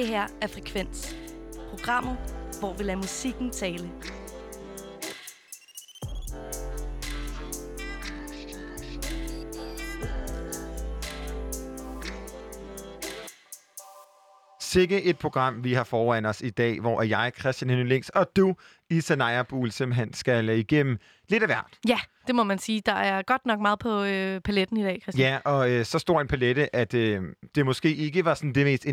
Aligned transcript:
Det 0.00 0.08
her 0.08 0.26
er 0.40 0.46
Frekvens. 0.46 1.16
Programmet, 1.70 2.16
hvor 2.60 2.74
vi 2.74 2.84
lader 2.84 2.96
musikken 2.96 3.50
tale. 3.50 3.90
Sikke 14.60 15.02
et 15.02 15.18
program, 15.18 15.64
vi 15.64 15.72
har 15.72 15.84
foran 15.84 16.24
os 16.26 16.40
i 16.40 16.50
dag, 16.50 16.80
hvor 16.80 17.02
jeg, 17.02 17.32
Christian 17.38 17.70
Henning 17.70 17.88
Links, 17.88 18.08
og 18.08 18.26
du, 18.36 18.54
Isa 18.90 19.14
Naja 19.14 19.42
Buhl, 19.42 19.72
simpelthen 19.72 20.12
skal 20.12 20.48
igennem 20.48 20.98
lidt 21.28 21.42
af 21.42 21.48
hvert. 21.48 21.78
Ja, 21.88 21.98
det 22.26 22.34
må 22.34 22.42
man 22.42 22.58
sige. 22.58 22.82
Der 22.86 22.92
er 22.92 23.22
godt 23.22 23.46
nok 23.46 23.60
meget 23.60 23.78
på 23.78 24.02
øh, 24.02 24.40
paletten 24.40 24.76
i 24.76 24.82
dag, 24.82 24.98
Christian. 25.02 25.32
Ja, 25.32 25.38
og 25.44 25.70
øh, 25.70 25.84
så 25.84 25.98
stor 25.98 26.20
en 26.20 26.28
palette, 26.28 26.76
at 26.76 26.94
øh, 26.94 27.22
det 27.54 27.66
måske 27.66 27.94
ikke 27.94 28.24
var 28.24 28.34
sådan 28.34 28.54
det 28.54 28.64
mest 28.66 28.84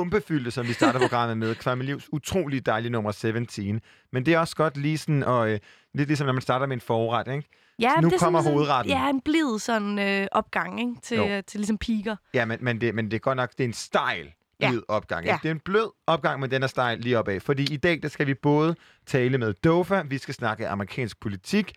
energibombefyldte, 0.00 0.50
som 0.50 0.68
vi 0.68 0.72
starter 0.72 0.98
programmet 1.00 1.38
med. 1.38 1.54
Kvarmelivs 1.54 2.08
utrolig 2.12 2.66
dejlige 2.66 2.90
nummer 2.92 3.12
17. 3.12 3.80
Men 4.12 4.26
det 4.26 4.34
er 4.34 4.38
også 4.38 4.56
godt 4.56 4.76
lige 4.76 4.98
sådan, 4.98 5.22
og 5.22 5.50
øh, 5.50 5.58
lidt 5.94 6.08
ligesom 6.08 6.26
når 6.26 6.32
man 6.32 6.42
starter 6.42 6.66
med 6.66 6.76
en 6.76 6.80
forret, 6.80 7.28
ikke? 7.36 7.48
Ja, 7.78 7.90
Så 7.96 8.00
nu 8.00 8.08
det 8.08 8.14
er 8.14 8.18
kommer 8.18 8.40
sådan, 8.42 8.52
hovedretten. 8.54 8.92
Ja, 8.92 9.10
en 9.10 9.20
blid 9.20 9.58
sådan 9.58 9.98
øh, 9.98 10.26
opgang 10.32 10.80
ikke? 10.80 10.94
Til, 11.02 11.16
Jo. 11.16 11.28
øh, 11.28 11.42
til 11.46 11.60
ligesom 11.60 11.78
piker. 11.78 12.16
Ja, 12.34 12.44
men, 12.44 12.58
men, 12.62 12.80
det, 12.80 12.94
men 12.94 13.04
det 13.04 13.14
er 13.14 13.18
godt 13.18 13.36
nok, 13.36 13.50
det 13.52 13.60
er 13.60 13.68
en 13.68 13.72
stejl 13.72 14.32
Ja. 14.60 14.70
blød 14.70 14.82
opgang. 14.88 15.24
Ja. 15.26 15.30
Ja. 15.32 15.38
Det 15.42 15.48
er 15.48 15.52
en 15.52 15.60
blød 15.60 15.90
opgang, 16.06 16.40
men 16.40 16.50
den 16.50 16.62
er 16.62 16.66
stejl 16.66 16.98
lige 16.98 17.18
opad. 17.18 17.40
Fordi 17.40 17.74
i 17.74 17.76
dag, 17.76 18.02
der 18.02 18.08
skal 18.08 18.26
vi 18.26 18.34
både 18.34 18.76
tale 19.06 19.38
med 19.38 19.54
Dofa, 19.54 20.02
vi 20.02 20.18
skal 20.18 20.34
snakke 20.34 20.68
amerikansk 20.68 21.20
politik, 21.20 21.72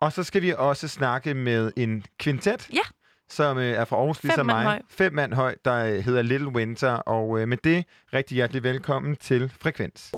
og 0.00 0.12
så 0.12 0.22
skal 0.22 0.42
vi 0.42 0.54
også 0.58 0.88
snakke 0.88 1.34
med 1.34 1.72
en 1.76 2.04
kvintet, 2.18 2.68
Ja. 2.72 2.78
Som 3.30 3.58
øh, 3.58 3.64
er 3.64 3.84
fra 3.84 3.96
Aarhus, 3.96 4.22
ligesom 4.22 4.46
mig. 4.46 4.64
høj. 4.64 4.80
Fem 4.90 5.12
mand 5.12 5.32
høj, 5.32 5.54
der 5.64 5.84
øh, 5.84 5.98
hedder 5.98 6.22
Little 6.22 6.48
Winter. 6.48 6.90
Og 6.92 7.40
øh, 7.40 7.48
med 7.48 7.56
det, 7.64 7.84
rigtig 8.12 8.34
hjertelig 8.34 8.62
velkommen 8.62 9.16
til 9.16 9.52
Frekvens. 9.60 10.12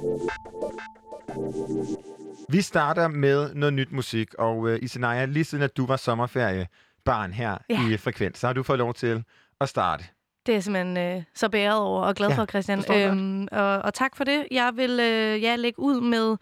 Vi 2.48 2.60
starter 2.60 3.08
med 3.08 3.54
noget 3.54 3.72
nyt 3.74 3.92
musik, 3.92 4.34
og 4.34 4.68
øh, 4.68 4.78
Isenaya, 4.82 5.24
lige 5.24 5.44
siden 5.44 5.64
at 5.64 5.76
du 5.76 5.86
var 5.86 5.96
sommerferiebarn 5.96 7.32
her 7.32 7.58
Ja. 7.70 7.88
i 7.90 7.96
Frekvens, 7.96 8.38
så 8.38 8.46
har 8.46 8.54
du 8.54 8.62
fået 8.62 8.78
lov 8.78 8.94
til 8.94 9.24
at 9.60 9.68
starte. 9.68 10.04
Det 10.46 10.56
er 10.56 10.60
simpelthen 10.60 10.96
øh, 11.16 11.22
så 11.34 11.48
bæret 11.48 11.78
over 11.80 12.02
og 12.02 12.14
glad 12.14 12.28
Ja, 12.28 12.34
for, 12.36 12.46
Christian. 12.46 12.84
Øhm, 12.96 13.48
og, 13.52 13.78
og 13.78 13.94
tak 13.94 14.16
for 14.16 14.24
det. 14.24 14.46
Jeg 14.50 14.72
vil 14.76 14.90
øh, 15.00 15.42
ja, 15.42 15.56
lægge 15.56 15.78
ud 15.80 16.00
med 16.00 16.36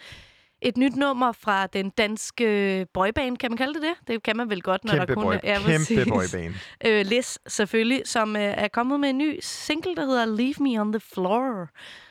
et 0.63 0.77
nyt 0.77 0.97
nummer 0.97 1.33
fra 1.33 1.67
den 1.67 1.91
danske 1.91 2.87
boyband, 2.95 3.37
kan 3.39 3.51
man 3.51 3.57
kalde 3.57 3.75
det 3.75 3.83
det? 3.83 4.09
Det 4.09 4.23
kan 4.23 4.37
man 4.37 4.51
vel 4.51 4.63
godt, 4.63 4.85
når 4.85 4.93
Kæmpe, 4.93 5.07
der 5.07 5.15
kun 5.15 5.25
boy, 5.25 5.33
er... 5.33 5.39
Ja, 5.45 5.59
kæmpe 5.59 6.07
præcis. 6.07 6.09
boyband. 6.09 6.55
øh, 6.87 7.07
Liz 7.07 7.39
selvfølgelig, 7.47 8.03
som 8.05 8.37
øh, 8.37 8.43
er 8.43 8.69
kommet 8.69 9.01
med 9.01 9.11
en 9.11 9.19
ny 9.19 9.39
single, 9.43 9.97
der 9.97 10.07
hedder 10.07 10.27
Leave 10.27 10.55
Me 10.61 10.81
on 10.81 10.93
the 10.93 11.01
Floor. 11.01 11.69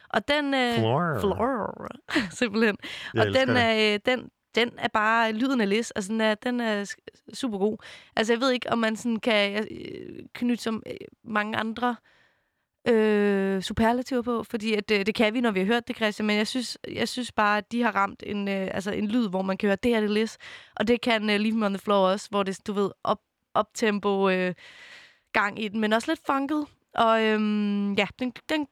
Og 0.09 0.27
den... 0.27 0.53
Øh, 0.53 0.73
Floor. 0.73 1.19
Floor. 1.19 1.87
simpelthen. 2.39 2.77
Jeg 3.13 3.27
og 3.27 3.33
den 3.33 3.49
er, 3.49 3.93
øh, 3.93 3.99
den, 4.05 4.29
den 4.55 4.71
er 4.77 4.87
bare 4.87 5.31
lyden 5.31 5.61
af 5.61 5.69
Liz. 5.69 5.91
Altså, 5.95 6.11
den 6.11 6.21
er, 6.21 6.35
den 6.35 6.59
er 6.59 6.95
super 7.33 7.57
god. 7.57 7.77
Altså, 8.15 8.33
jeg 8.33 8.41
ved 8.41 8.51
ikke, 8.51 8.71
om 8.71 8.77
man 8.77 8.95
sådan 8.95 9.19
kan 9.19 9.67
øh, 9.71 10.25
knytte 10.33 10.63
som 10.63 10.83
øh, 10.87 10.93
mange 11.23 11.57
andre 11.57 11.89
øh, 11.89 12.16
øh, 12.87 13.61
superlativer 13.61 14.21
på, 14.21 14.43
fordi 14.43 14.73
at, 14.73 14.91
øh, 14.91 15.05
det 15.05 15.15
kan 15.15 15.33
vi, 15.33 15.41
når 15.41 15.51
vi 15.51 15.59
har 15.59 15.65
hørt 15.65 15.87
det, 15.87 15.95
Christian, 15.95 16.27
men 16.27 16.37
jeg 16.37 16.47
synes, 16.47 16.77
jeg 16.91 17.07
synes 17.07 17.31
bare, 17.31 17.57
at 17.57 17.71
de 17.71 17.81
har 17.81 17.91
ramt 17.91 18.23
en, 18.25 18.47
øh, 18.47 18.67
altså 18.73 18.91
en 18.91 19.07
lyd, 19.07 19.29
hvor 19.29 19.41
man 19.41 19.57
kan 19.57 19.67
høre, 19.67 19.77
det 19.83 19.95
er 19.95 19.99
det 19.99 20.09
Liz, 20.09 20.35
og 20.75 20.87
det 20.87 21.01
kan 21.01 21.29
øh, 21.29 21.39
Leave 21.39 21.57
Me 21.57 21.65
On 21.65 21.73
The 21.73 21.79
Floor 21.79 22.07
også, 22.07 22.27
hvor 22.29 22.43
det, 22.43 22.67
du 22.67 22.73
ved, 22.73 22.91
op, 23.03 23.19
optempo 23.53 24.29
øh, 24.29 24.53
gang 25.33 25.63
i 25.63 25.67
den, 25.67 25.79
men 25.79 25.93
også 25.93 26.11
lidt 26.11 26.21
funket. 26.25 26.65
Og 26.95 27.23
øhm, 27.23 27.93
ja, 27.93 28.07
den, 28.19 28.33
den, 28.49 28.67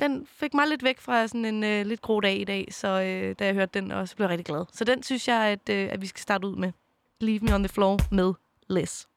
den 0.00 0.26
fik 0.26 0.54
mig 0.54 0.68
lidt 0.68 0.84
væk 0.84 1.00
fra 1.00 1.26
sådan 1.26 1.44
en 1.44 1.64
øh, 1.64 1.86
lidt 1.86 2.00
grå 2.00 2.20
dag 2.20 2.40
i 2.40 2.44
dag, 2.44 2.68
så 2.70 2.88
øh, 2.88 3.34
da 3.38 3.46
jeg 3.46 3.54
hørte 3.54 3.80
den, 3.80 3.92
også 3.92 4.16
blev 4.16 4.24
jeg 4.24 4.30
rigtig 4.30 4.46
glad. 4.46 4.64
Så 4.72 4.84
den 4.84 5.02
synes 5.02 5.28
jeg, 5.28 5.46
at, 5.46 5.68
øh, 5.70 5.88
at 5.92 6.00
vi 6.00 6.06
skal 6.06 6.20
starte 6.20 6.46
ud 6.46 6.56
med. 6.56 6.72
Leave 7.20 7.40
Me 7.42 7.54
On 7.54 7.62
The 7.62 7.68
Floor 7.68 8.14
med 8.14 8.34
Liz. 8.68 9.09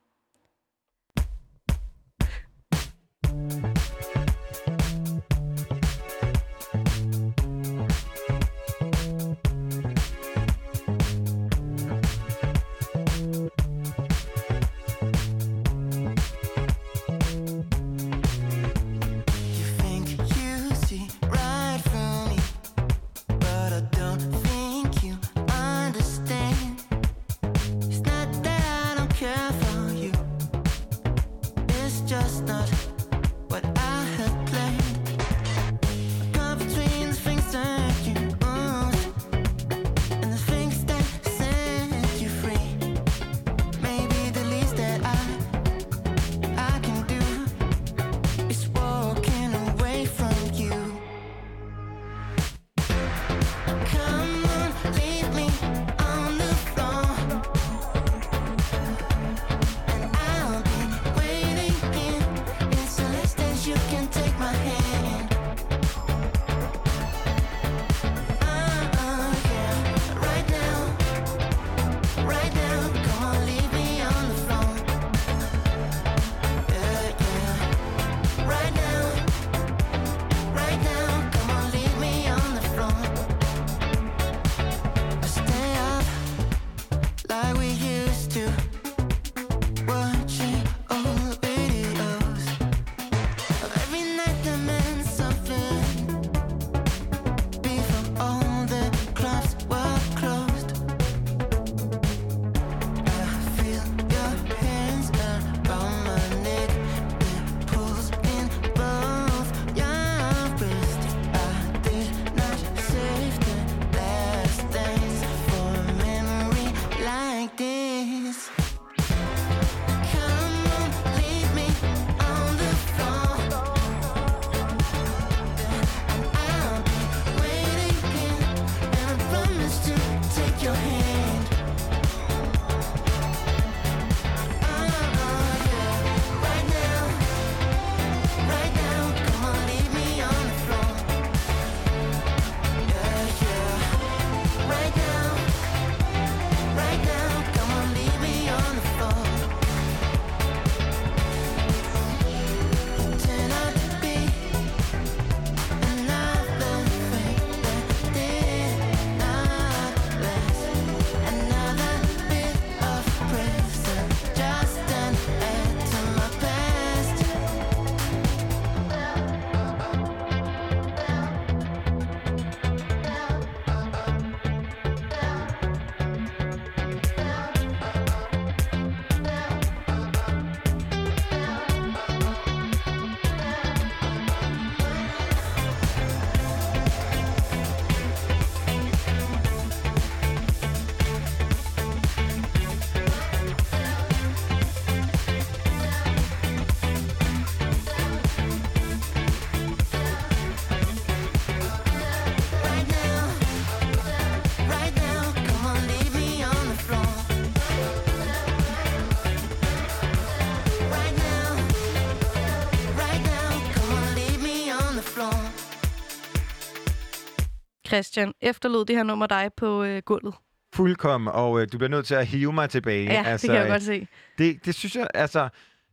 Christian, 217.94 218.34
efterlod 218.42 218.86
det 218.86 218.96
her 218.96 219.04
nummer 219.04 219.28
dig 219.28 219.50
på 219.58 219.84
øh, 219.84 220.02
gulvet? 220.06 220.36
Fuldkommen, 220.76 221.28
og 221.34 221.62
øh, 221.62 221.68
du 221.72 221.78
bliver 221.78 221.90
nødt 221.90 222.06
til 222.06 222.16
at 222.16 222.28
hive 222.28 222.54
mig 222.54 222.70
tilbage. 222.70 223.04
Ja, 223.06 223.24
altså, 223.26 223.48
det 223.48 223.52
kan 223.54 223.60
jeg 223.62 223.66
øh, 223.68 223.72
godt 223.72 223.84
se. 223.84 224.08
Det, 224.38 224.66
det 224.66 224.76
synes 224.76 224.96
jeg, 224.96 225.08
altså... 225.14 225.50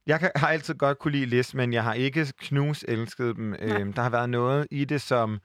Jeg 0.06 0.20
kan, 0.20 0.30
har 0.36 0.48
altid 0.48 0.74
godt 0.74 0.98
kunne 0.98 1.12
lide 1.12 1.26
Liz, 1.26 1.54
men 1.54 1.72
jeg 1.72 1.84
har 1.84 1.94
ikke 1.94 2.32
knus 2.40 2.84
elsket 2.88 3.36
dem. 3.36 3.54
Øhm, 3.58 3.92
der 3.92 4.02
har 4.02 4.10
været 4.10 4.30
noget 4.30 4.66
i 4.70 4.84
det, 4.84 5.00
som 5.00 5.38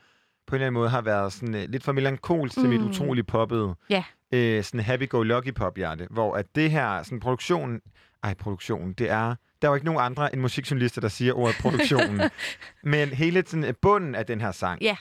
på 0.47 0.55
en 0.55 0.55
eller 0.55 0.67
anden 0.67 0.79
måde 0.79 0.89
har 0.89 1.01
været 1.01 1.33
sådan, 1.33 1.55
øh, 1.55 1.69
lidt 1.69 1.83
for 1.83 1.91
melankolsk 1.91 2.55
til 2.55 2.69
mit 2.69 2.81
Mm. 2.81 2.87
utrolig 2.87 3.27
poppede 3.27 3.75
Ja. 3.89 4.03
øh, 4.31 4.63
sådan 4.63 4.79
happy-go-lucky-pop-hjerte. 4.79 6.07
Hvor 6.11 6.35
at 6.35 6.45
det 6.55 6.71
her, 6.71 7.03
sådan 7.03 7.19
produktionen... 7.19 7.81
Ej, 8.23 8.33
produktionen, 8.33 8.93
det 8.93 9.09
er... 9.09 9.35
Der 9.61 9.67
er 9.67 9.71
jo 9.71 9.75
ikke 9.75 9.85
nogen 9.85 10.01
andre 10.01 10.33
end 10.33 10.41
musikjournalister, 10.41 11.01
der 11.01 11.07
siger 11.07 11.33
ordet 11.33 11.55
produktionen. 11.61 12.21
men 12.83 13.09
hele 13.09 13.43
sådan, 13.47 13.63
øh, 13.65 13.73
bunden 13.81 14.15
af 14.15 14.25
den 14.25 14.41
her 14.41 14.51
sang 14.51 14.81
Ja. 14.81 14.95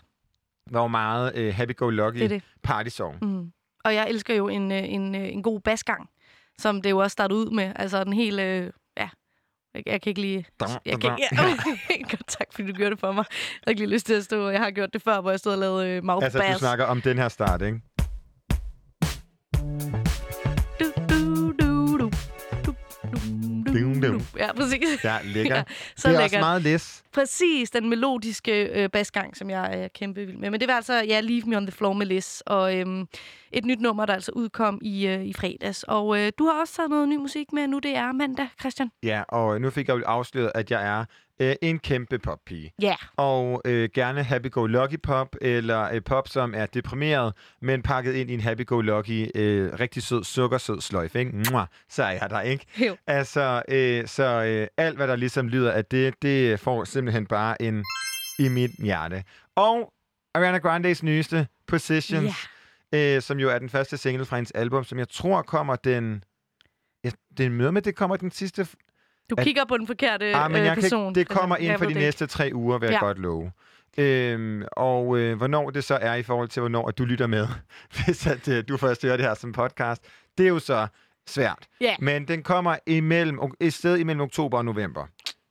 Var 0.70 0.80
jo 0.80 0.86
meget 0.88 1.32
øh, 1.36 1.54
happy-go-lucky 1.54 2.18
det. 2.28 2.42
party-song. 2.62 3.18
Mm. 3.24 3.52
Og 3.84 3.94
jeg 3.94 4.08
elsker 4.08 4.34
jo 4.34 4.48
en, 4.48 4.72
øh, 4.72 4.92
en, 4.92 5.14
øh, 5.14 5.28
en 5.32 5.42
god 5.42 5.60
basgang, 5.60 6.08
som 6.58 6.82
det 6.82 6.90
jo 6.90 6.98
også 6.98 7.12
startede 7.12 7.40
ud 7.40 7.50
med. 7.50 7.72
Altså 7.76 8.04
den 8.04 8.12
hele... 8.12 8.42
Øh, 8.42 8.70
ja, 8.96 9.08
jeg, 9.74 9.82
jeg 9.86 10.00
kan 10.02 10.10
ikke 10.10 10.20
lige... 10.20 10.46
Jeg 10.84 11.00
kan, 11.00 11.18
ja, 11.18 11.36
Godt, 12.10 12.26
tak, 12.28 12.46
fordi 12.52 12.68
du 12.68 12.72
gjorde 12.76 12.90
det 12.90 13.00
for 13.00 13.12
mig. 13.12 13.24
Jeg 13.28 13.60
har 13.64 13.70
ikke 13.70 13.80
lige 13.80 13.90
lyst 13.92 14.06
til 14.06 14.14
at 14.14 14.24
stå... 14.24 14.48
Jeg 14.48 14.60
har 14.60 14.70
gjort 14.70 14.92
det 14.92 15.02
før, 15.02 15.20
hvor 15.20 15.30
jeg 15.30 15.38
stod 15.38 15.52
og 15.52 15.58
lavede 15.58 15.88
øh, 15.88 16.04
mouth 16.04 16.24
Altså, 16.24 16.38
du 16.38 16.44
bass. 16.44 16.58
snakker 16.58 16.84
om 16.84 17.02
den 17.02 17.18
her 17.18 17.28
start, 17.28 17.62
ikke? 17.62 17.80
Nu. 24.12 24.20
Ja, 24.42 24.52
præcis. 24.52 25.04
Ja, 25.04 25.16
lækker. 25.24 25.56
Ja, 25.56 25.62
så 25.96 26.08
det 26.08 26.14
er 26.14 26.20
lækkert. 26.20 26.24
også 26.24 26.38
meget 26.38 26.62
læs. 26.62 27.02
Præcis, 27.12 27.70
den 27.70 27.88
melodiske 27.88 28.64
øh, 28.82 28.88
basgang, 28.90 29.36
som 29.36 29.50
jeg 29.50 29.82
er 29.82 29.88
kæmpe 29.88 30.26
vild 30.26 30.36
med. 30.36 30.50
Men 30.50 30.60
det 30.60 30.68
var 30.68 30.74
altså, 30.74 30.94
ja, 30.94 31.20
Leave 31.20 31.42
Me 31.46 31.56
On 31.56 31.66
The 31.66 31.72
Floor 31.72 31.92
med 31.92 32.06
Liz, 32.06 32.40
og 32.40 32.76
øhm, 32.76 33.08
et 33.52 33.64
nyt 33.64 33.80
nummer, 33.80 34.06
der 34.06 34.14
altså 34.14 34.32
udkom 34.34 34.78
i, 34.82 35.06
øh, 35.06 35.24
i 35.24 35.32
fredags. 35.32 35.82
Og 35.82 36.20
øh, 36.20 36.32
du 36.38 36.44
har 36.46 36.60
også 36.60 36.74
taget 36.74 36.90
noget 36.90 37.08
ny 37.08 37.16
musik 37.16 37.52
med 37.52 37.66
nu, 37.66 37.78
det 37.78 37.96
er 37.96 38.12
mandag, 38.12 38.48
Christian. 38.60 38.90
Ja, 39.02 39.22
og 39.28 39.60
nu 39.60 39.70
fik 39.70 39.88
jeg 39.88 39.96
jo 39.96 40.02
afsløret, 40.06 40.52
at 40.54 40.70
jeg 40.70 40.86
er 40.86 41.04
øh, 41.40 41.54
en 41.62 41.78
kæmpe 41.78 42.18
poppige. 42.18 42.72
Ja, 42.80 42.94
Og 43.16 43.62
øh, 43.64 43.88
gerne 43.94 44.22
happy-go-lucky 44.22 44.96
pop, 45.02 45.36
eller 45.40 45.92
øh, 45.92 46.02
pop, 46.04 46.28
som 46.28 46.54
er 46.54 46.66
deprimeret, 46.66 47.32
men 47.62 47.82
pakket 47.82 48.14
ind 48.14 48.30
i 48.30 48.34
en 48.34 48.40
happy-go-lucky, 48.40 49.30
øh, 49.34 49.72
rigtig 49.80 50.02
sød, 50.02 50.24
sukkersød 50.24 50.80
sløjf, 50.80 51.14
ikke? 51.16 51.32
Mwah, 51.50 51.66
så 51.88 52.02
er 52.02 52.10
jeg 52.10 52.30
der, 52.30 52.40
ikke? 52.40 52.66
Jo. 52.86 52.96
Altså, 53.06 53.62
øh, 53.68 54.06
så 54.06 54.44
øh, 54.44 54.66
alt, 54.76 54.96
hvad 54.96 55.08
der 55.08 55.16
ligesom 55.16 55.48
lyder 55.48 55.72
af 55.72 55.84
det, 55.84 56.14
det 56.22 56.60
får 56.60 56.84
simpelthen 56.84 57.26
bare 57.26 57.62
en 57.62 57.84
i 58.38 58.48
mit 58.48 58.70
hjerte. 58.70 59.24
Og 59.56 59.92
Ariana 60.34 60.58
Grandes 60.58 61.02
nyeste, 61.02 61.48
Positions, 61.66 62.48
øh, 62.94 63.22
som 63.22 63.38
jo 63.38 63.50
er 63.50 63.58
den 63.58 63.68
første 63.68 63.96
single 63.96 64.24
fra 64.24 64.36
hendes 64.36 64.52
album, 64.52 64.84
som 64.84 64.98
jeg 64.98 65.08
tror 65.08 65.42
kommer 65.42 65.76
den... 65.76 66.24
Ja, 67.04 67.10
det 67.38 67.52
møder 67.52 67.70
med, 67.70 67.82
det 67.82 67.96
kommer 67.96 68.16
den 68.16 68.30
sidste 68.30 68.66
du 69.30 69.34
At- 69.38 69.44
kigger 69.44 69.64
på 69.64 69.76
den 69.76 69.86
forkerte 69.86 70.34
Ah, 70.34 70.50
men 70.50 70.60
øh, 70.60 70.66
jeg 70.66 70.74
kan 70.74 70.82
person. 70.82 71.08
ikke, 71.08 71.18
det 71.20 71.28
kommer 71.28 71.56
inden 71.56 71.78
for 71.78 71.84
de 71.86 71.94
næste 71.94 72.26
tre 72.26 72.50
uger, 72.54 72.78
vil 72.78 72.86
jeg 72.86 72.92
Ja. 73.02 73.06
godt 73.06 73.18
love. 73.18 73.52
Øhm, 73.98 74.62
og 74.72 75.18
øh, 75.18 75.36
hvornår 75.36 75.70
det 75.70 75.84
så 75.84 75.94
er 76.00 76.14
i 76.14 76.22
forhold 76.22 76.48
til, 76.48 76.60
hvornår 76.60 76.88
at 76.88 76.98
du 76.98 77.04
lytter 77.04 77.26
med, 77.26 77.48
hvis 78.04 78.26
at, 78.26 78.48
øh, 78.48 78.64
du 78.68 78.76
først 78.76 79.02
hører 79.02 79.16
det 79.16 79.26
her 79.26 79.34
som 79.34 79.52
podcast, 79.52 80.02
det 80.38 80.44
er 80.44 80.48
jo 80.48 80.58
så 80.58 80.86
svært. 81.26 81.58
Ja. 81.80 81.94
Men 81.98 82.28
den 82.28 82.42
kommer 82.42 82.76
imellem, 82.86 83.38
et 83.60 83.74
sted 83.74 83.96
imellem 83.98 84.20
oktober 84.20 84.58
og 84.58 84.64
november 84.64 85.06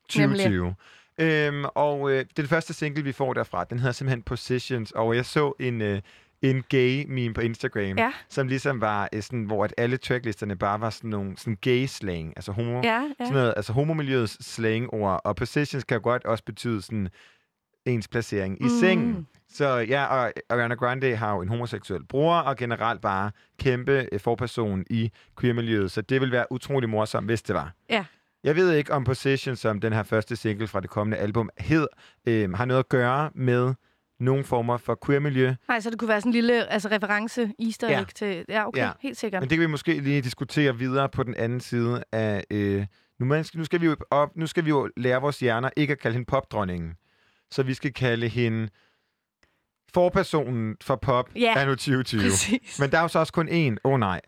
2020. 0.09 0.75
Øhm, 1.17 1.65
og 1.75 2.11
øh, 2.11 2.25
den 2.37 2.47
første 2.47 2.73
single, 2.73 3.03
vi 3.03 3.11
får 3.11 3.33
derfra, 3.33 3.63
den 3.63 3.79
hedder 3.79 3.93
simpelthen 3.93 4.21
Positions, 4.23 4.91
og 4.91 5.15
jeg 5.15 5.25
så 5.25 5.53
en... 5.59 5.81
Øh, 5.81 6.01
en 6.43 6.63
gay 6.69 7.05
meme 7.07 7.33
på 7.33 7.41
Instagram, 7.41 7.97
Ja. 7.97 8.11
som 8.29 8.47
ligesom 8.47 8.81
var 8.81 9.09
øh, 9.13 9.21
sådan, 9.21 9.43
hvor 9.43 9.63
at 9.63 9.73
alle 9.77 9.97
tracklisterne 9.97 10.55
bare 10.55 10.81
var 10.81 10.89
sådan 10.89 11.09
nogle 11.09 11.37
sådan 11.37 11.57
gay 11.61 11.85
slang, 11.85 12.33
altså 12.35 12.51
homo, 12.51 12.81
Ja, 12.83 12.99
ja. 13.01 13.03
sådan 13.19 13.33
noget, 13.33 13.53
altså 13.57 13.73
homomiljøets 13.73 14.45
slangord, 14.53 15.21
og 15.23 15.35
positions 15.35 15.83
kan 15.83 16.01
godt 16.01 16.25
også 16.25 16.43
betyde 16.43 16.81
sådan 16.81 17.09
ens 17.85 18.07
placering 18.07 18.61
i 18.61 18.63
Mm. 18.63 18.69
sengen. 18.69 19.27
Så 19.49 19.67
ja, 19.77 20.05
og 20.05 20.31
Ariana 20.49 20.75
Grande 20.75 21.15
har 21.15 21.33
jo 21.35 21.41
en 21.41 21.47
homoseksuel 21.49 22.05
bror, 22.05 22.35
og 22.35 22.57
generelt 22.57 23.01
bare 23.01 23.31
kæmpe 23.59 24.07
øh, 24.11 24.19
forperson 24.19 24.83
i 24.89 25.11
queer-miljøet, 25.39 25.91
så 25.91 26.01
det 26.01 26.21
vil 26.21 26.31
være 26.31 26.45
utrolig 26.51 26.89
morsomt, 26.89 27.27
hvis 27.27 27.41
det 27.41 27.55
var. 27.55 27.71
Ja. 27.89 28.05
Jeg 28.43 28.55
ved 28.55 28.71
ikke, 28.71 28.93
om 28.93 29.03
Position, 29.03 29.55
som 29.55 29.79
den 29.81 29.93
her 29.93 30.03
første 30.03 30.35
single 30.35 30.67
fra 30.67 30.79
det 30.79 30.89
kommende 30.89 31.17
album 31.17 31.49
hed, 31.59 31.87
øh, 32.27 32.53
har 32.53 32.65
noget 32.65 32.79
at 32.79 32.89
gøre 32.89 33.29
med 33.35 33.73
nogle 34.19 34.43
former 34.43 34.77
for 34.77 34.97
queer-miljø. 35.05 35.53
Nej, 35.67 35.79
så 35.79 35.89
det 35.89 35.99
kunne 35.99 36.07
være 36.07 36.21
sådan 36.21 36.29
en 36.29 36.33
lille 36.33 36.67
altså, 36.71 36.89
reference 36.91 37.51
easter 37.59 37.89
Ja. 37.89 38.03
til... 38.15 38.45
Ja, 38.49 38.67
okay, 38.67 38.79
Ja. 38.81 38.91
helt 39.01 39.17
sikkert. 39.17 39.41
Men 39.41 39.49
det 39.49 39.57
kan 39.57 39.61
vi 39.61 39.71
måske 39.71 39.99
lige 39.99 40.21
diskutere 40.21 40.77
videre 40.77 41.09
på 41.09 41.23
den 41.23 41.35
anden 41.37 41.59
side 41.59 42.03
af... 42.11 42.43
Øh, 42.51 42.85
nu, 43.19 43.25
man 43.25 43.43
skal, 43.43 43.57
nu, 43.57 43.65
skal 43.65 43.81
vi 43.81 43.85
jo 43.85 43.95
op, 44.11 44.29
nu 44.35 44.47
skal 44.47 44.65
vi 44.65 44.69
jo 44.69 44.89
lære 44.97 45.21
vores 45.21 45.39
hjerner 45.39 45.69
ikke 45.77 45.91
at 45.91 45.99
kalde 45.99 46.13
hende 46.13 46.25
popdronningen. 46.25 46.93
Så 47.51 47.63
vi 47.63 47.73
skal 47.73 47.93
kalde 47.93 48.27
hende 48.27 48.69
forpersonen 49.93 50.75
for 50.81 50.95
pop 50.95 51.29
Ja, 51.35 51.53
anno 51.57 51.71
2020. 51.75 52.21
Præcis. 52.21 52.79
Men 52.79 52.91
der 52.91 52.97
er 52.97 53.01
jo 53.01 53.07
så 53.07 53.19
også 53.19 53.33
kun 53.33 53.47
én. 53.49 53.75
Åh 53.83 53.91
oh, 53.93 53.99
nej. 53.99 54.21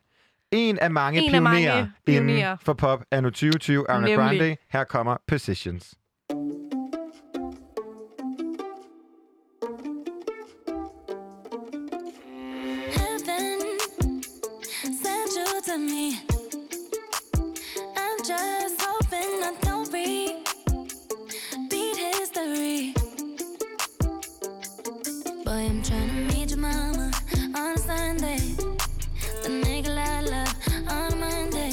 En 0.51 0.79
af 0.79 0.91
mange 0.91 1.21
En 1.21 1.35
af 1.35 1.41
mange 1.41 1.59
pionerer 1.59 1.87
pionerer. 2.05 2.51
inden 2.51 2.57
for 2.65 2.73
pop 2.73 3.03
anno 3.11 3.29
2020. 3.29 3.89
Ariana. 3.89 4.23
Grande. 4.23 4.57
Her 4.69 4.83
kommer 4.83 5.17
Positions. 5.27 5.93
Me. 15.85 16.19
I'm 17.95 18.17
just 18.23 18.81
hoping 18.81 19.43
I 19.43 19.53
don't 19.61 19.91
repeat 19.93 21.97
history. 21.97 22.93
Boy, 25.43 25.51
I'm 25.51 25.81
trying 25.83 26.09
to 26.09 26.33
meet 26.33 26.49
your 26.49 26.59
mama 26.59 27.11
on 27.55 27.75
a 27.75 27.77
Sunday. 27.77 28.39
The 29.43 29.49
nigga 29.49 29.97
I 29.97 30.21
love 30.21 30.55
on 30.89 31.13
a 31.13 31.15
Monday. 31.15 31.71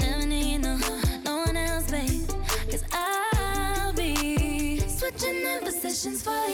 Never 0.00 0.26
need 0.26 0.58
no, 0.58 0.76
no 1.24 1.38
one 1.46 1.56
else, 1.56 1.90
babe. 1.90 2.26
Cause 2.70 2.84
I'll 2.92 3.92
be 3.92 4.80
switching 4.88 5.42
in 5.42 5.60
positions 5.62 6.22
for 6.22 6.47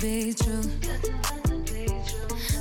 be 0.00 0.34
true. 0.34 0.62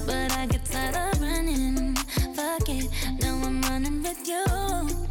But 0.06 0.32
I 0.32 0.46
get 0.46 0.64
tired 0.66 0.96
of 0.96 1.22
running. 1.22 1.96
Fuck 2.36 2.70
it, 2.70 2.90
now 3.22 3.42
I'm 3.44 3.62
running 3.64 4.02
with 4.02 4.28
you. 4.28 5.05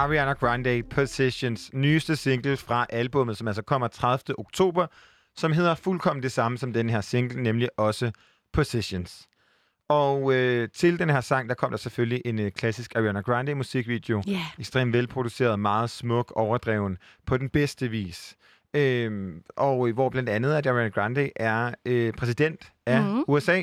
Ariana 0.00 0.32
Grande 0.32 0.82
Positions 0.82 1.70
nyeste 1.72 2.16
single 2.16 2.56
fra 2.56 2.86
albummet, 2.90 3.36
som 3.36 3.46
altså 3.48 3.62
kommer 3.62 3.88
30. 3.88 4.38
oktober, 4.38 4.86
som 5.36 5.52
hedder 5.52 5.74
fuldkommen 5.74 6.22
det 6.22 6.32
samme 6.32 6.58
som 6.58 6.72
den 6.72 6.90
her 6.90 7.00
single, 7.00 7.42
nemlig 7.42 7.68
også 7.76 8.10
Positions. 8.52 9.26
Og 9.88 10.32
øh, 10.34 10.68
til 10.74 10.98
den 10.98 11.10
her 11.10 11.20
sang, 11.20 11.48
der 11.48 11.54
kom 11.54 11.70
der 11.70 11.76
selvfølgelig 11.78 12.22
en 12.24 12.38
øh, 12.38 12.50
klassisk 12.50 12.96
Ariana 12.96 13.20
Grande 13.20 13.54
musikvideo. 13.54 14.22
Ja. 14.26 14.46
Ekstremt 14.58 14.92
velproduceret, 14.92 15.58
meget 15.60 15.90
smuk, 15.90 16.32
overdreven, 16.36 16.98
på 17.26 17.36
den 17.36 17.48
bedste 17.48 17.88
vis. 17.88 18.36
Øhm, 18.74 19.42
og 19.56 19.88
øh, 19.88 19.94
hvor 19.94 20.08
blandt 20.08 20.28
andet, 20.28 20.54
at 20.54 20.66
Ariana 20.66 20.88
Grande 20.88 21.30
er 21.36 21.74
øh, 21.86 22.12
præsident 22.12 22.72
af 22.86 23.02
Mhm. 23.02 23.24
USA, 23.28 23.62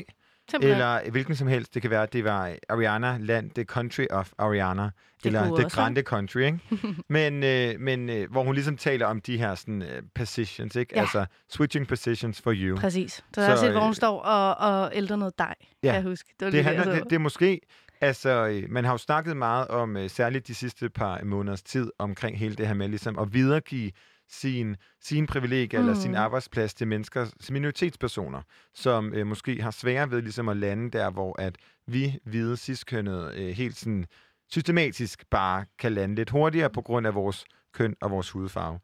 Simpelthen. 0.50 0.80
eller 0.80 1.10
hvilken 1.10 1.36
som 1.36 1.48
helst. 1.48 1.74
Det 1.74 1.82
kan 1.82 1.90
være, 1.90 2.02
at 2.02 2.12
det 2.12 2.24
var 2.24 2.54
Ariana 2.68 3.16
Land, 3.20 3.50
the 3.50 3.64
country 3.64 4.04
of 4.10 4.30
Ariana, 4.38 4.90
eller 5.24 5.48
kunne 5.48 5.60
the 5.60 5.70
grande 5.70 6.02
country, 6.02 6.40
ikke? 6.40 6.58
men 7.08 7.44
øh, 7.44 7.80
men 7.80 8.10
øh, 8.10 8.30
hvor 8.30 8.42
hun 8.44 8.54
ligesom 8.54 8.76
taler 8.76 9.06
om 9.06 9.20
de 9.20 9.38
her 9.38 9.54
sådan, 9.54 9.82
øh, 9.82 10.02
positions, 10.14 10.76
ikke? 10.76 10.92
Ja. 10.94 11.00
Altså, 11.00 11.26
switching 11.50 11.88
positions 11.88 12.40
for 12.40 12.52
you. 12.56 12.76
Præcis. 12.76 13.12
Så 13.12 13.22
der 13.34 13.42
er 13.46 13.52
også 13.52 13.66
et, 13.66 13.72
hvor 13.72 13.80
øh, 13.80 13.84
hun 13.84 13.94
står 13.94 14.20
og, 14.20 14.56
og 14.72 14.90
ældrer 14.94 15.16
noget 15.16 15.38
dej, 15.38 15.54
Ja. 15.82 15.88
kan 15.88 15.94
jeg 15.94 16.02
huske. 16.02 16.34
Det, 16.40 16.44
var 16.44 16.50
Det, 16.50 16.64
handler, 16.64 16.94
det, 16.94 17.04
det 17.04 17.12
er 17.12 17.18
måske... 17.18 17.60
Altså, 18.00 18.46
øh, 18.46 18.70
man 18.70 18.84
har 18.84 18.92
jo 18.92 18.98
snakket 18.98 19.36
meget 19.36 19.68
om, 19.68 19.96
øh, 19.96 20.10
særligt 20.10 20.46
de 20.46 20.54
sidste 20.54 20.90
par 20.90 21.20
måneders 21.24 21.62
tid, 21.62 21.90
omkring 21.98 22.38
hele 22.38 22.54
det 22.54 22.66
her 22.66 22.74
med 22.74 22.88
ligesom 22.88 23.18
at 23.18 23.34
videregive 23.34 23.90
sin, 24.30 24.76
sin 25.00 25.26
privilegier 25.26 25.80
mm. 25.80 25.88
eller 25.88 26.00
sin 26.00 26.10
Mm. 26.10 26.16
arbejdsplads 26.16 26.74
til 26.74 26.88
mennesker, 26.88 27.26
til 27.42 27.52
minoritetspersoner, 27.52 28.42
som 28.74 29.14
øh, 29.14 29.26
måske 29.26 29.62
har 29.62 29.70
sværere 29.70 30.10
ved 30.10 30.22
ligesom 30.22 30.48
at 30.48 30.56
lande 30.56 30.90
der, 30.98 31.10
hvor 31.10 31.40
at 31.40 31.56
vi 31.86 32.18
hvide 32.24 32.56
ciskønnede 32.56 33.32
øh, 33.36 33.48
helt 33.48 33.76
sådan 33.76 34.04
systematisk 34.52 35.24
bare 35.30 35.64
kan 35.78 35.92
lande 35.92 36.14
lidt 36.14 36.30
hurtigere 36.30 36.70
på 36.70 36.82
grund 36.82 37.06
af 37.06 37.14
vores 37.14 37.44
køn 37.74 37.94
og 38.00 38.10
vores 38.10 38.30
hudfarve. 38.30 38.78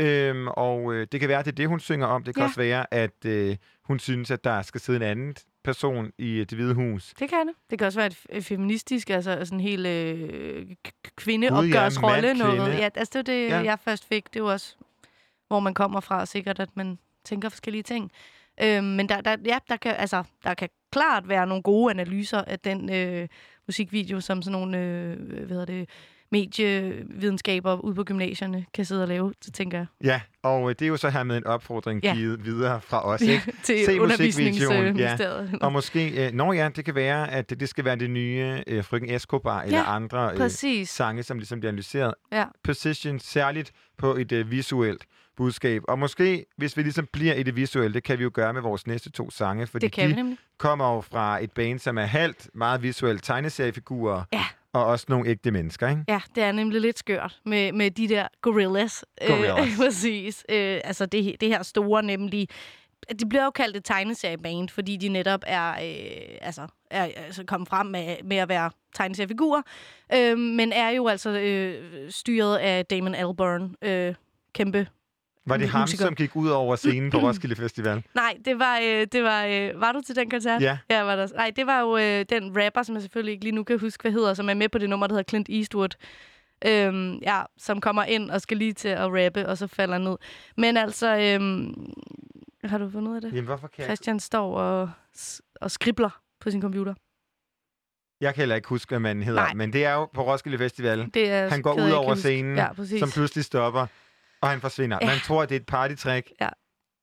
Øhm, 0.00 0.48
og 0.48 0.94
øh, 0.94 1.06
det 1.12 1.20
kan 1.20 1.28
være, 1.28 1.38
at 1.38 1.44
det 1.44 1.52
er 1.52 1.56
det, 1.56 1.68
hun 1.68 1.80
synger 1.80 2.06
om. 2.06 2.24
Det 2.24 2.34
kan 2.34 2.40
Ja. 2.42 2.46
også 2.46 2.60
være, 2.60 2.94
at 2.94 3.24
øh, 3.26 3.56
hun 3.84 3.98
synes, 3.98 4.30
at 4.30 4.44
der 4.44 4.62
skal 4.62 4.80
sidde 4.80 4.96
en 4.96 5.02
anden 5.02 5.34
person 5.64 6.10
i 6.18 6.30
øh, 6.32 6.38
det 6.40 6.52
hvide 6.52 6.74
hus, 6.74 7.14
Det 7.18 7.28
kan 7.28 7.46
det. 7.46 7.54
Det 7.70 7.78
kan 7.78 7.86
også 7.86 7.98
være 8.00 8.10
et 8.30 8.44
feministisk, 8.44 9.10
altså 9.10 9.30
sådan 9.44 9.60
en 9.60 9.60
helt 9.60 9.86
øh, 9.86 10.60
k- 10.62 10.66
Gud, 10.66 10.90
ja, 11.04 11.10
kvindeopgørsrolle. 11.16 12.22
mand, 12.22 12.38
noget. 12.38 12.78
Ja, 12.78 12.88
altså 12.94 13.10
det 13.12 13.16
var 13.18 13.22
det, 13.22 13.48
Ja. 13.48 13.56
ja. 13.58 13.64
jeg 13.64 13.78
først 13.84 14.08
fik. 14.08 14.34
Det 14.34 14.40
jo 14.40 14.46
også, 14.46 14.76
hvor 15.48 15.60
man 15.60 15.74
kommer 15.74 16.00
fra, 16.00 16.26
sikkert, 16.26 16.60
at 16.60 16.68
man 16.74 16.98
tænker 17.24 17.48
forskellige 17.48 17.82
ting. 17.82 18.10
Øhm, 18.62 18.84
men 18.84 19.08
der, 19.08 19.20
der, 19.20 19.36
ja, 19.44 19.58
der, 19.68 19.76
kan, 19.76 19.94
altså, 19.98 20.22
der 20.44 20.54
kan 20.54 20.68
klart 20.92 21.28
være 21.28 21.46
nogle 21.46 21.62
gode 21.62 21.90
analyser 21.90 22.42
af 22.46 22.58
den 22.58 22.92
øh, 22.94 23.28
musikvideo, 23.68 24.20
som 24.20 24.42
sådan 24.42 24.60
nogle 24.60 24.78
øh, 24.78 25.16
hvad 25.28 25.48
hedder 25.48 25.64
det, 25.64 25.88
medievidenskaber 26.32 27.76
ude 27.84 27.94
på 27.94 28.04
gymnasierne 28.04 28.66
kan 28.74 28.84
sidde 28.84 29.02
og 29.02 29.08
lave, 29.08 29.32
så 29.42 29.50
tænker 29.50 29.78
jeg. 29.78 29.86
Ja, 30.04 30.20
og 30.42 30.62
øh, 30.70 30.74
det 30.78 30.82
er 30.82 30.88
jo 30.88 30.96
så 30.96 31.10
her 31.10 31.24
med 31.24 31.36
en 31.36 31.46
opfordring 31.46 32.00
Ja. 32.04 32.14
givet 32.14 32.44
videre 32.44 32.80
fra 32.80 33.06
os, 33.06 33.20
ikke? 33.34 33.52
til 33.62 33.84
Se 33.84 33.98
musikvideoen, 33.98 33.98
ja. 33.98 34.02
undervisningsministeriet. 34.02 35.58
Og 35.60 35.72
måske, 35.72 36.26
øh, 36.26 36.32
nå 36.32 36.52
ja, 36.52 36.68
det 36.76 36.84
kan 36.84 36.94
være, 36.94 37.30
at 37.32 37.50
det, 37.50 37.60
det 37.60 37.68
skal 37.68 37.84
være 37.84 37.96
det 37.96 38.10
nye 38.10 38.62
øh, 38.66 38.84
Frøken 38.84 39.10
Escobar 39.10 39.62
eller 39.62 39.78
Ja, 39.78 39.94
andre 39.94 40.30
øh, 40.32 40.36
Præcis. 40.36 40.88
sange, 40.88 41.22
som 41.22 41.38
ligesom 41.38 41.60
bliver 41.60 41.70
analyseret. 41.70 42.14
Ja. 42.32 42.44
Position 42.64 43.18
særligt 43.18 43.72
på 43.98 44.14
et 44.16 44.32
øh, 44.32 44.50
visuelt 44.50 45.06
budskab. 45.36 45.82
Og 45.88 45.98
måske, 45.98 46.44
hvis 46.56 46.76
vi 46.76 46.82
ligesom 46.82 47.06
bliver 47.12 47.34
i 47.34 47.42
det 47.42 47.56
visuelle, 47.56 47.94
det 47.94 48.02
kan 48.04 48.18
vi 48.18 48.22
jo 48.22 48.30
gøre 48.34 48.52
med 48.52 48.62
vores 48.62 48.86
næste 48.86 49.10
to 49.10 49.30
sange, 49.30 49.66
fordi 49.66 49.86
Det 49.86 49.92
kan 49.92 50.10
de 50.10 50.14
nemlig. 50.16 50.38
kommer 50.58 50.94
jo 50.94 51.00
fra 51.00 51.42
et 51.42 51.52
band, 51.52 51.78
som 51.78 51.98
er 51.98 52.04
halvt 52.04 52.50
meget 52.54 52.82
visuelt 52.82 53.24
tegneseriefigurer, 53.24 54.22
Ja. 54.32 54.44
og 54.72 54.84
også 54.84 55.06
nogle 55.08 55.28
ægte 55.30 55.50
mennesker, 55.50 55.88
ikke? 55.88 56.04
Ja, 56.08 56.20
det 56.34 56.42
er 56.42 56.52
nemlig 56.52 56.80
lidt 56.80 56.98
skørt 56.98 57.40
med, 57.44 57.72
med 57.72 57.90
de 57.90 58.08
der 58.08 58.28
gorillas. 58.42 59.04
Gorillas. 59.26 59.68
Øh, 59.68 59.76
præcis. 59.86 60.44
Øh, 60.48 60.80
altså 60.84 61.06
det, 61.06 61.36
det 61.40 61.48
her 61.48 61.62
store 61.62 62.02
nemlig... 62.02 62.48
De 63.20 63.28
bliver 63.28 63.44
jo 63.44 63.50
kaldt 63.50 63.76
et 63.76 63.84
tegneserieband, 63.84 64.68
fordi 64.68 64.96
de 64.96 65.08
netop 65.08 65.40
er, 65.46 65.70
øh, 65.70 66.38
altså, 66.40 66.66
er 66.90 67.04
altså 67.26 67.44
kommet 67.44 67.68
frem 67.68 67.86
med, 67.86 68.16
med 68.24 68.36
at 68.36 68.48
være 68.48 68.70
tegneseriefigurer, 68.94 69.62
øh, 70.14 70.38
men 70.38 70.72
er 70.72 70.90
jo 70.90 71.08
altså 71.08 71.30
øh, 71.30 71.84
styret 72.10 72.56
af 72.56 72.86
Damon 72.86 73.14
Albarn. 73.14 73.74
Øh, 73.82 74.14
kæmpe 74.54 74.86
Var 75.46 75.56
det 75.56 75.68
ham, 75.68 75.80
Musiker. 75.80 76.04
som 76.04 76.14
gik 76.14 76.36
ud 76.36 76.48
over 76.48 76.76
scenen 76.76 77.10
på 77.10 77.18
Roskilde 77.18 77.56
Festival? 77.56 78.02
Nej, 78.14 78.36
det 78.44 78.58
var, 78.58 78.78
øh, 78.82 79.06
det 79.12 79.22
var, 79.22 79.44
øh, 79.44 79.80
var 79.80 79.92
du 79.92 80.00
til 80.06 80.16
den 80.16 80.30
koncert? 80.30 80.62
Ja. 80.62 80.78
Ja, 80.90 81.02
var 81.02 81.16
der. 81.16 81.28
Nej, 81.34 81.52
det 81.56 81.66
var 81.66 81.80
jo 81.80 81.96
øh, 81.96 82.24
den 82.30 82.64
rapper, 82.64 82.82
som 82.82 82.94
jeg 82.94 83.02
selvfølgelig 83.02 83.32
ikke 83.32 83.44
lige 83.44 83.54
nu 83.54 83.64
kan 83.64 83.78
huske, 83.80 84.02
hvad 84.02 84.12
hedder, 84.12 84.34
som 84.34 84.48
er 84.48 84.54
med 84.54 84.68
på 84.68 84.78
det 84.78 84.90
nummer, 84.90 85.06
der 85.06 85.14
hedder 85.14 85.28
Clint 85.28 85.48
Eastwood. 85.48 85.88
Øhm, 86.66 87.14
ja, 87.22 87.42
som 87.58 87.80
kommer 87.80 88.04
ind 88.04 88.30
og 88.30 88.40
skal 88.40 88.56
lige 88.56 88.72
til 88.72 88.88
at 88.88 89.08
rappe, 89.12 89.48
og 89.48 89.58
så 89.58 89.66
falder 89.66 89.98
ned. 89.98 90.16
Men 90.56 90.76
altså, 90.76 91.16
øhm, 91.18 91.74
har 92.64 92.78
du 92.78 92.90
fundet 92.90 93.10
ud 93.10 93.16
af 93.16 93.22
det? 93.22 93.28
Jamen, 93.32 93.44
hvorfor 93.44 93.66
kan 93.68 93.78
jeg... 93.78 93.86
Christian 93.86 94.20
står 94.20 94.54
og, 94.58 94.90
og 95.60 95.70
skribler 95.70 96.20
på 96.40 96.50
sin 96.50 96.60
computer. 96.62 96.94
Jeg 98.20 98.34
kan 98.34 98.40
heller 98.42 98.56
ikke 98.56 98.68
huske, 98.68 98.90
hvad 98.90 98.98
man 99.00 99.22
hedder, 99.22 99.40
Nej. 99.40 99.54
men 99.54 99.72
det 99.72 99.84
er 99.84 99.92
jo 99.92 100.04
på 100.04 100.22
Roskilde 100.32 100.58
Festival, 100.58 101.06
Det 101.14 101.30
er 101.30 101.48
Han 101.48 101.62
går 101.62 101.72
ud 101.74 101.90
over 101.90 102.14
scenen, 102.14 102.56
Ja, 102.56 102.72
præcis. 102.72 103.00
som 103.00 103.10
pludselig 103.10 103.44
stopper, 103.44 103.86
og 104.40 104.48
han 104.50 104.60
forsvinder. 104.60 104.98
Ja. 105.02 105.06
Man 105.06 105.18
tror, 105.18 105.42
at 105.42 105.48
det 105.48 105.56
er 105.56 105.60
et 105.60 105.66
partytrick. 105.66 106.32
Ja. 106.40 106.48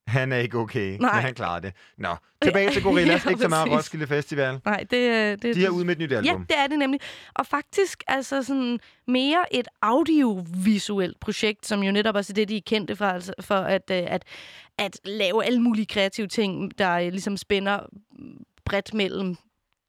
Han 0.07 0.31
er 0.31 0.37
ikke 0.37 0.57
okay, 0.57 0.97
Nej. 0.99 1.13
men 1.13 1.21
han 1.23 1.33
klarer 1.33 1.59
det. 1.59 1.73
Nå, 1.97 2.15
tilbage 2.43 2.71
til 2.71 2.83
Gorillas. 2.83 3.21
Ja, 3.25 3.29
ikke 3.29 3.41
så 3.41 3.47
meget. 3.47 3.71
Roskilde 3.71 4.07
Festival. 4.07 4.59
Nej, 4.65 4.85
det, 4.91 4.97
øh, 4.97 5.37
det 5.41 5.55
De 5.55 5.65
er 5.65 5.69
ude 5.69 5.85
med 5.85 5.95
et 5.95 5.99
nyt 5.99 6.11
Ja, 6.11 6.17
album. 6.17 6.45
det 6.45 6.57
er 6.57 6.67
det 6.67 6.79
nemlig. 6.79 6.99
Og 7.35 7.45
faktisk 7.45 8.03
altså 8.07 8.43
sådan 8.43 8.79
mere 9.07 9.55
et 9.55 9.67
audiovisuelt 9.81 11.19
projekt, 11.19 11.65
som 11.67 11.83
jo 11.83 11.91
netop 11.91 12.15
også 12.15 12.33
er 12.33 12.35
det, 12.35 12.49
de 12.49 12.57
er 12.57 12.61
kendte 12.65 12.95
for, 12.95 13.05
altså 13.05 13.33
for 13.41 13.55
at, 13.55 13.91
øh, 13.91 13.97
at, 14.07 14.23
at 14.77 14.99
lave 15.05 15.45
alle 15.45 15.61
mulige 15.61 15.85
kreative 15.85 16.27
ting, 16.27 16.77
der 16.77 16.93
øh, 16.93 17.07
ligesom 17.11 17.37
spænder 17.37 17.79
bredt 18.65 18.93
mellem 18.93 19.35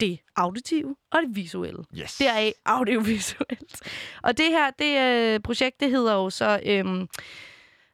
det 0.01 0.19
auditive 0.37 0.97
og 1.13 1.23
det 1.23 1.37
visuelle. 1.37 1.85
Yes. 1.99 2.17
Deraf 2.17 2.53
audiovisuelt. 2.65 3.83
Og 4.23 4.39
det 4.39 4.47
her, 4.47 4.71
det 4.79 4.99
øh, 4.99 5.41
projekt, 5.41 5.81
det 5.81 5.91
hedder 5.91 6.15
jo 6.15 6.31
så... 6.31 6.61
Øhm, 6.67 7.09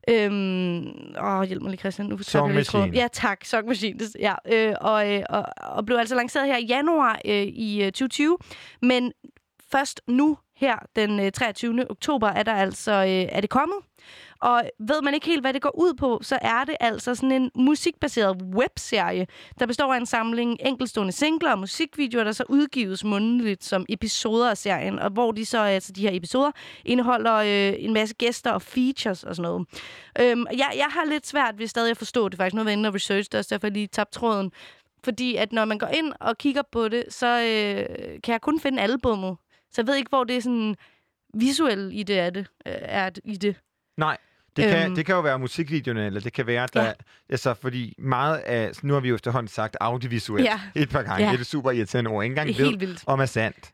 Øhm, 0.09 0.87
åh, 1.23 1.43
hjælp 1.43 1.63
mig 1.63 1.71
lige, 1.71 1.79
Christian. 1.79 2.09
Nu 2.09 2.23
Song. 2.23 2.55
Machine. 2.55 2.91
Ja, 2.95 3.09
tak. 3.13 3.45
Song 3.45 3.67
Machine. 3.67 3.99
Ja, 4.19 4.35
øh, 4.53 4.75
og, 4.81 5.15
øh, 5.15 5.23
og, 5.29 5.45
og 5.57 5.87
blev 5.87 5.97
altså 5.97 6.15
lanceret 6.15 6.47
her 6.47 6.57
i 6.57 6.65
januar 6.65 7.21
øh, 7.25 7.43
i 7.43 7.83
øh, 7.83 7.87
2020. 7.87 8.39
Men 8.83 9.13
først 9.73 10.01
nu, 10.07 10.39
her 10.57 10.77
den 10.97 11.21
øh, 11.21 11.33
23. 11.33 11.91
oktober, 11.91 12.29
er 12.29 12.43
der 12.43 12.55
altså 12.55 12.93
øh, 12.93 13.37
er 13.37 13.41
det 13.41 13.51
kommet. 13.51 13.77
Og 14.41 14.63
ved 14.79 15.03
man 15.03 15.15
ikke 15.15 15.27
helt, 15.27 15.41
hvad 15.41 15.53
det 15.53 15.63
går 15.63 15.79
ud 15.79 15.95
på, 15.95 16.19
så 16.23 16.39
er 16.43 16.65
det 16.65 16.77
altså 16.81 17.15
sådan 17.15 17.33
en 17.33 17.51
musikbaseret 17.55 18.43
webserie, 18.43 19.27
der 19.59 19.67
består 19.67 19.95
af 19.95 19.97
en 19.97 20.07
samling 20.07 20.57
enkeltstående 20.61 21.13
singler 21.13 21.53
og 21.53 21.59
musikvideoer, 21.59 22.25
der 22.25 22.33
så 22.33 22.45
udgives 22.49 23.05
mundtligt 23.05 23.65
som 23.65 23.87
episoder 23.89 24.51
af 24.51 24.59
serien, 24.59 24.99
og 24.99 25.11
hvor 25.11 25.33
de 25.33 25.47
så, 25.47 25.59
altså 25.59 25.93
de 25.93 26.03
her 26.03 26.17
episoder, 26.17 26.51
indeholder 26.85 27.35
øh, 27.35 27.75
en 27.79 27.93
masse 27.93 28.15
gæster 28.15 28.51
og 28.51 28.63
features 28.63 29.25
og 29.25 29.37
sådan 29.37 29.51
noget. 29.51 29.67
Øhm, 30.21 30.47
jeg, 30.53 30.73
jeg 30.77 30.87
har 30.91 31.05
lidt 31.05 31.27
svært 31.27 31.59
ved 31.59 31.67
stadig 31.67 31.91
at 31.91 31.97
forstå 31.97 32.29
det 32.29 32.37
faktisk. 32.37 32.55
Nu 32.55 32.63
har 32.63 32.71
jeg 32.71 32.79
inde 32.79 32.89
og 32.89 32.95
research 32.95 33.29
det, 33.33 33.39
også 33.39 33.55
derfor 33.55 33.67
jeg 33.67 33.73
lige 33.73 33.87
tabt 33.87 34.13
tråden. 34.13 34.53
Fordi 35.05 35.37
at 35.37 35.53
når 35.53 35.65
man 35.65 35.79
går 35.79 35.87
ind 35.87 36.13
og 36.21 36.39
kigger 36.39 36.63
på 36.73 36.89
det, 36.89 37.05
så 37.09 37.27
øh, 37.27 38.21
kan 38.23 38.33
jeg 38.33 38.41
kun 38.41 38.61
finde 38.61 38.83
albummet. 38.83 39.37
Så 39.73 39.83
jeg 39.83 39.87
ved 39.87 39.95
ikke, 39.97 40.09
hvor 40.09 40.25
det 40.25 40.37
er 40.37 40.41
sådan 40.41 40.77
visuelt 41.35 41.95
i 41.95 42.03
det 42.03 42.19
er 42.19 42.31
det. 42.31 42.47
Øh, 42.67 42.75
er 42.81 43.11
det, 43.11 43.23
i 43.25 43.37
det. 43.37 43.57
Nej, 43.97 44.17
det 44.63 44.71
kan, 44.71 44.87
Øhm. 44.87 44.95
det 44.95 45.07
kan 45.07 45.15
jo 45.15 45.21
være 45.21 45.39
musikvideoerne, 45.39 46.07
eller 46.07 46.21
det 46.21 46.33
kan 46.33 46.47
være, 46.47 46.69
der... 46.75 46.85
Ja. 46.85 46.93
Altså, 47.29 47.55
fordi 47.55 47.95
meget 47.99 48.37
af... 48.39 48.71
Nu 48.83 48.93
har 48.95 49.01
vi 49.01 49.09
jo 49.09 49.15
efterhånden 49.15 49.49
sagt 49.49 49.77
audiovisuelt 49.81 50.45
Ja. 50.45 50.61
et 50.75 50.89
par 50.89 51.03
gange. 51.03 51.25
Ja. 51.27 51.33
Det 51.33 51.41
er 51.41 51.45
super 51.45 51.71
irriterende 51.71 52.11
ord. 52.11 52.25
Ikke 52.25 52.33
engang 52.33 52.59
ved, 52.59 52.79
vildt. 52.79 53.03
om 53.07 53.21
er 53.21 53.27
sandt. 53.27 53.73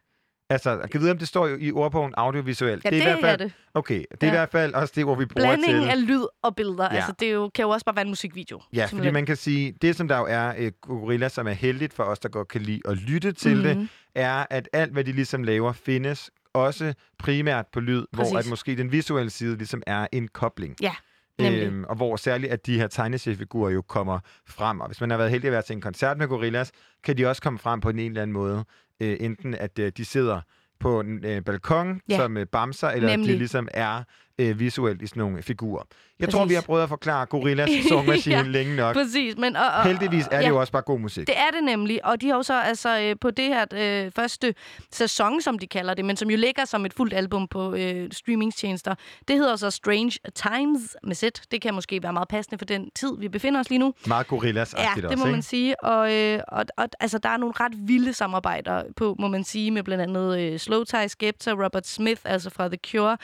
Altså, 0.51 0.71
jeg 0.71 0.91
kan 0.91 1.01
vide, 1.01 1.11
om 1.11 1.19
det 1.19 1.29
står 1.29 1.47
jo 1.47 1.57
i 1.61 1.73
ordbogen 1.73 2.15
audiovisuelt. 2.17 2.85
Ja, 2.85 2.91
det 2.91 2.99
er 2.99 3.05
det, 3.05 3.11
i 3.11 3.21
hvert 3.21 3.31
fald, 3.31 3.41
er 3.41 3.45
det. 3.45 3.53
Okay, 3.75 3.99
det 4.11 4.23
er 4.23 4.27
Ja. 4.27 4.33
i 4.33 4.37
hvert 4.37 4.51
fald 4.51 4.75
også 4.75 4.93
det 4.97 5.05
ord, 5.05 5.19
vi 5.19 5.25
bruger 5.27 5.47
Blandingen 5.47 5.83
til... 5.83 5.91
af 5.91 6.07
lyd 6.07 6.25
og 6.43 6.57
billeder. 6.57 6.85
Ja. 6.85 6.97
Altså, 6.97 7.13
det 7.21 7.29
er 7.29 7.33
jo, 7.33 7.51
kan 7.55 7.63
jo 7.63 7.69
også 7.69 7.85
bare 7.85 7.97
være 7.97 8.03
en 8.05 8.09
musikvideo. 8.09 8.61
Ja, 8.73 8.83
fordi 8.83 8.89
simpelthen. 8.89 9.15
man 9.15 9.27
kan 9.27 9.37
sige, 9.37 9.75
det 9.83 9.97
som 9.97 10.09
der 10.09 10.19
jo 10.19 10.27
er 10.29 10.53
øh, 10.59 10.73
Gorilla, 10.83 11.29
som 11.29 11.47
er 11.47 11.53
heldigt 11.53 11.93
for 11.93 12.03
os, 12.05 12.19
der 12.19 12.29
godt 12.29 12.49
kan 12.49 12.61
lide 12.61 12.81
at 12.85 12.97
lytte 12.97 13.33
til 13.33 13.65
det, 13.65 13.77
Mhm. 13.77 13.89
er, 14.15 14.47
at 14.51 14.69
alt, 14.73 14.93
hvad 14.93 15.05
de 15.05 15.13
ligesom 15.13 15.43
laver, 15.43 15.73
findes 15.73 16.31
også 16.57 16.95
primært 17.19 17.67
på 17.73 17.81
lyd, 17.81 18.05
hvor 18.13 18.25
Præcis. 18.25 18.37
at 18.39 18.51
måske 18.51 18.77
den 18.77 18.93
visuelle 18.93 19.31
side 19.31 19.57
ligesom 19.57 19.83
er 19.87 20.07
en 20.13 20.29
kobling. 20.29 20.77
Ja, 20.83 20.93
nemlig. 21.39 21.63
Øhm, 21.63 21.85
og 21.85 21.97
hvor 21.97 22.17
særligt, 22.17 22.53
at 22.53 22.67
de 22.67 22.79
her 22.79 22.87
tegneseriefigurer 22.87 23.71
jo 23.71 23.83
kommer 23.83 24.19
frem. 24.47 24.81
Og 24.81 24.87
hvis 24.87 25.01
man 25.01 25.11
har 25.11 25.17
været 25.17 25.31
heldig 25.31 25.49
at 25.49 25.53
være 25.53 25.63
til 25.63 25.75
en 25.75 25.81
koncert 25.81 26.19
med 26.19 26.29
Gorillas, 26.29 26.73
kan 27.05 27.17
de 27.17 27.27
også 27.27 27.43
komme 27.43 27.59
frem 27.59 27.81
på 27.81 27.89
en 27.89 27.99
eller 27.99 28.23
anden 28.23 28.33
måde. 28.35 28.65
Øh, 29.01 29.17
enten 29.21 29.55
at 29.55 29.79
øh, 29.79 29.93
de 29.97 30.05
sidder 30.05 30.41
på 30.81 31.01
en 31.01 31.25
øh, 31.25 31.43
balkon 31.45 32.01
Ja. 32.09 32.17
som 32.17 32.37
øh, 32.37 32.47
bamser, 32.47 32.89
eller 32.89 33.09
at 33.09 33.13
de 33.13 33.17
Nemlig. 33.17 33.39
ligesom 33.39 33.69
er 33.75 34.03
øh, 34.39 34.61
visuelt 34.61 35.03
i 35.03 35.07
sådan 35.07 35.21
nogle 35.21 35.43
figurer. 35.43 35.83
Jeg 36.21 36.29
tror, 36.29 36.41
Præcis. 36.41 36.51
vi 36.51 36.55
har 36.55 36.63
prøvet 36.63 36.83
at 36.83 36.89
forklare 36.89 37.27
Gorillas 37.27 37.71
Song 37.89 38.07
Machine 38.07 38.37
Ja, 38.37 38.43
længe 38.43 38.77
nok. 38.77 38.95
Præcis. 38.95 39.37
Men, 39.37 39.57
og, 39.57 39.67
og, 39.67 39.85
Heldigvis 39.85 40.25
er 40.31 40.37
det 40.37 40.45
ja. 40.45 40.49
jo 40.49 40.61
også 40.61 40.73
bare 40.73 40.83
god 40.83 40.99
musik. 40.99 41.27
Det 41.27 41.39
er 41.39 41.51
det 41.55 41.65
nemlig, 41.65 42.05
og 42.05 42.21
de 42.21 42.29
har 42.29 42.37
jo 42.37 42.43
så 42.43 42.61
altså 42.61 43.01
øh, 43.01 43.17
på 43.21 43.31
det 43.31 43.45
her 43.45 43.65
øh, 43.73 44.13
første 44.17 44.55
sæson, 44.93 45.41
som 45.41 45.59
de 45.59 45.67
kalder 45.67 45.95
det, 45.95 46.05
men 46.05 46.17
som 46.17 46.31
jo 46.31 46.37
ligger 46.37 46.65
som 46.65 46.87
et 46.87 46.95
fuldt 46.95 47.15
album 47.15 47.49
på 47.49 47.75
øh, 47.75 48.09
streamingtjenester. 48.13 48.95
Det 49.29 49.37
hedder 49.37 49.57
så 49.57 49.71
Strange 49.71 50.13
Times 50.35 50.97
med 51.03 51.15
Z. 51.15 51.25
Det 51.51 51.63
kan 51.63 51.75
måske 51.75 52.03
være 52.03 52.13
meget 52.13 52.29
passende 52.29 52.59
for 52.59 52.65
den 52.65 52.91
tid, 52.95 53.11
vi 53.19 53.29
befinder 53.29 53.61
os 53.61 53.69
lige 53.69 53.79
nu. 53.79 53.95
Meget 54.07 54.27
gorillas 54.27 54.75
Ja, 54.79 54.91
også, 54.91 55.09
det 55.09 55.19
må 55.19 55.25
man 55.25 55.35
ikke? 55.35 55.43
sige. 55.43 55.85
Og, 55.85 56.15
øh, 56.15 56.41
og, 56.49 56.65
og 56.77 56.89
altså, 57.01 57.19
der 57.19 57.29
er 57.29 57.37
nogle 57.37 57.55
ret 57.61 57.73
vilde 57.79 58.13
samarbejder 58.13 58.83
på, 58.97 59.17
må 59.19 59.29
man 59.29 59.45
sige, 59.45 59.71
med 59.71 59.83
blandt 59.83 60.03
andet 60.03 60.39
øh, 60.41 60.59
Slow 60.59 60.85
Tie 60.85 61.09
Skepta, 61.09 61.51
Robert 61.51 61.87
Smith, 61.87 62.21
altså 62.25 62.51
fra 62.51 62.69
The 62.69 62.79
Cure, 62.91 63.17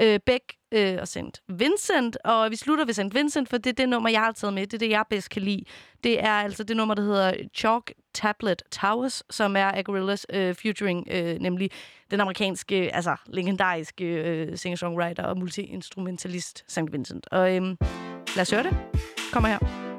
øh, 0.00 0.20
Beck 0.26 0.44
øh, 0.72 0.98
og 1.00 1.08
St. 1.08 1.42
Vincent. 1.48 2.16
Og 2.24 2.50
vi 2.50 2.56
slutter 2.56 2.84
ved 2.84 2.94
St. 2.94 3.14
Vincent, 3.14 3.48
for 3.48 3.56
det 3.56 3.70
er 3.70 3.74
det 3.74 3.88
nummer, 3.88 4.10
jeg 4.10 4.20
har 4.20 4.32
taget 4.32 4.54
med. 4.54 4.62
Det 4.66 4.74
er 4.74 4.78
det, 4.78 4.90
jeg 4.90 5.04
bedst 5.10 5.30
kan 5.30 5.42
lide. 5.42 5.64
Det 6.04 6.24
er 6.24 6.32
altså 6.32 6.64
det 6.64 6.76
nummer, 6.76 6.94
der 6.94 7.02
hedder 7.02 7.34
Chalk 7.56 7.92
Tablet 8.14 8.62
Towers, 8.70 9.22
som 9.30 9.56
er 9.56 9.66
af 9.66 9.84
Gorillaz 9.84 10.24
øh, 10.32 10.54
featuring 10.54 11.08
øh, 11.10 11.38
nemlig 11.40 11.70
den 12.10 12.20
amerikanske, 12.20 12.94
altså 12.94 13.16
legendariske 13.26 14.04
øh, 14.04 14.58
singer-songwriter 14.58 15.22
og 15.22 15.38
multiinstrumentalist 15.38 16.64
Saint 16.68 16.88
St. 16.88 16.92
Vincent. 16.92 17.26
Og 17.30 17.56
øh, 17.56 17.62
lad 18.36 18.42
os 18.42 18.50
høre 18.50 18.62
det. 18.62 18.76
Kommer 19.32 19.48
her. 19.48 19.89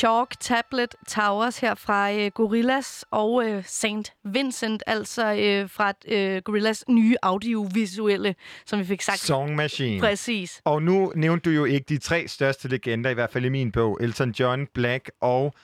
Chalk 0.00 0.40
Tablet 0.40 0.94
Towers 1.08 1.58
her 1.58 1.74
fra 1.74 2.12
øh, 2.12 2.30
Gorillas 2.34 3.04
og 3.10 3.44
øh, 3.48 3.64
St. 3.64 4.12
Vincent, 4.24 4.82
altså 4.86 5.34
øh, 5.34 5.70
fra 5.70 5.92
øh, 6.08 6.42
Gorillas 6.44 6.84
nye 6.88 7.16
audiovisuelle, 7.22 8.34
som 8.66 8.78
vi 8.78 8.84
fik 8.84 9.02
sagt. 9.02 9.18
Song 9.18 9.54
Machine. 9.54 10.00
Præcis. 10.00 10.60
Og 10.64 10.82
nu 10.82 11.12
nævnte 11.16 11.50
du 11.50 11.54
jo 11.54 11.64
ikke 11.64 11.84
de 11.88 11.98
tre 11.98 12.28
største 12.28 12.68
legender, 12.68 13.10
i 13.10 13.14
hvert 13.14 13.30
fald 13.30 13.44
i 13.44 13.48
min 13.48 13.72
bog. 13.72 13.98
Elton 14.00 14.30
John, 14.30 14.66
Black 14.74 15.10
og 15.20 15.54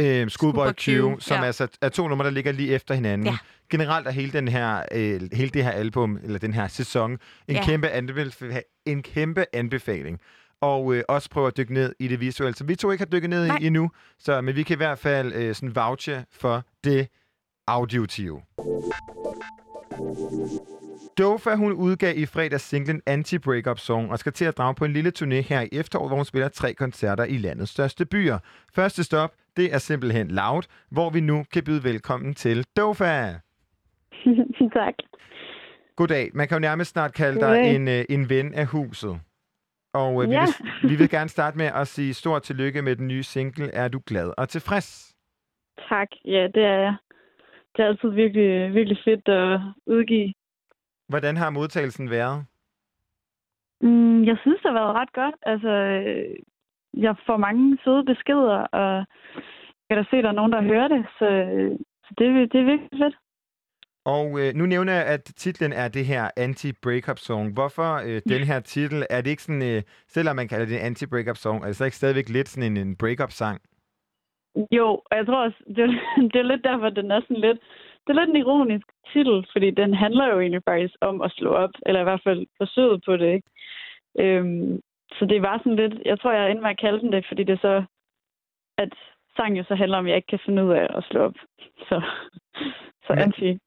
øh, 0.00 0.28
Schoolboy 0.28 0.70
Q, 0.72 0.86
som 1.22 1.36
ja. 1.36 1.44
altså 1.44 1.68
er 1.82 1.88
to 1.88 2.08
numre, 2.08 2.24
der 2.24 2.30
ligger 2.30 2.52
lige 2.52 2.74
efter 2.74 2.94
hinanden. 2.94 3.26
Ja. 3.26 3.36
Generelt 3.70 4.06
er 4.06 4.10
hele, 4.10 4.32
den 4.32 4.48
her, 4.48 4.82
øh, 4.92 5.20
hele 5.32 5.50
det 5.50 5.64
her 5.64 5.70
album, 5.70 6.18
eller 6.22 6.38
den 6.38 6.52
her 6.54 6.68
sæson, 6.68 7.10
en, 7.12 7.18
Ja. 7.48 7.64
kæmpe, 7.64 7.88
anbef- 7.88 8.82
en 8.86 9.02
kæmpe 9.02 9.44
anbefaling. 9.52 10.20
Og 10.60 10.94
øh, 10.94 11.02
også 11.08 11.30
prøve 11.30 11.46
at 11.46 11.56
dykke 11.56 11.74
ned 11.74 11.94
i 11.98 12.08
det 12.08 12.20
visuelle, 12.20 12.56
som 12.56 12.68
vi 12.68 12.74
to 12.74 12.90
ikke 12.90 13.04
har 13.04 13.10
dykket 13.10 13.30
ned 13.30 13.46
Nej. 13.46 13.58
i 13.60 13.66
endnu. 13.66 13.90
Så, 14.18 14.40
men 14.40 14.56
vi 14.56 14.62
kan 14.62 14.74
i 14.74 14.76
hvert 14.76 14.98
fald 14.98 15.32
øh, 15.34 15.54
sådan 15.54 15.76
vouche 15.76 16.24
for 16.30 16.62
det 16.84 17.08
auditive. 17.66 18.42
Dofa, 21.18 21.54
hun 21.54 21.72
udgav 21.72 22.18
i 22.18 22.26
fredags 22.26 22.62
singlen 22.62 23.02
Anti-Breakup 23.10 23.76
Song 23.76 24.10
og 24.10 24.18
skal 24.18 24.32
til 24.32 24.44
at 24.44 24.58
drage 24.58 24.74
på 24.74 24.84
en 24.84 24.92
lille 24.92 25.12
turné 25.18 25.34
her 25.34 25.60
i 25.60 25.68
efteråret, 25.72 26.10
hvor 26.10 26.16
hun 26.16 26.24
spiller 26.24 26.48
tre 26.48 26.74
koncerter 26.74 27.24
i 27.24 27.36
landets 27.36 27.70
største 27.70 28.06
byer. 28.06 28.38
Første 28.74 29.04
stop, 29.04 29.32
det 29.56 29.74
er 29.74 29.78
simpelthen 29.78 30.28
Loud, 30.28 30.62
hvor 30.90 31.10
vi 31.10 31.20
nu 31.20 31.44
kan 31.52 31.64
byde 31.64 31.84
velkommen 31.84 32.34
til 32.34 32.64
Dofa. 32.76 33.34
tak. 34.78 34.94
Goddag. 35.96 36.30
Man 36.34 36.48
kan 36.48 36.54
jo 36.54 36.60
nærmest 36.60 36.90
snart 36.90 37.14
kalde 37.14 37.40
dig 37.40 37.74
en, 37.74 37.88
øh, 37.88 38.04
en 38.08 38.30
ven 38.30 38.54
af 38.54 38.66
huset. 38.66 39.20
Og 39.92 40.22
øh, 40.22 40.30
vi, 40.30 40.34
Ja. 40.34 40.44
vil, 40.82 40.90
vi 40.90 40.96
vil 40.96 41.10
gerne 41.16 41.28
starte 41.28 41.58
med 41.58 41.66
at 41.66 41.86
sige 41.86 42.14
stort 42.14 42.42
tillykke 42.42 42.82
med 42.82 42.96
den 42.96 43.08
nye 43.08 43.22
single. 43.22 43.70
Er 43.74 43.88
du 43.88 44.00
glad 44.06 44.32
og 44.38 44.48
tilfreds? 44.48 45.16
Tak. 45.88 46.08
Ja, 46.24 46.48
det 46.54 46.64
er 46.64 46.78
jeg. 46.86 46.94
Det 47.76 47.82
er 47.82 47.86
altid 47.88 48.08
virkelig, 48.08 48.74
virkelig 48.74 48.98
fedt 49.04 49.28
at 49.28 49.60
udgive. 49.86 50.32
Hvordan 51.08 51.36
har 51.36 51.50
modtagelsen 51.50 52.10
været? 52.10 52.44
Mm, 53.80 54.24
jeg 54.24 54.36
synes, 54.42 54.60
det 54.62 54.70
har 54.70 54.78
været 54.80 54.94
ret 54.94 55.12
godt. 55.12 55.34
Altså, 55.42 55.68
øh, 55.68 56.36
jeg 57.04 57.14
får 57.26 57.36
mange 57.36 57.78
søde 57.84 58.04
beskeder, 58.04 58.58
og 58.80 59.04
kan 59.88 59.96
da 59.98 60.04
se, 60.10 60.16
at 60.16 60.24
der 60.24 60.30
er 60.30 60.40
nogen, 60.40 60.52
der 60.52 60.62
hører 60.62 60.88
det. 60.88 61.06
Så, 61.18 61.26
øh, 61.26 61.78
så 62.04 62.10
det, 62.18 62.52
det 62.52 62.60
er 62.60 62.64
virkelig 62.64 62.98
fedt. 63.02 63.16
Og 64.04 64.26
øh, 64.40 64.54
nu 64.54 64.66
nævner 64.66 64.92
jeg, 64.92 65.06
at 65.06 65.24
titlen 65.24 65.72
er 65.72 65.88
det 65.88 66.04
her 66.06 66.30
anti-breakup 66.36 67.18
song. 67.18 67.54
Hvorfor 67.54 67.90
øh, 68.08 68.22
den 68.28 68.42
her 68.46 68.60
titel? 68.60 69.06
Er 69.10 69.20
det 69.20 69.30
ikke 69.30 69.42
sådan, 69.42 69.62
øh, 69.62 69.82
selvom 70.08 70.36
man 70.36 70.48
kalder 70.48 70.66
det 70.66 70.76
en 70.76 70.86
anti-breakup 70.92 71.36
song, 71.36 71.62
er 71.62 71.66
det 71.66 71.76
så 71.76 71.84
ikke 71.84 71.96
stadigvæk 71.96 72.28
lidt 72.28 72.48
sådan 72.48 72.72
en, 72.72 72.86
en 72.86 72.96
breakup 72.96 73.30
sang? 73.30 73.60
Jo, 74.72 74.88
og 75.10 75.16
jeg 75.16 75.26
tror 75.26 75.44
også, 75.44 75.58
det 75.66 75.78
er, 75.78 75.92
det 76.32 76.36
er 76.40 76.50
lidt 76.50 76.64
derfor, 76.64 76.88
den 76.90 77.10
er 77.10 77.20
sådan 77.20 77.44
lidt... 77.46 77.58
Det 78.06 78.16
er 78.16 78.20
lidt 78.20 78.30
en 78.30 78.42
ironisk 78.44 78.86
titel, 79.12 79.46
fordi 79.52 79.70
den 79.70 79.94
handler 79.94 80.26
jo 80.26 80.40
egentlig 80.40 80.62
faktisk 80.68 80.94
om 81.00 81.22
at 81.22 81.30
slå 81.30 81.50
op, 81.50 81.70
eller 81.86 82.00
i 82.00 82.04
hvert 82.04 82.22
fald 82.24 82.46
forsøget 82.56 83.02
på 83.06 83.16
det, 83.16 83.34
ikke? 83.34 83.48
Øhm, 84.18 84.80
så 85.12 85.24
det 85.26 85.42
var 85.42 85.58
sådan 85.58 85.76
lidt... 85.76 85.94
Jeg 86.04 86.20
tror, 86.20 86.32
jeg 86.32 86.50
endte 86.50 86.62
med 86.62 86.70
at 86.70 86.80
kalde 86.80 87.00
den 87.00 87.12
det, 87.12 87.24
fordi 87.28 87.44
det 87.44 87.52
er 87.52 87.64
så... 87.68 87.84
At 88.78 88.92
sangen 89.36 89.56
jo 89.56 89.64
så 89.64 89.74
handler 89.74 89.98
om, 89.98 90.06
at 90.06 90.10
jeg 90.10 90.16
ikke 90.16 90.32
kan 90.34 90.44
finde 90.46 90.64
ud 90.64 90.70
af 90.70 90.86
at 90.96 91.04
slå 91.04 91.20
op. 91.20 91.34
Så, 91.88 92.02
så 93.06 93.12
anti. 93.12 93.58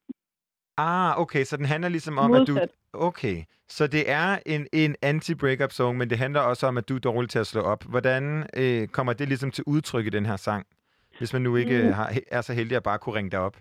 Ah, 0.78 1.20
okay, 1.22 1.44
så 1.44 1.58
den 1.58 1.66
handler 1.66 1.90
ligesom 1.90 2.18
om, 2.18 2.34
at 2.34 2.48
du... 2.48 2.54
Modsat. 2.54 2.70
Okay, 2.94 3.38
så 3.68 3.88
det 3.88 4.12
er 4.12 4.40
en, 4.46 4.68
en 4.74 4.96
anti-breakup 5.06 5.72
song, 5.72 5.98
men 5.98 6.10
det 6.10 6.18
handler 6.18 6.42
også 6.42 6.68
om, 6.68 6.78
at 6.78 6.90
du 6.90 6.96
er 6.96 7.00
dårlig 7.00 7.30
til 7.30 7.40
at 7.40 7.48
slå 7.48 7.62
op. 7.62 7.84
Hvordan 7.90 8.24
øh, 8.58 8.88
kommer 8.88 9.14
det 9.14 9.28
ligesom 9.28 9.52
til 9.52 9.64
udtryk 9.68 10.06
i 10.06 10.10
den 10.10 10.26
her 10.26 10.36
sang? 10.36 10.66
Hvis 11.18 11.34
man 11.34 11.42
nu 11.42 11.56
ikke 11.56 11.78
Mm. 11.78 11.86
mm. 11.88 11.94
har, 11.94 12.08
er 12.32 12.42
så 12.42 12.54
heldig 12.54 12.78
at 12.78 12.84
bare 12.84 13.00
kunne 13.00 13.16
ringe 13.16 13.32
dig 13.32 13.40
op. 13.40 13.58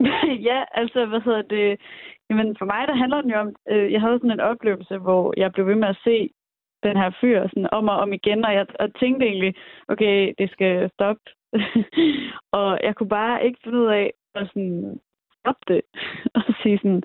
ja, 0.50 0.64
altså, 0.74 1.06
hvad 1.06 1.20
hedder 1.20 1.42
det? 1.42 1.80
Jamen, 2.30 2.56
for 2.58 2.64
mig, 2.64 2.88
der 2.88 2.94
handler 2.94 3.20
den 3.20 3.30
jo 3.30 3.38
om, 3.38 3.54
øh, 3.70 3.92
jeg 3.92 4.00
havde 4.00 4.18
sådan 4.18 4.30
en 4.30 4.40
oplevelse, 4.40 4.98
hvor 4.98 5.34
jeg 5.36 5.52
blev 5.52 5.66
ved 5.66 5.74
med 5.74 5.88
at 5.88 6.00
se 6.04 6.30
den 6.82 6.96
her 6.96 7.10
fyr 7.20 7.48
sådan 7.48 7.68
om 7.72 7.88
og 7.88 7.96
om 7.96 8.12
igen, 8.12 8.44
og 8.44 8.52
jeg 8.54 8.66
og 8.80 8.88
tænkte 9.00 9.26
egentlig, 9.26 9.54
okay, 9.88 10.34
det 10.38 10.50
skal 10.50 10.90
stoppe. 10.94 11.22
og 12.60 12.78
jeg 12.82 12.94
kunne 12.96 13.08
bare 13.08 13.44
ikke 13.46 13.58
finde 13.64 13.78
ud 13.78 13.86
af 13.86 14.12
at 14.34 14.46
sådan 14.46 15.00
stoppe 15.40 15.64
det, 15.74 15.82
og 16.34 16.42
sige 16.62 16.78
sådan, 16.78 17.02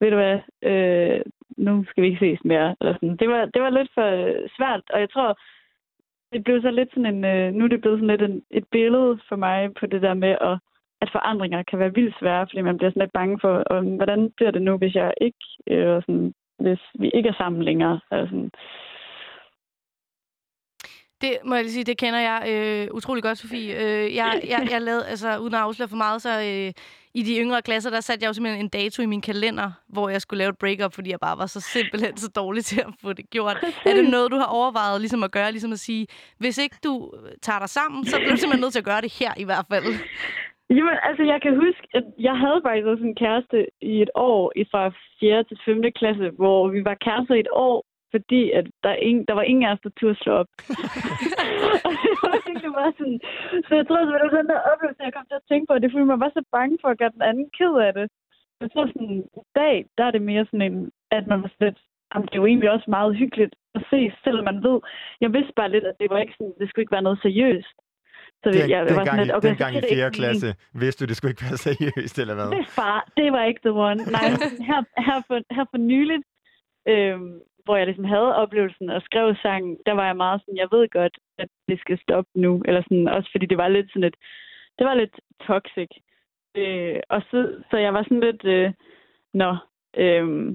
ved 0.00 0.10
du 0.10 0.16
hvad, 0.16 0.38
øh, 0.70 1.20
nu 1.56 1.84
skal 1.84 2.02
vi 2.02 2.08
ikke 2.08 2.24
ses 2.26 2.44
mere. 2.44 2.76
Eller 2.80 2.94
sådan. 2.94 3.16
Det, 3.16 3.28
var, 3.28 3.44
det 3.54 3.62
var 3.62 3.70
lidt 3.70 3.90
for 3.94 4.08
svært, 4.56 4.82
og 4.94 5.00
jeg 5.00 5.10
tror, 5.10 5.38
det 6.32 6.44
blev 6.44 6.62
så 6.62 6.70
lidt 6.70 6.90
sådan 6.90 7.14
en, 7.14 7.24
øh, 7.24 7.52
nu 7.52 7.64
er 7.64 7.68
det 7.68 7.80
blevet 7.80 7.98
sådan 7.98 8.12
lidt 8.16 8.22
en, 8.22 8.42
et 8.50 8.64
billede 8.70 9.18
for 9.28 9.36
mig 9.36 9.74
på 9.80 9.86
det 9.86 10.02
der 10.02 10.14
med, 10.14 10.34
at, 10.40 10.56
at 11.02 11.08
forandringer 11.12 11.62
kan 11.62 11.78
være 11.78 11.94
vildt 11.94 12.18
svære, 12.20 12.46
fordi 12.46 12.60
man 12.60 12.76
bliver 12.76 12.90
sådan 12.90 13.02
lidt 13.02 13.12
bange 13.12 13.38
for, 13.40 13.54
og, 13.72 13.82
hvordan 13.82 14.30
bliver 14.36 14.50
det 14.50 14.62
nu, 14.62 14.76
hvis 14.76 14.94
jeg 14.94 15.12
ikke, 15.20 15.44
øh, 15.70 16.02
sådan, 16.02 16.34
hvis 16.58 16.80
vi 16.98 17.10
ikke 17.14 17.28
er 17.28 17.38
sammen 17.38 17.62
længere. 17.62 18.00
Eller 18.12 18.26
sådan. 18.26 18.50
Det 21.24 21.32
må 21.44 21.54
jeg 21.54 21.64
lige 21.64 21.76
sige, 21.78 21.90
det 21.90 21.98
kender 21.98 22.20
jeg 22.30 22.38
øh, 22.50 22.94
utrolig 22.96 23.22
godt, 23.22 23.38
Sofie. 23.38 23.72
Øh, 23.82 24.14
jeg, 24.20 24.30
jeg, 24.52 24.60
jeg 24.70 24.80
lavede, 24.88 25.06
altså 25.12 25.28
uden 25.42 25.54
at 25.54 25.60
afsløre 25.60 25.88
for 25.88 26.02
meget, 26.06 26.22
så 26.22 26.32
øh, 26.48 26.70
i 27.18 27.22
de 27.28 27.32
yngre 27.42 27.62
klasser, 27.68 27.90
der 27.90 28.00
satte 28.00 28.22
jeg 28.22 28.28
jo 28.28 28.34
simpelthen 28.34 28.64
en 28.64 28.74
dato 28.78 28.98
i 29.02 29.06
min 29.06 29.24
kalender, 29.30 29.68
hvor 29.94 30.06
jeg 30.08 30.20
skulle 30.20 30.38
lave 30.38 30.50
et 30.54 30.58
breakup, 30.58 30.92
fordi 30.94 31.08
jeg 31.10 31.20
bare 31.26 31.38
var 31.38 31.46
så 31.46 31.60
simpelthen 31.60 32.16
så 32.16 32.28
dårlig 32.40 32.64
til 32.64 32.80
at 32.80 32.92
få 33.02 33.12
det 33.12 33.30
gjort. 33.30 33.56
Er 33.88 33.94
det 33.98 34.10
noget, 34.16 34.32
du 34.34 34.38
har 34.42 34.50
overvejet 34.58 35.00
ligesom 35.00 35.22
at 35.22 35.32
gøre, 35.32 35.50
ligesom 35.50 35.72
at 35.72 35.78
sige, 35.88 36.06
hvis 36.38 36.58
ikke 36.64 36.76
du 36.84 36.92
tager 37.42 37.60
dig 37.64 37.68
sammen, 37.78 38.04
så 38.04 38.16
bliver 38.16 38.34
du 38.34 38.40
simpelthen 38.40 38.64
nødt 38.64 38.72
til 38.72 38.84
at 38.84 38.90
gøre 38.92 39.04
det 39.06 39.12
her 39.20 39.32
i 39.36 39.44
hvert 39.44 39.66
fald. 39.72 39.84
Jamen, 40.76 40.96
altså, 41.08 41.22
jeg 41.32 41.38
kan 41.44 41.52
huske, 41.64 41.84
at 41.98 42.04
jeg 42.18 42.36
havde 42.42 42.60
faktisk 42.66 42.86
også 42.92 43.04
en 43.10 43.20
kæreste 43.24 43.58
i 43.94 43.94
et 44.04 44.10
år, 44.14 44.52
i 44.60 44.64
fra 44.72 44.82
4. 45.20 45.44
til 45.44 45.56
5. 45.64 45.82
klasse, 46.00 46.26
hvor 46.40 46.60
vi 46.74 46.80
var 46.88 46.96
kærester 47.06 47.34
i 47.34 47.40
et 47.46 47.52
år, 47.68 47.76
fordi 48.14 48.42
at 48.58 48.66
der, 48.82 48.90
er 48.96 49.00
ingen, 49.08 49.24
der 49.28 49.34
var 49.38 49.46
ingen 49.50 49.64
af 49.66 49.72
os, 49.72 49.84
der 49.84 49.92
turde 49.98 50.18
slå 50.22 50.32
op. 50.42 50.50
og 51.86 51.90
det 52.02 52.12
var 52.22 52.32
virkelig 52.48 52.72
bare 52.80 52.92
sådan... 52.98 53.20
Så 53.66 53.72
jeg 53.78 53.84
tror, 53.86 53.98
at 54.00 54.06
det 54.06 54.14
var 54.14 54.38
den 54.40 54.50
der 54.52 54.60
oplevelse, 54.70 55.06
jeg 55.08 55.14
kom 55.16 55.26
til 55.28 55.40
at 55.42 55.48
tænke 55.50 55.66
på, 55.66 55.72
det 55.74 55.86
er, 55.86 55.94
fordi 55.94 56.12
man 56.14 56.24
var 56.24 56.32
så 56.38 56.42
bange 56.56 56.76
for 56.82 56.88
at 56.90 56.98
gøre 57.00 57.14
den 57.16 57.24
anden 57.30 57.48
ked 57.58 57.74
af 57.86 57.92
det. 57.98 58.06
Jeg 58.62 58.68
tror 58.72 58.86
sådan, 58.86 59.16
i 59.42 59.44
dag, 59.60 59.74
der 59.96 60.04
er 60.06 60.12
det 60.14 60.22
mere 60.30 60.44
sådan 60.48 60.66
en, 60.68 60.76
at 61.16 61.24
man 61.30 61.38
var 61.42 61.50
sådan 61.52 61.66
lidt, 61.68 61.80
jamen, 62.10 62.26
det 62.28 62.34
er 62.34 62.42
jo 62.42 62.50
egentlig 62.50 62.70
også 62.76 62.88
meget 62.98 63.12
hyggeligt 63.22 63.54
at 63.78 63.82
se, 63.90 64.00
selvom 64.24 64.44
man 64.50 64.58
ved, 64.66 64.78
jeg 65.24 65.30
vidste 65.36 65.52
bare 65.60 65.70
lidt, 65.74 65.86
at 65.90 65.96
det 66.00 66.08
var 66.12 66.18
ikke 66.24 66.36
sådan, 66.38 66.54
det 66.60 66.66
skulle 66.68 66.82
ikke 66.84 66.96
være 66.96 67.08
noget 67.08 67.18
seriøst. 67.26 67.76
Så 68.42 68.50
Den, 68.50 68.70
jeg, 68.70 68.80
den 68.88 68.96
var 68.96 69.04
gang, 69.04 69.16
sådan 69.16 69.20
i, 69.20 69.24
lidt, 69.24 69.36
okay, 69.36 69.48
den 69.48 69.56
så 69.56 69.64
gang 69.64 69.72
i 69.72 69.74
giver 69.74 69.88
det 69.88 69.96
4. 69.96 70.06
ikke 70.06 70.20
mening. 70.20 70.20
klasse 70.20 70.48
vidste 70.82 70.98
du, 71.00 71.08
det 71.08 71.16
skulle 71.16 71.32
ikke 71.32 71.44
være 71.48 71.60
seriøst, 71.68 72.16
eller 72.22 72.34
hvad? 72.38 72.48
Det 72.56 72.66
far, 72.78 72.98
det 73.16 73.32
var 73.34 73.44
ikke 73.50 73.62
the 73.66 73.74
one. 73.88 74.00
Nej, 74.16 74.26
her, 74.68 74.80
her, 75.08 75.18
for, 75.28 75.36
her 75.56 75.64
for 75.72 75.78
nyligt, 75.92 76.24
øhm, 76.92 77.34
hvor 77.64 77.76
jeg 77.76 77.86
ligesom 77.86 78.04
havde 78.04 78.36
oplevelsen 78.36 78.90
og 78.90 79.02
skrev 79.02 79.34
sangen, 79.42 79.78
der 79.86 79.92
var 79.92 80.06
jeg 80.06 80.16
meget 80.16 80.40
sådan, 80.40 80.56
jeg 80.56 80.68
ved 80.70 80.88
godt, 80.88 81.18
at 81.38 81.48
det 81.68 81.80
skal 81.80 81.98
stoppe 81.98 82.30
nu. 82.34 82.62
Eller 82.64 82.82
sådan, 82.82 83.08
også 83.08 83.28
fordi 83.32 83.46
det 83.46 83.58
var 83.58 83.68
lidt 83.68 83.88
sådan 83.88 84.04
et, 84.04 84.16
det 84.78 84.86
var 84.86 84.94
lidt 84.94 85.20
toxic. 85.46 85.90
Øh, 86.56 87.00
og 87.08 87.22
så, 87.30 87.62
så 87.70 87.76
jeg 87.76 87.94
var 87.94 88.02
sådan 88.02 88.20
lidt, 88.20 88.44
øh, 88.44 88.72
nå, 89.34 89.56
øh, 89.96 90.54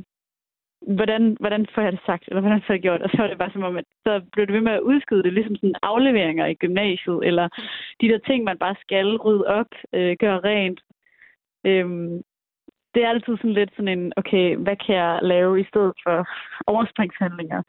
hvordan, 0.81 1.37
hvordan 1.39 1.67
får 1.75 1.81
jeg 1.81 1.91
det 1.91 2.01
sagt, 2.05 2.23
eller 2.27 2.41
hvordan 2.41 2.61
får 2.61 2.73
jeg 2.73 2.77
det 2.77 2.81
gjort? 2.81 3.01
Og 3.01 3.09
så 3.09 3.17
var 3.17 3.27
det 3.27 3.37
bare 3.37 3.51
som 3.51 3.63
om, 3.63 3.77
at 3.77 3.85
så 4.05 4.21
blev 4.31 4.45
det 4.47 4.53
ved 4.53 4.61
med 4.61 4.71
at 4.71 4.81
udskyde 4.81 5.23
det, 5.23 5.33
ligesom 5.33 5.55
sådan 5.55 5.75
afleveringer 5.81 6.45
i 6.45 6.53
gymnasiet, 6.53 7.19
eller 7.23 7.49
de 8.01 8.07
der 8.07 8.17
ting, 8.17 8.43
man 8.43 8.57
bare 8.57 8.75
skal 8.81 9.17
rydde 9.17 9.45
op, 9.47 9.71
øh, 9.93 10.15
gøre 10.19 10.39
rent. 10.39 10.79
Øhm, 11.65 12.21
det 12.93 12.99
er 13.03 13.09
altid 13.09 13.37
sådan 13.37 13.57
lidt 13.59 13.71
sådan 13.75 13.93
en, 13.97 14.13
okay, 14.21 14.47
hvad 14.65 14.77
kan 14.85 14.95
jeg 14.95 15.19
lave 15.33 15.61
i 15.61 15.65
stedet 15.71 15.93
for 16.03 16.17
overspringshandlinger? 16.73 17.61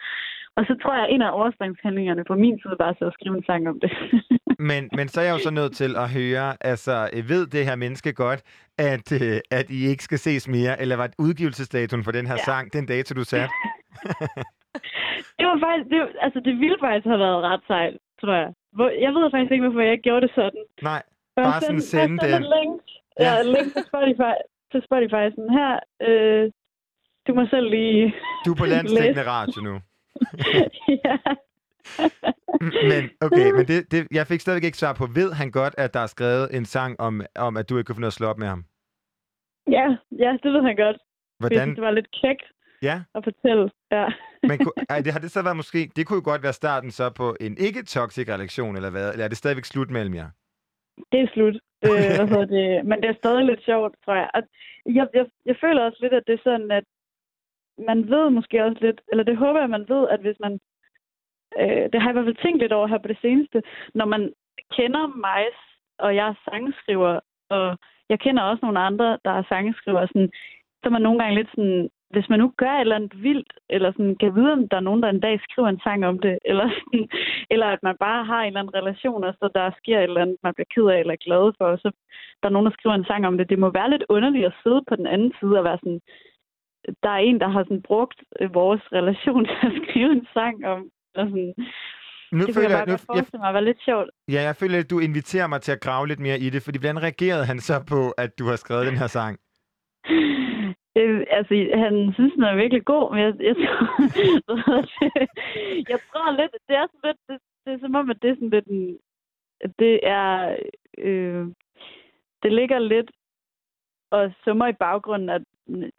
Og 0.56 0.62
så 0.68 0.74
tror 0.83 0.94
jeg, 0.94 1.04
at 1.04 1.14
en 1.14 1.22
af 1.22 1.30
overspringshandlingerne 1.38 2.24
på 2.24 2.35
min 2.35 2.56
side 2.62 2.76
var 2.78 2.92
så 2.98 3.04
at 3.06 3.14
skrive 3.16 3.37
en 3.37 3.44
sang 3.48 3.68
om 3.68 3.80
det. 3.80 3.92
Men, 4.70 4.83
men 4.98 5.09
så 5.09 5.20
er 5.20 5.24
jeg 5.24 5.33
jo 5.33 5.38
så 5.48 5.50
nødt 5.50 5.74
til 5.83 5.92
at 5.96 6.09
høre, 6.18 6.56
altså 6.61 6.94
øh, 7.12 7.28
ved 7.28 7.46
det 7.46 7.64
her 7.68 7.76
menneske 7.76 8.12
godt, 8.12 8.40
at, 8.78 9.06
øh, 9.12 9.38
at 9.50 9.70
I 9.70 9.80
ikke 9.90 10.04
skal 10.04 10.18
ses 10.18 10.48
mere, 10.48 10.80
eller 10.80 10.96
var 10.96 11.09
udgivelsesdatoen 11.18 12.04
for 12.04 12.12
den 12.12 12.26
her 12.26 12.38
ja. 12.38 12.44
Sang, 12.44 12.72
den 12.72 12.87
dato, 12.87 13.14
du 13.14 13.24
satte? 13.24 13.54
det 15.38 15.44
var 15.50 15.59
faktisk, 15.66 15.87
det, 15.92 15.98
altså 16.20 16.40
det 16.46 16.54
ville 16.62 16.78
faktisk 16.80 17.06
have 17.06 17.18
været 17.18 17.42
ret 17.50 17.62
sejt, 17.66 17.94
tror 18.20 18.35
jeg. 18.42 18.50
Jeg 19.04 19.12
ved 19.14 19.30
faktisk 19.30 19.52
ikke, 19.52 19.64
hvorfor 19.66 19.80
jeg 19.80 19.92
ikke 19.92 20.09
gjorde 20.09 20.26
det 20.26 20.33
sådan. 20.35 20.62
Nej, 20.83 21.02
Bare 21.37 21.61
sådan 21.61 21.80
sende 21.80 22.18
den. 22.26 22.42
Ja. 23.18 23.24
ja. 23.24 23.42
link 23.42 23.68
til 23.74 23.85
Spotify, 23.90 24.37
til 24.72 24.80
Spotify 24.88 25.24
sådan 25.35 25.54
her. 25.61 25.72
Øh, 26.09 26.50
du 27.26 27.35
må 27.35 27.46
selv 27.46 27.70
lige... 27.70 28.14
du 28.46 28.50
er 28.52 28.56
på 28.56 28.66
landstækkende 28.74 29.26
radio 29.26 29.59
nu. 29.68 29.74
ja. 31.04 31.16
Men 32.90 33.02
okay, 33.20 33.50
men 33.56 33.64
det, 33.66 33.92
det, 33.92 34.09
jeg 34.11 34.26
fik 34.26 34.40
stadigvæk 34.40 34.64
ikke 34.64 34.78
svar 34.78 34.92
på, 34.92 35.06
ved 35.14 35.33
han 35.33 35.50
godt, 35.50 35.74
at 35.78 35.94
der 35.94 36.00
er 36.00 36.06
skrevet 36.06 36.56
en 36.56 36.64
sang 36.64 37.00
om, 37.00 37.20
om 37.37 37.56
at 37.56 37.68
du 37.68 37.76
ikke 37.78 37.87
kunne 37.87 37.96
finde 37.96 38.06
af 38.06 38.14
at 38.14 38.18
slå 38.20 38.26
op 38.26 38.38
med 38.38 38.46
ham? 38.46 38.64
ja, 39.76 39.87
ja, 40.24 40.30
det 40.42 40.52
ved 40.52 40.62
han 40.62 40.76
godt. 40.76 40.98
Hvordan? 41.38 41.56
Hvordan? 41.59 41.74
Det 41.74 41.83
var 41.83 41.90
lidt 41.90 42.11
kægt 42.22 42.44
Ja, 42.83 43.02
at 43.14 43.24
fortælle. 43.24 43.70
Ja. 43.90 44.06
men 44.42 44.59
ku- 44.59 44.72
ej, 44.88 45.00
det, 45.00 45.12
har 45.12 45.20
det 45.20 45.30
så 45.30 45.42
været 45.42 45.56
måske, 45.56 45.90
det 45.96 46.06
kunne 46.06 46.16
jo 46.16 46.22
godt 46.24 46.42
være 46.42 46.52
starten 46.52 46.90
så 46.90 47.11
på 47.11 47.37
en 47.40 47.56
ikke-toxic 47.59 48.28
relation, 48.28 48.76
eller 48.76 48.90
hvad? 48.90 49.12
Eller 49.12 49.24
er 49.24 49.28
det 49.28 49.37
stadigvæk 49.38 49.64
slut 49.64 49.90
mellem 49.90 50.14
jer? 50.14 50.28
Det 51.12 51.20
er 51.20 51.28
slut. 51.35 51.56
Øh, 51.87 52.11
hvad 52.16 52.29
hedder 52.29 52.45
det? 52.57 52.87
Men 52.87 53.01
det 53.03 53.09
er 53.11 53.21
stadig 53.23 53.45
lidt 53.45 53.64
sjovt, 53.64 53.95
tror 54.05 54.14
jeg. 54.14 54.31
At 54.35 54.45
jeg, 54.87 55.09
jeg. 55.14 55.27
Jeg 55.47 55.57
føler 55.61 55.83
også 55.85 55.99
lidt, 56.01 56.12
at 56.12 56.27
det 56.27 56.35
er 56.35 56.45
sådan, 56.45 56.71
at 56.71 56.85
man 57.79 58.11
ved 58.11 58.31
måske 58.31 58.64
også 58.64 58.79
lidt, 58.81 59.01
eller 59.11 59.25
det 59.25 59.37
håber 59.37 59.61
jeg, 59.61 59.71
man 59.71 59.88
ved, 59.88 60.09
at 60.09 60.21
hvis 60.21 60.37
man, 60.40 60.61
øh, 61.61 61.85
det 61.93 62.01
har 62.01 62.09
jeg 62.09 62.12
i 62.12 62.16
hvert 62.16 62.29
fald 62.29 62.43
tænkt 62.45 62.61
lidt 62.62 62.73
over 62.73 62.87
her 62.87 62.99
på 62.99 63.09
det 63.09 63.19
seneste, 63.23 63.62
når 63.95 64.05
man 64.05 64.33
kender 64.77 65.07
mig, 65.07 65.45
og 65.99 66.16
jeg 66.16 66.29
er 66.29 66.51
sangskriver, 66.51 67.21
og 67.49 67.79
jeg 68.09 68.21
kender 68.21 68.43
også 68.43 68.61
nogle 68.62 68.81
andre, 68.81 69.19
der 69.25 69.31
er 69.31 69.43
sangskriver, 69.49 70.07
sådan, 70.07 70.31
så 70.81 70.85
er 70.85 70.90
man 70.97 71.03
nogle 71.03 71.19
gange 71.19 71.37
lidt 71.37 71.51
sådan, 71.51 71.90
hvis 72.14 72.29
man 72.29 72.38
nu 72.38 72.53
gør 72.57 72.73
et 72.75 72.81
eller 72.81 72.96
andet 72.96 73.23
vildt, 73.23 73.53
eller 73.75 73.90
sådan, 73.92 74.16
kan 74.20 74.35
vide, 74.35 74.53
om 74.53 74.68
der 74.68 74.77
er 74.77 74.88
nogen, 74.88 75.03
der 75.03 75.09
en 75.11 75.25
dag 75.27 75.40
skriver 75.46 75.68
en 75.68 75.81
sang 75.85 76.07
om 76.07 76.18
det, 76.18 76.38
eller, 76.51 76.66
sådan, 76.79 77.09
eller 77.53 77.66
at 77.66 77.83
man 77.83 77.96
bare 78.07 78.25
har 78.31 78.40
en 78.40 78.46
eller 78.46 78.61
anden 78.61 78.79
relation, 78.81 79.25
og 79.25 79.35
så 79.40 79.46
der 79.55 79.70
sker 79.81 79.99
et 79.99 80.03
eller 80.03 80.23
andet, 80.25 80.37
man 80.42 80.55
bliver 80.55 80.70
ked 80.75 80.87
af 80.94 80.99
eller 81.01 81.25
glad 81.27 81.44
for, 81.59 81.66
og 81.75 81.79
så 81.79 81.90
der 82.40 82.46
er 82.49 82.55
nogen, 82.55 82.68
der 82.68 82.77
skriver 82.79 82.94
en 82.96 83.09
sang 83.11 83.27
om 83.27 83.38
det. 83.38 83.51
Det 83.53 83.59
må 83.59 83.68
være 83.70 83.90
lidt 83.90 84.05
underligt 84.09 84.46
at 84.46 84.59
sidde 84.62 84.83
på 84.88 84.94
den 84.96 85.07
anden 85.07 85.33
side 85.40 85.59
og 85.59 85.64
være 85.64 85.79
sådan, 85.83 86.01
der 87.03 87.11
er 87.11 87.23
en, 87.29 87.40
der 87.40 87.49
har 87.49 87.62
sådan 87.64 87.83
brugt 87.83 88.18
øh, 88.40 88.55
vores 88.55 88.83
relation 88.99 89.44
til 89.51 89.66
at 89.68 89.73
skrive 89.83 90.12
en 90.12 90.27
sang 90.35 90.57
om. 90.66 90.81
Og 91.18 91.25
sådan, 91.31 91.55
Nu 92.33 92.42
det 92.46 92.55
føler 92.55 92.68
jeg 92.68 92.79
jeg, 92.79 92.87
bare 92.87 92.94
nu, 92.94 93.07
forestille 93.11 93.40
mig 93.42 93.49
at 93.49 93.55
være 93.55 93.64
lidt 93.70 93.83
sjovt. 93.88 94.09
ja, 94.35 94.40
jeg 94.49 94.57
føler, 94.57 94.79
at 94.79 94.90
du 94.90 94.99
inviterer 94.99 95.46
mig 95.46 95.61
til 95.61 95.73
at 95.73 95.81
grave 95.81 96.09
lidt 96.09 96.20
mere 96.20 96.38
i 96.38 96.51
det, 96.51 96.62
fordi 96.62 96.79
hvordan 96.79 97.03
reagerede 97.03 97.44
han 97.51 97.59
så 97.61 97.75
på, 97.92 98.01
at 98.11 98.38
du 98.38 98.44
har 98.51 98.57
skrevet 98.57 98.87
den 98.87 98.96
her 99.03 99.07
sang? 99.07 99.38
Øh, 101.00 101.26
altså, 101.30 101.54
han 101.84 102.12
synes, 102.14 102.32
den 102.34 102.44
er 102.44 102.54
virkelig 102.62 102.84
god, 102.84 103.14
men 103.14 103.20
jeg, 103.24 103.34
jeg, 103.48 103.56
tror, 103.56 103.86
jeg 105.92 106.00
tror 106.08 106.36
lidt, 106.40 106.52
det 106.68 106.76
er 106.76 106.86
sådan 106.86 107.06
lidt, 107.08 107.20
det, 107.28 107.38
det 107.64 107.72
er 107.72 107.78
som 107.80 107.94
om, 107.94 108.10
at 108.10 108.18
det 108.22 108.30
er 108.30 108.34
sådan 108.34 108.54
lidt 108.56 108.66
en, 108.66 108.98
det 109.78 110.00
er, 110.02 110.56
øh, 110.98 111.46
det 112.42 112.52
ligger 112.52 112.78
lidt 112.78 113.10
og 114.10 114.32
summer 114.44 114.66
i 114.66 114.72
baggrunden, 114.72 115.28
at 115.28 115.42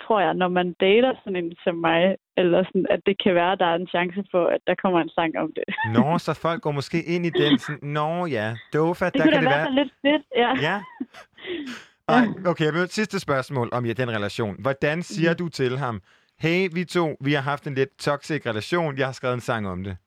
tror 0.03 0.19
jeg, 0.19 0.33
når 0.33 0.47
man 0.47 0.73
dater 0.73 1.13
sådan 1.23 1.35
en 1.35 1.55
som 1.63 1.75
mig, 1.75 2.15
eller 2.37 2.63
sådan, 2.63 2.87
at 2.89 3.01
det 3.05 3.23
kan 3.23 3.35
være, 3.35 3.51
at 3.51 3.59
der 3.59 3.65
er 3.65 3.75
en 3.75 3.87
chance 3.87 4.23
for, 4.31 4.45
at 4.45 4.61
der 4.67 4.75
kommer 4.75 4.99
en 5.01 5.09
sang 5.09 5.37
om 5.37 5.53
det. 5.55 5.63
Nå, 5.95 6.17
så 6.17 6.39
folk 6.41 6.61
går 6.61 6.71
måske 6.71 6.97
ind 7.15 7.25
i 7.25 7.29
den 7.29 7.59
sådan, 7.59 7.89
Nå 7.89 8.25
ja, 8.25 8.55
Dofa, 8.73 9.05
Det 9.05 9.13
der 9.13 9.23
kunne 9.23 9.31
kan 9.31 9.43
da 9.43 9.49
det 9.49 9.55
være 9.55 9.57
være... 9.57 9.65
så 9.65 9.73
lidt 9.81 9.93
fedt, 10.01 10.25
ja. 10.35 10.49
Ja. 10.67 10.77
Ej, 12.11 12.25
okay, 12.51 12.65
jeg 12.65 12.73
vil 12.73 12.87
sidste 12.89 13.19
spørgsmål 13.19 13.69
om 13.71 13.85
ja, 13.85 13.93
den 13.93 14.09
relation. 14.11 14.55
Hvordan 14.61 15.03
siger 15.03 15.33
du 15.33 15.49
til 15.49 15.77
ham, 15.77 16.01
hey, 16.39 16.69
vi 16.73 16.85
to, 16.85 17.17
vi 17.21 17.33
har 17.33 17.41
haft 17.41 17.67
en 17.67 17.73
lidt 17.75 17.97
toxic 17.99 18.45
relation, 18.45 18.97
jeg 18.97 19.05
har 19.05 19.13
skrevet 19.13 19.33
en 19.33 19.41
sang 19.41 19.67
om 19.67 19.83
det. 19.83 19.97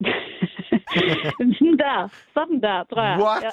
sådan 1.58 1.78
der, 1.84 2.08
sådan 2.34 2.60
der, 2.66 2.84
tror 2.90 3.02
jeg. 3.10 3.16
What? 3.24 3.42
Ja. 3.44 3.50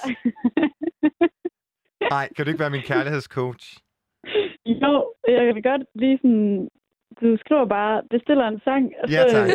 Nej, 2.10 2.30
kan 2.36 2.46
du 2.46 2.50
ikke 2.50 2.60
være 2.60 2.70
min 2.70 2.82
kærlighedscoach? 2.82 3.78
Jo, 4.66 5.14
jeg 5.28 5.54
kan 5.54 5.64
godt 5.72 5.84
lige 5.96 6.18
sådan... 6.22 6.70
Du 7.22 7.38
skriver 7.44 7.66
bare, 7.66 8.04
bestiller 8.10 8.48
en 8.48 8.62
sang, 8.64 8.84
og 9.04 9.10
Ja, 9.10 9.22
så, 9.30 9.38
tak. 9.38 9.50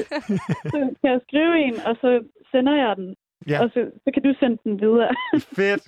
så 0.72 0.78
kan 1.00 1.10
jeg 1.12 1.20
skrive 1.28 1.54
en, 1.66 1.74
og 1.88 1.94
så 2.02 2.10
sender 2.50 2.74
jeg 2.84 2.96
den. 2.96 3.14
Ja. 3.48 3.62
Og 3.62 3.70
så, 3.74 3.90
så 4.04 4.10
kan 4.14 4.22
du 4.22 4.34
sende 4.40 4.58
den 4.64 4.80
videre. 4.80 5.14
Fedt. 5.56 5.82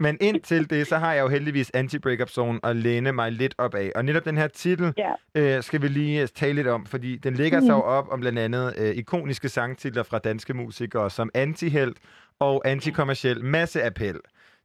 Men 0.00 0.18
indtil 0.28 0.70
det, 0.70 0.86
så 0.86 0.96
har 0.96 1.14
jeg 1.14 1.22
jo 1.22 1.28
heldigvis 1.28 1.70
anti-breakup 1.74 2.28
zone 2.28 2.60
at 2.62 2.76
læne 2.76 3.12
mig 3.12 3.32
lidt 3.32 3.54
op 3.58 3.74
af. 3.74 3.92
Og 3.94 4.04
netop 4.04 4.24
den 4.24 4.36
her 4.36 4.48
titel 4.48 4.94
ja. 4.96 5.12
øh, 5.34 5.62
skal 5.62 5.82
vi 5.82 5.88
lige 5.88 6.22
øh, 6.22 6.28
tale 6.28 6.54
lidt 6.54 6.66
om, 6.66 6.86
fordi 6.86 7.16
den 7.16 7.34
ligger 7.34 7.60
sig 7.60 7.70
jo 7.70 7.82
op 7.82 8.08
om 8.10 8.20
blandt 8.20 8.38
andet 8.38 8.74
øh, 8.78 8.96
ikoniske 8.96 9.48
sangtitler 9.48 10.02
fra 10.02 10.18
danske 10.18 10.54
musikere 10.54 11.10
som 11.10 11.30
Antihelt 11.34 11.98
og 12.38 12.62
Antikommerciel 12.64 13.44
Masseappel. 13.44 14.20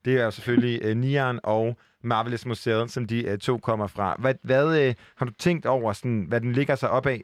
Det 0.06 0.20
er 0.20 0.26
jo 0.26 0.32
selvfølgelig 0.32 0.80
øh, 0.84 0.98
Nian 0.98 1.40
og 1.44 1.78
Marvelous 2.04 2.46
Museet, 2.46 2.90
som 2.90 3.06
de 3.06 3.28
øh, 3.30 3.38
to 3.38 3.58
kommer 3.58 3.88
fra. 3.88 4.16
Hvad, 4.20 4.36
hvad 4.44 4.88
øh, 4.88 4.96
har 5.18 5.26
du 5.26 5.34
tænkt 5.34 5.66
over, 5.66 5.94
sådan, 5.94 6.26
hvad 6.30 6.42
den 6.42 6.52
ligger 6.52 6.76
sig 6.76 6.90
op 6.90 7.06
af? 7.06 7.22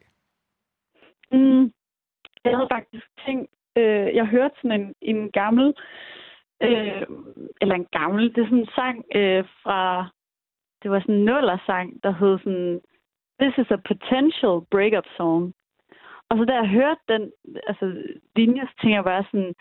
Mm, 1.31 1.63
jeg 2.43 2.51
havde 2.55 2.67
faktisk 2.71 3.05
tænkt, 3.25 3.49
øh, 3.79 4.15
jeg 4.15 4.25
hørte 4.25 4.55
sådan 4.61 4.81
en, 4.81 4.93
en 5.01 5.31
gammel, 5.31 5.73
øh, 6.63 7.03
eller 7.61 7.75
en 7.75 7.87
gammel, 7.99 8.35
det 8.35 8.41
er 8.41 8.45
sådan 8.45 8.59
en 8.59 8.75
sang 8.75 9.05
øh, 9.15 9.43
fra, 9.63 10.09
det 10.83 10.91
var 10.91 10.99
sådan 10.99 11.15
en 11.15 11.25
nullersang, 11.25 12.03
der 12.03 12.11
hed 12.11 12.39
sådan, 12.39 12.81
This 13.41 13.57
is 13.57 13.71
a 13.71 13.77
potential 13.91 14.55
breakup 14.71 15.07
song. 15.17 15.53
Og 16.29 16.37
så 16.37 16.45
da 16.45 16.53
jeg 16.53 16.67
hørte 16.67 17.01
den 17.07 17.31
altså, 17.67 17.85
linje, 18.35 18.61
så 18.67 18.73
tænkte 18.81 18.95
jeg 18.95 19.03
bare 19.03 19.23
sådan, 19.31 19.53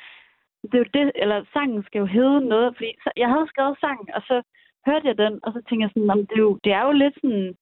det 0.63 0.75
er 0.75 0.79
jo 0.79 0.91
det, 0.95 1.13
eller 1.15 1.45
sangen 1.53 1.83
skal 1.85 1.99
jo 1.99 2.07
hedde 2.07 2.41
noget, 2.41 2.77
fordi 2.77 2.93
så, 3.05 3.11
jeg 3.17 3.29
havde 3.29 3.49
skrevet 3.49 3.81
sangen, 3.81 4.09
og 4.15 4.23
så 4.23 4.43
hørte 4.87 5.07
jeg 5.09 5.19
den, 5.19 5.41
og 5.43 5.53
så 5.53 5.61
tænkte 5.63 5.83
jeg 5.85 5.91
sådan, 5.95 6.27
det 6.31 6.37
er 6.37 6.47
jo, 6.49 6.59
det 6.65 6.73
er 6.73 6.85
jo 6.87 6.93
lidt 6.93 7.15
sådan, 7.15 7.57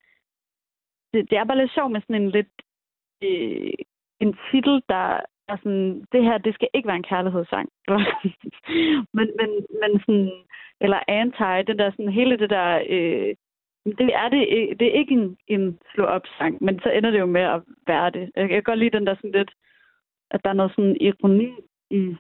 det, 1.13 1.31
det 1.31 1.39
er 1.39 1.45
bare 1.45 1.59
lidt 1.59 1.75
sjovt 1.75 1.93
med 1.93 2.01
sådan 2.01 2.23
en 2.23 2.31
lidt, 2.31 2.55
øh, 3.23 3.73
en 4.21 4.39
titel, 4.51 4.83
der 4.89 5.21
er 5.49 5.57
sådan, 5.57 6.05
det 6.13 6.23
her, 6.25 6.39
det 6.39 6.55
skal 6.55 6.69
ikke 6.75 6.87
være 6.87 6.97
en 6.97 7.11
kærlighedssang. 7.13 7.69
men, 9.17 9.29
men, 9.39 9.51
men 9.81 10.01
sådan, 10.01 10.33
eller 10.81 11.01
anti, 11.09 11.71
det 11.71 11.79
der 11.79 11.91
sådan, 11.91 12.13
hele 12.13 12.37
det 12.39 12.51
der, 12.51 12.83
øh, 12.89 13.35
det 13.99 14.11
er 14.15 14.29
det, 14.29 14.47
øh, 14.57 14.77
det 14.79 14.87
er 14.87 14.99
ikke 15.01 15.15
en, 15.15 15.37
en 15.49 15.79
slå-op-sang, 15.95 16.65
men 16.65 16.81
så 16.81 16.91
ender 16.91 17.11
det 17.11 17.19
jo 17.19 17.27
med 17.27 17.41
at 17.41 17.63
være 17.87 18.11
det. 18.11 18.31
Jeg 18.37 18.49
kan 18.49 18.63
godt 18.63 18.79
lide 18.79 18.97
den 18.99 19.07
der 19.07 19.15
sådan 19.15 19.33
lidt, 19.33 19.51
at 20.31 20.41
der 20.45 20.51
er 20.51 20.55
noget 20.55 20.73
sådan 20.77 20.97
ironi 21.01 21.53
i 21.91 22.17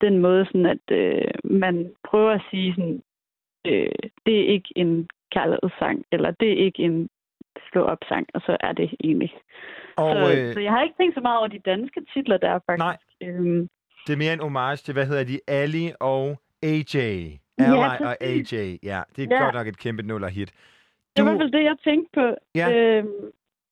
den 0.00 0.18
måde, 0.18 0.46
sådan 0.46 0.66
at 0.66 0.84
øh, 0.90 1.30
man 1.44 1.94
prøver 2.04 2.30
at 2.30 2.42
sige 2.50 2.74
sådan, 2.74 3.02
øh, 3.66 3.92
det 4.26 4.40
er 4.40 4.46
ikke 4.46 4.72
en 4.76 5.08
kærlighedssang, 5.32 6.04
eller 6.12 6.30
det 6.30 6.52
er 6.52 6.64
ikke 6.64 6.82
en 6.82 7.08
slå-op-sang, 7.70 8.26
og 8.34 8.40
så 8.40 8.56
er 8.60 8.72
det 8.72 8.88
egentlig. 9.04 9.32
Og 9.96 10.14
så, 10.16 10.20
øh, 10.38 10.54
så 10.54 10.60
jeg 10.60 10.72
har 10.72 10.82
ikke 10.82 10.94
tænkt 11.00 11.14
så 11.14 11.20
meget 11.20 11.38
over 11.38 11.48
de 11.48 11.58
danske 11.58 12.00
titler 12.14 12.36
der, 12.36 12.58
faktisk. 12.66 12.78
Nej. 12.78 12.96
Øhm, 13.22 13.68
det 14.06 14.12
er 14.12 14.16
mere 14.16 14.32
en 14.32 14.40
homage 14.40 14.76
til, 14.76 14.92
hvad 14.94 15.06
hedder 15.06 15.24
de, 15.24 15.40
Ali 15.48 15.92
og 16.00 16.40
AJ. 16.62 16.94
Ja, 17.58 17.64
Ali 17.64 18.04
og. 18.04 18.16
AJ, 18.20 18.54
ja. 18.82 19.00
Det 19.16 19.22
er 19.24 19.36
Ja. 19.36 19.44
godt 19.44 19.54
nok 19.54 19.66
et 19.66 19.78
kæmpe 19.78 20.02
nuller-hit. 20.02 20.52
det 21.16 21.24
var 21.24 21.30
i 21.30 21.34
Du, 21.34 21.38
hvert 21.38 21.44
fald 21.44 21.52
det, 21.52 21.64
jeg 21.64 21.76
tænkte 21.84 22.10
på. 22.14 22.34
Ja, 22.54 22.66
Øhm, 22.72 23.08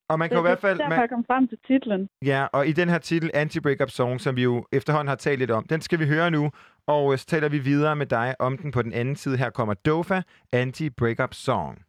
og 0.09 0.18
man 0.18 0.29
kan 0.29 0.37
jo 0.38 0.42
i 0.44 0.44
det, 0.44 0.51
hvert 0.51 0.59
fald... 0.59 0.79
det 0.79 0.85
er 0.85 0.88
Man, 0.88 0.90
derfor, 0.90 1.03
jeg 1.03 1.11
kom 1.11 1.24
frem 1.24 1.48
til 1.48 1.59
titlen. 1.66 2.09
Ja, 2.24 2.46
og 2.53 2.66
i 2.66 2.72
den 2.72 2.88
her 2.88 2.98
titel, 2.98 3.31
Anti-Breakup 3.35 3.88
Song, 3.88 4.20
som 4.20 4.37
vi 4.37 4.42
jo 4.42 4.64
efterhånden 4.72 5.09
har 5.09 5.16
talt 5.16 5.38
lidt 5.38 5.51
om, 5.51 5.64
den 5.64 5.81
skal 5.81 5.98
vi 5.98 6.07
høre 6.07 6.31
nu, 6.31 6.51
og 6.87 7.12
øh, 7.12 7.18
så 7.18 7.27
taler 7.27 7.48
vi 7.48 7.59
videre 7.59 7.96
med 7.96 8.07
dig 8.07 8.35
om 8.38 8.59
den 8.59 8.70
på 8.70 8.83
den 8.83 8.92
anden 8.92 9.16
side. 9.16 9.37
Her 9.37 9.51
kommer 9.51 9.74
Dofa, 9.74 10.22
Anti-Breakup 10.57 11.33
Song. 11.33 11.83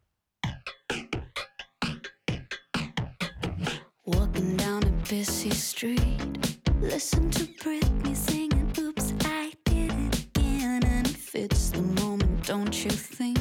Busy 5.09 5.49
street, 5.49 6.59
listen 6.79 7.31
to 7.31 7.45
Britney 7.63 8.15
singing, 8.15 8.71
Oops, 8.77 9.13
I 9.25 9.51
did 9.65 9.91
it 9.91 10.25
again. 10.35 10.83
And 10.83 11.07
it 11.07 11.17
fits 11.17 11.71
the 11.71 11.81
moment, 11.81 12.45
don't 12.45 12.85
you 12.85 12.91
think? 12.91 13.39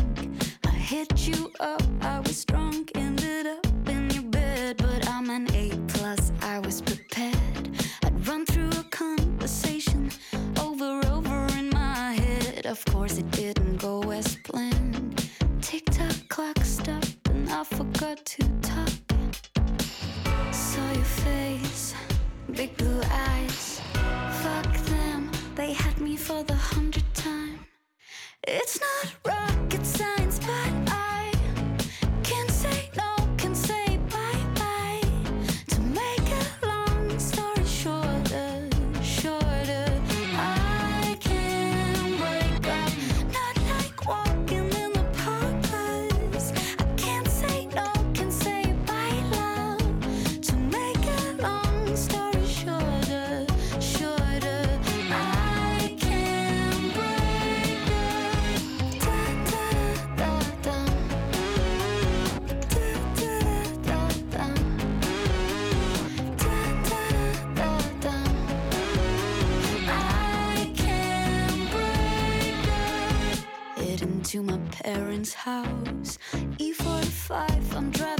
I 0.64 0.70
hit 0.70 1.28
you 1.28 1.52
up, 1.60 1.82
I 2.00 2.20
was 2.20 2.46
drunk, 2.46 2.92
ended 2.94 3.46
up 3.46 3.66
in 3.86 4.08
your 4.08 4.22
bed, 4.22 4.78
but 4.78 5.06
I'm 5.10 5.28
an 5.28 5.46
A 5.52 5.72
plus, 5.88 6.32
I 6.40 6.58
was 6.60 6.80
prepared. 6.80 7.68
I'd 8.02 8.26
run 8.26 8.46
through 8.46 8.70
a 8.70 8.84
conversation 8.84 10.10
over, 10.58 11.02
over 11.08 11.46
in 11.58 11.68
my 11.68 12.14
head. 12.14 12.64
Of 12.64 12.82
course, 12.86 13.18
it 13.18 13.30
didn't 13.32 13.76
go 13.76 14.10
as 14.10 14.36
planned. 14.36 15.28
Tick 15.60 15.84
tock 15.90 16.16
clock 16.30 16.64
stopped, 16.64 17.28
and 17.28 17.50
I 17.50 17.62
forgot 17.62 18.24
to 18.24 18.42
talk. 18.62 19.07
Face, 21.28 21.94
big 22.52 22.74
blue 22.78 23.02
eyes. 23.28 23.80
Fuck 24.42 24.72
them, 24.92 25.30
they 25.56 25.72
had 25.72 26.00
me 26.00 26.16
for 26.16 26.42
the 26.42 26.54
hundredth 26.54 27.12
time. 27.12 27.58
It's 28.46 28.76
not 28.86 29.06
rocket 29.26 29.84
science, 29.84 30.27
parents' 75.08 75.32
house. 75.32 76.18
E45, 76.58 77.74
I'm 77.74 77.90
driving 77.90 78.17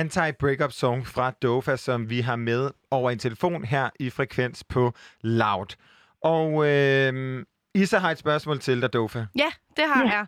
Anti-breakup 0.00 0.70
song 0.72 1.06
fra 1.06 1.30
Dofa, 1.30 1.76
som 1.76 2.10
vi 2.10 2.20
har 2.20 2.36
med 2.36 2.70
over 2.90 3.10
en 3.10 3.18
telefon 3.18 3.64
her 3.64 3.90
i 4.00 4.10
Frekvens 4.10 4.64
på 4.64 4.92
Loud. 5.22 5.76
Og 6.22 6.66
øh, 6.68 7.44
Isa 7.74 7.98
har 7.98 8.10
et 8.10 8.18
spørgsmål 8.18 8.58
til 8.60 8.82
dig, 8.82 8.92
Dofa. 8.92 9.26
Ja, 9.38 9.50
det 9.76 9.84
har 9.94 10.04
jeg. 10.04 10.26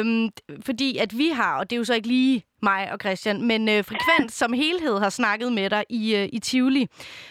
Øhm, 0.00 0.28
fordi 0.66 0.96
at 0.96 1.18
vi 1.18 1.28
har, 1.28 1.58
og 1.58 1.70
det 1.70 1.76
er 1.76 1.78
jo 1.78 1.84
så 1.84 1.94
ikke 1.94 2.08
lige 2.08 2.42
mig 2.62 2.92
og 2.92 2.98
Christian, 3.00 3.42
men 3.46 3.68
øh, 3.68 3.84
Frekvens 3.84 4.32
som 4.32 4.52
helhed 4.52 4.98
har 4.98 5.10
snakket 5.10 5.52
med 5.52 5.70
dig 5.70 5.84
i, 5.90 6.16
øh, 6.16 6.28
i 6.32 6.38
Tivoli. 6.38 6.86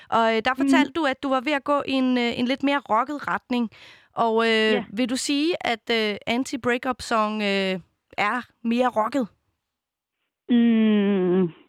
Og 0.10 0.36
øh, 0.36 0.42
der 0.46 0.54
fortalte 0.58 0.92
du, 0.92 1.06
at 1.06 1.24
du 1.24 1.30
var 1.30 1.42
ved 1.42 1.52
at 1.54 1.64
gå 1.64 1.84
i 1.88 1.92
en, 1.92 2.18
øh, 2.18 2.40
en 2.40 2.46
lidt 2.48 2.64
mere 2.64 2.80
rocket 2.90 3.28
retning. 3.28 3.70
Og 4.16 4.44
øh, 4.46 4.50
Ja. 4.72 4.84
vil 4.94 5.10
du 5.10 5.16
sige, 5.16 5.68
at 5.68 5.90
øh, 5.92 6.16
anti-breakup 6.30 6.96
song 7.00 7.42
øh, 7.42 7.80
er 8.18 8.42
mere 8.64 8.88
rocket? 8.88 9.28
Mm. 10.50 11.61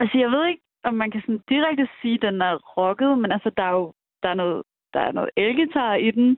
Altså, 0.00 0.18
jeg 0.18 0.30
ved 0.30 0.46
ikke, 0.46 0.62
om 0.84 0.94
man 0.94 1.10
kan 1.10 1.20
sådan 1.20 1.42
direkte 1.48 1.88
sige, 2.02 2.14
at 2.14 2.22
den 2.22 2.42
er 2.42 2.54
rocket, 2.78 3.18
men 3.18 3.32
altså, 3.32 3.50
der 3.56 3.62
er 3.62 3.72
jo 3.72 3.92
der 4.22 4.28
er 4.28 4.34
noget, 4.34 4.62
der 4.94 5.00
er 5.00 5.12
noget 5.12 5.30
elgitar 5.36 5.94
i 5.94 6.10
den, 6.10 6.36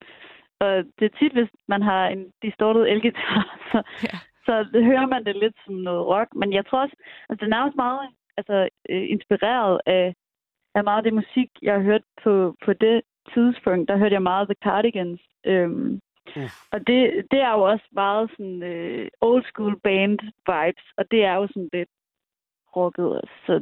og 0.60 0.70
det 0.98 1.04
er 1.04 1.18
tit, 1.18 1.32
hvis 1.32 1.48
man 1.68 1.82
har 1.82 2.08
en 2.08 2.32
distortet 2.42 2.90
elgitar, 2.92 3.40
så, 3.72 3.82
Ja. 4.02 4.18
så 4.46 4.64
det 4.72 4.84
hører 4.84 5.06
man 5.06 5.24
det 5.24 5.36
lidt 5.36 5.56
som 5.64 5.74
noget 5.74 6.06
rock. 6.06 6.28
Men 6.34 6.52
jeg 6.52 6.66
tror 6.66 6.80
også, 6.82 6.96
altså, 7.28 7.44
den 7.44 7.52
er 7.52 7.62
også 7.64 7.76
meget 7.76 8.08
altså, 8.36 8.68
øh, 8.90 9.10
inspireret 9.10 9.80
af, 9.86 10.14
af 10.74 10.84
meget 10.84 10.96
af 10.96 11.02
det 11.02 11.14
musik, 11.14 11.50
jeg 11.62 11.74
har 11.74 11.80
hørt 11.82 12.02
på, 12.24 12.54
på 12.64 12.72
det 12.72 13.02
tidspunkt. 13.34 13.88
Der 13.88 13.96
hørte 13.96 14.12
jeg 14.14 14.22
meget 14.22 14.48
The 14.48 14.56
Cardigans. 14.64 15.20
Øhm, 15.46 16.00
Uff. 16.36 16.54
og 16.72 16.78
det, 16.86 17.26
det 17.30 17.40
er 17.40 17.52
jo 17.52 17.62
også 17.62 17.84
meget 17.92 18.30
sådan 18.30 18.62
øh, 18.62 19.08
old 19.20 19.44
school 19.44 19.80
band 19.80 20.18
vibes, 20.50 20.84
og 20.98 21.10
det 21.10 21.24
er 21.24 21.34
jo 21.34 21.46
sådan 21.46 21.68
lidt 21.72 21.88
rocket. 22.76 23.20
Så 23.46 23.52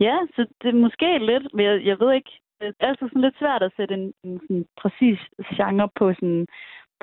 ja, 0.00 0.16
så 0.34 0.46
det 0.62 0.68
er 0.68 0.82
måske 0.86 1.18
lidt, 1.18 1.54
men 1.54 1.66
jeg, 1.66 1.84
jeg 1.90 1.96
ved 2.00 2.12
ikke, 2.12 2.30
det 2.60 2.66
er 2.80 2.86
altid 2.88 3.08
sådan 3.08 3.22
lidt 3.22 3.38
svært 3.38 3.62
at 3.62 3.72
sætte 3.76 3.94
en, 3.94 4.12
en 4.24 4.40
sådan 4.40 4.64
præcis 4.82 5.18
genre 5.56 5.88
på 5.98 6.14
sådan 6.14 6.46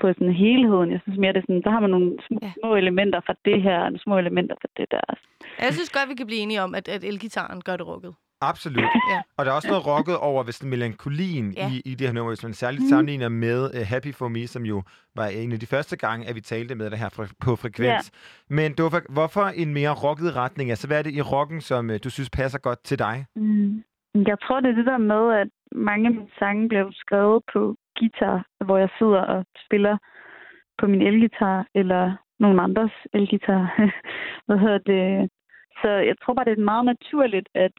på 0.01 0.07
sådan 0.14 0.34
helheden. 0.34 0.91
Jeg 0.91 0.99
synes 1.03 1.20
mere, 1.20 1.34
det 1.34 1.39
er 1.39 1.47
sådan, 1.47 1.62
der 1.62 1.72
har 1.72 1.80
man 1.80 1.89
nogle 1.89 2.18
små, 2.28 2.39
Ja. 2.41 2.51
små 2.62 2.76
elementer 2.76 3.20
fra 3.26 3.36
det 3.45 3.62
her, 3.62 3.78
og 3.80 3.84
nogle 3.86 3.99
små 3.99 4.18
elementer 4.18 4.55
fra 4.62 4.70
det 4.78 4.91
der. 4.91 5.01
Jeg 5.66 5.74
synes 5.74 5.89
godt, 5.89 6.09
vi 6.09 6.16
kan 6.16 6.28
blive 6.28 6.41
enige 6.41 6.62
om, 6.62 6.76
at, 6.76 6.88
at 6.95 7.03
elgitaren 7.03 7.62
gør 7.62 7.76
det 7.78 7.88
rocket. 7.88 8.14
Absolut. 8.41 8.83
Ja. 9.11 9.21
Og 9.37 9.45
der 9.45 9.51
er 9.51 9.55
også 9.55 9.67
noget 9.67 9.87
rocket 9.87 10.17
over 10.17 10.43
hvis 10.43 10.63
melankolien 10.63 11.53
Ja. 11.57 11.69
i, 11.71 11.81
i 11.91 11.95
det 11.95 12.07
her 12.07 12.13
nummer, 12.13 12.31
hvis 12.31 12.43
man 12.43 12.53
særligt 12.53 12.89
sammenligner 12.89 13.29
med 13.29 13.59
uh, 13.75 13.87
Happy 13.87 14.13
For 14.13 14.27
Me, 14.27 14.47
som 14.47 14.63
jo 14.65 14.83
var 15.15 15.27
en 15.27 15.51
af 15.51 15.59
de 15.59 15.65
første 15.65 15.97
gange, 15.97 16.27
at 16.29 16.35
vi 16.35 16.41
talte 16.41 16.75
med 16.75 16.89
det 16.89 16.97
her 16.99 17.09
fre- 17.09 17.33
på 17.45 17.55
frekvens. 17.55 18.11
Men 18.49 18.73
Dofa, 18.73 18.97
hvorfor 19.09 19.45
en 19.61 19.73
mere 19.73 19.93
rocket 20.05 20.35
retning? 20.35 20.69
Altså, 20.69 20.87
hvad 20.87 20.99
er 20.99 21.03
det 21.03 21.13
i 21.13 21.21
rocken, 21.21 21.61
som 21.61 21.89
uh, 21.89 21.95
du 22.03 22.09
synes 22.09 22.29
passer 22.29 22.59
godt 22.59 22.83
til 22.83 22.99
dig? 22.99 23.25
Mm. 23.35 23.83
Jeg 24.15 24.37
tror, 24.43 24.59
det 24.59 24.69
er 24.69 24.75
det 24.75 24.85
der 24.85 24.97
med, 24.97 25.23
at 25.41 25.47
mange 25.75 26.07
af 26.07 26.13
mine 26.13 26.27
sange 26.39 26.69
blev 26.69 26.85
skrevet 26.93 27.43
på 27.53 27.75
guitar, 27.99 28.45
hvor 28.65 28.77
jeg 28.77 28.89
sidder 28.99 29.21
og 29.33 29.45
spiller 29.65 29.97
på 30.79 30.87
min 30.87 31.01
elgitar, 31.01 31.65
eller 31.75 32.15
nogen 32.39 32.59
andres 32.59 32.91
elgitar. 33.13 33.63
Hvad 34.47 34.57
hedder 34.57 34.77
det? 34.77 35.29
Så 35.81 35.89
jeg 36.09 36.15
tror 36.21 36.33
bare, 36.33 36.45
det 36.45 36.57
er 36.59 36.71
meget 36.73 36.85
naturligt, 36.85 37.49
at 37.55 37.71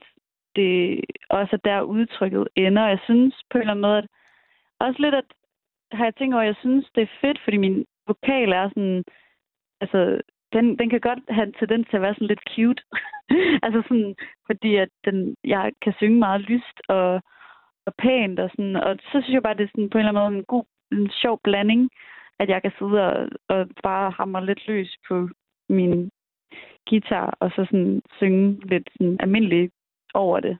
det 0.55 1.01
også 1.29 1.55
er 1.55 1.69
der 1.69 1.81
udtrykket 1.81 2.47
ender. 2.55 2.87
Jeg 2.87 2.99
synes 3.03 3.35
på 3.49 3.57
en 3.57 3.61
eller 3.61 3.71
anden 3.71 3.87
måde, 3.87 3.97
at 3.97 4.07
også 4.79 5.01
lidt, 5.01 5.15
at 5.15 5.25
har 5.91 6.05
jeg 6.05 6.15
tænkt 6.15 6.33
over, 6.33 6.41
at 6.41 6.47
jeg 6.47 6.55
synes, 6.59 6.85
det 6.95 7.03
er 7.03 7.17
fedt, 7.21 7.39
fordi 7.43 7.57
min 7.57 7.85
vokal 8.07 8.51
er 8.51 8.69
sådan, 8.69 9.03
altså, 9.81 10.21
den, 10.53 10.79
den 10.79 10.89
kan 10.89 10.99
godt 10.99 11.19
have 11.29 11.47
en 11.47 11.53
tendens 11.53 11.87
til 11.87 11.97
at 11.97 12.01
være 12.01 12.13
sådan 12.13 12.27
lidt 12.27 12.43
cute. 12.55 12.83
altså 13.65 13.81
sådan, 13.87 14.15
fordi 14.47 14.75
at 14.75 14.89
den, 15.05 15.35
jeg 15.43 15.71
kan 15.81 15.93
synge 15.97 16.19
meget 16.19 16.41
lyst 16.41 16.77
og, 16.89 17.21
og 17.85 17.93
pænt 17.97 18.39
og 18.39 18.49
sådan, 18.49 18.75
og 18.75 18.97
så 19.11 19.21
synes 19.21 19.33
jeg 19.33 19.43
bare, 19.43 19.57
det 19.57 19.63
er 19.63 19.73
sådan 19.75 19.89
på 19.89 19.97
en 19.97 20.05
eller 20.05 20.11
anden 20.11 20.23
måde 20.23 20.39
en 20.39 20.51
god, 20.53 20.65
en 20.91 21.09
sjov 21.21 21.39
blanding, 21.43 21.89
at 22.39 22.49
jeg 22.49 22.61
kan 22.61 22.71
sidde 22.79 22.97
og, 23.07 23.29
og 23.49 23.67
bare 23.83 24.11
hamre 24.11 24.45
lidt 24.45 24.67
løs 24.67 24.97
på 25.07 25.29
min 25.69 26.09
guitar, 26.89 27.37
og 27.39 27.49
så 27.49 27.65
sådan 27.65 28.01
synge 28.17 28.67
lidt 28.67 28.89
sådan 28.97 29.17
almindeligt 29.19 29.73
over 30.13 30.39
det. 30.39 30.57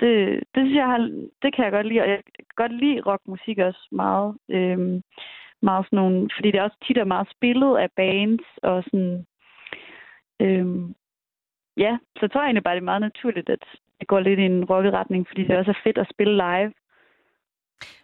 Det, 0.00 0.40
det 0.54 0.60
synes 0.62 0.76
jeg 0.76 0.86
har, 0.86 0.98
det 1.42 1.54
kan 1.54 1.64
jeg 1.64 1.72
godt 1.72 1.86
lide, 1.86 2.00
og 2.00 2.08
jeg 2.08 2.20
kan 2.24 2.44
godt 2.56 2.72
lide 2.72 3.00
rockmusik 3.00 3.58
også 3.58 3.88
meget. 3.92 4.36
Øhm, 4.48 5.02
meget 5.62 5.86
sådan 5.86 5.96
nogle, 5.96 6.28
fordi 6.36 6.50
det 6.50 6.58
er 6.58 6.62
også 6.62 6.76
tit 6.86 6.98
er 6.98 7.04
meget 7.04 7.28
spillet 7.36 7.76
af 7.76 7.88
bands, 7.96 8.46
og 8.62 8.84
sådan, 8.84 9.26
øhm, 10.40 10.94
ja, 11.76 11.98
så 12.16 12.20
jeg 12.22 12.30
tror 12.30 12.40
egentlig 12.40 12.64
bare, 12.64 12.74
det 12.74 12.80
er 12.80 12.92
meget 12.92 13.00
naturligt, 13.00 13.48
at 13.48 13.64
det 14.00 14.08
går 14.08 14.20
lidt 14.20 14.40
i 14.40 14.42
en 14.42 14.64
rocket 14.64 14.92
retning, 14.92 15.26
fordi 15.28 15.42
det 15.44 15.56
også 15.56 15.70
er 15.70 15.80
fedt 15.84 15.98
at 15.98 16.10
spille 16.14 16.34
live. 16.34 16.72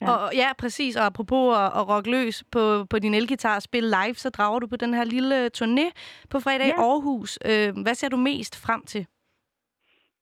Ja. 0.00 0.10
Og, 0.10 0.34
ja, 0.34 0.48
præcis. 0.58 0.96
Og 0.96 1.06
apropos 1.06 1.56
at, 1.56 1.66
at 1.78 1.88
rocke 1.88 2.10
løs 2.10 2.44
på, 2.52 2.84
på 2.90 2.98
din 2.98 3.14
elgitar 3.14 3.56
og 3.56 3.62
spille 3.62 3.88
live, 3.88 4.14
så 4.14 4.30
drager 4.30 4.58
du 4.58 4.66
på 4.66 4.76
den 4.76 4.94
her 4.94 5.04
lille 5.04 5.46
turné 5.46 5.86
på 6.30 6.40
fredag 6.40 6.66
i 6.66 6.68
Ja. 6.68 6.82
Aarhus. 6.82 7.38
Øh, 7.44 7.82
hvad 7.82 7.94
ser 7.94 8.08
du 8.08 8.16
mest 8.16 8.66
frem 8.66 8.82
til? 8.82 9.06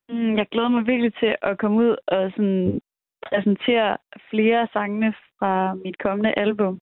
Mm, 0.08 0.36
jeg 0.36 0.46
glæder 0.50 0.68
mig 0.68 0.86
virkelig 0.86 1.14
til 1.14 1.36
at 1.42 1.58
komme 1.58 1.76
ud 1.76 1.96
og 2.06 2.30
sådan 2.30 2.80
præsentere 3.28 3.96
flere 4.30 4.60
af 4.60 4.68
sangene 4.72 5.14
fra 5.38 5.74
mit 5.74 5.98
kommende 5.98 6.38
album. 6.38 6.80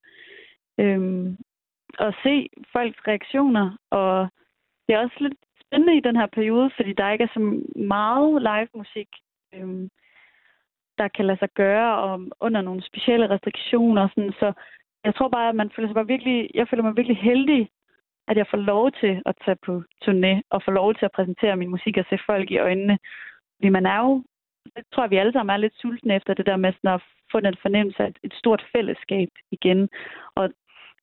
Øhm, 0.81 1.37
og 1.99 2.15
se 2.23 2.49
folks 2.73 2.99
reaktioner. 3.09 3.77
Og 3.91 4.29
det 4.87 4.95
er 4.95 4.99
også 4.99 5.17
lidt 5.21 5.39
spændende 5.61 5.97
i 5.97 6.01
den 6.01 6.17
her 6.17 6.27
periode, 6.27 6.71
fordi 6.77 6.93
der 6.93 7.11
ikke 7.11 7.25
er 7.25 7.35
så 7.35 7.63
meget 7.77 8.43
live 8.43 8.69
musik, 8.75 9.09
øhm, 9.55 9.89
der 10.99 11.09
kan 11.09 11.27
lade 11.27 11.39
sig 11.39 11.49
gøre 11.55 11.99
og 11.99 12.21
under 12.41 12.61
nogle 12.61 12.83
specielle 12.83 13.31
restriktioner. 13.31 14.09
Sådan. 14.09 14.33
Så 14.33 14.53
jeg 15.05 15.15
tror 15.15 15.29
bare, 15.29 15.49
at 15.49 15.55
man 15.55 15.71
føler 15.77 15.89
sig 15.89 15.95
bare 15.95 16.07
virkelig, 16.15 16.51
jeg 16.55 16.69
føler 16.69 16.83
mig 16.83 16.97
virkelig 16.97 17.17
heldig, 17.17 17.71
at 18.31 18.37
jeg 18.37 18.47
får 18.51 18.61
lov 18.73 18.93
til 19.01 19.23
at 19.27 19.35
tage 19.45 19.59
på 19.67 19.83
turné 20.05 20.33
og 20.51 20.63
få 20.63 20.71
lov 20.71 20.95
til 20.95 21.05
at 21.05 21.17
præsentere 21.17 21.57
min 21.57 21.71
musik 21.71 21.97
og 21.97 22.05
se 22.11 22.19
folk 22.27 22.51
i 22.51 22.59
øjnene. 22.59 22.99
Fordi 23.57 23.69
man 23.69 23.87
er 23.87 23.99
jo, 23.99 24.25
jeg 24.77 24.85
tror 24.93 25.05
at 25.05 25.11
vi 25.11 25.17
alle 25.17 25.33
sammen 25.33 25.55
er 25.55 25.57
lidt 25.57 25.77
sultne 25.81 26.15
efter 26.15 26.35
det 26.35 26.47
der 26.47 26.57
med 26.57 26.73
sådan 26.73 26.95
at 26.95 27.03
få 27.33 27.41
den 27.41 27.57
fornemmelse 27.63 28.03
af 28.03 28.09
et, 28.09 28.19
et 28.23 28.35
stort 28.35 28.63
fællesskab 28.73 29.29
igen. 29.51 29.89
Og 30.35 30.51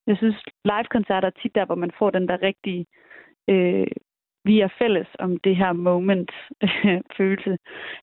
jeg 0.08 0.18
synes, 0.18 0.36
live-koncerter 0.66 1.28
er 1.28 1.40
tit 1.42 1.56
der, 1.56 1.66
hvor 1.66 1.76
man 1.76 1.92
får 2.00 2.10
den 2.10 2.28
der 2.28 2.42
rigtige, 2.42 2.86
øh, 3.50 3.88
vi 4.44 4.60
er 4.60 4.70
fælles 4.80 5.08
om 5.20 5.38
det 5.38 5.56
her 5.56 5.74
moment 5.74 6.32
følelse. 7.18 7.58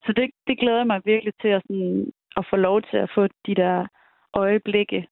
Så 0.07 0.13
det, 0.17 0.31
det 0.47 0.59
glæder 0.59 0.77
jeg 0.77 0.87
mig 0.87 1.01
virkelig 1.05 1.33
til 1.41 1.49
at, 1.49 1.63
sådan, 1.63 2.13
at 2.37 2.47
få 2.51 2.57
lov 2.57 2.83
til 2.83 2.97
at 2.97 3.11
få 3.15 3.27
de 3.47 3.55
der 3.55 3.87
øjeblikke, 4.35 5.07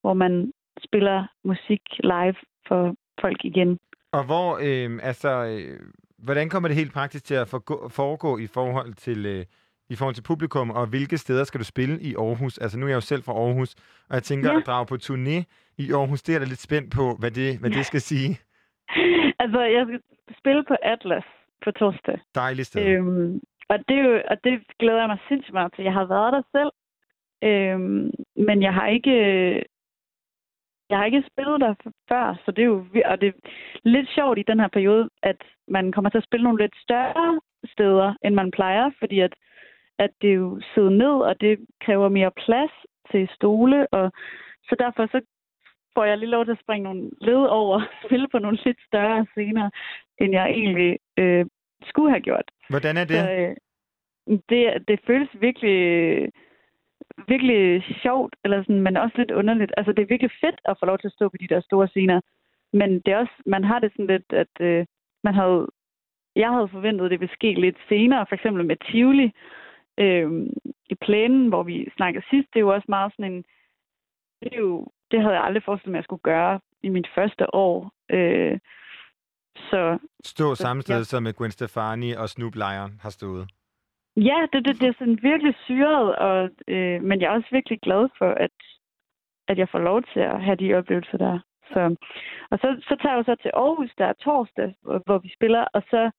hvor 0.00 0.14
man 0.14 0.52
spiller 0.86 1.26
musik 1.44 1.82
live 2.02 2.36
for 2.68 2.94
folk 3.20 3.44
igen. 3.44 3.78
Og 4.12 4.24
hvor, 4.24 4.58
øh, 4.62 4.98
altså, 5.02 5.30
øh, 5.44 5.80
hvordan 6.18 6.48
kommer 6.48 6.68
det 6.68 6.76
helt 6.76 6.92
praktisk 6.92 7.24
til 7.24 7.34
at 7.34 7.48
foregå 7.90 8.38
i 8.38 8.46
forhold 8.46 8.94
til... 8.94 9.26
Øh, 9.26 9.44
i 9.88 9.96
forhold 9.96 10.14
til 10.14 10.22
publikum, 10.22 10.70
og 10.70 10.86
hvilke 10.86 11.18
steder 11.18 11.44
skal 11.44 11.60
du 11.60 11.64
spille 11.64 12.00
i 12.00 12.14
Aarhus? 12.14 12.58
Altså, 12.58 12.78
nu 12.78 12.86
er 12.86 12.90
jeg 12.90 12.94
jo 12.94 13.00
selv 13.00 13.22
fra 13.22 13.32
Aarhus, 13.32 13.74
og 14.08 14.14
jeg 14.14 14.22
tænker 14.22 14.50
Ja. 14.52 14.58
at 14.58 14.66
drage 14.66 14.86
på 14.86 14.94
turné 14.94 15.36
i 15.78 15.92
Aarhus. 15.92 16.22
Det 16.22 16.34
er 16.34 16.38
da 16.38 16.44
lidt 16.44 16.60
spændt 16.68 16.88
på, 16.98 17.04
hvad 17.20 17.30
det, 17.30 17.58
hvad 17.60 17.70
det 17.70 17.86
skal 17.86 18.00
sige. 18.00 18.30
altså, 19.42 19.60
jeg 19.60 19.82
skal 19.86 20.00
spille 20.38 20.64
på 20.68 20.76
Atlas 20.82 21.24
på 21.64 21.70
torsdag. 21.70 22.18
Dejligt 22.34 22.66
sted. 22.68 22.86
Øhm, 22.86 23.40
og, 23.68 23.78
det 23.88 23.96
er 23.98 24.02
jo, 24.08 24.22
og 24.30 24.36
det 24.44 24.54
glæder 24.78 24.98
jeg 24.98 25.08
mig 25.08 25.18
sindssygt 25.28 25.54
meget 25.54 25.72
til. 25.74 25.84
Jeg 25.84 25.92
har 25.92 26.04
været 26.04 26.32
der 26.36 26.42
selv, 26.56 26.72
øhm, 27.50 28.10
men 28.46 28.62
jeg 28.62 28.74
har 28.74 28.86
ikke 28.96 29.16
jeg 30.90 30.98
har 30.98 31.04
ikke 31.04 31.24
spillet 31.32 31.60
der 31.60 31.74
før, 32.08 32.40
så 32.44 32.50
det 32.50 32.62
er 32.62 32.66
jo 32.66 32.86
og 33.04 33.20
det 33.20 33.28
er 33.28 33.48
lidt 33.84 34.08
sjovt 34.14 34.38
i 34.38 34.48
den 34.50 34.60
her 34.60 34.68
periode, 34.68 35.08
at 35.22 35.36
man 35.68 35.92
kommer 35.92 36.10
til 36.10 36.18
at 36.18 36.24
spille 36.24 36.44
nogle 36.44 36.62
lidt 36.62 36.76
større 36.82 37.40
steder, 37.72 38.14
end 38.24 38.34
man 38.34 38.50
plejer, 38.50 38.90
fordi 38.98 39.20
at, 39.20 39.34
at 39.98 40.10
det 40.22 40.30
er 40.30 40.34
jo 40.34 40.60
sidder 40.74 40.90
ned, 40.90 41.16
og 41.28 41.40
det 41.40 41.58
kræver 41.84 42.08
mere 42.08 42.30
plads 42.30 42.70
til 43.10 43.28
stole, 43.34 43.86
og 43.92 44.12
så 44.68 44.76
derfor 44.78 45.06
så 45.06 45.20
får 45.94 46.04
jeg 46.04 46.18
lige 46.18 46.30
lov 46.30 46.44
til 46.44 46.52
at 46.52 46.64
springe 46.64 46.84
nogle 46.84 47.10
led 47.20 47.42
over 47.60 47.74
og 47.80 47.82
spille 48.06 48.28
på 48.28 48.38
nogle 48.38 48.58
lidt 48.64 48.80
større 48.86 49.26
scener, 49.32 49.70
end 50.20 50.32
jeg 50.32 50.50
egentlig 50.50 50.98
øh, 51.18 51.46
skulle 51.82 52.10
have 52.10 52.20
gjort. 52.20 52.50
Hvordan 52.68 52.96
er 52.96 53.04
det? 53.04 53.16
Så, 53.16 53.30
øh, 53.30 53.56
det, 54.48 54.88
det 54.88 55.00
føles 55.06 55.28
virkelig, 55.40 55.78
virkelig 57.28 57.84
sjovt, 58.02 58.36
eller 58.44 58.62
sådan, 58.62 58.82
men 58.82 58.96
også 58.96 59.16
lidt 59.18 59.30
underligt. 59.30 59.72
Altså, 59.76 59.92
det 59.92 60.02
er 60.02 60.12
virkelig 60.14 60.30
fedt 60.40 60.60
at 60.64 60.76
få 60.80 60.86
lov 60.86 60.98
til 60.98 61.06
at 61.06 61.12
stå 61.12 61.28
på 61.28 61.36
de 61.40 61.48
der 61.48 61.60
store 61.60 61.88
scener. 61.88 62.20
Men 62.72 62.90
det 63.00 63.08
er 63.12 63.18
også, 63.18 63.36
man 63.46 63.64
har 63.64 63.78
det 63.78 63.92
sådan 63.92 64.06
lidt, 64.06 64.32
at 64.32 64.54
øh, 64.60 64.86
man 65.24 65.34
havde, 65.34 65.66
jeg 66.36 66.50
havde 66.50 66.68
forventet, 66.68 67.04
at 67.04 67.10
det 67.10 67.20
ville 67.20 67.34
ske 67.34 67.54
lidt 67.60 67.76
senere, 67.88 68.26
for 68.28 68.34
eksempel 68.34 68.64
med 68.64 68.76
Tivoli 68.76 69.32
øh, 69.98 70.30
i 70.86 70.94
plænen, 70.94 71.48
hvor 71.48 71.62
vi 71.62 71.88
snakkede 71.96 72.24
sidst. 72.30 72.48
Det 72.52 72.58
er 72.58 72.66
jo 72.66 72.74
også 72.74 72.86
meget 72.88 73.12
sådan 73.12 73.32
en, 73.32 73.44
det, 74.40 74.48
er 74.52 74.58
jo, 74.58 74.86
det 75.10 75.20
havde 75.20 75.34
jeg 75.34 75.44
aldrig 75.44 75.62
forestillet 75.64 75.92
mig, 75.92 75.98
at 75.98 76.02
jeg 76.02 76.04
skulle 76.04 76.28
gøre 76.32 76.60
i 76.82 76.88
mit 76.88 77.08
første 77.14 77.54
år. 77.54 77.92
Øh, 78.10 78.58
så 79.56 79.98
Stå 80.24 80.54
samme 80.54 80.82
sted 80.82 80.96
ja. 80.96 81.04
som 81.04 81.26
Gwen 81.38 81.50
Stefani 81.50 82.12
og 82.12 82.28
Snoop 82.28 82.54
Lion 82.54 82.98
har 83.02 83.10
stået. 83.10 83.48
Ja, 84.16 84.38
det, 84.52 84.64
det, 84.64 84.80
det 84.80 84.88
er 84.88 84.94
sådan 84.98 85.18
virkelig 85.22 85.54
syret, 85.64 86.16
og, 86.16 86.48
øh, 86.68 87.02
men 87.02 87.20
jeg 87.20 87.26
er 87.26 87.36
også 87.36 87.48
virkelig 87.50 87.78
glad 87.80 88.08
for, 88.18 88.30
at, 88.46 88.56
at 89.48 89.58
jeg 89.58 89.68
får 89.72 89.78
lov 89.78 90.02
til 90.12 90.20
at 90.20 90.44
have 90.44 90.56
de 90.56 90.74
oplevelser 90.74 91.18
der. 91.18 91.38
Så, 91.72 91.80
og 92.50 92.58
så, 92.58 92.68
så 92.88 92.96
tager 93.02 93.14
jeg 93.16 93.24
så 93.24 93.34
til 93.42 93.50
Aarhus 93.54 93.90
der 93.98 94.12
torsdag, 94.12 94.74
hvor, 94.82 95.02
hvor 95.06 95.18
vi 95.18 95.30
spiller, 95.36 95.64
og 95.74 95.82
så, 95.90 96.10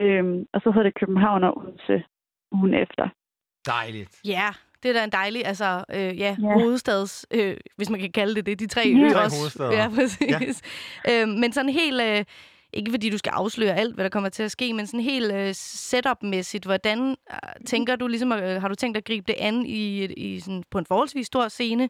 øh, 0.00 0.24
og 0.54 0.60
så 0.60 0.70
hedder 0.70 0.82
det 0.88 0.94
København 1.00 1.44
og 1.44 1.56
Odense 1.58 2.04
ugen 2.52 2.74
efter. 2.74 3.08
Dejligt. 3.66 4.20
Ja, 4.24 4.48
det 4.82 4.88
er 4.88 4.92
da 4.98 5.04
en 5.04 5.12
dejlig, 5.12 5.46
altså, 5.46 5.84
øh, 5.94 5.96
ja, 5.98 6.10
Ja. 6.18 6.36
ja. 6.42 6.52
hovedstads, 6.52 7.26
øh, 7.34 7.56
hvis 7.76 7.90
man 7.90 8.00
kan 8.00 8.12
kalde 8.12 8.34
det 8.34 8.46
det, 8.46 8.60
de 8.60 8.66
tre 8.66 8.80
Ja. 8.86 8.98
øer 9.04 9.12
Tre 9.12 9.24
også. 9.24 9.36
hovedstæder. 9.40 9.72
Ja, 9.72 9.88
præcis. 9.88 10.62
Ja. 11.08 11.22
Øh, 11.22 11.28
men 11.28 11.52
sådan 11.52 11.70
helt, 11.70 12.00
øh, 12.02 12.24
ikke 12.76 12.90
fordi 12.90 13.10
du 13.10 13.18
skal 13.18 13.32
afsløre 13.34 13.74
alt, 13.74 13.94
hvad 13.94 14.04
der 14.04 14.10
kommer 14.10 14.28
til 14.28 14.42
at 14.42 14.50
ske, 14.50 14.72
men 14.72 14.86
sådan 14.86 15.00
helt 15.04 15.32
øh, 15.32 15.50
setup-mæssigt, 15.54 16.64
hvordan 16.66 16.98
øh, 17.08 17.64
tænker 17.66 17.96
du 17.96 18.06
ligesom, 18.06 18.32
øh, 18.32 18.60
har 18.60 18.68
du 18.68 18.74
tænkt 18.74 18.96
at 18.96 19.04
gribe 19.04 19.24
det 19.26 19.36
an 19.38 19.66
i, 19.66 20.04
i 20.04 20.40
sådan, 20.40 20.62
på 20.70 20.78
en 20.78 20.86
forholdsvis 20.86 21.26
stor 21.26 21.48
scene, 21.48 21.88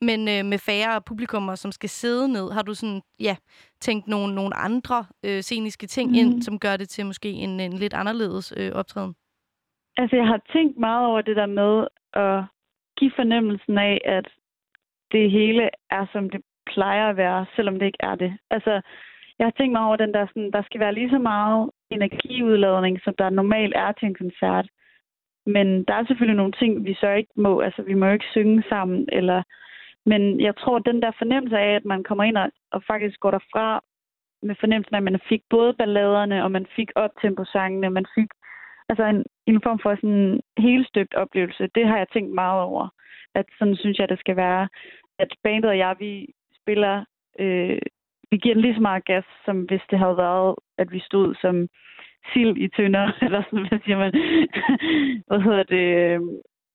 men 0.00 0.20
øh, 0.28 0.44
med 0.44 0.58
færre 0.58 1.02
publikummer, 1.06 1.54
som 1.54 1.72
skal 1.72 1.88
sidde 1.88 2.32
ned, 2.32 2.52
har 2.52 2.62
du 2.62 2.74
sådan, 2.74 3.02
ja, 3.20 3.36
tænkt 3.80 4.06
nogle, 4.08 4.34
nogle 4.34 4.56
andre 4.56 5.04
øh, 5.24 5.40
sceniske 5.40 5.86
ting 5.86 6.10
mm. 6.10 6.16
ind, 6.16 6.32
Mhm. 6.32 6.40
som 6.40 6.58
gør 6.58 6.76
det 6.76 6.88
til 6.88 7.06
måske 7.06 7.30
en, 7.30 7.60
en 7.60 7.72
lidt 7.72 7.94
anderledes 7.94 8.54
øh, 8.56 8.72
optræden? 8.72 9.14
Altså, 9.96 10.16
jeg 10.16 10.26
har 10.26 10.40
tænkt 10.52 10.78
meget 10.78 11.06
over 11.06 11.20
det 11.20 11.36
der 11.36 11.46
med 11.46 11.86
at 12.12 12.44
give 12.98 13.12
fornemmelsen 13.16 13.78
af, 13.78 14.00
at 14.04 14.26
det 15.12 15.30
hele 15.30 15.70
er, 15.90 16.06
som 16.12 16.30
det 16.30 16.40
plejer 16.74 17.10
at 17.10 17.16
være, 17.16 17.46
selvom 17.56 17.78
det 17.78 17.86
ikke 17.86 17.98
er 18.10 18.14
det. 18.14 18.38
Altså, 18.50 18.80
jeg 19.38 19.46
har 19.46 19.54
tænkt 19.56 19.72
mig 19.72 19.82
over 19.82 19.96
den 19.96 20.14
der, 20.14 20.26
sådan, 20.26 20.50
der 20.50 20.62
skal 20.62 20.80
være 20.80 20.94
lige 20.94 21.10
så 21.10 21.18
meget 21.18 21.70
energiudladning, 21.90 23.00
som 23.04 23.14
der 23.18 23.30
normalt 23.30 23.74
er 23.76 23.92
til 23.92 24.06
en 24.06 24.14
koncert. 24.14 24.66
Men 25.46 25.84
der 25.84 25.94
er 25.94 26.04
selvfølgelig 26.06 26.36
nogle 26.36 26.52
ting, 26.52 26.84
vi 26.84 26.94
så 26.94 27.10
ikke 27.10 27.32
må. 27.36 27.60
Altså, 27.60 27.82
vi 27.82 27.94
må 27.94 28.06
ikke 28.10 28.32
synge 28.32 28.62
sammen, 28.68 29.08
eller... 29.12 29.42
Men 30.06 30.40
jeg 30.40 30.56
tror, 30.56 30.78
den 30.78 31.02
der 31.02 31.10
fornemmelse 31.18 31.58
af, 31.58 31.74
at 31.74 31.84
man 31.84 32.02
kommer 32.04 32.24
ind 32.24 32.36
og, 32.36 32.50
og 32.72 32.82
faktisk 32.86 33.20
går 33.20 33.30
derfra 33.30 33.80
med 34.42 34.54
fornemmelsen 34.60 34.94
af, 34.94 34.98
at 34.98 35.04
man 35.04 35.20
fik 35.28 35.42
både 35.50 35.74
balladerne, 35.74 36.44
og 36.44 36.50
man 36.50 36.66
fik 36.76 36.90
optempo-sangene, 36.94 37.90
man 37.90 38.06
fik 38.14 38.28
altså 38.88 39.04
en, 39.04 39.24
en 39.46 39.60
form 39.62 39.78
for 39.82 39.94
sådan 39.94 40.10
en 40.10 40.40
helstøbt 40.58 41.14
oplevelse. 41.14 41.68
Det 41.74 41.86
har 41.88 41.96
jeg 41.98 42.06
tænkt 42.12 42.34
meget 42.34 42.62
over. 42.62 42.88
At 43.34 43.46
sådan 43.58 43.76
synes 43.76 43.98
jeg, 43.98 44.08
det 44.08 44.18
skal 44.18 44.36
være. 44.36 44.68
At 45.18 45.28
bandet 45.42 45.70
og 45.70 45.78
jeg, 45.78 45.96
vi 45.98 46.26
spiller, 46.62 47.04
øh, 47.38 47.78
vi 48.36 48.40
giver 48.40 48.54
den 48.54 48.62
lige 48.62 48.74
så 48.74 48.80
meget 48.90 49.04
gas, 49.04 49.24
som 49.44 49.56
hvis 49.68 49.84
det 49.90 49.98
havde 49.98 50.16
været, 50.16 50.54
at 50.78 50.88
vi 50.92 51.00
stod 51.08 51.34
som 51.42 51.54
sild 52.32 52.56
i 52.64 52.68
tønder, 52.76 53.06
eller 53.26 53.42
sådan, 53.42 53.68
hvad 53.68 53.80
siger 53.84 53.98
man? 53.98 54.12
hvad 55.28 55.40
hedder 55.46 55.62
det? 55.62 55.86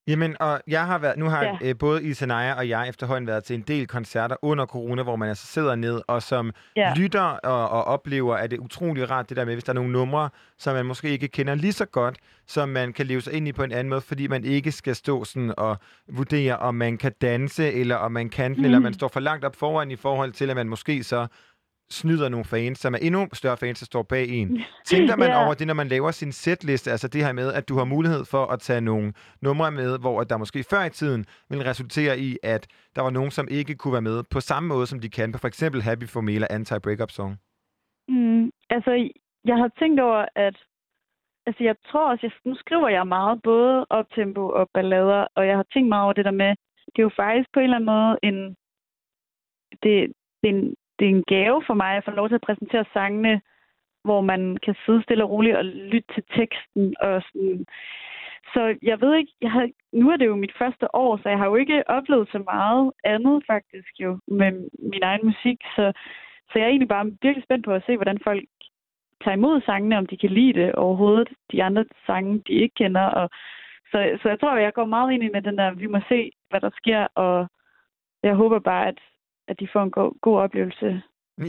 Jamen, 0.07 0.35
og 0.39 0.61
jeg 0.67 0.85
har 0.85 0.97
været, 0.99 1.17
nu 1.17 1.25
har 1.25 1.43
ja. 1.43 1.57
Øh, 1.63 1.75
både 1.79 2.03
Isanaya 2.03 2.53
og 2.53 2.69
jeg 2.69 2.89
efterhånden 2.89 3.27
været 3.27 3.43
til 3.43 3.53
en 3.53 3.61
del 3.61 3.87
koncerter 3.87 4.35
under 4.41 4.65
corona, 4.65 5.03
hvor 5.03 5.15
man 5.15 5.29
altså 5.29 5.47
sidder 5.47 5.75
ned 5.75 6.01
og 6.07 6.21
som. 6.21 6.51
Ja. 6.75 6.93
lytter 6.97 7.21
og, 7.21 7.69
og 7.69 7.83
oplever, 7.83 8.35
at 8.35 8.51
det 8.51 8.57
er 8.57 8.63
utrolig 8.63 9.11
rart 9.11 9.29
det 9.29 9.37
der 9.37 9.45
med, 9.45 9.53
hvis 9.53 9.63
der 9.63 9.71
er 9.71 9.75
nogle 9.81 9.91
numre, 9.91 10.29
som 10.57 10.75
man 10.75 10.85
måske 10.85 11.09
ikke 11.09 11.27
kender 11.27 11.55
lige 11.55 11.73
så 11.73 11.85
godt, 11.85 12.17
som 12.47 12.69
man 12.69 12.93
kan 12.93 13.05
leve 13.05 13.21
sig 13.21 13.33
ind 13.33 13.47
i 13.47 13.51
på 13.51 13.63
en 13.63 13.71
anden 13.71 13.89
måde, 13.89 14.01
fordi 14.01 14.27
man 14.27 14.43
ikke 14.43 14.71
skal 14.71 14.95
stå 14.95 15.23
sådan 15.23 15.53
og 15.57 15.77
vurdere, 16.07 16.57
om 16.57 16.75
man 16.75 16.97
kan 16.97 17.11
danse, 17.21 17.73
eller 17.73 17.95
om 17.95 18.11
man 18.11 18.29
kan 18.29 18.51
den, 18.51 18.59
mm. 18.59 18.65
eller 18.65 18.79
man 18.79 18.93
står 18.93 19.07
for 19.07 19.19
langt 19.19 19.45
op 19.45 19.55
foran 19.55 19.91
i 19.91 19.95
forhold 19.95 20.31
til, 20.31 20.49
at 20.49 20.55
man 20.55 20.69
måske 20.69 21.03
så 21.03 21.27
snyder 21.91 22.29
nogle 22.29 22.45
fans, 22.45 22.79
som 22.79 22.93
er 22.93 22.97
endnu 23.01 23.27
større 23.33 23.57
fans, 23.57 23.79
der 23.79 23.85
står 23.85 24.03
bag 24.03 24.27
en. 24.29 24.47
Tænker 24.91 25.15
man 25.15 25.27
Ja. 25.29 25.45
over 25.45 25.53
det, 25.53 25.67
når 25.67 25.73
man 25.73 25.87
laver 25.87 26.11
sin 26.11 26.31
setliste, 26.31 26.91
altså 26.91 27.07
det 27.07 27.25
her 27.25 27.33
med, 27.33 27.53
at 27.53 27.69
du 27.69 27.77
har 27.77 27.85
mulighed 27.85 28.25
for 28.25 28.45
at 28.45 28.59
tage 28.59 28.81
nogle 28.81 29.13
numre 29.41 29.71
med, 29.71 29.99
hvor 29.99 30.23
der 30.23 30.37
måske 30.37 30.63
før 30.69 30.83
i 30.83 30.89
tiden 30.89 31.25
vil 31.49 31.63
resultere 31.63 32.19
i, 32.19 32.37
at 32.43 32.67
der 32.95 33.01
var 33.01 33.09
nogen, 33.09 33.31
som 33.31 33.47
ikke 33.51 33.75
kunne 33.75 33.93
være 33.93 34.01
med 34.11 34.23
på 34.31 34.39
samme 34.39 34.67
måde, 34.69 34.87
som 34.87 34.99
de 34.99 35.09
kan 35.09 35.31
på 35.31 35.37
for 35.37 35.47
eksempel 35.47 35.81
Happy 35.81 36.07
Formula 36.07 36.47
Anti-Breakup 36.57 37.09
Song? 37.17 37.37
Mm, 38.07 38.51
altså, 38.69 38.91
jeg 39.45 39.57
har 39.57 39.69
tænkt 39.79 39.99
over, 39.99 40.25
at 40.35 40.55
altså, 41.47 41.63
jeg 41.63 41.75
tror 41.91 42.09
også, 42.11 42.25
jeg, 42.27 42.31
nu 42.45 42.55
skriver 42.55 42.89
jeg 42.89 43.07
meget, 43.07 43.41
både 43.43 43.85
optempo 43.89 44.43
og 44.49 44.69
ballader, 44.73 45.27
og 45.35 45.47
jeg 45.47 45.55
har 45.55 45.65
tænkt 45.73 45.89
meget 45.89 46.03
over 46.03 46.13
det 46.13 46.25
der 46.25 46.31
med, 46.31 46.51
det 46.95 46.99
er 46.99 47.03
jo 47.09 47.11
faktisk 47.15 47.49
på 47.53 47.59
en 47.59 47.63
eller 47.63 47.75
anden 47.77 47.91
måde 47.93 48.17
en, 48.23 48.37
det, 49.83 50.13
det, 50.41 50.49
er 50.49 50.53
en, 50.55 50.75
det 51.01 51.09
er 51.09 51.15
en 51.15 51.23
gave 51.27 51.63
for 51.67 51.73
mig 51.73 51.97
at 51.97 52.05
få 52.05 52.11
lov 52.11 52.27
til 52.27 52.35
at 52.35 52.47
præsentere 52.47 52.85
sangene, 52.93 53.41
hvor 54.03 54.21
man 54.21 54.57
kan 54.65 54.75
sidde 54.85 55.03
stille 55.03 55.23
og 55.23 55.29
roligt 55.29 55.57
og 55.57 55.65
lytte 55.65 56.13
til 56.13 56.23
teksten 56.37 56.95
og 56.99 57.21
sådan. 57.27 57.65
Så 58.53 58.77
jeg 58.81 59.01
ved 59.01 59.15
ikke, 59.15 59.33
jeg 59.41 59.51
har, 59.51 59.69
nu 59.93 60.09
er 60.09 60.17
det 60.17 60.25
jo 60.25 60.35
mit 60.35 60.57
første 60.57 60.95
år, 60.95 61.17
så 61.17 61.29
jeg 61.29 61.37
har 61.37 61.45
jo 61.45 61.55
ikke 61.55 61.89
oplevet 61.89 62.27
så 62.31 62.39
meget 62.53 62.91
andet 63.03 63.43
faktisk 63.47 63.91
jo 63.99 64.19
med 64.27 64.51
min 64.91 65.03
egen 65.03 65.25
musik, 65.25 65.57
så 65.75 65.93
så 66.51 66.59
jeg 66.59 66.65
er 66.65 66.69
egentlig 66.69 66.87
bare 66.87 67.11
virkelig 67.21 67.43
spændt 67.43 67.65
på 67.65 67.73
at 67.73 67.83
se, 67.85 67.95
hvordan 67.95 68.19
folk 68.23 68.43
tager 69.23 69.35
imod 69.37 69.61
sangene, 69.61 69.97
om 69.97 70.05
de 70.05 70.17
kan 70.17 70.29
lide 70.29 70.53
det 70.53 70.75
overhovedet, 70.75 71.29
de 71.51 71.63
andre 71.63 71.85
sange, 72.05 72.43
de 72.47 72.53
ikke 72.53 72.75
kender. 72.75 73.05
Og 73.05 73.29
så, 73.91 74.19
så 74.21 74.29
jeg 74.29 74.39
tror, 74.39 74.57
jeg 74.57 74.73
går 74.73 74.85
meget 74.85 75.13
ind 75.13 75.23
i 75.23 75.29
med 75.33 75.41
den 75.41 75.57
der, 75.57 75.71
vi 75.71 75.87
må 75.87 75.99
se, 76.09 76.31
hvad 76.49 76.61
der 76.61 76.69
sker, 76.77 77.07
og 77.15 77.47
jeg 78.23 78.35
håber 78.35 78.59
bare, 78.59 78.87
at, 78.87 78.99
at 79.51 79.59
de 79.59 79.67
får 79.73 79.83
en 79.83 79.91
god, 79.91 80.11
god 80.21 80.37
oplevelse. 80.45 81.01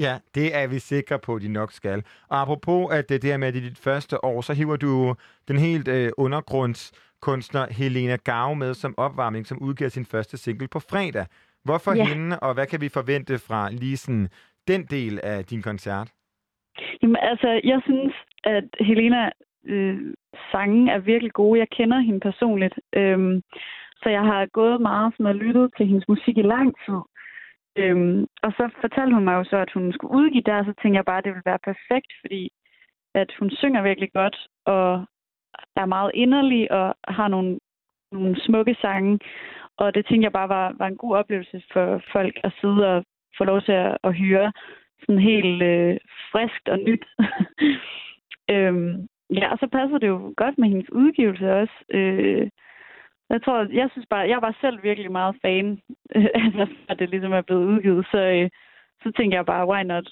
Ja, 0.06 0.14
det 0.34 0.46
er 0.60 0.66
vi 0.68 0.78
sikre 0.78 1.18
på, 1.18 1.38
de 1.38 1.48
nok 1.48 1.70
skal. 1.72 1.98
Og 2.30 2.40
apropos 2.40 2.94
at 2.96 3.08
det 3.08 3.22
der 3.22 3.36
med, 3.36 3.48
at 3.48 3.54
det 3.54 3.64
er 3.64 3.68
dit 3.68 3.78
første 3.88 4.24
år, 4.24 4.40
så 4.40 4.52
hiver 4.54 4.76
du 4.76 5.14
den 5.48 5.56
helt 5.56 5.88
øh, 5.88 6.10
undergrundskunstner 6.18 7.66
Helena 7.78 8.16
Gau 8.16 8.54
med 8.54 8.74
som 8.74 8.94
opvarmning, 8.96 9.46
som 9.46 9.62
udgiver 9.62 9.90
sin 9.90 10.04
første 10.04 10.36
single 10.36 10.68
på 10.68 10.78
fredag. 10.78 11.26
Hvorfor 11.64 11.92
Ja. 11.96 12.04
hende, 12.04 12.40
og 12.40 12.54
hvad 12.54 12.66
kan 12.66 12.80
vi 12.80 12.88
forvente 12.88 13.38
fra 13.48 13.70
lige 13.70 13.96
sådan 13.96 14.28
den 14.68 14.82
del 14.84 15.20
af 15.22 15.44
din 15.44 15.62
koncert? 15.62 16.08
Jamen, 17.02 17.16
altså, 17.30 17.60
jeg 17.64 17.80
synes, 17.84 18.14
at 18.44 18.64
Helena 18.80 19.30
øh, 19.66 20.14
sange 20.52 20.92
er 20.92 20.98
virkelig 20.98 21.32
gode. 21.32 21.60
Jeg 21.60 21.68
kender 21.68 21.98
hende 22.00 22.20
personligt. 22.20 22.74
Øhm, 22.92 23.42
så 24.02 24.08
jeg 24.08 24.22
har 24.22 24.46
gået 24.46 24.80
meget 24.80 25.12
sådan 25.12 25.26
og 25.26 25.34
lyttet 25.34 25.70
til 25.76 25.86
hendes 25.86 26.08
musik 26.08 26.38
i 26.38 26.42
lang 26.42 26.74
tid. 26.86 27.00
Øhm, 27.76 28.26
og 28.42 28.52
så 28.52 28.70
fortalte 28.80 29.14
hun 29.14 29.24
mig 29.24 29.34
jo 29.34 29.44
så, 29.44 29.56
at 29.56 29.72
hun 29.74 29.92
skulle 29.92 30.14
udgive 30.18 30.42
der, 30.46 30.64
så 30.64 30.72
tænkte 30.82 30.96
jeg 30.96 31.04
bare, 31.04 31.18
at 31.18 31.24
det 31.24 31.32
ville 31.32 31.50
være 31.50 31.66
perfekt, 31.70 32.12
fordi 32.20 32.50
at 33.14 33.30
hun 33.38 33.50
synger 33.50 33.82
virkelig 33.82 34.12
godt, 34.12 34.36
og 34.64 35.06
er 35.76 35.86
meget 35.86 36.10
inderlig, 36.14 36.72
og 36.72 36.94
har 37.08 37.28
nogle, 37.28 37.58
nogle 38.12 38.40
smukke 38.40 38.76
sange. 38.80 39.18
Og 39.76 39.94
det 39.94 40.06
tænkte 40.06 40.24
jeg 40.24 40.32
bare 40.32 40.48
var, 40.48 40.74
var 40.78 40.86
en 40.86 40.96
god 40.96 41.16
oplevelse 41.16 41.62
for 41.72 42.02
folk 42.12 42.40
at 42.44 42.52
sidde 42.60 42.96
og 42.96 43.04
få 43.38 43.44
lov 43.44 43.62
til 43.62 43.72
at, 43.72 43.98
at 44.04 44.16
høre 44.16 44.52
sådan 45.00 45.22
helt 45.22 45.62
øh, 45.62 45.96
friskt 46.32 46.68
og 46.68 46.78
nyt. 46.78 47.04
øhm, 48.54 49.08
ja, 49.30 49.52
og 49.52 49.58
så 49.58 49.66
passer 49.72 49.98
det 49.98 50.08
jo 50.08 50.34
godt 50.36 50.58
med 50.58 50.68
hendes 50.68 50.92
udgivelse 50.92 51.52
også. 51.52 51.74
Øh, 51.90 52.48
jeg 53.30 53.42
tror, 53.44 53.66
jeg 53.72 53.88
synes 53.92 54.06
bare, 54.10 54.28
jeg 54.28 54.42
var 54.42 54.56
selv 54.60 54.82
virkelig 54.82 55.12
meget 55.12 55.36
fan, 55.42 55.80
af, 56.10 56.66
at 56.90 56.98
det 56.98 57.08
ligesom 57.10 57.32
er 57.32 57.42
blevet 57.42 57.66
udgivet, 57.66 58.06
så, 58.10 58.18
øh, 58.18 58.50
så 59.02 59.12
tænker 59.16 59.38
jeg 59.38 59.46
bare, 59.46 59.68
why 59.68 59.82
not? 59.82 60.08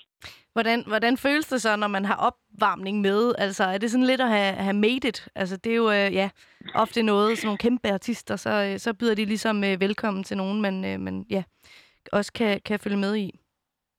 Hvordan, 0.52 0.78
hvordan 0.86 1.16
føles 1.16 1.48
det 1.48 1.62
så, 1.62 1.76
når 1.76 1.88
man 1.88 2.04
har 2.04 2.16
opvarmning 2.28 3.00
med? 3.00 3.34
Altså, 3.38 3.64
er 3.64 3.78
det 3.78 3.90
sådan 3.90 4.06
lidt 4.06 4.20
at 4.20 4.28
have, 4.28 4.54
have 4.54 4.76
made 4.76 5.08
it? 5.08 5.28
Altså, 5.34 5.56
det 5.56 5.72
er 5.72 5.76
jo 5.76 5.90
øh, 5.90 6.14
ja, 6.20 6.30
ofte 6.74 7.02
noget, 7.02 7.38
sådan 7.38 7.46
nogle 7.46 7.58
kæmpe 7.58 7.88
artister, 7.88 8.36
så, 8.36 8.50
øh, 8.50 8.78
så 8.78 8.94
byder 8.94 9.14
de 9.14 9.24
ligesom 9.24 9.64
øh, 9.64 9.80
velkommen 9.80 10.22
til 10.24 10.36
nogen, 10.36 10.62
man, 10.62 10.84
øh, 10.84 11.00
man 11.00 11.26
ja, 11.30 11.42
også 12.12 12.32
kan, 12.32 12.60
kan 12.64 12.78
følge 12.78 12.96
med 12.96 13.16
i. 13.16 13.38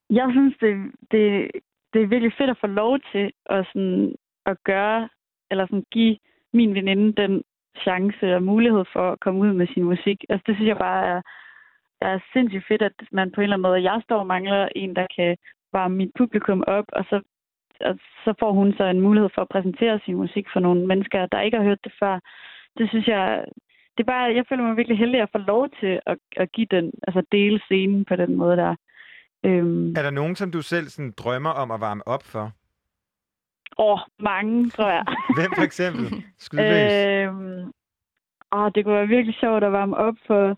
Jeg 0.10 0.28
synes, 0.32 0.56
det, 0.62 0.74
det, 1.12 1.52
det 1.94 2.02
er 2.02 2.08
virkelig 2.14 2.34
fedt 2.38 2.50
at 2.50 2.62
få 2.62 2.68
lov 2.68 3.00
til 3.12 3.32
at, 3.46 3.66
sådan, 3.74 4.16
at 4.46 4.58
gøre, 4.64 5.10
eller 5.52 5.66
sådan 5.66 5.86
give 5.92 6.18
min 6.54 6.74
veninde 6.74 7.22
den 7.22 7.44
chance 7.84 8.36
og 8.36 8.44
mulighed 8.44 8.84
for 8.94 9.12
at 9.12 9.20
komme 9.20 9.40
ud 9.40 9.54
med 9.54 9.68
sin 9.74 9.84
musik. 9.84 10.18
Altså, 10.30 10.44
det 10.48 10.56
synes 10.56 10.68
jeg 10.68 10.78
bare 10.78 11.06
er, 11.08 11.22
er 12.02 12.20
sindssygt 12.34 12.68
fedt, 12.68 12.82
at 12.82 12.98
man 13.12 13.32
på 13.32 13.42
en 13.42 13.44
eller 13.44 13.56
anden 13.56 13.70
måde, 13.70 13.84
jeg 13.92 14.02
står 14.04 14.20
og 14.20 14.28
mangler 14.28 14.70
en, 14.76 14.96
der 14.96 15.08
kan 15.16 15.38
varme 15.74 15.96
mit 15.96 16.12
publikum 16.18 16.64
op, 16.68 16.86
og 16.94 17.04
så, 17.10 17.22
og 17.82 17.96
så 18.24 18.34
får 18.40 18.52
hun 18.52 18.74
så 18.78 18.84
en 18.84 19.02
mulighed 19.02 19.30
for 19.36 19.42
at 19.42 19.54
præsentere 19.54 20.00
sin 20.06 20.16
musik 20.16 20.46
for 20.54 20.60
nogle 20.60 20.88
mennesker, 20.88 21.26
der 21.26 21.42
ikke 21.42 21.58
har 21.58 21.64
hørt 21.64 21.84
det 21.84 21.94
før. 22.00 22.20
det 22.78 22.90
synes 22.90 23.08
jeg, 23.08 23.46
det 23.98 24.04
er 24.04 24.12
bare, 24.14 24.36
jeg 24.36 24.46
føler 24.50 24.64
mig 24.64 24.78
virkelig 24.78 24.98
heldig 24.98 25.22
at 25.22 25.30
få 25.32 25.38
lov 25.38 25.70
til 25.80 26.00
at, 26.06 26.18
at 26.38 26.52
give 26.52 26.68
den, 26.72 26.92
altså 27.08 27.22
dele 27.32 27.60
scenen 27.60 28.06
på 28.06 28.16
den 28.16 28.36
måde 28.36 28.58
der. 28.58 28.76
Øhm, 29.46 29.90
Er 29.90 30.02
der 30.02 30.10
nogen, 30.10 30.36
som 30.36 30.52
du 30.52 30.62
selv 30.62 30.88
sådan, 30.88 31.14
drømmer 31.18 31.50
om 31.50 31.72
at 31.72 31.80
varme 31.80 32.08
op 32.08 32.24
for? 32.24 32.52
Åh, 33.78 34.00
mange, 34.20 34.70
tror 34.70 34.90
jeg. 34.90 35.06
Hvem 35.38 35.52
for 35.58 35.64
eksempel? 35.64 36.24
Skyd 36.38 36.58
løs. 36.58 36.94
øhm, 36.94 37.72
åh, 38.52 38.72
det 38.76 38.84
kunne 38.86 38.96
være 38.96 39.08
virkelig 39.08 39.36
sjovt 39.40 39.64
at 39.64 39.72
varme 39.72 39.98
op 39.98 40.16
for, 40.28 40.58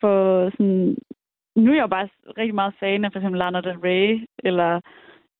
for 0.00 0.50
sådan... 0.50 0.96
Nu 1.56 1.70
er 1.70 1.74
jeg 1.74 1.82
jo 1.82 1.86
bare 1.86 2.08
rigtig 2.38 2.54
meget 2.54 2.74
fan 2.80 3.04
af 3.04 3.12
for 3.12 3.18
eksempel 3.18 3.38
Lana 3.38 3.60
Del 3.60 3.78
Rey, 3.78 4.26
eller... 4.38 4.80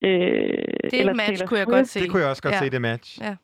Øh, 0.04 0.10
Det 0.10 0.94
er 0.94 1.00
eller 1.00 1.12
et 1.12 1.16
match, 1.16 1.28
Taylor 1.32 1.46
kunne 1.46 1.58
jeg 1.58 1.66
Swift. 1.66 1.76
godt 1.76 1.88
se. 1.88 2.00
Det 2.00 2.10
kunne 2.10 2.22
jeg 2.22 2.30
også 2.30 2.42
godt 2.42 2.54
ja. 2.54 2.58
se, 2.58 2.70
det 2.70 2.82
match. 2.82 3.20
Ja. 3.22 3.36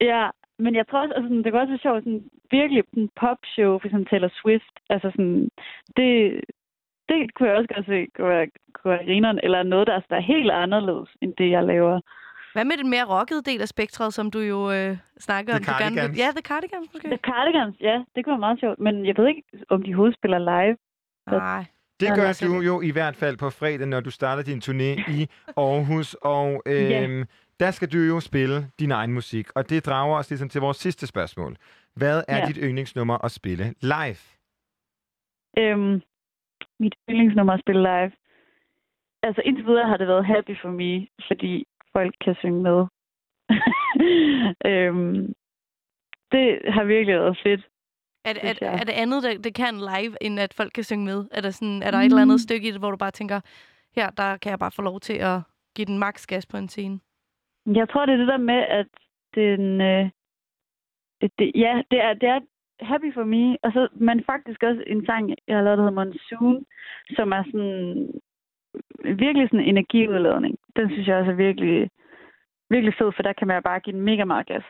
Ja, 0.00 0.30
men 0.58 0.74
jeg 0.74 0.88
tror 0.88 1.00
også, 1.02 1.12
altså, 1.14 1.28
sådan, 1.28 1.42
det 1.44 1.52
kunne 1.52 1.60
også 1.62 1.72
være 1.76 1.86
sjovt, 1.86 2.04
sådan, 2.04 2.24
virkelig 2.50 2.82
en 2.96 3.10
popshow, 3.20 3.78
for 3.78 3.86
eksempel 3.86 4.08
Taylor 4.10 4.32
Swift. 4.40 4.74
Altså 4.90 5.08
sådan, 5.10 5.48
det, 5.96 6.40
det 7.08 7.34
kunne 7.34 7.48
jeg 7.48 7.56
også 7.58 7.70
godt 7.74 7.86
se, 7.86 8.06
kunne 8.16 8.28
være, 8.28 8.46
kunne 8.74 8.90
være 8.94 9.04
grineren, 9.08 9.40
eller 9.42 9.62
noget, 9.62 9.86
der 9.86 9.94
er, 9.94 10.00
der 10.10 10.16
er 10.16 10.30
helt 10.34 10.50
anderledes, 10.50 11.08
end 11.22 11.32
det, 11.38 11.50
jeg 11.50 11.64
laver. 11.64 12.00
Hvad 12.56 12.64
med 12.64 12.76
den 12.76 12.90
mere 12.90 13.04
rockede 13.04 13.42
del 13.50 13.60
af 13.62 13.68
spektret, 13.68 14.14
som 14.14 14.30
du 14.30 14.38
jo 14.38 14.60
øh, 14.72 14.96
snakker 15.18 15.52
The 15.52 15.58
om? 15.58 15.64
du 15.64 15.70
gerne 15.82 15.94
vil- 15.94 16.02
Cardigans. 16.02 16.18
Ja, 16.18 16.28
The 16.30 16.42
Cardigans 16.50 16.86
måske. 16.92 17.08
The 17.08 17.18
Cardigans, 17.30 17.76
ja, 17.80 17.96
det 18.14 18.24
kunne 18.24 18.32
være 18.32 18.46
meget 18.48 18.60
sjovt, 18.60 18.78
men 18.78 19.06
jeg 19.06 19.14
ved 19.18 19.26
ikke, 19.28 19.42
om 19.68 19.82
de 19.82 19.94
hovedspiller 19.94 20.38
live. 20.38 20.76
Nej. 21.30 21.64
Det 22.00 22.08
gør 22.18 22.32
du 22.48 22.60
jo 22.60 22.80
i 22.80 22.90
hvert 22.90 23.16
fald 23.16 23.36
på 23.36 23.50
fredag, 23.50 23.86
når 23.86 24.00
du 24.00 24.10
starter 24.10 24.42
din 24.42 24.58
turné 24.66 24.90
i 25.18 25.28
Aarhus. 25.56 26.14
Og 26.14 26.62
øhm, 26.72 27.24
der 27.60 27.70
skal 27.70 27.92
du 27.92 27.98
jo 27.98 28.20
spille 28.20 28.56
din 28.80 28.90
egen 28.90 29.12
musik. 29.12 29.46
Og 29.54 29.70
det 29.70 29.86
drager 29.86 30.16
os 30.18 30.30
ligesom 30.30 30.48
til 30.48 30.60
vores 30.60 30.76
sidste 30.76 31.06
spørgsmål. 31.06 31.56
Hvad 31.94 32.22
er 32.28 32.38
Ja. 32.38 32.46
dit 32.46 32.58
yndlingsnummer 32.62 33.24
at 33.24 33.30
spille 33.32 33.74
live? 33.80 34.20
Øhm, 35.58 36.02
mit 36.80 36.94
yndlingsnummer 37.10 37.52
at 37.52 37.60
spille 37.60 37.82
live. 37.82 38.12
Altså 39.22 39.42
indtil 39.44 39.66
videre 39.66 39.88
har 39.88 39.96
det 39.96 40.08
været 40.08 40.26
happy 40.26 40.54
for 40.62 40.70
me, 40.70 41.06
fordi 41.26 41.66
folk 41.96 42.14
kan 42.24 42.34
synge 42.42 42.62
med. 42.68 42.78
øhm, 44.70 45.34
det 46.32 46.46
har 46.74 46.84
virkelig 46.84 47.14
været 47.20 47.40
fedt. 47.42 47.62
Er, 48.24 48.32
det- 48.32 48.44
er, 48.62 48.70
er 48.80 48.84
det 48.88 48.92
andet, 49.02 49.22
der, 49.22 49.38
det 49.38 49.54
kan 49.54 49.74
live, 49.74 50.14
end 50.20 50.40
at 50.40 50.54
folk 50.54 50.72
kan 50.74 50.84
synge 50.84 51.04
med? 51.04 51.24
Er 51.32 51.40
der, 51.40 51.50
sådan, 51.50 51.82
er 51.82 51.90
der 51.90 51.98
et 51.98 52.04
eller 52.04 52.22
andet 52.22 52.34
Mm. 52.40 52.46
stykke 52.46 52.68
i 52.68 52.70
det, 52.70 52.80
hvor 52.80 52.90
du 52.90 52.96
bare 52.96 53.10
tænker, 53.10 53.40
her 53.96 54.10
der 54.10 54.36
kan 54.36 54.50
jeg 54.50 54.58
bare 54.58 54.70
få 54.76 54.82
lov 54.82 55.00
til 55.00 55.16
at 55.30 55.38
give 55.76 55.86
den 55.86 55.98
max 55.98 56.26
gas 56.26 56.46
på 56.46 56.56
en 56.56 56.68
scene? 56.68 57.00
Jeg 57.66 57.88
tror, 57.88 58.06
det 58.06 58.12
er 58.12 58.16
det 58.16 58.28
der 58.28 58.36
med, 58.52 58.60
at 58.80 58.86
den... 59.34 59.80
Øh, 59.80 60.10
det, 61.38 61.52
ja, 61.54 61.82
det 61.90 61.98
er, 62.00 62.12
det 62.14 62.28
er 62.28 62.40
happy 62.80 63.14
for 63.14 63.24
me. 63.24 63.56
Og 63.62 63.72
så, 63.72 63.88
men 63.94 64.24
faktisk 64.24 64.62
også 64.62 64.82
en 64.86 65.06
sang, 65.06 65.34
jeg 65.48 65.56
har 65.56 65.62
lavet, 65.64 65.78
der 65.78 65.84
hedder 65.84 66.04
Monsoon, 66.04 66.64
som 67.16 67.32
er 67.32 67.42
sådan 67.44 68.10
virkelig 69.16 69.48
sådan 69.48 69.60
en 69.60 69.68
energiudladning. 69.68 70.56
Den 70.76 70.90
synes 70.90 71.06
jeg 71.08 71.16
også 71.16 71.30
er 71.30 71.42
virkelig, 71.46 71.90
virkelig 72.70 72.94
fed, 72.98 73.12
for 73.16 73.22
der 73.22 73.32
kan 73.32 73.48
man 73.48 73.62
bare 73.62 73.80
give 73.80 73.96
den 73.96 74.04
mega 74.10 74.24
meget 74.24 74.46
gas. 74.46 74.64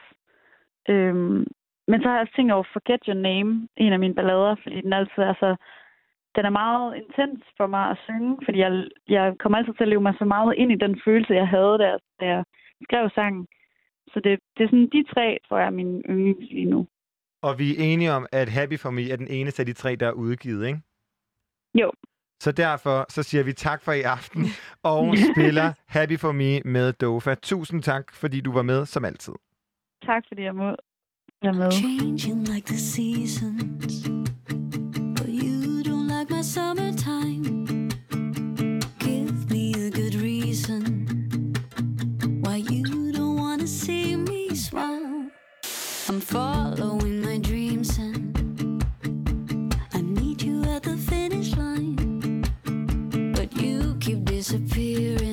Øhm, 0.88 1.46
men 1.88 2.00
så 2.00 2.08
har 2.08 2.14
jeg 2.14 2.22
også 2.22 2.36
tænkt 2.36 2.52
over 2.52 2.64
Forget 2.72 3.02
Your 3.08 3.20
Name, 3.28 3.68
en 3.76 3.92
af 3.92 3.98
mine 3.98 4.14
ballader, 4.14 4.56
fordi 4.62 4.80
den 4.80 4.92
altid 4.92 5.22
er 5.22 5.34
så... 5.40 5.56
Den 6.36 6.44
er 6.44 6.50
meget 6.50 6.96
intens 6.96 7.44
for 7.56 7.66
mig 7.66 7.90
at 7.90 7.98
synge, 8.04 8.38
fordi 8.44 8.58
jeg, 8.58 8.84
jeg 9.08 9.34
kommer 9.38 9.58
altid 9.58 9.74
til 9.74 9.82
at 9.82 9.88
leve 9.88 10.00
mig 10.00 10.14
så 10.18 10.24
meget 10.24 10.54
ind 10.56 10.72
i 10.72 10.82
den 10.84 11.00
følelse, 11.04 11.34
jeg 11.34 11.48
havde, 11.48 11.78
da, 11.78 11.98
da 12.20 12.24
jeg 12.26 12.44
skrev 12.82 13.10
sangen. 13.14 13.46
Så 14.12 14.20
det, 14.24 14.38
det 14.56 14.64
er 14.64 14.68
sådan 14.68 14.90
de 14.92 15.04
tre, 15.14 15.38
tror 15.48 15.58
jeg, 15.58 15.66
er 15.66 15.70
mine 15.70 16.02
yndlings 16.10 16.50
lige 16.50 16.70
nu. 16.74 16.86
Og 17.42 17.58
vi 17.58 17.70
er 17.70 17.82
enige 17.92 18.12
om, 18.12 18.26
at 18.32 18.48
Happy 18.48 18.78
For 18.78 18.90
Me 18.90 19.10
er 19.12 19.16
den 19.16 19.30
eneste 19.30 19.62
af 19.62 19.66
de 19.66 19.72
tre, 19.72 19.96
der 19.96 20.08
er 20.08 20.12
udgivet, 20.12 20.66
ikke? 20.66 20.80
Jo. 21.74 21.92
Så 22.40 22.52
derfor 22.52 23.06
så 23.08 23.22
siger 23.22 23.42
vi 23.44 23.52
tak 23.52 23.82
for 23.82 23.92
i 23.92 24.02
aften, 24.02 24.46
og 24.82 25.14
spiller 25.32 25.72
Happy 25.86 26.18
For 26.18 26.32
Me 26.32 26.60
med 26.60 26.92
Dofa. 26.92 27.34
Tusind 27.34 27.82
tak, 27.82 28.12
fordi 28.12 28.40
du 28.40 28.52
var 28.52 28.62
med, 28.62 28.86
som 28.86 29.04
altid. 29.04 29.32
Tak 30.06 30.22
fordi 30.28 30.42
jeg 30.42 30.54
må 30.54 30.76
være 31.42 31.52
med. 31.52 31.72
Changing 31.72 32.44
like 32.48 32.66
the 32.66 32.78
seasons. 32.78 34.08
But 35.16 35.28
you 35.28 35.82
don't 35.82 36.08
like 36.18 36.30
my 36.30 36.42
summertime. 36.42 37.66
Give 39.00 39.32
me 39.50 39.64
a 39.86 39.90
good 39.90 40.14
reason 40.22 40.82
why 42.44 42.56
you 42.72 43.12
don't 43.12 43.36
want 43.44 43.60
to 43.60 43.66
see 43.66 44.16
me 44.16 44.56
smile. 44.56 45.30
I'm 46.08 46.20
following 46.20 46.55
disappearing. 54.46 55.25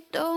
Necesito 0.00 0.29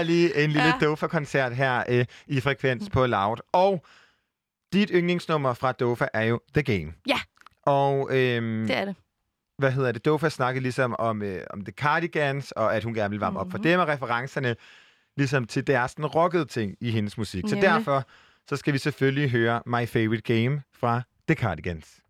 var 0.00 0.04
lige 0.06 0.44
en 0.44 0.50
lille 0.50 0.66
Ja. 0.68 0.86
Dofa-koncert 0.86 1.56
her 1.56 1.84
øh, 1.88 2.04
i 2.26 2.40
Frekvens 2.40 2.88
på 2.92 3.06
Loud. 3.06 3.36
Og 3.52 3.84
dit 4.72 4.90
yndlingsnummer 4.94 5.54
fra 5.54 5.72
Dofa 5.72 6.06
er 6.14 6.22
jo 6.22 6.40
The 6.54 6.62
Game. 6.62 6.92
Ja. 7.08 7.18
Og 7.62 8.08
øhm, 8.10 8.66
Det 8.66 8.76
er 8.76 8.84
det. 8.84 8.96
hvad 9.58 9.72
hedder 9.72 9.92
det? 9.92 10.04
Dofa 10.04 10.28
snakkede 10.28 10.62
ligesom 10.62 10.96
om, 10.98 11.22
øh, 11.22 11.42
om 11.50 11.64
The 11.64 11.72
Cardigans, 11.72 12.52
og 12.52 12.76
at 12.76 12.84
hun 12.84 12.94
gerne 12.94 13.10
ville 13.10 13.20
varme 13.20 13.30
mm-hmm. 13.32 13.46
op 13.46 13.50
for 13.50 13.58
Mhm. 13.58 13.62
dem, 13.62 13.80
og 13.80 13.88
referencerne 13.88 14.56
ligesom 15.16 15.46
til 15.46 15.66
deres 15.66 15.90
sådan 15.90 16.06
rockede 16.06 16.44
ting 16.44 16.76
i 16.80 16.90
hendes 16.90 17.18
musik. 17.18 17.44
Så 17.48 17.54
Nemlig. 17.54 17.70
derfor 17.70 18.04
så 18.48 18.56
skal 18.56 18.72
vi 18.72 18.78
selvfølgelig 18.78 19.30
høre 19.30 19.62
My 19.66 19.86
Favorite 19.88 20.34
Game 20.34 20.62
fra 20.74 21.02
The 21.28 21.34
Cardigans. 21.34 22.00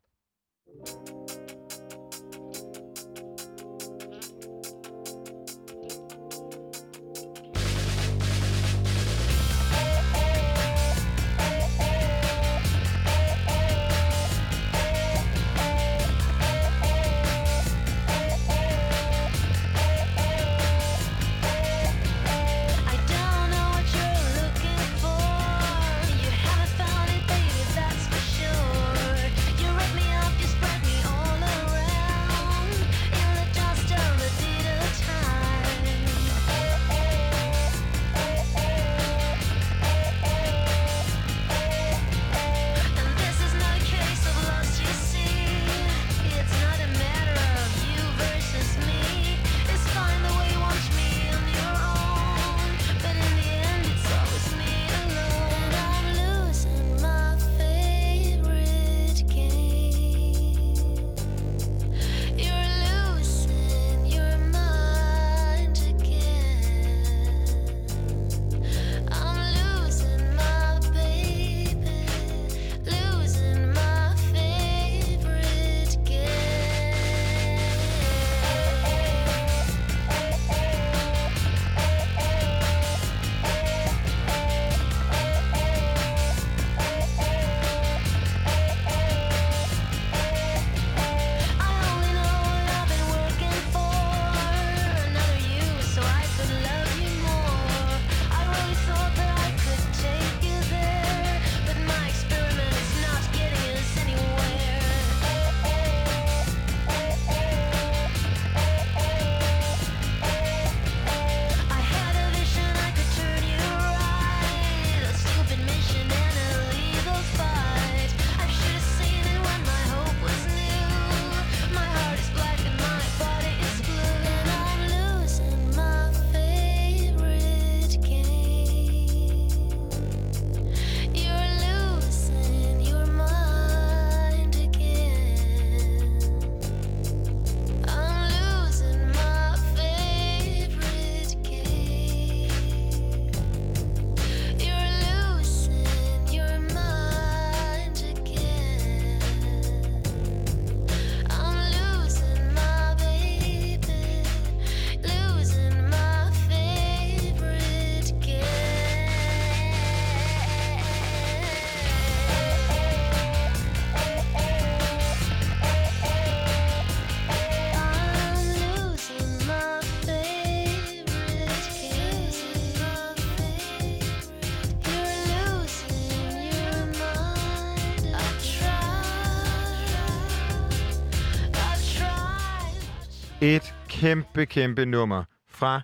Kæmpe, 184.00 184.46
kæmpe 184.46 184.86
nummer 184.86 185.24
fra 185.48 185.80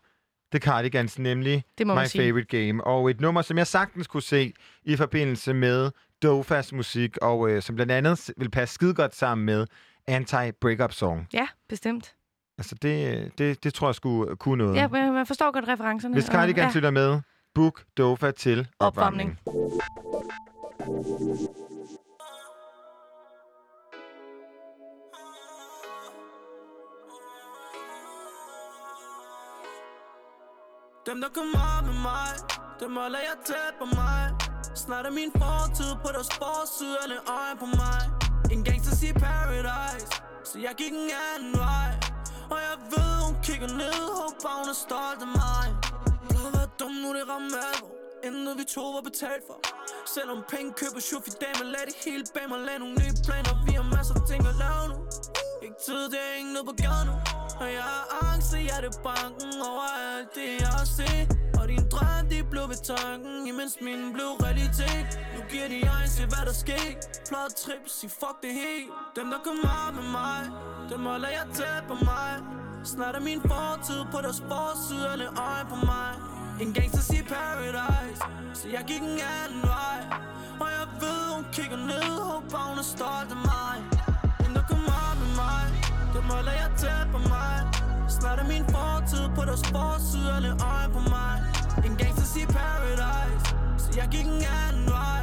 The 0.52 0.60
Cardigans, 0.60 1.18
nemlig 1.18 1.64
Det 1.78 1.86
My 1.86 1.92
sige. 2.06 2.28
Favorite 2.28 2.58
Game. 2.66 2.84
Og 2.84 3.10
et 3.10 3.20
nummer, 3.20 3.42
som 3.42 3.58
jeg 3.58 3.66
sagtens 3.66 4.06
kunne 4.06 4.22
se 4.22 4.52
i 4.84 4.96
forbindelse 4.96 5.54
med 5.54 5.90
Dofas 6.22 6.72
musik, 6.72 7.16
og 7.22 7.50
øh, 7.50 7.62
som 7.62 7.74
blandt 7.74 7.92
andet 7.92 8.30
vil 8.36 8.50
passe 8.50 8.74
skide 8.74 8.94
godt 8.94 9.14
sammen 9.14 9.44
med 9.44 9.66
Anti-Breakup 10.10 10.92
Song. 10.92 11.28
Ja, 11.32 11.46
bestemt. 11.68 12.14
Altså, 12.58 12.74
det, 12.82 13.30
det, 13.38 13.64
det 13.64 13.74
tror 13.74 13.88
jeg 13.88 13.94
skulle 13.94 14.36
kunne 14.36 14.64
noget. 14.64 14.76
Ja, 14.76 14.88
men 14.88 15.12
man 15.12 15.26
forstår 15.26 15.52
godt 15.52 15.68
referencerne. 15.68 16.14
Hvis 16.14 16.28
og- 16.28 16.34
Cardigans 16.34 16.74
ja. 16.74 16.78
lytter 16.78 16.90
med, 16.90 17.20
book 17.54 17.84
Dofa 17.96 18.30
til 18.30 18.68
opvarmning. 18.80 19.38
Opvarmning. 19.46 21.50
Dem 31.06 31.20
der 31.20 31.28
kommer 31.28 31.82
med 31.88 31.98
mig 32.08 32.32
Dem 32.80 32.96
holder 32.96 33.18
jeg 33.28 33.36
tæt 33.48 33.74
på 33.80 33.86
mig. 34.00 34.24
Snart 34.82 35.06
er 35.06 35.14
min 35.20 35.30
fortid 35.42 35.92
på 36.04 36.08
deres 36.16 36.30
forside 36.40 36.96
Alle 37.02 37.18
øje 37.38 37.56
på 37.62 37.66
mig. 37.82 38.02
En 38.52 38.60
gangster 38.64 38.94
siger 39.00 39.14
paradise 39.26 40.06
Så 40.50 40.56
jeg 40.66 40.74
gik 40.80 40.92
en 41.02 41.10
anden 41.32 41.54
vej. 41.66 41.90
Og 42.52 42.58
jeg 42.66 42.76
ved 42.92 43.12
hun 43.26 43.34
kigger 43.46 43.70
ned 43.82 43.98
Håber 44.18 44.52
hun 44.60 44.68
er 44.74 44.78
stolt 44.86 45.20
af 45.26 45.30
mig. 45.42 45.66
Blevet 46.28 46.50
været 46.56 46.72
dum 46.80 46.94
nu 47.02 47.08
det 47.16 47.24
rammer 47.30 47.60
alvor. 47.70 47.92
Intet 48.26 48.54
vi 48.60 48.64
to 48.74 48.84
var 48.96 49.04
betalt 49.10 49.44
for. 49.48 49.58
Selvom 50.14 50.38
penge 50.52 50.70
køber 50.80 51.00
chuf 51.08 51.24
i 51.32 51.34
dag 51.42 51.52
Men 51.60 51.68
lad 51.74 51.84
det 51.90 51.96
hele 52.04 52.24
bag 52.34 52.46
mig. 52.52 52.60
Lad 52.68 52.78
nogle 52.82 52.96
nye 53.02 53.14
planer 53.26 53.52
Vi 53.66 53.72
har 53.78 53.86
masser 53.96 54.14
af 54.20 54.24
ting 54.30 54.42
at 54.52 54.56
lave 54.64 54.84
nu. 54.92 54.96
Ikke 55.64 55.78
tid, 55.86 56.02
det 56.12 56.20
er 56.28 56.34
ingen 56.40 56.52
noget 56.56 56.68
på 56.70 56.76
gaden 56.84 57.06
nu. 57.10 57.35
Når 57.60 57.66
jeg 57.66 57.82
har 57.82 58.06
angst, 58.28 58.50
så 58.50 58.56
er 58.76 58.80
det 58.86 58.92
banken 59.08 59.52
Over 59.70 59.88
alt 60.06 60.30
det 60.38 60.48
jeg 60.62 60.72
har 60.78 60.88
set 60.98 61.28
Og 61.58 61.64
din 61.68 61.84
drøm, 61.92 62.22
de 62.30 62.38
blev 62.52 62.64
ved 62.72 62.80
tanken 62.92 63.36
Imens 63.50 63.76
min 63.86 64.00
blev 64.16 64.30
realitet. 64.44 65.08
Nu 65.34 65.40
giver 65.50 65.68
de 65.74 65.78
øjne, 65.94 66.10
til, 66.16 66.26
hvad 66.32 66.44
der 66.48 66.56
sker 66.64 66.86
Plot 67.28 67.52
trip, 67.62 67.84
sig 67.98 68.10
fuck 68.20 68.36
det 68.44 68.52
helt. 68.62 68.90
Dem 69.16 69.26
der 69.32 69.40
kommer 69.46 69.78
med 69.98 70.06
mig 70.18 70.40
Dem 70.90 71.02
holder 71.10 71.30
jeg 71.38 71.46
tæt 71.58 71.82
på 71.90 71.96
mig. 72.10 72.32
Snart 72.92 73.14
er 73.18 73.24
min 73.30 73.40
fortid 73.50 74.00
på 74.12 74.18
deres 74.24 74.40
forside 74.50 75.04
Alle 75.12 75.28
øje 75.48 75.64
på 75.72 75.76
mig. 75.92 76.10
En 76.62 76.70
gangster 76.76 77.04
siger 77.10 77.24
paradise 77.34 78.22
Så 78.58 78.66
jeg 78.76 78.82
gik 78.90 79.02
en 79.12 79.18
anden 79.40 79.62
vej. 79.74 80.00
Og 80.62 80.68
jeg 80.76 80.86
ved 81.02 81.20
hun 81.34 81.44
kigger 81.56 81.80
ned 81.90 82.08
Håber 82.28 82.62
hun 82.68 82.78
er 82.84 82.88
stolt 82.94 83.30
af 83.36 83.40
mig. 83.52 83.76
Dem 84.42 84.52
der 84.56 84.64
kommer 84.70 85.00
med 85.20 85.30
mig 85.42 85.66
Dem 86.14 86.26
holder 86.34 86.54
jeg 86.62 86.70
tæt 86.82 87.05
på 88.38 88.44
mig 88.44 88.52
min 88.52 88.64
fortid? 88.74 89.24
På 89.36 89.42
deres 89.48 89.64
forside 89.74 90.28
Alle 90.36 90.52
øje 90.72 90.88
på 90.96 91.00
mig. 91.14 91.36
En 91.86 91.96
gangster 91.96 92.26
siger 92.34 92.46
paradise. 92.46 93.46
Så 93.78 93.88
jeg 93.96 94.08
gik 94.10 94.26
en 94.26 94.42
anden 94.64 94.86
vej. 94.98 95.22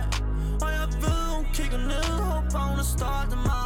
Og 0.64 0.70
jeg 0.78 0.88
ved 1.04 1.22
hun 1.36 1.46
kigger 1.54 1.78
ned. 1.78 2.10
Håber 2.30 2.60
hun 2.70 2.80
er 2.80 2.90
stolt 2.96 3.32
af 3.38 3.42
mig 3.50 3.63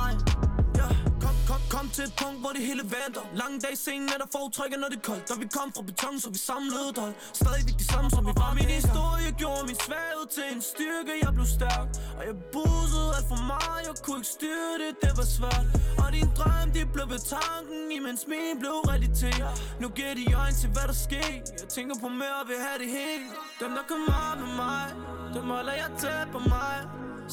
kom, 1.78 1.90
til 1.96 2.04
et 2.10 2.16
punkt, 2.22 2.40
hvor 2.44 2.52
det 2.58 2.64
hele 2.70 2.84
venter. 2.98 3.24
Lange 3.42 3.58
dag 3.66 3.74
scenen 3.84 4.10
er 4.16 4.20
der 4.24 4.30
fortrækker, 4.38 4.78
når 4.84 4.90
det 4.92 5.00
er 5.04 5.08
koldt. 5.12 5.26
Da 5.30 5.34
vi 5.44 5.48
kom 5.58 5.68
fra 5.76 5.84
beton, 5.90 6.16
så 6.24 6.30
vi 6.36 6.40
samlede 6.50 6.88
et 6.94 7.00
hold. 7.04 7.16
Stadig 7.42 7.64
de 7.82 7.86
samme, 7.94 8.10
som 8.16 8.24
vi 8.30 8.34
var. 8.42 8.52
Min 8.60 8.72
historie 8.80 9.30
gjorde 9.42 9.64
min 9.70 9.80
svaghed 9.86 10.26
til 10.36 10.46
en 10.54 10.62
styrke. 10.72 11.14
Jeg 11.26 11.32
blev 11.38 11.48
stærk, 11.60 11.88
og 12.18 12.24
jeg 12.30 12.36
busede 12.56 13.10
alt 13.18 13.28
for 13.32 13.42
meget. 13.54 13.80
Jeg 13.88 13.96
kunne 14.04 14.20
ikke 14.22 14.32
styre 14.38 14.76
det, 14.84 14.92
det 15.04 15.12
var 15.20 15.28
svært. 15.38 15.66
Og 16.02 16.08
din 16.16 16.30
drøm, 16.38 16.68
de 16.76 16.82
blev 16.96 17.08
ved 17.14 17.22
tanken 17.36 17.82
Imens 17.98 18.24
min 18.32 18.56
blev 18.62 18.76
realitet 18.92 19.48
Nu 19.82 19.88
giver 19.98 20.14
de 20.20 20.26
øjne 20.42 20.56
til, 20.62 20.70
hvad 20.76 20.86
der 20.92 20.98
sker. 21.08 21.30
Jeg 21.62 21.68
tænker 21.76 21.96
på 22.04 22.08
mere 22.22 22.38
og 22.42 22.46
vil 22.50 22.60
have 22.68 22.78
det 22.84 22.90
helt 23.00 23.28
Dem, 23.62 23.72
der 23.78 23.84
kommer 23.92 24.36
med 24.42 24.52
mig 24.64 24.86
Dem 25.36 25.46
holder 25.54 25.76
jeg 25.82 25.90
tæt 26.02 26.28
på 26.36 26.40
mig. 26.56 26.78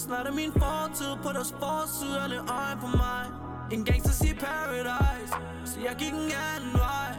Snart 0.03 0.27
er 0.31 0.35
min 0.41 0.53
fortid 0.63 1.13
på 1.25 1.29
deres 1.37 1.53
forside 1.63 2.17
Alle 2.25 2.39
øjne 2.59 2.81
på 2.85 2.89
mig. 3.03 3.25
En 3.75 3.85
gangsters 3.85 4.21
i 4.21 4.35
paradise. 4.35 5.35
Så 5.65 5.77
jeg 5.87 5.95
gik 5.99 6.13
en 6.13 6.31
anden 6.53 6.75
vej. 6.87 7.11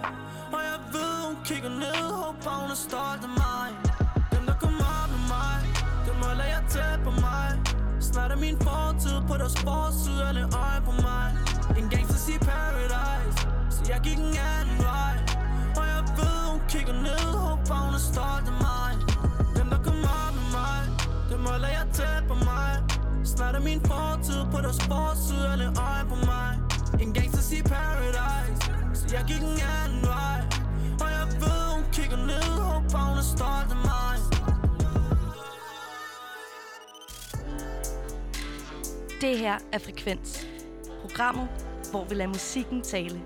Og 0.56 0.62
jeg 0.70 0.80
ved, 0.96 1.16
hun 1.28 1.38
kigger 1.46 1.70
ned. 1.70 2.02
Håber 2.22 2.54
hun 2.62 2.72
er 2.76 2.80
stolt 2.88 3.24
af 3.28 3.34
mig. 3.44 3.70
Dem, 4.34 4.44
der 4.50 4.56
kommer 4.64 4.86
op 5.02 5.10
med 5.16 5.24
mig 5.36 5.60
Dem 6.08 6.18
holder 6.26 6.48
jeg 6.54 6.64
tæt 6.74 7.00
på 7.08 7.12
mig. 7.26 7.50
Snart 8.08 8.32
er 8.32 8.40
min 8.46 8.58
fortid 8.68 9.18
på 9.30 9.34
deres 9.42 9.58
forside 9.66 10.22
Alle 10.30 10.44
øje 10.64 10.82
på 10.90 10.94
mig. 11.08 11.28
En 11.80 11.86
gangsters 11.94 12.28
i 12.36 12.38
paradise. 12.52 13.38
Så 13.76 13.82
jeg 13.92 14.00
gik 14.08 14.18
en 14.28 14.36
anden 14.54 14.80
vej. 14.90 15.16
Og 15.80 15.86
jeg 15.94 16.02
ved, 16.20 16.38
hun 16.52 16.62
kigger 16.74 16.96
ned. 17.08 17.26
Håber 17.46 17.78
hun 17.86 17.94
er 18.00 18.04
stolt 18.12 18.48
af 18.52 18.58
mig. 18.68 18.92
Dem, 19.58 19.68
der 19.74 19.80
kommer 19.88 20.10
op 20.26 20.34
med 20.40 20.48
mig 20.60 20.82
Dem 21.32 21.42
holder 21.50 21.72
jeg 21.78 21.86
tæt 21.98 22.24
på 22.32 22.36
mig. 22.50 22.74
Snart 23.26 23.56
er 23.56 23.60
min 23.60 23.82
fortid 23.82 24.42
på 24.52 24.58
deres 24.62 24.80
forside 24.90 25.50
Alle 25.52 25.66
øjne 25.66 26.10
på 26.10 26.16
mig 26.26 26.52
En 27.02 27.14
gangster 27.14 27.42
siger 27.42 27.64
paradise 27.64 28.62
Så 28.94 29.06
jeg 29.16 29.24
gik 29.28 29.42
en 29.42 29.60
anden 29.80 30.04
vej 30.14 30.40
Og 31.04 31.10
jeg 31.18 31.26
ved, 31.42 31.62
hun 31.76 31.84
kigger 31.94 32.18
ned 32.18 32.48
Håber 32.70 33.00
hun 33.10 33.18
er 33.18 33.28
stolt 33.36 33.70
af 33.76 33.80
mig 33.92 34.16
Det 39.22 39.38
her 39.40 39.58
er 39.72 39.80
Frekvens. 39.80 40.48
Programmet, 41.02 41.48
hvor 41.92 42.06
vi 42.06 42.16
lader 42.16 42.28
musikken 42.28 42.82
tale. 42.82 43.22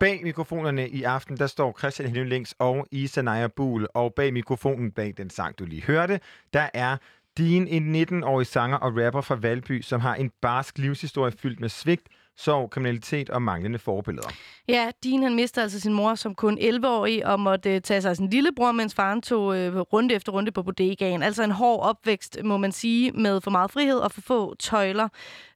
Bag 0.00 0.20
mikrofonerne 0.22 0.88
i 0.88 1.02
aften, 1.02 1.36
der 1.36 1.46
står 1.46 1.78
Christian 1.78 2.08
Henning 2.08 2.28
Links 2.28 2.54
og 2.58 2.86
Isa 2.90 3.22
Naja 3.22 3.46
Buhl. 3.46 3.86
Og 3.94 4.14
bag 4.14 4.32
mikrofonen 4.32 4.92
bag 4.92 5.14
den 5.16 5.30
sang, 5.30 5.58
du 5.58 5.64
lige 5.64 5.82
hørte, 5.82 6.20
der 6.52 6.68
er 6.74 6.96
din 7.38 7.68
en 7.68 7.94
19-årig 7.94 8.46
sanger 8.46 8.76
og 8.76 8.96
rapper 8.96 9.20
fra 9.20 9.34
Valby, 9.34 9.80
som 9.80 10.00
har 10.00 10.14
en 10.14 10.30
barsk 10.42 10.78
livshistorie 10.78 11.32
fyldt 11.32 11.60
med 11.60 11.68
svigt, 11.68 12.08
sorg, 12.38 12.70
kriminalitet 12.70 13.30
og 13.30 13.42
manglende 13.42 13.78
forbilleder. 13.78 14.28
Ja, 14.68 14.90
Dean 15.04 15.22
han 15.22 15.34
mistede 15.34 15.62
altså 15.62 15.80
sin 15.80 15.92
mor 15.92 16.14
som 16.14 16.34
kun 16.34 16.58
11-årig 16.58 17.26
og 17.26 17.40
måtte 17.40 17.74
øh, 17.74 17.80
tage 17.80 18.02
sig 18.02 18.10
af 18.10 18.16
sin 18.16 18.30
lillebror, 18.30 18.72
mens 18.72 18.94
faren 18.94 19.22
tog 19.22 19.56
øh, 19.56 19.76
runde 19.78 20.14
efter 20.14 20.32
runde 20.32 20.50
på 20.50 20.62
bodegaen. 20.62 21.22
Altså 21.22 21.42
en 21.42 21.50
hård 21.50 21.80
opvækst, 21.82 22.38
må 22.44 22.56
man 22.56 22.72
sige, 22.72 23.12
med 23.12 23.40
for 23.40 23.50
meget 23.50 23.70
frihed 23.70 23.98
og 23.98 24.12
for 24.12 24.20
få 24.20 24.54
tøjler. 24.54 25.08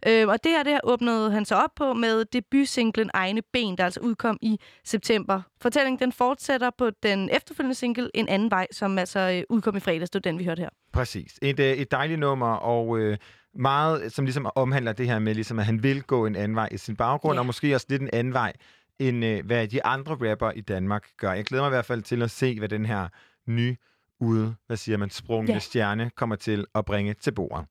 Øh, 0.07 0.29
og 0.29 0.45
det 0.45 0.53
her, 0.53 0.63
det 0.63 0.73
her 0.73 0.81
åbnede 0.85 1.33
han 1.33 1.45
sig 1.45 1.65
op 1.65 1.71
på 1.77 1.93
med 1.93 2.25
debutsinglen 2.25 3.11
Egne 3.15 3.43
Ben, 3.53 3.79
der 3.79 3.85
altså 3.85 4.01
udkom 4.01 4.39
i 4.43 4.61
september. 4.85 5.43
Fortællingen 5.61 6.01
den 6.01 6.13
fortsætter 6.13 6.71
på 6.79 6.91
den 7.03 7.29
efterfølgende 7.33 7.75
single 7.75 8.11
En 8.15 8.29
anden 8.29 8.51
vej, 8.51 8.67
som 8.73 8.99
altså 8.99 9.21
øh, 9.21 9.43
udkom 9.57 9.77
i 9.77 9.81
fredags. 9.81 10.11
Det 10.11 10.25
var 10.25 10.31
den, 10.31 10.39
vi 10.39 10.45
hørte 10.45 10.61
her. 10.61 10.69
Præcis. 10.93 11.39
Et, 11.43 11.61
øh, 11.61 11.73
et 11.73 11.91
dejligt 11.91 12.21
nummer, 12.21 12.55
og 12.55 12.99
øh, 12.99 13.19
meget, 13.55 14.13
som 14.13 14.25
ligesom 14.25 14.47
omhandler 14.55 14.93
det 14.93 15.07
her 15.07 15.19
med, 15.19 15.35
ligesom, 15.35 15.59
at 15.59 15.65
han 15.67 15.83
vil 15.83 16.03
gå 16.03 16.27
en 16.27 16.37
anden 16.37 16.57
vej 16.57 16.69
i 16.73 16.77
sin 16.77 16.97
baggrund, 16.97 17.35
Ja. 17.37 17.41
og 17.41 17.47
måske 17.47 17.75
også 17.75 17.87
lidt 17.91 18.03
en 18.03 18.11
anden 18.13 18.33
vej, 18.33 18.53
end 18.99 19.25
øh, 19.25 19.47
hvad 19.47 19.69
de 19.69 19.85
andre 19.85 20.31
rapper 20.31 20.51
i 20.51 20.61
Danmark 20.61 21.07
gør. 21.17 21.33
Jeg 21.33 21.45
glæder 21.45 21.63
mig 21.65 21.69
i 21.69 21.75
hvert 21.77 21.85
fald 21.85 22.03
til 22.03 22.23
at 22.23 22.31
se, 22.31 22.59
hvad 22.59 22.69
den 22.69 22.87
her 22.87 23.09
nye 23.47 23.77
ude, 24.21 24.55
hvad 24.67 24.77
siger 24.77 24.99
man, 24.99 25.11
sprungne 25.11 25.53
Ja. 25.53 25.59
stjerne 25.59 26.11
kommer 26.11 26.37
til 26.37 26.67
at 26.75 26.85
bringe 26.85 27.15
til 27.15 27.33
bordet. 27.33 27.67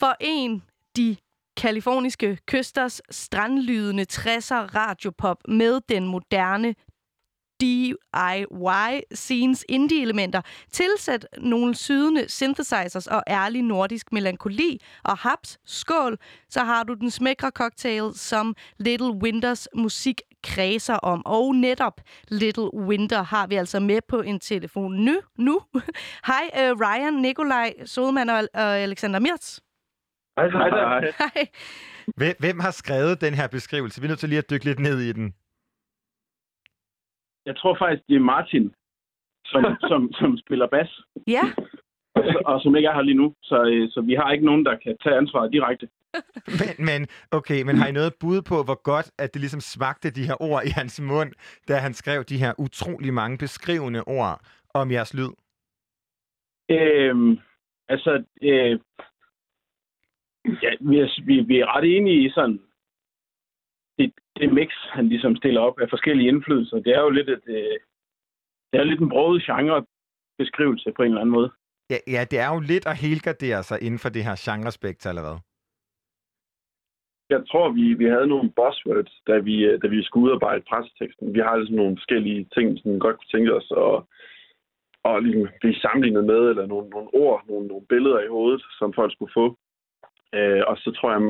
For 0.00 0.16
en, 0.20 0.62
de 0.96 1.16
kaliforniske 1.56 2.38
kysters 2.46 3.02
strandlydende 3.10 4.06
60'er 4.12 4.54
radiopop 4.54 5.36
med 5.48 5.80
den 5.88 6.06
moderne 6.06 6.74
DIY-scenes 7.60 9.64
indie-elementer. 9.68 10.40
Tilsæt 10.72 11.26
nogle 11.38 11.74
sydende 11.74 12.28
synthesizers 12.28 13.06
og 13.06 13.22
ærlig 13.28 13.62
nordisk 13.62 14.12
melankoli 14.12 14.80
og 15.04 15.18
haps, 15.18 15.58
skål, 15.64 16.18
så 16.48 16.60
har 16.60 16.82
du 16.82 16.94
den 16.94 17.10
smækre 17.10 17.50
cocktail, 17.50 18.10
som 18.14 18.54
Little 18.78 19.12
Winters 19.12 19.68
musik 19.74 20.20
kredser 20.44 20.94
om. 20.94 21.26
Og 21.26 21.54
netop 21.54 22.00
Little 22.28 22.74
Winter 22.74 23.22
har 23.22 23.46
vi 23.46 23.54
altså 23.54 23.80
med 23.80 24.00
på 24.08 24.20
en 24.20 24.40
telefon 24.40 24.92
nu. 24.92 25.20
nu. 25.38 25.60
Hej, 26.30 26.50
uh, 26.54 26.80
Ryan, 26.80 27.14
Nikolaj, 27.14 27.72
Sodemann 27.84 28.30
og, 28.30 28.48
og 28.54 28.78
Alexander 28.78 29.20
Mirts. 29.20 29.60
Hej, 30.36 30.48
hej, 30.48 31.12
hej. 31.18 31.46
Hvem 32.38 32.60
har 32.60 32.70
skrevet 32.70 33.20
den 33.20 33.34
her 33.34 33.46
beskrivelse? 33.46 34.00
Vi 34.00 34.06
er 34.06 34.08
nødt 34.08 34.18
til 34.18 34.28
lige 34.28 34.38
at 34.38 34.50
dykke 34.50 34.64
lidt 34.64 34.78
ned 34.78 35.00
i 35.00 35.12
den. 35.12 35.34
Jeg 37.46 37.56
tror 37.56 37.76
faktisk, 37.78 38.02
det 38.08 38.16
er 38.16 38.30
Martin, 38.34 38.74
som, 39.46 39.62
som, 39.90 40.12
som 40.12 40.38
spiller 40.38 40.66
bas, 40.66 41.00
Ja, 41.26 41.44
og 42.50 42.60
som 42.60 42.76
ikke 42.76 42.88
er 42.88 42.94
her 42.94 43.02
lige 43.02 43.22
nu. 43.22 43.34
Så, 43.42 43.64
øh, 43.64 43.90
så 43.90 44.00
vi 44.00 44.14
har 44.14 44.32
ikke 44.32 44.44
nogen, 44.44 44.64
der 44.64 44.76
kan 44.76 44.96
tage 45.02 45.16
ansvaret 45.16 45.52
direkte. 45.52 45.88
Men, 46.60 46.86
men, 46.88 47.06
okay, 47.30 47.62
men 47.62 47.76
har 47.76 47.86
I 47.86 47.92
noget 47.92 48.12
bud 48.20 48.42
på, 48.42 48.54
hvor 48.62 48.82
godt, 48.82 49.10
at 49.18 49.34
det 49.34 49.40
ligesom 49.40 49.60
smagte 49.60 50.10
de 50.10 50.26
her 50.26 50.42
ord 50.42 50.62
i 50.64 50.68
hans 50.68 51.00
mund, 51.00 51.32
da 51.68 51.74
han 51.76 51.94
skrev 51.94 52.24
de 52.24 52.38
her 52.38 52.52
utrolig 52.58 53.14
mange 53.14 53.38
beskrivende 53.38 54.02
ord 54.06 54.40
om 54.74 54.90
jeres 54.90 55.14
lyd? 55.14 55.32
Øhm, 56.70 57.38
altså, 57.88 58.24
øh, 58.42 58.78
ja, 60.62 60.70
vi, 60.80 60.98
er, 60.98 61.24
vi, 61.26 61.40
vi 61.40 61.60
er 61.60 61.76
ret 61.76 61.96
enige 61.96 62.26
i 62.26 62.30
sådan 62.30 62.60
det, 64.36 64.52
mix, 64.52 64.70
han 64.96 65.08
ligesom 65.08 65.36
stiller 65.36 65.60
op 65.60 65.80
af 65.80 65.88
forskellige 65.90 66.28
indflydelser. 66.28 66.76
Det 66.76 66.92
er 66.94 67.00
jo 67.00 67.10
lidt 67.10 67.28
et, 67.28 67.46
øh, 67.46 67.78
det 68.70 68.80
er 68.80 68.84
lidt 68.84 69.00
en 69.00 69.08
broget 69.08 69.42
genre 69.42 69.84
beskrivelse 70.38 70.92
på 70.96 71.02
en 71.02 71.08
eller 71.08 71.20
anden 71.20 71.36
måde. 71.38 71.50
Ja, 71.90 71.98
ja, 72.06 72.24
det 72.30 72.38
er 72.38 72.54
jo 72.54 72.60
lidt 72.60 72.86
at 72.86 73.00
helgardere 73.04 73.62
sig 73.62 73.82
inden 73.82 73.98
for 73.98 74.08
det 74.08 74.24
her 74.24 74.36
genrespektrum, 74.44 75.10
eller 75.10 75.22
hvad? 75.22 75.38
Jeg 77.30 77.42
tror, 77.50 77.66
vi, 77.78 77.94
vi 77.94 78.04
havde 78.04 78.26
nogle 78.26 78.50
buzzwords, 78.58 79.14
da 79.26 79.38
vi, 79.38 79.54
øh, 79.68 79.82
da 79.82 79.86
vi 79.86 80.02
skulle 80.02 80.26
udarbejde 80.26 80.64
presseteksten. 80.70 81.34
Vi 81.34 81.38
har 81.38 81.52
altså 81.58 81.74
nogle 81.74 81.96
forskellige 81.96 82.48
ting, 82.56 82.78
som 82.78 82.92
vi 82.92 82.98
godt 82.98 83.16
kunne 83.16 83.34
tænke 83.34 83.54
os 83.58 83.68
at, 83.84 83.96
at 85.10 85.22
ligesom 85.24 85.48
blive 85.60 85.74
sammenlignet 85.84 86.24
med, 86.24 86.42
eller 86.50 86.66
nogle, 86.66 86.88
nogle 86.90 87.10
ord, 87.24 87.38
nogle, 87.48 87.66
nogle 87.66 87.86
billeder 87.92 88.20
i 88.20 88.32
hovedet, 88.36 88.62
som 88.78 88.92
folk 88.98 89.12
skulle 89.12 89.36
få. 89.38 89.46
Øh, 90.38 90.62
og 90.66 90.76
så 90.76 90.88
tror 90.96 91.10
jeg, 91.12 91.20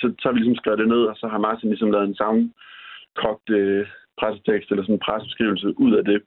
så, 0.00 0.06
så 0.20 0.24
har 0.28 0.32
vi 0.32 0.38
ligesom 0.38 0.60
skrevet 0.60 0.78
det 0.78 0.88
ned, 0.88 1.02
og 1.10 1.16
så 1.16 1.26
har 1.28 1.38
Martin 1.38 1.68
ligesom 1.68 1.90
lavet 1.90 2.08
en 2.08 2.20
sammenkogt 2.22 3.50
øh, 3.50 3.86
pressetekst, 4.20 4.70
eller 4.70 4.82
sådan 4.84 4.94
en 4.94 5.06
pressebeskrivelse 5.06 5.68
ud 5.84 5.92
af 6.00 6.04
det. 6.04 6.22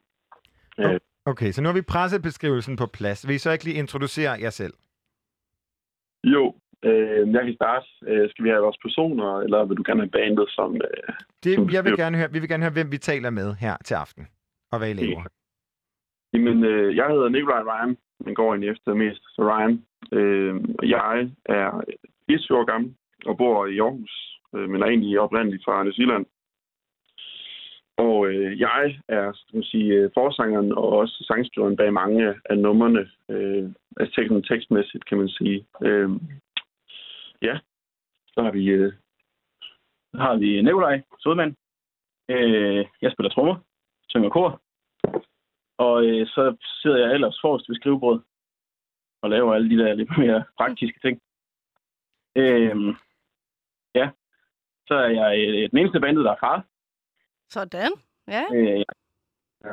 Øh, 0.80 1.00
Okay, 1.32 1.50
så 1.52 1.62
nu 1.62 1.68
har 1.68 1.74
vi 1.74 1.92
pressebeskrivelsen 1.94 2.76
på 2.76 2.86
plads. 2.86 3.28
Vil 3.28 3.34
I 3.34 3.38
så 3.38 3.50
ikke 3.52 3.64
lige 3.64 3.78
introducere 3.78 4.32
jer 4.44 4.50
selv? 4.50 4.74
jo, 6.24 6.54
øh, 6.82 7.32
jeg 7.34 7.44
kan 7.44 7.54
starte. 7.54 7.86
Øh, 8.06 8.30
skal 8.30 8.44
vi 8.44 8.48
have 8.48 8.62
vores 8.62 8.78
personer, 8.82 9.38
eller 9.40 9.64
vil 9.64 9.76
du 9.76 9.82
gerne 9.86 10.00
have 10.00 10.10
bandet 10.10 10.46
som... 10.50 10.74
Øh, 10.74 11.14
Det, 11.44 11.54
Som 11.54 11.70
jeg 11.70 11.84
vil 11.84 11.96
gerne 11.96 12.16
høre, 12.18 12.32
vi 12.32 12.38
vil 12.38 12.48
gerne 12.48 12.64
høre, 12.64 12.72
hvem 12.72 12.92
vi 12.92 12.98
taler 12.98 13.30
med 13.30 13.54
her 13.54 13.76
til 13.84 13.94
aften, 13.94 14.26
og 14.72 14.78
hvad 14.78 14.90
I 14.90 14.92
laver. 14.92 15.24
Jamen, 16.32 16.64
øh, 16.64 16.96
jeg 16.96 17.06
hedder 17.06 17.28
Nikolaj 17.28 17.62
Ryan, 17.62 17.96
men 18.24 18.34
går 18.34 18.48
egentlig 18.52 18.70
efter 18.70 18.94
mest 18.94 19.22
så 19.34 19.42
Ryan. 19.50 19.84
Øh, 20.12 20.54
jeg 20.82 21.30
er 21.44 21.70
24 22.28 22.58
år 22.58 22.64
gammel 22.64 22.94
og 23.26 23.36
bor 23.36 23.66
i 23.66 23.78
Aarhus, 23.78 24.40
øh, 24.54 24.68
men 24.70 24.82
er 24.82 24.86
egentlig 24.86 25.20
oprindeligt 25.20 25.64
fra 25.64 25.82
New 25.82 25.92
Zealand. 25.92 26.26
Og 27.96 28.26
øh, 28.28 28.60
jeg 28.60 29.00
er 29.08 29.32
skal 29.34 29.56
man 29.56 29.64
sige, 29.64 29.94
øh, 29.94 30.10
forsangeren 30.14 30.72
og 30.72 30.88
også 30.88 31.24
sangskriveren 31.26 31.76
bag 31.76 31.92
mange 31.92 32.34
af 32.50 32.58
numrene, 32.58 33.10
øh, 33.28 33.70
altså 34.00 34.12
tekst- 34.20 34.48
tekstmæssigt, 34.48 35.04
kan 35.04 35.18
man 35.18 35.28
sige. 35.28 35.66
Øh, 35.82 36.10
ja, 37.42 37.58
så 38.34 38.42
har 38.42 38.50
vi... 38.50 38.64
Øh, 38.68 38.92
Så 40.12 40.18
har 40.18 40.36
vi 40.36 40.62
Nikolaj 40.62 41.02
Sodmand. 41.18 41.54
Øh, 42.30 42.86
jeg 43.02 43.12
spiller 43.12 43.30
trommer, 43.30 43.56
synger 44.08 44.30
kor. 44.30 44.60
Og 45.78 46.06
øh, 46.06 46.26
så 46.26 46.56
sidder 46.82 46.98
jeg 46.98 47.14
ellers 47.14 47.38
forrest 47.40 47.68
ved 47.68 47.76
skrivebordet 47.76 48.22
og 49.22 49.30
laver 49.30 49.54
alle 49.54 49.70
de 49.70 49.82
der 49.82 49.94
lidt 49.94 50.18
mere 50.18 50.44
praktiske 50.58 51.00
ting. 51.00 51.20
Øh, 52.42 52.94
ja, 53.94 54.10
så 54.86 54.94
er 54.94 55.08
jeg 55.08 55.30
øh, 55.38 55.70
den 55.70 55.78
eneste 55.78 56.00
bandet, 56.00 56.24
der 56.24 56.32
er 56.32 56.40
far. 56.40 56.64
sådan. 57.50 57.92
Ja. 58.28 58.44
Øh, 58.54 58.78
ja. 59.64 59.70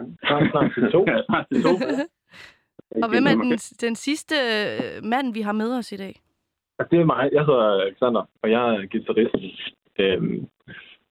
Snart 0.52 0.72
til 0.74 0.92
to. 0.92 1.06
snart 1.30 1.46
til 1.52 1.64
to. 1.64 1.74
Og 3.04 3.10
hvem 3.10 3.26
er 3.26 3.36
den, 3.36 3.58
den 3.88 3.96
sidste 3.96 4.36
øh, 4.36 5.04
mand, 5.04 5.34
vi 5.34 5.42
har 5.42 5.52
med 5.52 5.78
os 5.78 5.92
i 5.92 5.98
dag? 5.98 6.16
Det 6.92 7.00
er 7.00 7.06
mig. 7.06 7.30
Jeg 7.34 7.46
hedder 7.46 7.82
Alexander, 7.82 8.24
og 8.42 8.52
jeg 8.52 8.76
er 8.76 8.88
guitarist. 8.92 9.36
Øhm, 10.00 10.50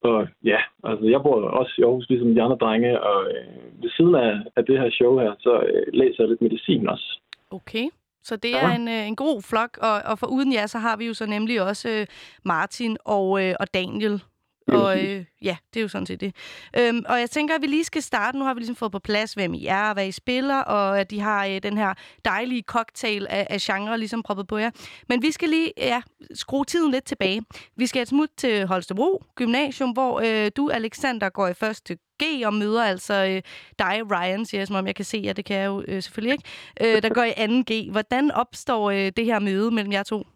og 0.01 0.29
ja, 0.45 0.59
altså 0.85 1.05
jeg 1.07 1.21
bor 1.23 1.37
også 1.61 1.75
i 1.79 1.83
Aarhus, 1.83 2.09
ligesom 2.09 2.35
de 2.35 2.43
andre 2.43 2.57
drenge, 2.57 3.01
og 3.01 3.31
øh, 3.33 3.83
ved 3.83 3.91
siden 3.91 4.15
af, 4.15 4.33
af 4.57 4.65
det 4.65 4.81
her 4.81 4.91
show 4.91 5.19
her, 5.19 5.35
så 5.41 5.53
øh, 5.61 5.87
læser 5.93 6.17
jeg 6.19 6.29
lidt 6.29 6.43
medicin 6.43 6.89
også. 6.89 7.21
Okay. 7.51 7.87
Så 8.25 8.37
det 8.37 8.57
er 8.57 8.71
en, 8.71 8.89
øh, 8.89 9.07
en 9.07 9.17
god 9.17 9.43
flok, 9.43 9.79
og, 9.83 9.93
og 9.93 10.19
for 10.19 10.27
uden 10.27 10.53
jer, 10.53 10.67
så 10.67 10.79
har 10.79 10.97
vi 10.97 11.07
jo 11.07 11.15
så 11.15 11.27
nemlig 11.27 11.63
også 11.63 11.89
øh, 11.89 12.07
Martin 12.45 12.97
og, 13.05 13.43
øh, 13.43 13.55
og 13.61 13.75
Daniel. 13.75 14.23
Og 14.69 15.05
øh, 15.05 15.25
ja, 15.43 15.57
det 15.75 15.81
er 15.81 15.83
jo 15.83 15.89
sådan 15.89 16.07
set 16.07 16.21
det. 16.21 16.35
Øhm, 16.79 17.03
og 17.09 17.21
jeg 17.21 17.31
tænker, 17.31 17.55
at 17.55 17.63
vi 17.63 17.67
lige 17.67 17.85
skal 17.85 18.03
starte. 18.03 18.39
Nu 18.39 18.45
har 18.45 18.55
vi 18.55 18.61
ligesom 18.61 18.77
fået 18.77 18.93
på 18.93 18.99
plads, 18.99 19.35
hvem 19.35 19.55
I 19.55 19.67
er, 19.67 19.89
og 19.89 19.95
hvad 19.95 20.07
I 20.07 20.13
spiller, 20.13 20.59
og 20.59 21.01
at 21.01 21.11
de 21.11 21.21
har 21.21 21.47
øh, 21.47 21.63
den 21.63 21.79
her 21.79 21.95
dejlige 22.25 22.63
cocktail 22.63 23.27
af, 23.31 23.47
af 23.51 23.61
genre 23.61 23.99
ligesom 23.99 24.23
proppet 24.23 24.47
på 24.47 24.59
jer. 24.59 24.71
Men 25.09 25.23
vi 25.23 25.31
skal 25.31 25.49
lige 25.49 25.73
ja, 25.77 26.03
skrue 26.35 26.65
tiden 26.65 26.93
lidt 26.93 27.05
tilbage. 27.05 27.43
Vi 27.77 27.87
skal 27.87 28.03
et 28.03 28.09
smut 28.09 28.29
til 28.37 28.67
Holstebro 28.67 29.23
Gymnasium, 29.35 29.91
hvor 29.91 30.21
øh, 30.21 30.51
du, 30.57 30.69
Alexander, 30.69 31.29
går 31.29 31.49
i 31.49 31.55
første 31.55 31.97
G 32.23 32.47
og 32.47 32.55
møder 32.55 32.85
altså 32.85 33.15
øh, 33.15 33.43
dig, 33.79 34.11
Ryan, 34.11 34.45
siger 34.45 34.61
jeg, 34.61 34.67
som 34.67 34.77
om 34.77 34.87
jeg 34.87 34.95
kan 34.95 35.05
se 35.05 35.21
jer, 35.25 35.33
det 35.33 35.45
kan 35.45 35.57
jeg 35.57 35.67
jo 35.67 35.85
øh, 35.89 36.03
selvfølgelig 36.03 36.33
ikke, 36.33 36.49
øh, 36.97 37.03
der 37.03 37.15
går 37.15 37.23
i 37.23 37.33
anden 37.37 37.65
G. 37.65 37.91
Hvordan 37.91 38.31
opstår 38.31 38.91
øh, 38.91 39.13
det 39.17 39.25
her 39.25 39.39
møde 39.39 39.71
mellem 39.71 39.93
jer 39.93 40.03
to? 40.03 40.27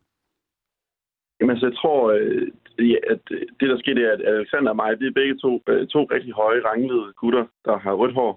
Jamen, 1.40 1.50
altså, 1.50 1.66
jeg 1.66 1.76
tror, 1.76 2.10
øh, 2.10 2.48
at 3.12 3.24
øh, 3.30 3.40
det, 3.60 3.68
der 3.70 3.78
skete, 3.78 4.04
er, 4.04 4.12
at 4.12 4.22
Alexander 4.26 4.70
og 4.70 4.76
mig, 4.76 5.00
det 5.00 5.06
er 5.06 5.20
begge 5.20 5.36
to, 5.44 5.62
øh, 5.68 5.86
to 5.86 6.00
rigtig 6.04 6.32
høje, 6.32 6.60
ranglede 6.60 7.12
gutter, 7.20 7.44
der 7.64 7.78
har 7.78 7.92
rødt 7.92 8.14
hår. 8.14 8.32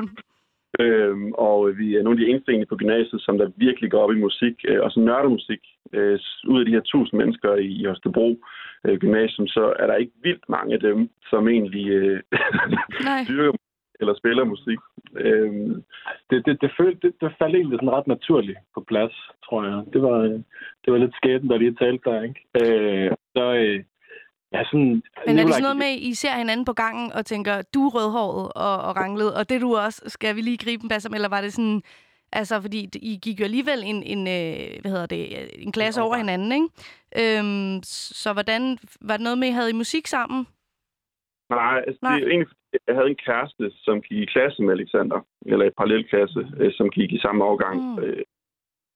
øhm, 0.82 1.32
og 1.32 1.78
vi 1.78 1.96
er 1.96 2.02
nogle 2.02 2.18
af 2.18 2.20
de 2.24 2.30
eneste 2.30 2.50
egentlig 2.50 2.68
på 2.68 2.76
gymnasiet, 2.76 3.20
som 3.22 3.38
der 3.38 3.56
virkelig 3.56 3.90
går 3.90 4.02
op 4.04 4.12
i 4.12 4.24
musik, 4.26 4.54
øh, 4.68 4.80
og 4.80 4.90
som 4.92 5.02
nørder 5.02 5.28
musik. 5.28 5.62
Øh, 5.92 6.18
ud 6.48 6.60
af 6.60 6.66
de 6.66 6.72
her 6.72 6.80
tusind 6.80 7.18
mennesker 7.18 7.54
i, 7.54 7.70
i 7.80 7.84
Holstebro 7.84 8.28
øh, 8.86 8.98
Gymnasium, 8.98 9.46
så 9.46 9.74
er 9.78 9.86
der 9.86 9.94
ikke 9.94 10.12
vildt 10.22 10.48
mange 10.48 10.74
af 10.74 10.80
dem, 10.80 11.10
som 11.30 11.48
egentlig 11.48 11.88
øh, 11.88 12.20
dyrker 13.28 13.65
eller 14.00 14.14
spiller 14.14 14.44
musik. 14.44 14.78
Øhm, 15.16 15.84
Det, 16.30 16.46
det, 16.46 16.60
det, 16.60 16.70
følte, 16.78 16.98
det, 17.02 17.12
det 17.20 17.32
faldt 17.38 17.56
egentlig 17.56 17.78
sådan 17.78 17.96
ret 17.96 18.06
naturligt 18.06 18.58
på 18.74 18.80
plads, 18.88 19.14
tror 19.44 19.64
jeg. 19.64 19.84
Det 19.92 20.02
var, 20.02 20.18
det 20.82 20.92
var 20.92 20.98
lidt 20.98 21.16
skæbnen, 21.16 21.50
der 21.50 21.58
lige 21.58 21.74
talte 21.74 22.10
der, 22.10 22.22
ikke? 22.22 22.40
Øh, 22.60 23.10
så, 23.36 23.44
øh, 23.54 23.84
ja, 24.52 24.64
sådan... 24.64 25.02
Men 25.26 25.38
er 25.38 25.44
det 25.44 25.54
sådan 25.54 25.62
noget 25.62 25.76
med, 25.84 25.92
I 25.98 26.14
ser 26.14 26.38
hinanden 26.38 26.66
på 26.66 26.72
gangen 26.72 27.12
og 27.12 27.26
tænker, 27.26 27.62
du 27.74 27.86
er 27.86 27.94
rødhåret 27.96 28.52
og, 28.56 28.76
og 28.88 28.96
ranglet, 28.96 29.34
og 29.34 29.48
det 29.48 29.60
du 29.60 29.76
også, 29.76 30.02
skal 30.06 30.36
vi 30.36 30.40
lige 30.40 30.64
gribe 30.64 30.82
en 30.82 30.88
bas 30.88 31.06
om, 31.06 31.14
eller 31.14 31.28
var 31.28 31.40
det 31.40 31.52
sådan, 31.52 31.82
altså 32.32 32.60
fordi 32.60 32.88
I 33.02 33.18
gik 33.22 33.40
jo 33.40 33.44
alligevel 33.44 33.82
en, 33.84 34.02
en 34.02 34.18
øh, 34.18 34.80
hvad 34.80 34.90
hedder 34.90 35.06
det, 35.06 35.22
en 35.58 35.72
klasse 35.72 36.02
over 36.02 36.16
hinanden, 36.16 36.52
ikke? 36.52 36.68
Øhm, 37.20 37.80
så 38.22 38.32
hvordan, 38.32 38.78
var 39.00 39.16
det 39.16 39.24
noget 39.24 39.38
med, 39.38 39.52
havde 39.52 39.70
I 39.70 39.80
musik 39.82 40.06
sammen? 40.06 40.46
Nej, 41.50 41.84
altså, 41.86 41.98
Nej. 42.02 42.14
det 42.14 42.22
er 42.24 42.30
egentlig, 42.30 42.48
fordi 42.48 42.84
jeg 42.88 42.94
havde 42.94 43.10
en 43.10 43.24
kæreste, 43.26 43.64
som 43.84 44.02
gik 44.02 44.18
i 44.18 44.32
klasse 44.34 44.62
med 44.62 44.72
Alexander, 44.72 45.20
eller 45.46 45.64
i 45.66 45.76
parallelklasse, 45.78 46.40
øh, 46.60 46.72
som 46.72 46.90
gik 46.90 47.12
i 47.12 47.18
samme 47.18 47.44
årgang. 47.44 47.76
Mm. 47.82 48.02
Øh, 48.04 48.22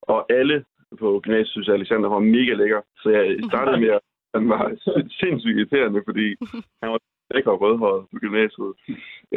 og 0.03 0.32
alle 0.32 0.64
på 0.98 1.20
gymnasiet 1.22 1.53
synes, 1.53 1.68
at 1.68 1.74
Alexander 1.74 2.09
var 2.09 2.18
mega 2.18 2.53
lækker. 2.53 2.80
Så 3.03 3.11
jeg 3.11 3.38
startede 3.51 3.80
med, 3.80 3.88
at 3.88 4.01
han 4.34 4.48
var 4.48 4.62
sindssygt 5.20 5.57
irriterende, 5.59 6.03
fordi 6.09 6.26
han 6.82 6.88
var 6.92 7.01
lækker 7.34 7.51
og 7.51 7.61
rødhåret 7.61 8.07
på 8.12 8.16
gymnasiet. 8.24 8.72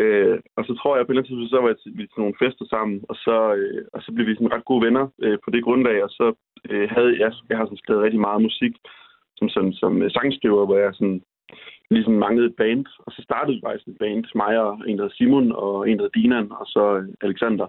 Øh, 0.01 0.39
og 0.57 0.65
så 0.65 0.73
tror 0.79 0.95
jeg, 0.95 1.05
på 1.05 1.11
et 1.11 1.13
eller 1.13 1.21
andet 1.21 1.29
tidspunkt, 1.29 1.53
så 1.53 1.61
var 1.61 1.69
jeg 1.71 1.79
til, 1.79 1.91
vi 1.97 2.03
til 2.07 2.21
nogle 2.23 2.39
fester 2.41 2.65
sammen, 2.73 2.97
og 3.09 3.15
så, 3.15 3.37
øh, 3.59 3.85
og 3.93 3.99
så 4.03 4.09
blev 4.11 4.25
vi 4.27 4.35
sådan 4.35 4.53
ret 4.55 4.69
gode 4.69 4.85
venner 4.85 5.05
øh, 5.23 5.37
på 5.43 5.49
det 5.53 5.63
grundlag, 5.63 6.03
og 6.03 6.09
så 6.09 6.27
øh, 6.69 6.89
havde 6.95 7.13
jeg, 7.23 7.31
jeg 7.49 7.57
har 7.57 7.65
sådan 7.65 7.83
skrevet 7.83 8.03
rigtig 8.03 8.21
meget 8.27 8.41
musik, 8.47 8.73
som, 9.37 9.49
som, 9.55 9.65
som 9.81 10.09
sangskriver, 10.09 10.65
hvor 10.65 10.77
jeg 10.77 10.91
sådan 10.93 11.21
ligesom 11.93 12.13
manglede 12.13 12.47
et 12.47 12.55
band. 12.55 12.85
Og 12.99 13.11
så 13.11 13.21
startede 13.23 13.55
vi 13.55 13.61
faktisk 13.65 13.87
et 13.87 13.97
band, 13.99 14.25
mig 14.35 14.59
og 14.59 14.71
en, 14.87 14.97
der 14.99 15.09
Simon, 15.09 15.51
og 15.51 15.89
en, 15.89 15.99
der 15.99 16.07
Dinan, 16.15 16.51
og 16.51 16.65
så 16.65 16.83
øh, 16.97 17.07
Alexander. 17.21 17.67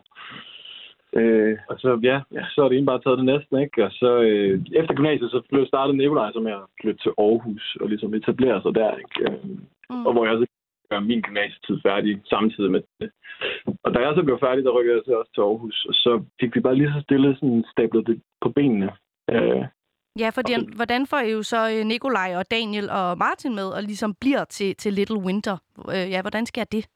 Øh, 1.17 1.57
Og 1.69 1.77
så, 1.79 2.01
ja, 2.03 2.21
ja, 2.37 2.45
så 2.53 2.61
er 2.61 2.69
det 2.69 2.75
egentlig 2.75 2.93
bare 2.93 3.03
taget 3.03 3.19
det 3.19 3.31
næste, 3.33 3.63
ikke? 3.65 3.85
Og 3.85 3.91
så 4.01 4.11
øh, 4.29 4.61
efter 4.81 4.95
gymnasiet, 4.95 5.31
så 5.31 5.41
blev 5.51 5.67
startet 5.67 5.97
Nikolaj, 5.97 6.33
som 6.33 6.47
jeg 6.47 6.59
flyttede 6.81 7.03
til 7.03 7.13
Aarhus 7.19 7.77
og 7.81 7.89
ligesom 7.89 8.15
etablere 8.15 8.63
sig 8.63 8.75
der, 8.75 8.97
ikke? 8.97 9.17
Øh, 9.25 9.59
Mm. 9.91 10.07
Og 10.07 10.13
hvor 10.13 10.27
jeg 10.27 10.37
så 10.39 10.47
gør 10.91 11.01
min 11.01 11.21
gymnasietid 11.21 11.77
færdig 11.83 12.21
samtidig 12.27 12.71
med 12.71 12.83
det. 13.01 13.11
Og 13.85 13.95
da 13.95 13.99
jeg 13.99 14.13
så 14.17 14.23
blev 14.23 14.39
færdig, 14.39 14.65
der 14.65 14.77
rykkede 14.79 14.97
jeg 14.97 15.03
så 15.07 15.13
også 15.21 15.33
til 15.35 15.41
Aarhus, 15.41 15.87
og 15.89 15.95
så 15.95 16.23
fik 16.41 16.55
vi 16.55 16.61
bare 16.61 16.77
lige 16.77 16.93
så 16.93 17.01
stille 17.01 17.35
sådan 17.35 17.65
stablet 17.73 18.07
det 18.07 18.23
på 18.41 18.49
benene. 18.49 18.91
Øh, 19.31 19.65
Ja, 20.19 20.29
fordi 20.29 20.55
hvordan 20.75 21.07
får 21.07 21.19
I 21.19 21.31
jo 21.31 21.43
så 21.43 21.71
øh, 21.71 21.87
Nikolaj 21.87 22.37
og 22.37 22.51
Daniel 22.51 22.91
og 22.91 23.19
Martin 23.19 23.55
med, 23.55 23.65
og 23.67 23.83
ligesom 23.83 24.15
bliver 24.15 24.45
til, 24.45 24.77
til 24.77 24.93
Little 24.93 25.19
Winter? 25.19 25.57
Øh, 25.89 26.11
ja, 26.11 26.21
hvordan 26.21 26.47
sker 26.47 26.65
det? 26.65 26.87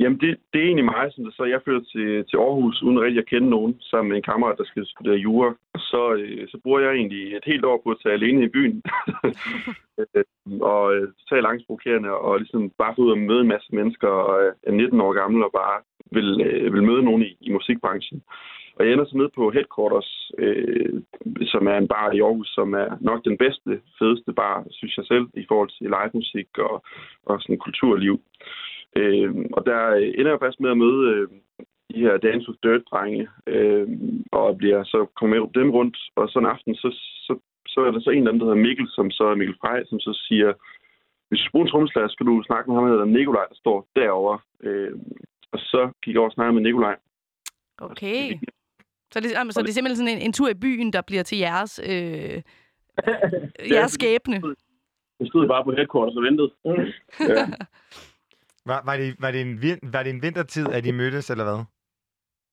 Jamen, 0.00 0.20
det, 0.20 0.30
det 0.52 0.58
er 0.60 0.66
egentlig 0.66 0.84
mig, 0.84 1.12
som 1.12 1.24
det 1.24 1.34
så 1.34 1.44
jeg 1.44 1.62
flytter 1.64 1.84
til, 1.92 2.08
til 2.30 2.36
Aarhus, 2.36 2.82
uden 2.82 3.00
rigtig 3.00 3.18
at 3.18 3.30
kende 3.32 3.50
nogen, 3.50 3.80
sammen 3.80 4.08
med 4.08 4.16
en 4.16 4.28
kammerat, 4.30 4.58
der 4.58 4.64
skal 4.64 4.86
studere 4.86 5.24
jura. 5.26 5.54
Så, 5.76 6.14
øh, 6.14 6.48
så 6.48 6.56
bruger 6.62 6.80
jeg 6.80 6.92
egentlig 6.92 7.36
et 7.36 7.44
helt 7.46 7.64
år 7.64 7.80
på 7.84 7.90
at 7.90 8.00
tage 8.02 8.12
alene 8.12 8.44
i 8.44 8.48
byen. 8.48 8.82
Øh, 9.98 10.24
og 10.60 10.94
øh, 10.94 11.08
totalt 11.20 11.46
angstprovokerende, 11.46 12.10
og 12.10 12.38
ligesom 12.38 12.70
bare 12.78 12.94
få 12.94 13.02
ud 13.02 13.10
og 13.10 13.18
møde 13.18 13.40
en 13.40 13.48
masse 13.54 13.68
mennesker, 13.74 14.08
og 14.08 14.44
øh, 14.44 14.52
er 14.62 14.72
19 14.72 15.00
år 15.00 15.12
gammel, 15.12 15.44
og 15.44 15.52
bare 15.52 15.78
vil, 16.12 16.40
øh, 16.46 16.72
vil 16.74 16.82
møde 16.82 17.02
nogen 17.02 17.22
i, 17.22 17.36
i 17.40 17.52
musikbranchen. 17.52 18.22
Og 18.76 18.84
jeg 18.84 18.92
ender 18.92 19.04
så 19.04 19.16
nede 19.16 19.30
på 19.34 19.50
Headquarters, 19.50 20.32
øh, 20.38 21.02
som 21.52 21.66
er 21.66 21.76
en 21.78 21.88
bar 21.88 22.12
i 22.12 22.20
Aarhus, 22.20 22.48
som 22.48 22.74
er 22.74 22.88
nok 23.00 23.24
den 23.24 23.38
bedste, 23.38 23.80
fedeste 23.98 24.32
bar, 24.32 24.64
synes 24.70 24.96
jeg 24.96 25.06
selv, 25.06 25.26
i 25.34 25.44
forhold 25.48 25.70
til 25.70 25.86
live 25.86 26.10
musik 26.14 26.48
og, 26.58 26.84
og 27.26 27.42
sådan 27.42 27.58
kulturliv. 27.58 28.20
Øh, 29.00 29.30
og 29.56 29.66
der 29.66 29.80
ender 30.18 30.30
jeg 30.30 30.40
faktisk 30.40 30.60
med 30.60 30.70
at 30.70 30.78
møde 30.84 31.02
øh, 31.14 31.28
de 31.94 32.00
her 32.04 32.16
Dance 32.16 32.48
with 32.48 32.60
Dirt-drenge, 32.64 33.28
øh, 33.46 33.86
og 34.32 34.58
bliver 34.58 34.84
så 34.84 35.06
kommer 35.16 35.36
med 35.36 35.62
dem 35.62 35.70
rundt, 35.70 35.96
og 36.16 36.28
så 36.28 36.38
en 36.38 36.52
aften, 36.54 36.74
så, 36.74 36.88
så, 37.26 37.32
så 37.66 37.80
er 37.86 37.90
der 37.90 38.00
så 38.00 38.10
en 38.10 38.26
af 38.26 38.32
dem, 38.32 38.38
der 38.38 38.46
hedder 38.46 38.66
Mikkel, 38.66 38.88
som 38.96 39.10
så 39.10 39.24
er 39.24 39.34
Mikkel 39.34 39.56
Frey, 39.60 39.84
som 39.86 40.00
så 40.00 40.12
siger, 40.26 40.52
hvis 41.28 41.40
du 41.40 41.50
bruger 41.50 41.66
en 41.66 41.70
trommeslager, 41.70 42.08
skal 42.08 42.26
du 42.26 42.42
snakke 42.46 42.70
med 42.70 42.74
ham, 42.76 42.84
der 42.84 42.92
hedder 42.92 43.18
Nikolaj, 43.18 43.46
der 43.48 43.54
står 43.54 43.88
derovre. 43.96 44.38
Øh, 44.62 44.92
og 45.52 45.58
så 45.58 45.90
gik 46.02 46.12
jeg 46.14 46.20
over 46.20 46.30
og 46.30 46.34
snakkede 46.34 46.54
med 46.54 46.62
Nikolaj. 46.62 46.96
Okay. 47.78 48.22
Så 49.12 49.20
det, 49.20 49.32
jamen, 49.32 49.52
så 49.52 49.62
det 49.62 49.68
er 49.68 49.72
simpelthen 49.72 49.96
sådan 49.96 50.16
en, 50.16 50.22
en 50.22 50.32
tur 50.32 50.48
i 50.48 50.54
byen, 50.54 50.92
der 50.92 51.02
bliver 51.06 51.22
til 51.22 51.38
jeres, 51.38 51.80
øh, 51.90 52.42
jeres 53.74 53.92
skæbne. 53.92 54.36
jeg 55.20 55.26
stod 55.28 55.48
bare 55.48 55.64
på 55.64 55.72
Headquarters 55.72 56.16
og 56.16 56.22
ventede. 56.22 56.50
Ja. 57.20 57.46
Var, 58.66 58.82
var, 58.84 58.96
det, 58.96 59.16
var, 59.18 59.30
det 59.30 59.40
en, 59.40 59.62
var 59.82 60.02
det 60.02 60.10
en 60.10 60.22
vintertid, 60.22 60.66
at 60.72 60.86
I 60.86 60.90
mødtes, 60.90 61.30
eller 61.30 61.44
hvad? 61.44 61.64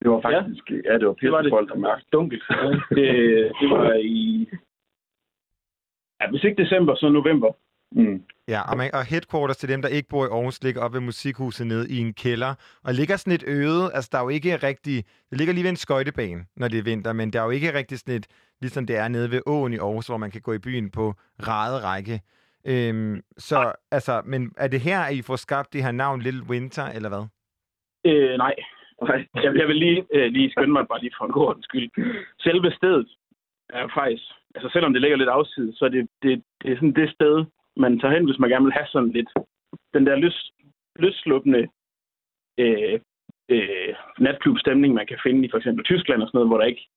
Det 0.01 0.11
var 0.11 0.21
faktisk, 0.21 0.69
ja, 0.69 0.75
ja 0.91 0.93
det 0.99 1.07
var 1.07 1.13
pissekoldt 1.13 1.71
og 1.71 1.79
mørkt. 1.79 2.05
Dunkelt. 2.13 2.43
Det, 2.97 3.07
det 3.59 3.69
var 3.69 3.93
i... 3.93 4.47
Ja, 6.21 6.29
hvis 6.29 6.43
ikke 6.43 6.63
december, 6.63 6.95
så 6.95 7.09
november. 7.09 7.51
Mm. 7.91 8.23
Ja, 8.47 8.61
og, 8.71 8.77
man, 8.77 8.89
og 8.93 9.05
headquarters 9.05 9.57
til 9.57 9.69
dem, 9.69 9.81
der 9.81 9.89
ikke 9.89 10.09
bor 10.09 10.25
i 10.25 10.29
Aarhus, 10.29 10.63
ligger 10.63 10.81
op 10.81 10.93
ved 10.93 10.99
musikhuset 10.99 11.67
nede 11.67 11.89
i 11.89 11.97
en 11.97 12.13
kælder. 12.13 12.53
Og 12.83 12.93
ligger 12.93 13.17
sådan 13.17 13.33
et 13.33 13.43
øde, 13.47 13.93
altså 13.93 14.09
der 14.11 14.17
er 14.17 14.23
jo 14.23 14.29
ikke 14.29 14.55
rigtig... 14.55 15.05
Det 15.29 15.37
ligger 15.37 15.53
lige 15.53 15.63
ved 15.63 15.69
en 15.69 15.75
skøjtebane, 15.75 16.45
når 16.55 16.67
det 16.67 16.79
er 16.79 16.83
vinter, 16.83 17.13
men 17.13 17.33
der 17.33 17.39
er 17.39 17.43
jo 17.43 17.49
ikke 17.49 17.73
rigtig 17.73 17.99
sådan 17.99 18.15
et, 18.15 18.27
ligesom 18.61 18.85
det 18.87 18.97
er 18.97 19.07
nede 19.07 19.31
ved 19.31 19.41
åen 19.45 19.73
i 19.73 19.77
Aarhus, 19.77 20.07
hvor 20.07 20.17
man 20.17 20.31
kan 20.31 20.41
gå 20.41 20.53
i 20.53 20.59
byen 20.59 20.91
på 20.91 21.13
rade 21.47 21.83
række. 21.83 22.21
Øhm, 22.65 23.21
så, 23.37 23.73
altså, 23.91 24.21
men 24.25 24.51
er 24.57 24.67
det 24.67 24.81
her, 24.81 24.99
at 24.99 25.15
I 25.15 25.21
får 25.21 25.35
skabt 25.35 25.73
det 25.73 25.83
her 25.83 25.91
navn 25.91 26.21
Little 26.21 26.49
Winter, 26.49 26.85
eller 26.95 27.09
hvad? 27.09 27.25
Øh, 28.05 28.37
nej. 28.37 28.55
Nej. 29.01 29.27
Jeg, 29.35 29.55
jeg 29.55 29.67
vil 29.67 29.75
lige, 29.75 30.05
øh, 30.13 30.31
lige 30.31 30.51
skynde 30.51 30.73
mig 30.73 30.87
bare 30.87 31.01
lige 31.01 31.15
for 31.17 31.25
en 31.25 31.31
god 31.31 31.47
ordens 31.47 31.65
skyld. 31.65 31.89
Selve 32.39 32.71
stedet 32.71 33.09
er 33.69 33.87
faktisk, 33.93 34.23
altså 34.55 34.69
selvom 34.73 34.93
det 34.93 35.01
ligger 35.01 35.17
lidt 35.17 35.29
afsides, 35.29 35.77
så 35.77 35.85
er 35.85 35.89
det, 35.89 36.07
det, 36.23 36.43
det 36.61 36.71
er 36.71 36.75
sådan 36.75 36.95
det 37.01 37.09
sted, 37.09 37.45
man 37.77 37.99
tager 37.99 38.13
hen, 38.13 38.25
hvis 38.25 38.39
man 38.39 38.49
gerne 38.49 38.65
vil 38.65 38.73
have 38.73 38.87
sådan 38.87 39.11
lidt 39.11 39.29
den 39.93 40.05
der 40.05 40.15
løs, 40.15 40.51
løsluppende 40.95 41.67
øh, 42.59 42.99
øh, 43.49 43.95
natklubstemning, 44.19 44.93
man 44.93 45.07
kan 45.07 45.19
finde 45.23 45.45
i 45.45 45.49
for 45.51 45.57
eksempel 45.57 45.85
Tyskland 45.85 46.21
og 46.21 46.27
sådan 46.27 46.37
noget, 46.37 46.49
hvor 46.49 46.57
der 46.57 46.65
ikke 46.65 46.87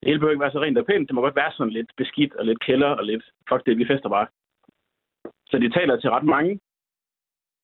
det 0.00 0.08
hele 0.08 0.18
behøver 0.18 0.32
ikke 0.32 0.46
være 0.46 0.52
så 0.52 0.60
rent 0.62 0.78
og 0.78 0.86
pænt. 0.86 1.08
Det 1.08 1.14
må 1.14 1.20
godt 1.20 1.36
være 1.36 1.52
sådan 1.52 1.72
lidt 1.72 1.90
beskidt 1.96 2.34
og 2.34 2.46
lidt 2.46 2.60
kælder 2.60 2.88
og 2.88 3.04
lidt, 3.04 3.24
fuck 3.48 3.66
det, 3.66 3.78
vi 3.78 3.86
fester 3.86 4.08
bare. 4.08 4.26
Så 5.50 5.58
de 5.58 5.70
taler 5.70 6.00
til 6.00 6.10
ret 6.10 6.24
mange, 6.24 6.60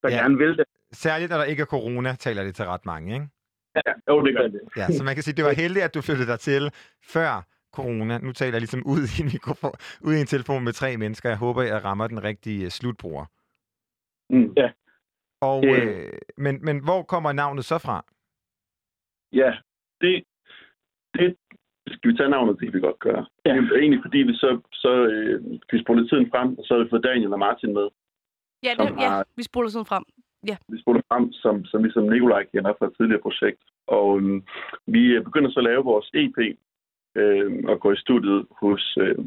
der 0.01 0.09
Ja. 0.09 0.15
ja. 0.15 0.21
gerne 0.21 0.37
vil 0.37 0.57
det. 0.57 0.65
Særligt, 0.91 1.29
når 1.29 1.37
der 1.37 1.43
ikke 1.45 1.61
er 1.61 1.65
corona, 1.65 2.15
taler 2.15 2.43
det 2.43 2.55
til 2.55 2.65
ret 2.65 2.85
mange, 2.85 3.13
ikke? 3.13 3.27
Ja, 3.75 3.91
jo, 4.09 4.25
det 4.25 4.35
gør 4.35 4.47
det. 4.47 4.61
Ja, 4.77 4.87
så 4.97 5.03
man 5.03 5.13
kan 5.15 5.23
sige, 5.23 5.35
det 5.35 5.45
var 5.45 5.51
heldigt, 5.51 5.85
at 5.85 5.93
du 5.93 6.01
flyttede 6.01 6.27
dig 6.31 6.39
til 6.39 6.71
før 7.03 7.47
corona. 7.73 8.17
Nu 8.17 8.31
taler 8.31 8.53
jeg 8.53 8.61
ligesom 8.61 8.83
ud 8.85 9.01
i 9.17 9.21
en, 9.21 9.25
mikrofon, 9.33 9.71
ud 10.01 10.13
i 10.13 10.19
en 10.21 10.27
telefon 10.27 10.63
med 10.63 10.73
tre 10.73 10.97
mennesker. 10.97 11.29
Jeg 11.29 11.37
håber, 11.37 11.61
jeg 11.61 11.83
rammer 11.83 12.07
den 12.07 12.23
rigtige 12.23 12.65
øh, 12.65 12.69
slutbruger. 12.71 13.25
Mm. 14.29 14.53
Ja. 14.57 14.71
Og, 15.41 15.65
Øh. 15.65 16.05
øh, 16.05 16.11
men, 16.37 16.65
men 16.65 16.83
hvor 16.83 17.03
kommer 17.03 17.31
navnet 17.31 17.65
så 17.65 17.77
fra? 17.77 18.05
Ja, 19.33 19.51
det, 20.01 20.23
det 21.13 21.37
skal 21.93 22.11
vi 22.11 22.17
tage 22.17 22.29
navnet, 22.29 22.59
det 22.59 22.65
kan 22.67 22.73
vi 22.73 22.79
godt 22.87 22.99
gøre. 22.99 23.25
Ja. 23.45 23.53
Det 23.55 23.71
er 23.71 23.79
egentlig 23.79 24.01
fordi, 24.05 24.17
vi 24.17 24.33
så, 24.33 24.59
så 24.73 24.91
øh, 25.05 25.43
vi 25.71 25.81
spoler 25.83 26.07
tiden 26.07 26.29
frem, 26.33 26.57
og 26.57 26.63
så 26.65 26.73
har 26.73 26.83
vi 26.83 26.89
fået 26.89 27.03
Daniel 27.03 27.33
og 27.33 27.39
Martin 27.39 27.73
med. 27.73 27.87
Ja, 28.63 28.71
det, 28.79 28.85
ja, 29.03 29.09
har- 29.09 29.27
vi 29.37 29.43
spoler 29.43 29.69
sådan 29.69 29.85
frem. 29.93 30.03
Vi 30.69 30.81
spoler 30.81 31.01
frem, 31.11 31.31
som, 31.31 31.65
som 31.65 31.83
ligesom 31.83 32.03
Nikolaj 32.03 32.43
kender 32.53 32.73
fra 32.79 32.85
et 32.87 32.93
tidligere 32.97 33.21
projekt. 33.21 33.61
Og 33.87 34.17
øhm, 34.19 34.43
vi 34.87 35.03
øh, 35.15 35.23
begynder 35.23 35.49
så 35.51 35.59
at 35.59 35.63
lave 35.63 35.83
vores 35.83 36.09
EP 36.13 36.37
øh, 37.15 37.63
og 37.67 37.79
gå 37.79 37.91
i 37.91 37.97
studiet 38.05 38.45
hos... 38.61 38.97
Øh, 39.01 39.17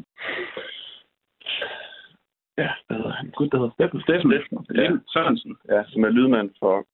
ja, 2.57 2.69
hvad 2.87 2.97
hedder 2.97 3.11
han? 3.19 3.29
Gud, 3.37 3.47
der 3.49 3.57
hedder 3.57 3.71
Steffen. 3.77 4.01
Steffen. 4.01 4.31
Steffen. 4.31 4.75
Ja, 4.75 4.91
Sørensen. 5.13 5.57
ja, 5.69 5.83
som 5.87 6.03
er 6.03 6.09
lydmand 6.09 6.49
for 6.59 6.85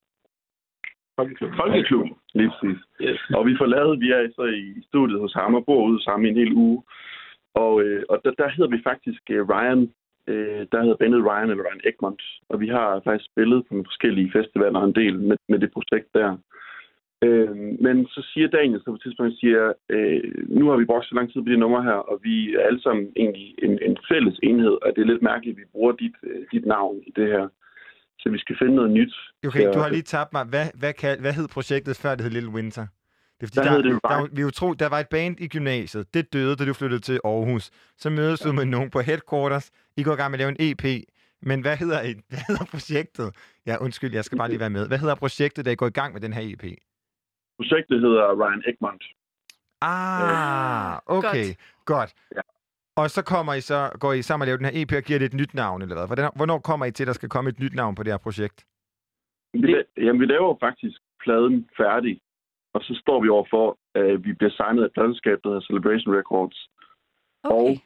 Folkeklubben. 1.18 1.58
Folkeklubben. 1.58 2.14
Lige 2.34 2.50
præcis. 2.50 2.80
Yes. 3.02 3.20
Og 3.38 3.46
vi 3.48 3.54
får 3.60 3.66
lavet, 3.66 4.00
vi 4.00 4.10
er 4.12 4.22
så 4.36 4.44
i 4.44 4.84
studiet 4.90 5.20
hos 5.20 5.34
ham 5.34 5.56
og 5.56 5.66
bor 5.66 5.88
ude 5.90 6.04
sammen 6.04 6.26
i 6.26 6.30
en 6.30 6.38
hel 6.42 6.54
uge. 6.54 6.84
Og, 7.54 7.84
øh, 7.84 8.04
og 8.10 8.22
der, 8.24 8.32
der 8.32 8.50
hedder 8.50 8.70
vi 8.76 8.80
faktisk 8.84 9.22
øh, 9.30 9.50
Ryan, 9.50 9.92
øh, 10.28 10.62
der 10.72 10.82
hedder 10.82 11.02
bandet 11.02 11.26
Ryan 11.26 11.50
eller 11.50 11.64
Ryan 11.64 11.86
Egmont. 11.90 12.22
Og 12.50 12.60
vi 12.60 12.68
har 12.68 13.02
faktisk 13.04 13.32
spillet 13.32 13.60
på 13.64 13.74
nogle 13.74 13.90
forskellige 13.92 14.32
festivaler 14.32 14.82
en 14.82 14.96
del 14.96 15.20
med, 15.20 15.38
med 15.50 15.60
det 15.60 15.72
projekt 15.72 16.10
der. 16.14 16.38
Øh, 17.26 17.56
men 17.86 18.08
så 18.08 18.22
siger 18.34 18.48
Daniel 18.48 18.80
så 18.80 18.86
på 18.86 18.94
et 18.94 19.02
tidspunkt, 19.02 19.40
siger, 19.40 19.74
øh, 19.90 20.24
nu 20.60 20.70
har 20.70 20.78
vi 20.78 20.86
brugt 20.86 21.06
så 21.06 21.16
lang 21.16 21.28
tid 21.34 21.42
på 21.42 21.50
de 21.50 21.58
numre 21.58 21.84
her, 21.84 22.00
og 22.12 22.20
vi 22.24 22.56
er 22.56 22.60
alle 22.60 22.82
sammen 22.82 23.12
egentlig 23.16 23.56
en, 23.64 23.80
en 23.82 23.98
fælles 24.10 24.40
enhed, 24.44 24.76
og 24.84 24.90
det 24.96 25.02
er 25.02 25.12
lidt 25.12 25.22
mærkeligt, 25.22 25.56
at 25.56 25.60
vi 25.62 25.72
bruger 25.72 25.92
dit, 25.92 26.16
øh, 26.24 26.42
dit 26.52 26.66
navn 26.66 26.98
i 27.08 27.12
det 27.16 27.28
her. 27.28 27.48
Så 28.20 28.30
vi 28.30 28.38
skal 28.40 28.56
finde 28.62 28.76
noget 28.76 28.92
nyt. 28.92 29.14
Okay, 29.48 29.74
du 29.74 29.80
har 29.80 29.90
lige 29.90 30.02
tabt 30.02 30.34
mig. 30.34 30.46
Hvad, 30.46 30.66
hvad, 30.74 30.94
kald, 30.94 31.20
hvad 31.20 31.34
hed 31.34 31.48
projektet 31.48 31.96
før 31.98 32.16
det 32.16 32.24
hed 32.24 32.32
Little 32.32 32.50
Winter? 32.50 32.88
Det 33.40 33.44
er 33.44 33.48
fordi, 33.48 33.56
Der 33.56 33.64
der, 33.64 33.72
hed 33.72 33.84
det 33.84 34.00
der, 34.04 34.36
vi 34.36 34.42
jo 34.42 34.52
tro, 34.52 34.74
der 34.74 34.90
var 34.90 35.00
et 35.00 35.10
band 35.10 35.40
i 35.40 35.48
gymnasiet. 35.48 36.14
Det 36.14 36.34
døde, 36.34 36.56
da 36.56 36.66
du 36.66 36.74
flyttede 36.74 37.02
til 37.02 37.20
Aarhus. 37.24 37.72
Så 37.98 38.10
mødes 38.10 38.40
du 38.40 38.52
med 38.52 38.66
nogen 38.66 38.90
på 38.90 39.00
headquarters. 39.02 39.72
I 39.98 40.04
går 40.04 40.14
i 40.14 40.16
gang 40.16 40.32
med 40.32 40.40
at 40.40 40.44
lave 40.44 40.56
en 40.60 40.72
EP. 40.72 41.04
Men 41.42 41.62
hvad 41.62 41.78
hedder, 41.78 42.02
et, 42.02 42.18
hvad 42.30 42.40
hedder 42.48 42.66
projektet? 42.66 43.36
Ja, 43.66 43.78
undskyld, 43.82 44.14
jeg 44.14 44.26
skal 44.26 44.38
bare 44.38 44.50
lige 44.50 44.60
være 44.60 44.70
med. 44.70 44.88
Hvad 44.88 44.98
hedder 44.98 45.16
projektet, 45.16 45.66
der 45.66 45.72
I 45.72 45.76
går 45.76 45.88
i 45.88 45.98
gang 46.00 46.14
med 46.14 46.22
den 46.22 46.34
her 46.34 46.42
EP? 46.42 46.64
Projektet 47.60 48.02
hedder 48.02 48.26
Ryan 48.42 48.64
Egmont. 48.68 49.04
Ah, 49.82 51.00
okay. 51.06 51.46
Godt. 51.46 51.58
Godt. 51.86 52.14
Ja. 52.36 52.42
Og 52.98 53.10
så 53.10 53.22
kommer 53.24 53.54
I 53.54 53.62
så, 53.62 53.90
går 54.00 54.14
I 54.14 54.22
sammen 54.22 54.44
og 54.44 54.48
laver 54.48 54.58
den 54.58 54.66
her 54.66 54.82
EP 54.82 54.92
og 54.98 55.04
giver 55.04 55.20
det 55.20 55.26
et 55.26 55.40
nyt 55.42 55.54
navn, 55.54 55.82
eller 55.82 55.96
hvad? 55.96 56.08
Hvordan, 56.08 56.32
hvornår 56.36 56.60
kommer 56.60 56.86
I 56.86 56.92
til, 56.92 57.04
at 57.04 57.08
der 57.08 57.14
skal 57.14 57.30
komme 57.30 57.50
et 57.50 57.60
nyt 57.60 57.76
navn 57.76 57.96
på 57.96 58.04
det 58.04 58.14
her 58.14 58.18
projekt? 58.18 58.66
Vi, 59.54 59.76
jamen, 59.98 60.22
vi 60.22 60.26
laver 60.26 60.58
faktisk 60.60 60.98
pladen 61.24 61.70
færdig, 61.78 62.22
og 62.74 62.82
så 62.82 62.94
står 63.02 63.22
vi 63.24 63.30
over 63.30 63.46
for, 63.50 63.78
at 63.96 64.26
vi 64.26 64.34
bliver 64.34 64.52
signet 64.52 64.82
af 64.84 64.88
et 64.88 64.96
der 64.96 65.50
hedder 65.50 65.62
Celebration 65.70 66.16
Records. 66.20 66.70
Okay. 67.44 67.78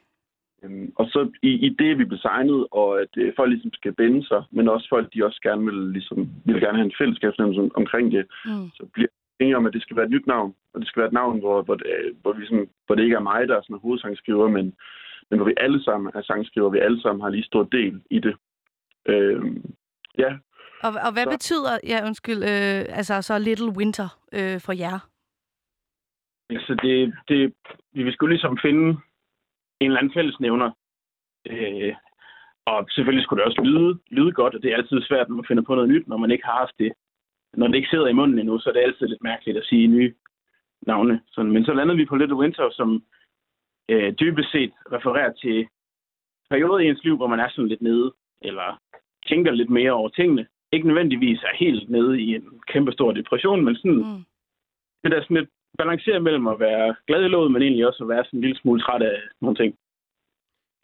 Øhm, 0.62 0.92
og 0.96 1.06
så 1.06 1.30
i, 1.42 1.52
i 1.66 1.68
det, 1.68 1.98
vi 1.98 2.04
bliver 2.04 2.20
signet, 2.28 2.66
og 2.70 3.00
at 3.00 3.12
øh, 3.16 3.32
folk 3.36 3.50
ligesom 3.50 3.72
skal 3.72 3.92
binde 3.94 4.26
sig, 4.26 4.42
men 4.50 4.68
også 4.68 4.86
folk, 4.88 5.14
de 5.14 5.24
også 5.24 5.40
gerne 5.42 5.64
vil, 5.64 5.80
ligesom, 5.96 6.18
vil 6.44 6.60
gerne 6.60 6.78
have 6.78 6.88
en 6.90 6.98
fællesskabsnemmelse 7.00 7.60
om, 7.60 7.70
omkring 7.74 8.12
det, 8.12 8.24
Mm. 8.44 8.68
så 8.78 8.82
bliver 8.92 9.08
enige 9.40 9.56
om, 9.56 9.66
at 9.66 9.72
det 9.72 9.82
skal 9.82 9.96
være 9.96 10.04
et 10.06 10.10
nyt 10.16 10.26
navn. 10.26 10.54
Og 10.72 10.80
det 10.80 10.88
skal 10.88 11.00
være 11.00 11.08
et 11.12 11.20
navn, 11.22 11.38
hvor, 11.38 11.62
hvor, 11.62 11.74
det, 11.74 11.86
hvor, 12.22 12.32
vi 12.32 12.44
sådan, 12.46 12.68
hvor 12.86 12.94
det 12.94 13.02
ikke 13.02 13.16
er 13.16 13.28
mig, 13.32 13.48
der 13.48 13.56
er 13.56 13.62
sådan 13.62 13.84
hovedsangskriver, 13.86 14.48
men, 14.48 14.74
men 15.30 15.38
hvor 15.38 15.46
vi 15.46 15.54
alle 15.56 15.84
sammen 15.84 16.12
er 16.14 16.22
sangskriver, 16.22 16.70
vi 16.70 16.78
alle 16.78 17.00
sammen 17.02 17.22
har 17.22 17.28
lige 17.30 17.44
stor 17.44 17.62
del 17.62 18.02
i 18.10 18.18
det. 18.18 18.36
Øhm, 19.08 19.74
ja, 20.18 20.30
Og, 20.82 20.92
og 21.06 21.12
hvad 21.12 21.24
Så- 21.24 21.30
betyder, 21.30 21.78
ja 21.86 22.06
undskyld, 22.06 22.36
øh, 22.42 22.98
altså 22.98 23.22
så 23.22 23.38
Little 23.38 23.72
Winter 23.78 24.08
øh, 24.32 24.60
for 24.60 24.72
jer? 24.72 24.98
Altså, 26.50 26.74
det, 26.82 27.14
det, 27.28 27.54
vi 27.92 28.02
vil 28.02 28.12
skulle 28.12 28.32
ligesom 28.34 28.58
finde 28.62 28.86
en 29.80 29.86
eller 29.90 29.98
anden 29.98 30.14
fællesnævner. 30.14 30.70
Øh, 31.50 31.94
og 32.66 32.86
selvfølgelig 32.90 33.24
skulle 33.24 33.40
det 33.40 33.46
også 33.48 33.62
lyde, 33.62 33.98
lyde 34.10 34.32
godt, 34.32 34.54
og 34.54 34.62
det 34.62 34.72
er 34.72 34.76
altid 34.76 35.02
svært, 35.02 35.28
når 35.28 35.36
man 35.36 35.44
finder 35.48 35.62
på 35.62 35.74
noget 35.74 35.90
nyt, 35.90 36.08
når 36.08 36.16
man 36.16 36.30
ikke 36.30 36.44
har 36.44 36.58
haft 36.58 36.78
det. 36.78 36.92
Når 37.54 37.66
det 37.66 37.74
ikke 37.74 37.88
sidder 37.90 38.06
i 38.06 38.12
munden 38.12 38.38
endnu, 38.38 38.58
så 38.58 38.68
er 38.68 38.72
det 38.72 38.80
altid 38.80 39.06
lidt 39.06 39.22
mærkeligt 39.22 39.58
at 39.58 39.64
sige 39.64 39.86
nye 39.86 40.14
navne. 40.86 41.20
Sådan, 41.26 41.50
men 41.52 41.64
så 41.64 41.72
landede 41.72 41.96
vi 41.98 42.04
på 42.04 42.16
Little 42.16 42.36
Winter, 42.36 42.70
som 42.72 43.04
øh, 43.92 44.12
dybest 44.20 44.50
set 44.52 44.72
refererer 44.92 45.32
til 45.32 45.68
perioder 46.50 46.78
i 46.78 46.88
ens 46.88 47.04
liv, 47.04 47.16
hvor 47.16 47.26
man 47.26 47.40
er 47.40 47.48
sådan 47.50 47.68
lidt 47.68 47.82
nede, 47.82 48.12
eller 48.42 48.80
tænker 49.28 49.50
lidt 49.52 49.70
mere 49.70 49.92
over 49.92 50.08
tingene. 50.08 50.46
Ikke 50.72 50.86
nødvendigvis 50.86 51.42
er 51.42 51.56
helt 51.64 51.90
nede 51.90 52.20
i 52.20 52.34
en 52.34 52.60
kæmpe 52.72 52.92
stor 52.92 53.12
depression, 53.12 53.64
men 53.64 53.76
sådan 53.76 53.96
Mm. 53.96 54.24
det 55.02 55.10
der 55.12 55.22
sådan 55.22 55.36
lidt 55.36 55.50
balancere 55.78 56.20
mellem 56.20 56.46
at 56.46 56.60
være 56.60 56.94
glad 57.06 57.24
i 57.24 57.28
låget, 57.28 57.52
men 57.52 57.62
egentlig 57.62 57.86
også 57.86 58.04
at 58.04 58.08
være 58.08 58.24
sådan 58.24 58.38
en 58.38 58.40
lille 58.40 58.56
smule 58.60 58.80
træt 58.82 59.02
af 59.02 59.16
nogle 59.40 59.56
ting. 59.56 59.74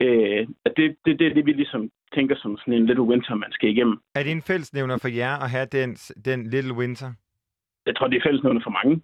Øh, 0.01 0.47
at 0.65 0.73
det, 0.77 0.97
det, 1.05 1.19
det 1.19 1.27
er 1.27 1.35
det, 1.35 1.47
vi 1.47 1.53
ligesom 1.53 1.91
tænker 2.15 2.37
som 2.37 2.57
sådan 2.59 2.75
en 2.75 2.87
little 2.87 3.03
winter, 3.05 3.35
man 3.35 3.53
skal 3.53 3.69
igennem. 3.69 4.01
Er 4.15 4.23
det 4.23 4.33
en 4.33 4.43
fællesnævner 4.43 4.99
for 4.99 5.09
jer 5.09 5.35
at 5.45 5.51
have 5.51 5.67
den, 5.73 5.95
den 6.25 6.47
Little 6.51 6.75
Winter? 6.75 7.13
Jeg 7.87 7.97
tror, 7.97 8.07
det 8.09 8.17
er 8.17 8.27
fællesnævner 8.29 8.61
for 8.65 8.71
mange. 8.71 9.03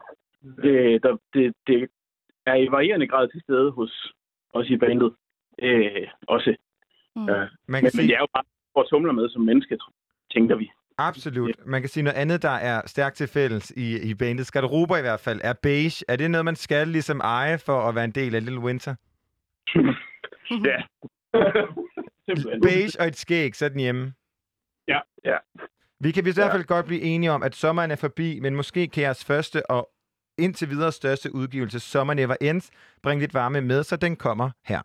Øh, 0.65 1.01
der, 1.03 1.17
det, 1.35 1.55
det 1.67 1.89
er 2.47 2.55
i 2.55 2.67
varierende 2.71 3.09
grad 3.09 3.29
til 3.29 3.41
stede 3.41 3.71
hos 3.71 4.13
os 4.55 4.69
i 4.71 4.77
bandet. 4.77 5.15
Øh, 5.63 6.07
også. 6.29 6.57
Mm. 7.17 7.27
Ja. 7.29 7.33
Man 7.39 7.49
Men, 7.69 7.75
kan 7.75 7.83
men 7.83 7.91
sige, 7.91 8.07
det 8.09 8.15
er 8.15 8.19
jo 8.19 8.27
bare 8.35 8.45
vores 8.75 8.91
humler 8.91 9.13
med 9.13 9.29
som 9.29 9.43
menneske, 9.43 9.79
tænker 10.35 10.57
vi. 10.57 10.71
absolut. 10.99 11.67
Man 11.67 11.81
kan 11.83 11.89
sige 11.89 12.03
noget 12.05 12.17
andet, 12.17 12.43
der 12.43 12.51
er 12.71 12.83
stærkt 12.87 13.17
til 13.17 13.29
fælles 13.29 13.71
i, 13.77 14.11
i 14.11 14.15
bandet. 14.15 14.53
Garderober 14.53 14.97
i 14.97 15.01
hvert 15.01 15.21
fald 15.21 15.41
er 15.45 15.53
beige. 15.63 16.05
Er 16.09 16.17
det 16.17 16.31
noget, 16.31 16.45
man 16.45 16.57
skal 16.57 16.89
ligesom 16.89 17.21
eje 17.21 17.59
for 17.59 17.81
at 17.89 17.95
være 17.95 18.05
en 18.05 18.11
del 18.11 18.35
af 18.35 18.45
Little 18.45 18.61
Winter? 18.61 18.95
ja. 20.69 20.79
Beige 22.63 23.01
og 23.01 23.07
et 23.07 23.17
skæg, 23.17 23.55
så 23.57 23.69
den 23.69 23.81
hjemme. 23.81 24.13
Ja. 24.89 25.01
ja. 25.25 25.37
Vi 26.01 26.11
kan 26.11 26.27
i 26.27 26.31
hvert 26.35 26.53
fald 26.53 26.65
godt 26.65 26.87
blive 26.87 27.01
enige 27.01 27.31
om, 27.31 27.43
at 27.43 27.55
sommeren 27.55 27.91
er 27.91 27.97
forbi, 27.97 28.41
men 28.41 28.55
måske 28.57 28.89
kan 28.89 29.03
jeres 29.03 29.25
første 29.25 29.71
og 29.71 29.91
indtil 30.43 30.71
videre 30.71 30.93
største 30.93 31.35
udgivelse, 31.35 31.81
Summer 31.81 32.15
Never 32.15 32.37
Ends, 32.41 32.71
Bring 33.03 33.21
lidt 33.21 33.35
varme 33.35 33.61
med, 33.61 33.85
så 33.85 33.97
den 33.97 34.17
kommer 34.17 34.51
her. 34.65 34.81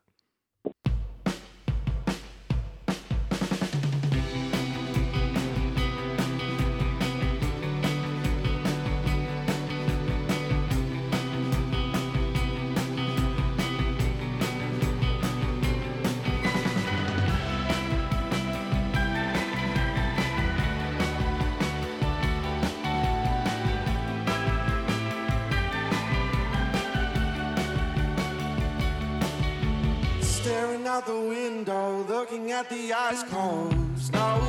Looking 32.30 32.52
at 32.52 32.70
the 32.70 32.92
ice 32.92 33.24
cold 33.24 33.74
snow. 33.98 34.42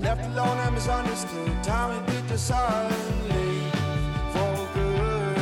Left 0.00 0.24
alone 0.24 0.58
and 0.58 0.74
misunderstood, 0.74 1.62
time 1.62 2.02
it 2.02 2.06
did 2.10 2.28
the 2.28 2.38
suddenly 2.38 3.60
for 4.32 4.68
good. 4.74 5.36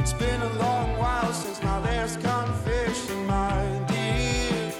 It's 0.00 0.14
been 0.14 0.40
a 0.40 0.52
long 0.58 0.96
while 0.96 1.32
since 1.34 1.62
my 1.62 1.78
last 1.80 2.20
confession, 2.20 3.26
my 3.26 3.84
dear. 3.88 4.72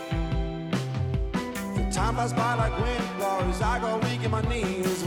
The 1.74 1.90
time 1.92 2.14
flies 2.14 2.32
by 2.32 2.54
like 2.54 2.78
wind 2.80 3.04
blows. 3.18 3.60
I 3.60 3.78
go 3.78 3.98
weak 4.08 4.24
in 4.24 4.30
my 4.30 4.42
knees 4.42 4.97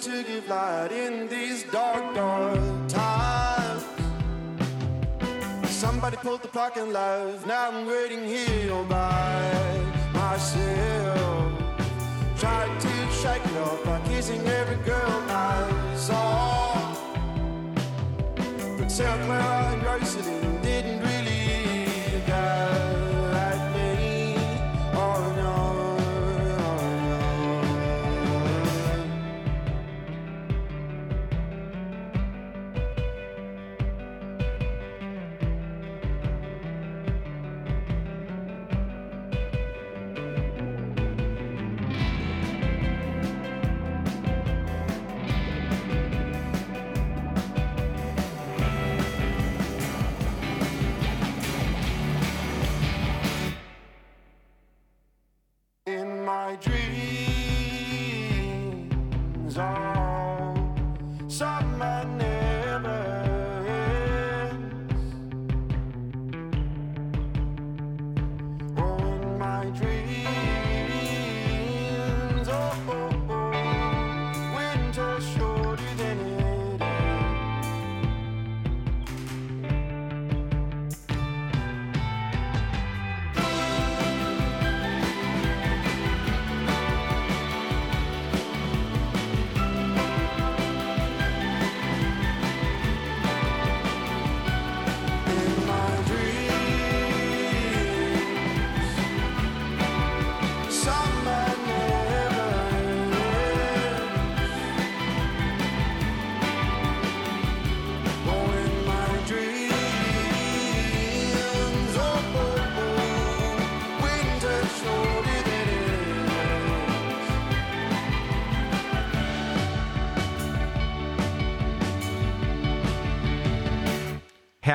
to 0.00 0.22
give 0.22 0.48
light 0.48 0.92
in 0.92 1.28
these 1.28 1.64
dark, 1.64 2.14
dark 2.14 2.58
times. 2.88 3.84
Somebody 5.64 6.16
pulled 6.16 6.40
the 6.40 6.48
plug 6.48 6.78
and 6.78 6.90
left. 6.92 7.46
Now 7.46 7.70
I'm 7.70 7.86
waiting 7.86 8.24
here 8.24 8.72
all 8.72 8.84
by 8.84 9.78
myself. 10.14 11.52
Tried 12.38 12.80
to 12.80 13.10
shake 13.12 13.44
it 13.44 13.56
off 13.58 13.84
by 13.84 14.00
kissing 14.08 14.40
every 14.46 14.82
girl 14.86 15.22
I 15.28 15.94
saw. 15.96 16.94
But 18.78 18.90
Santa 18.90 19.24
Clara 19.26 19.98
and 19.98 20.06
city. 20.06 20.59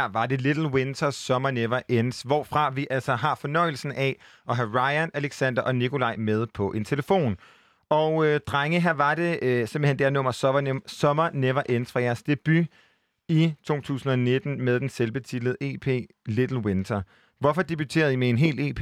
Her 0.05 0.11
var 0.19 0.25
det 0.25 0.41
Little 0.41 0.69
Winter 0.73 1.09
Summer 1.09 1.51
Never 1.51 1.81
Ends, 1.89 2.21
hvorfra 2.21 2.69
vi 2.69 2.87
altså 2.89 3.13
har 3.15 3.35
fornøjelsen 3.41 3.91
af 3.91 4.11
at 4.49 4.55
have 4.55 4.69
Ryan, 4.79 5.09
Alexander 5.13 5.61
og 5.61 5.75
Nikolaj 5.75 6.15
med 6.17 6.47
på 6.53 6.71
en 6.71 6.85
telefon. 6.85 7.37
Og 7.89 8.25
øh, 8.25 8.39
drenge, 8.39 8.79
her 8.79 8.93
var 8.93 9.15
det 9.15 9.31
øh, 9.47 9.67
simpelthen 9.67 9.97
det 9.97 10.05
her 10.05 10.11
nummer 10.17 10.31
Summer, 10.31 10.61
Ne- 10.61 10.87
Summer 10.87 11.29
Never 11.33 11.63
Ends 11.69 11.93
fra 11.93 11.99
jeres 11.99 12.23
debut 12.23 12.65
i 13.29 13.53
2019 13.63 14.61
med 14.65 14.79
den 14.79 14.89
selvbetitlede 14.89 15.57
EP 15.61 15.87
Little 16.25 16.59
Winter. 16.67 17.01
Hvorfor 17.39 17.61
debuterede 17.61 18.13
I 18.13 18.15
med 18.15 18.29
en 18.29 18.37
hel 18.37 18.57
EP? 18.69 18.81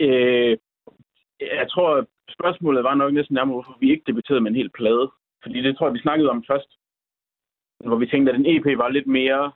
Øh, 0.00 0.58
jeg 1.40 1.66
tror, 1.70 2.06
spørgsmålet 2.36 2.84
var 2.84 2.94
nok 2.94 3.12
næsten 3.12 3.34
nærmere, 3.34 3.54
hvorfor 3.54 3.76
vi 3.80 3.90
ikke 3.90 4.04
debuterede 4.06 4.40
med 4.40 4.50
en 4.50 4.56
hel 4.56 4.70
plade. 4.70 5.10
Fordi 5.42 5.62
det 5.62 5.76
tror 5.76 5.86
jeg, 5.86 5.94
vi 5.94 6.06
snakkede 6.06 6.30
om 6.30 6.44
først. 6.50 6.77
Hvor 7.86 7.96
vi 7.96 8.06
tænkte, 8.06 8.32
at 8.32 8.38
en 8.38 8.46
EP 8.46 8.78
var 8.78 8.88
lidt 8.88 9.06
mere 9.06 9.52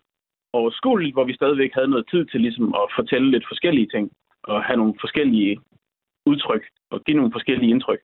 overskueligt, 0.53 1.15
hvor 1.15 1.25
vi 1.25 1.35
stadigvæk 1.35 1.71
havde 1.75 1.89
noget 1.89 2.09
tid 2.11 2.27
til 2.27 2.41
ligesom 2.41 2.75
at 2.75 2.87
fortælle 2.99 3.31
lidt 3.31 3.45
forskellige 3.49 3.89
ting. 3.95 4.13
Og 4.43 4.65
have 4.65 4.77
nogle 4.77 4.95
forskellige 5.01 5.61
udtryk. 6.27 6.63
Og 6.91 7.05
give 7.05 7.17
nogle 7.17 7.33
forskellige 7.33 7.71
indtryk. 7.71 8.01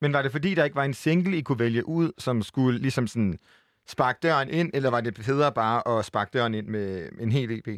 Men 0.00 0.12
var 0.12 0.22
det 0.22 0.32
fordi, 0.32 0.54
der 0.54 0.64
ikke 0.64 0.76
var 0.76 0.84
en 0.84 0.94
single, 0.94 1.36
I 1.38 1.42
kunne 1.42 1.58
vælge 1.58 1.88
ud, 1.88 2.12
som 2.18 2.42
skulle 2.42 2.78
ligesom 2.78 3.06
sådan 3.06 3.38
sparke 3.86 4.18
døren 4.22 4.48
ind, 4.50 4.70
eller 4.74 4.90
var 4.90 5.00
det 5.00 5.18
federe 5.18 5.52
bare 5.54 5.98
at 5.98 6.04
sparke 6.04 6.30
døren 6.34 6.54
ind 6.54 6.66
med 6.66 7.08
en 7.20 7.32
hel 7.32 7.50
EP? 7.58 7.68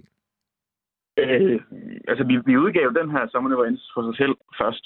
Øh, 1.19 1.61
altså, 2.09 2.25
vi, 2.25 2.35
vi 2.47 2.57
udgav 2.57 2.89
den 3.01 3.11
her 3.11 3.29
Summer 3.29 3.51
Never 3.51 3.65
Ends 3.65 3.91
for 3.95 4.03
sig 4.03 4.17
selv 4.17 4.35
først. 4.61 4.85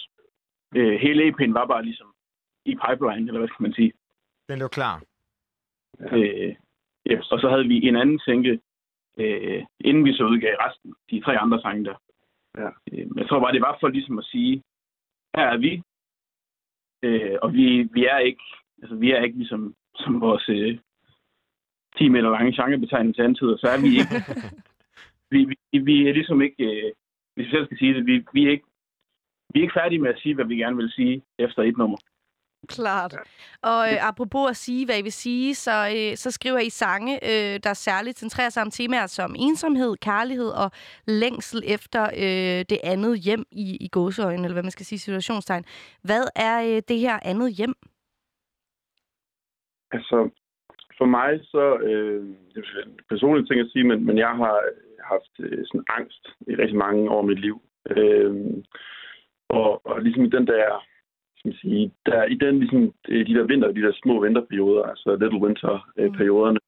Øh, 0.77 0.94
hele 1.05 1.20
EP'en 1.28 1.52
var 1.52 1.66
bare 1.66 1.85
ligesom 1.85 2.09
i 2.64 2.74
pipeline, 2.85 3.27
eller 3.28 3.40
hvad 3.40 3.48
skal 3.48 3.62
man 3.62 3.73
sige. 3.73 3.93
Den 4.48 4.59
lå 4.59 4.68
klar. 4.68 5.02
Øh, 6.01 6.55
ja, 7.11 7.19
og 7.31 7.41
så 7.41 7.49
havde 7.49 7.69
vi 7.69 7.89
en 7.89 7.97
anden 7.97 8.19
single, 8.19 8.61
øh, 9.19 9.65
inden 9.81 10.05
vi 10.05 10.12
så 10.12 10.24
udgav 10.24 10.55
resten, 10.61 10.95
de 11.11 11.20
tre 11.20 11.39
andre 11.39 11.61
sange 11.61 11.85
der. 11.85 11.97
Ja. 12.59 12.69
Øh, 12.93 13.07
jeg 13.16 13.28
tror 13.28 13.41
bare, 13.41 13.53
det 13.53 13.61
var 13.61 13.77
for 13.81 13.89
ligesom 13.89 14.19
at 14.19 14.24
sige, 14.24 14.62
her 15.37 15.47
er 15.55 15.57
vi, 15.57 15.83
øh, 17.03 17.37
og 17.43 17.53
vi, 17.53 17.83
vi 17.83 18.07
er 18.07 18.19
ikke, 18.19 18.45
altså 18.83 18.97
vi 18.97 19.11
er 19.12 19.23
ikke 19.23 19.39
ligesom 19.39 19.74
som 19.95 20.20
vores 20.20 20.49
øh, 20.49 20.78
10 21.97 22.09
meter 22.09 22.31
lange 22.31 22.53
genrebetegnelse 22.53 23.23
antyder, 23.23 23.57
så 23.57 23.69
er 23.69 23.81
vi 23.81 23.91
ikke, 24.01 24.16
vi, 25.33 25.57
vi, 25.73 25.78
vi 25.78 26.09
er 26.09 26.12
ligesom 26.12 26.43
ikke, 26.43 26.65
øh, 26.65 26.93
hvis 27.35 27.47
vi 27.47 27.51
selv 27.51 27.65
skal 27.65 27.78
sige 27.78 27.95
det, 27.95 28.07
vi, 28.07 28.24
vi 28.33 28.47
er 28.47 28.51
ikke 28.51 28.66
vi 29.53 29.61
er 29.61 29.65
ikke 29.65 29.81
færdige 29.81 30.03
med 30.03 30.11
at 30.11 30.20
sige, 30.23 30.35
hvad 30.35 30.45
vi 30.45 30.57
gerne 30.57 30.77
vil 30.77 30.91
sige 30.91 31.23
efter 31.39 31.62
et 31.62 31.77
nummer. 31.77 31.99
Klart. 32.68 33.14
Og 33.62 33.93
øh, 33.93 34.09
apropos 34.09 34.51
at 34.51 34.56
sige, 34.56 34.86
hvad 34.86 34.98
I 34.98 35.02
vil 35.02 35.12
sige, 35.12 35.55
så, 35.55 35.76
øh, 35.97 36.16
så 36.16 36.30
skriver 36.30 36.59
I 36.59 36.70
sange, 36.70 37.14
øh, 37.24 37.60
der 37.64 37.74
særligt 37.74 38.18
centrerer 38.18 38.48
sig 38.48 38.62
om 38.62 38.70
temaer 38.70 39.06
som 39.06 39.34
ensomhed, 39.38 39.97
kærlighed 39.97 40.48
og 40.48 40.70
længsel 41.06 41.62
efter 41.66 42.02
øh, 42.05 42.64
det 42.70 42.78
andet 42.84 43.18
hjem 43.18 43.44
i, 43.52 43.76
i 43.80 43.88
gåseøjne, 43.88 44.44
eller 44.44 44.52
hvad 44.52 44.62
man 44.62 44.70
skal 44.70 44.86
sige, 44.86 44.98
situationstegn. 44.98 45.64
Hvad 46.02 46.24
er 46.36 46.56
øh, 46.62 46.82
det 46.88 46.98
her 46.98 47.18
andet 47.22 47.52
hjem? 47.52 47.74
Altså, 49.93 50.30
for 50.98 51.05
mig 51.05 51.40
så, 51.43 51.78
øh, 51.78 52.22
det 52.55 52.64
er 52.76 52.82
en 52.86 52.98
personlig 53.09 53.48
ting 53.48 53.60
at 53.60 53.70
sige, 53.72 53.84
men, 53.84 54.06
men 54.06 54.18
jeg 54.18 54.28
har 54.28 54.62
haft 55.12 55.34
øh, 55.38 55.64
sådan 55.66 55.84
angst 55.88 56.24
i 56.40 56.52
rigtig 56.55 56.76
mange 56.76 57.10
år 57.10 57.18
af 57.18 57.26
mit 57.26 57.40
liv. 57.40 57.62
Øh, 57.90 58.34
og, 59.48 59.86
og 59.86 60.02
ligesom 60.02 60.24
i 60.24 60.30
den 60.36 60.47
der, 60.47 60.84
skal 61.47 61.70
man 61.70 61.73
sige, 61.73 61.93
der, 62.06 62.24
i 62.24 62.35
den 62.35 62.59
ligesom, 62.59 62.93
øh, 63.09 63.27
de 63.27 63.35
der 63.35 63.44
vinter, 63.44 63.73
de 63.73 63.82
der 63.82 63.93
små 64.02 64.20
vinterperioder, 64.24 64.82
altså 64.82 65.16
Little 65.20 65.43
Winter-perioderne, 65.44 66.59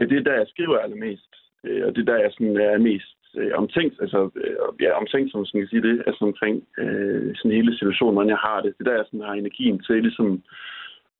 øh, 0.00 0.08
det 0.08 0.16
er 0.18 0.22
der, 0.22 0.34
jeg 0.34 0.46
skriver 0.48 0.78
allermest. 0.78 1.32
Øh, 1.64 1.86
og 1.86 1.90
det 1.94 2.00
er 2.00 2.12
der, 2.12 2.18
jeg 2.24 2.32
sådan 2.32 2.56
er 2.56 2.78
mest 2.78 3.16
øh, 3.36 3.52
omtænkt, 3.54 3.94
altså 4.00 4.30
øh, 4.36 4.56
ja, 4.80 4.90
omtænkt, 5.00 5.30
som 5.30 5.40
man 5.40 5.62
kan 5.62 5.68
sige 5.68 5.82
det, 5.88 6.02
altså 6.06 6.24
omkring 6.24 6.56
øh, 6.78 7.36
sådan 7.36 7.56
hele 7.58 7.78
situationen, 7.78 8.14
hvordan 8.14 8.34
jeg 8.34 8.42
har 8.48 8.60
det. 8.60 8.74
Det 8.78 8.86
er 8.86 8.90
der, 8.90 9.00
jeg 9.00 9.06
sådan 9.06 9.28
har 9.28 9.34
energien 9.34 9.78
til 9.82 10.02
ligesom 10.02 10.42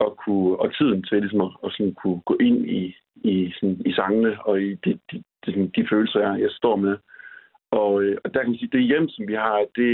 at 0.05 0.11
kunne, 0.23 0.59
og 0.61 0.67
tiden 0.77 1.03
til 1.03 1.19
ligesom 1.21 1.41
at, 1.41 1.51
at 1.65 1.71
sådan 1.71 1.93
kunne 1.93 2.21
gå 2.29 2.37
ind 2.41 2.59
i, 2.69 2.95
i, 3.15 3.53
sådan, 3.55 3.81
i 3.85 3.91
sangene 3.93 4.33
og 4.47 4.61
i 4.61 4.69
de, 4.85 4.99
de, 5.11 5.23
de, 5.45 5.71
de 5.75 5.87
følelser, 5.91 6.19
jeg, 6.19 6.41
jeg 6.41 6.51
står 6.51 6.75
med. 6.75 6.95
Og, 7.79 8.03
øh, 8.03 8.17
og 8.23 8.33
der 8.33 8.39
kan 8.39 8.49
man 8.49 8.59
sige, 8.59 8.75
det 8.77 8.89
hjem, 8.91 9.09
som 9.09 9.27
vi 9.27 9.33
har, 9.33 9.65
det 9.75 9.91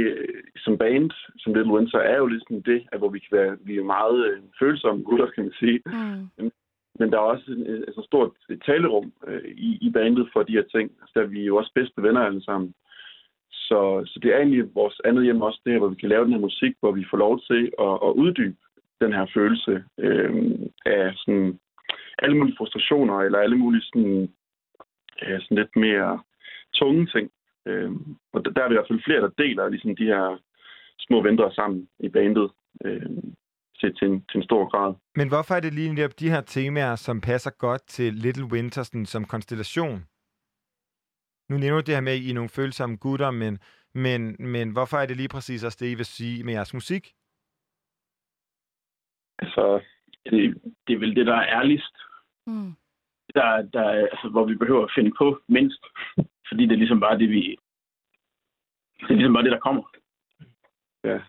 som 0.58 0.78
band, 0.78 1.12
som 1.38 1.54
Little 1.54 1.74
Winter, 1.74 2.00
er 2.00 2.18
jo 2.18 2.26
ligesom 2.26 2.64
det, 2.64 2.80
at 2.92 3.00
hvor 3.00 3.10
vi 3.10 3.20
kan 3.20 3.38
være, 3.38 3.58
vi 3.62 3.78
er 3.78 3.84
meget 3.84 4.20
øh, 4.28 4.40
følsomme 4.60 5.04
gutter, 5.04 5.28
kan 5.28 5.44
man 5.44 5.54
sige. 5.60 5.80
Mm. 5.86 6.52
Men 7.00 7.12
der 7.12 7.18
er 7.18 7.32
også 7.34 7.52
et, 7.52 7.86
et 7.98 8.06
stort 8.06 8.32
talerum 8.66 9.12
øh, 9.28 9.52
i, 9.68 9.78
i 9.82 9.90
bandet 9.92 10.30
for 10.34 10.44
de 10.44 10.58
her 10.58 10.68
ting. 10.76 10.92
Altså, 11.02 11.12
der 11.16 11.22
er 11.22 11.34
vi 11.36 11.42
jo 11.46 11.56
også 11.56 11.72
bedste 11.76 12.04
venner 12.04 12.22
alle 12.22 12.44
sammen. 12.44 12.74
Så, 13.52 14.04
så 14.06 14.20
det 14.24 14.34
er 14.34 14.38
egentlig 14.38 14.76
vores 14.76 15.02
andet 15.06 15.24
hjem 15.24 15.42
også 15.42 15.62
det 15.64 15.72
her, 15.72 15.80
hvor 15.80 15.94
vi 15.94 16.02
kan 16.02 16.10
lave 16.10 16.24
den 16.24 16.34
her 16.34 16.40
musik, 16.40 16.74
hvor 16.80 16.92
vi 16.92 17.06
får 17.10 17.18
lov 17.18 17.42
til 17.50 17.72
at, 17.80 17.94
at 18.08 18.12
uddybe 18.22 18.58
den 19.02 19.14
her 19.14 19.26
følelse 19.34 19.84
øh, 19.98 20.32
af 20.86 21.14
sådan 21.16 21.60
alle 22.24 22.38
mulige 22.38 22.56
frustrationer, 22.58 23.18
eller 23.20 23.40
alle 23.40 23.58
mulige 23.58 23.82
sådan, 23.82 24.30
øh, 25.24 25.42
sådan 25.42 25.58
lidt 25.58 25.76
mere 25.76 26.20
tunge 26.74 27.06
ting. 27.06 27.32
Øh, 27.70 27.92
og 28.34 28.40
der, 28.46 28.62
er 28.64 28.70
vi 28.70 28.74
i 28.74 28.80
hvert 28.80 28.92
fald 28.92 29.06
flere, 29.08 29.22
der 29.22 29.32
deler 29.44 29.70
ligesom 29.70 29.96
de 29.96 30.06
her 30.14 30.24
små 31.00 31.18
ventre 31.28 31.52
sammen 31.54 31.90
i 32.00 32.10
bandet 32.10 32.52
øh, 32.86 33.10
til, 33.80 33.90
til, 33.98 34.08
en, 34.08 34.26
til 34.30 34.38
en 34.38 34.44
stor 34.44 34.64
grad. 34.72 34.92
Men 35.16 35.28
hvorfor 35.28 35.54
er 35.56 35.60
det 35.60 35.74
lige 35.74 35.94
netop 35.94 36.20
de 36.20 36.30
her 36.30 36.42
temaer, 36.42 36.96
som 36.96 37.22
passer 37.22 37.52
godt 37.66 37.82
til 37.88 38.14
Little 38.14 38.50
Winter 38.54 38.84
sådan, 38.84 39.06
som 39.06 39.26
konstellation? 39.26 39.98
Nu 41.50 41.58
nævner 41.58 41.82
du 41.82 41.86
det 41.86 41.96
her 41.96 42.02
med, 42.02 42.14
at 42.14 42.20
I 42.20 42.30
er 42.30 42.34
nogle 42.34 42.50
følsomme 42.50 42.98
gutter, 42.98 43.32
men, 43.32 43.60
men, 43.94 44.36
men 44.40 44.72
hvorfor 44.72 44.98
er 44.98 45.06
det 45.06 45.18
lige 45.18 45.34
præcis 45.36 45.64
også 45.64 45.78
det, 45.82 45.92
I 45.92 45.96
vil 45.96 46.06
sige 46.06 46.44
med 46.44 46.54
jeres 46.54 46.74
musik? 46.74 47.04
Altså, 49.40 49.82
Det, 50.26 50.62
det 50.88 50.94
er 50.94 51.00
vel 51.00 51.16
det, 51.16 51.26
der 51.26 51.36
er 51.36 51.60
ærligst. 51.60 51.96
Mm. 52.48 52.74
Der, 53.36 53.62
der, 53.74 53.84
altså, 54.14 54.30
hvor 54.32 54.46
vi 54.46 54.56
behøver 54.56 54.84
at 54.84 54.92
finde 54.96 55.12
på 55.18 55.40
mindst. 55.48 55.84
Fordi 56.48 56.64
det 56.66 56.72
er 56.72 56.84
ligesom 56.84 57.00
bare 57.00 57.18
det, 57.18 57.30
vi... 57.30 57.58
Det 59.00 59.10
er 59.10 59.20
ligesom 59.20 59.34
bare 59.34 59.44
det, 59.44 59.52
der 59.52 59.60
kommer. 59.60 59.84
ja, 61.04 61.20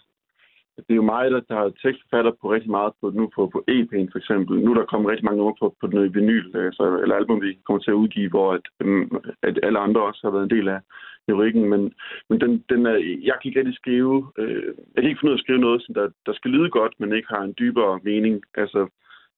det 0.76 0.90
er 0.94 1.00
jo 1.02 1.12
mig, 1.14 1.30
der, 1.30 1.40
der 1.40 1.54
har 1.54 1.72
tekstforfatter 1.82 2.32
på 2.40 2.52
rigtig 2.52 2.70
meget 2.70 2.92
på, 3.00 3.10
nu 3.10 3.30
på, 3.34 3.46
på 3.54 3.58
EP'en 3.70 4.06
for 4.12 4.18
eksempel. 4.18 4.60
Nu 4.60 4.70
er 4.70 4.78
der 4.78 4.92
kommet 4.92 5.10
rigtig 5.10 5.24
mange 5.24 5.38
numre 5.38 5.54
på, 5.60 5.76
på 5.80 5.86
den 5.86 6.14
vinyl, 6.14 6.56
altså, 6.56 6.76
så, 6.76 6.98
eller 7.02 7.16
album, 7.16 7.42
vi 7.42 7.58
kommer 7.64 7.80
til 7.82 7.90
at 7.90 8.00
udgive, 8.02 8.30
hvor 8.30 8.52
at, 8.52 8.66
øhm, 8.80 9.16
at 9.42 9.58
alle 9.62 9.78
andre 9.78 10.02
også 10.02 10.20
har 10.24 10.30
været 10.30 10.44
en 10.44 10.56
del 10.56 10.68
af 10.68 10.80
teorikken, 11.26 11.70
Men, 11.70 11.92
men 12.28 12.40
den, 12.40 12.64
den 12.68 12.86
er, 12.86 12.96
jeg 13.28 13.34
kan 13.36 13.48
ikke 13.48 13.58
rigtig 13.60 13.76
skrive, 13.76 14.32
øh, 14.38 14.74
jeg 14.94 15.00
kan 15.00 15.08
ikke 15.10 15.20
finde 15.20 15.30
ud 15.30 15.36
af 15.36 15.40
at 15.40 15.44
skrive 15.44 15.58
noget, 15.66 15.82
som 15.82 15.94
der, 15.94 16.08
der 16.26 16.32
skal 16.32 16.50
lyde 16.50 16.70
godt, 16.70 16.94
men 17.00 17.12
ikke 17.12 17.28
har 17.34 17.42
en 17.42 17.54
dybere 17.58 18.00
mening. 18.02 18.42
Altså, 18.54 18.80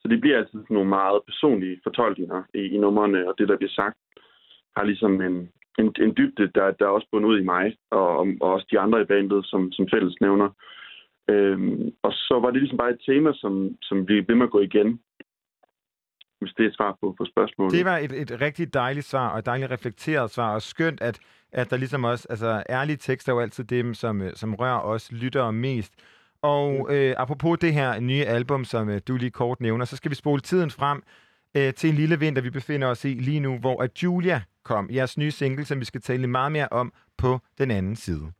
så 0.03 0.09
det 0.09 0.21
bliver 0.21 0.39
altid 0.39 0.59
sådan 0.61 0.75
nogle 0.75 0.89
meget 0.89 1.21
personlige 1.27 1.81
fortolkninger 1.83 2.43
i, 2.55 2.63
i 2.75 2.79
numrene, 2.79 3.29
og 3.29 3.35
det, 3.39 3.49
der 3.49 3.57
bliver 3.57 3.71
sagt, 3.81 3.97
har 4.77 4.85
ligesom 4.85 5.21
en, 5.21 5.37
en, 5.79 5.95
en 6.05 6.13
dybde, 6.17 6.51
der, 6.55 6.71
der 6.79 6.85
er 6.87 6.97
også 6.97 7.09
bundet 7.13 7.29
ud 7.29 7.41
i 7.41 7.45
mig, 7.45 7.77
og, 7.91 8.09
og 8.41 8.49
også 8.55 8.67
de 8.71 8.79
andre 8.79 9.03
i 9.03 9.05
bandet, 9.05 9.47
som, 9.47 9.73
som 9.73 9.89
fælles 9.93 10.17
nævner. 10.21 10.49
Øhm, 11.31 11.91
og 12.03 12.13
så 12.13 12.39
var 12.43 12.51
det 12.51 12.61
ligesom 12.61 12.79
bare 12.79 12.91
et 12.91 13.03
tema, 13.07 13.31
som, 13.35 13.77
som 13.83 14.09
vi 14.09 14.15
ved 14.29 14.35
med 14.35 14.47
at 14.47 14.51
gå 14.51 14.61
igen, 14.61 15.01
hvis 16.41 16.55
det 16.57 16.65
er 16.65 16.69
et 16.69 16.77
svar 16.77 16.97
på, 17.01 17.15
på 17.19 17.25
spørgsmålet. 17.25 17.73
Det 17.73 17.85
var 17.85 17.99
et, 17.99 18.13
et 18.13 18.41
rigtig 18.41 18.75
dejligt 18.75 19.07
svar, 19.07 19.29
og 19.33 19.39
et 19.39 19.47
dejligt 19.47 19.71
reflekteret 19.71 20.31
svar, 20.31 20.55
og 20.55 20.63
skønt, 20.63 21.01
at, 21.01 21.21
at 21.53 21.71
der 21.71 21.77
ligesom 21.77 22.05
også, 22.05 22.27
altså 22.31 22.63
ærlige 22.71 22.97
tekster 22.97 23.33
er 23.33 23.37
jo 23.37 23.41
altid 23.41 23.65
dem, 23.65 23.95
som, 23.95 24.23
øh, 24.23 24.33
som 24.35 24.55
rører 24.55 24.81
os 24.81 25.13
lyttere 25.13 25.53
mest. 25.53 25.93
Og 26.43 26.95
øh, 26.95 27.15
apropos 27.19 27.59
det 27.59 27.75
her 27.75 28.01
nye 28.01 28.25
album, 28.25 28.65
som 28.65 28.89
øh, 28.89 29.01
du 29.09 29.17
lige 29.17 29.31
kort 29.31 29.61
nævner, 29.61 29.85
så 29.85 29.97
skal 29.97 30.11
vi 30.11 30.15
spole 30.15 30.41
tiden 30.41 30.71
frem 30.71 31.03
øh, 31.57 31.75
til 31.75 31.91
en 31.91 31.97
lille 31.97 32.19
vinter, 32.19 32.43
vi 32.43 32.51
befinder 32.51 32.89
os 32.89 33.05
i 33.05 33.09
lige 33.09 33.41
nu, 33.41 33.59
hvor 33.59 33.83
at 33.83 34.03
Julia 34.03 34.43
kom, 34.65 34.91
jeres 34.93 35.19
nye 35.19 35.31
single, 35.31 35.65
som 35.65 35.81
vi 35.81 35.85
skal 35.85 36.01
tale 36.01 36.27
meget 36.27 36.53
mere 36.53 36.69
om 36.71 36.93
på 37.19 37.41
den 37.59 37.71
anden 37.71 37.97
side. 37.97 38.33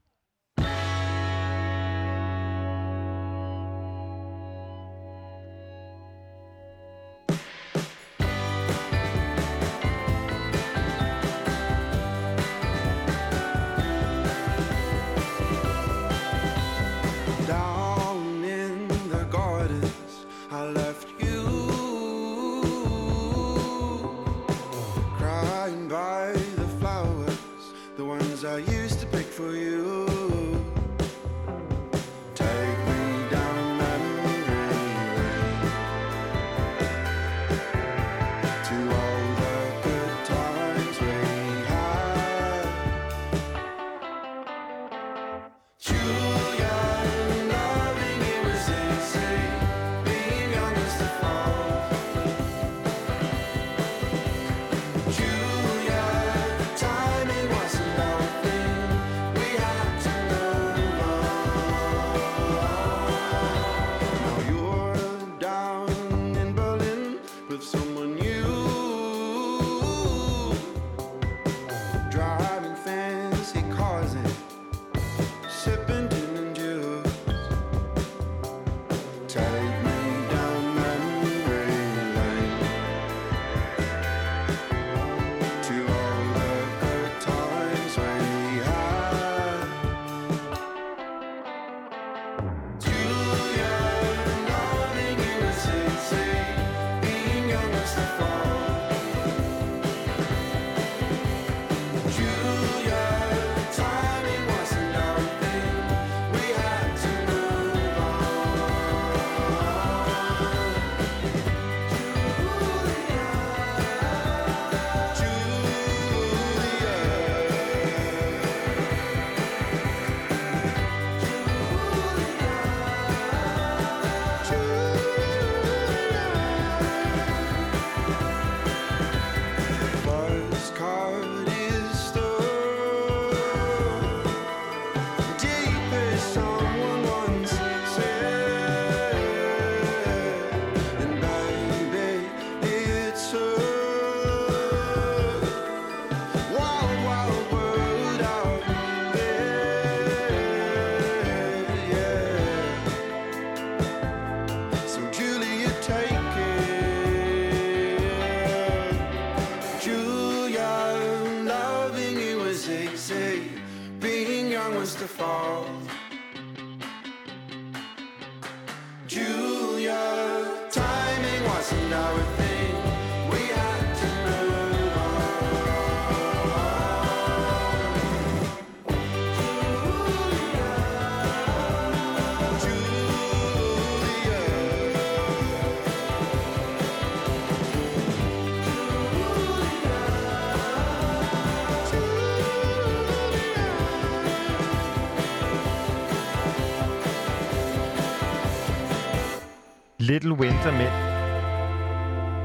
Little 200.23 200.39
Winter 200.41 200.73
med, 200.73 200.91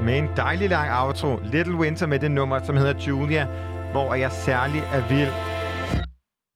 med 0.06 0.18
en 0.18 0.30
dejlig 0.38 0.70
lang 0.70 1.06
outro. 1.06 1.40
Little 1.52 1.76
Winter 1.76 2.06
med 2.08 2.20
det 2.20 2.32
nummer, 2.32 2.64
som 2.64 2.78
hedder 2.78 2.94
Julia, 3.08 3.46
hvor 3.92 4.14
jeg 4.14 4.32
særlig 4.32 4.82
er 4.94 5.08
vild. 5.08 5.30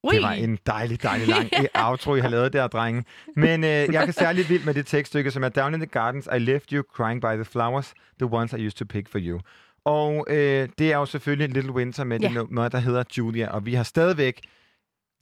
Ui. 0.03 0.15
Det 0.15 0.23
var 0.23 0.31
en 0.31 0.57
dejlig, 0.65 1.03
dejlig 1.03 1.27
lang 1.27 1.49
outro, 1.88 2.15
I 2.15 2.19
har 2.19 2.30
lavet 2.30 2.53
der, 2.53 2.68
drenge. 2.68 3.03
Men 3.35 3.64
øh, 3.64 3.69
jeg 3.69 4.06
kan 4.06 4.14
særlig 4.14 4.49
vild 4.49 4.65
med 4.65 4.73
det 4.73 4.85
tekststykke, 4.85 5.31
som 5.31 5.43
er 5.43 5.49
Down 5.49 5.73
in 5.73 5.80
the 5.80 5.88
Gardens, 5.88 6.30
I 6.35 6.39
left 6.39 6.69
you 6.69 6.84
crying 6.95 7.22
by 7.22 7.35
the 7.35 7.45
flowers, 7.45 7.93
the 8.22 8.34
ones 8.34 8.53
I 8.53 8.65
used 8.65 8.77
to 8.77 8.85
pick 8.85 9.10
for 9.10 9.19
you. 9.22 9.39
Og 9.85 10.26
øh, 10.30 10.69
det 10.80 10.91
er 10.93 10.98
jo 10.98 11.06
selvfølgelig 11.06 11.49
Little 11.49 11.72
Winter 11.72 12.03
med 12.03 12.19
Ja. 12.19 12.27
det 12.27 12.35
nummer, 12.35 12.68
der 12.68 12.80
hedder 12.80 13.03
Julia. 13.18 13.49
Og 13.49 13.65
vi 13.65 13.73
har 13.73 13.84
stadigvæk 13.84 14.39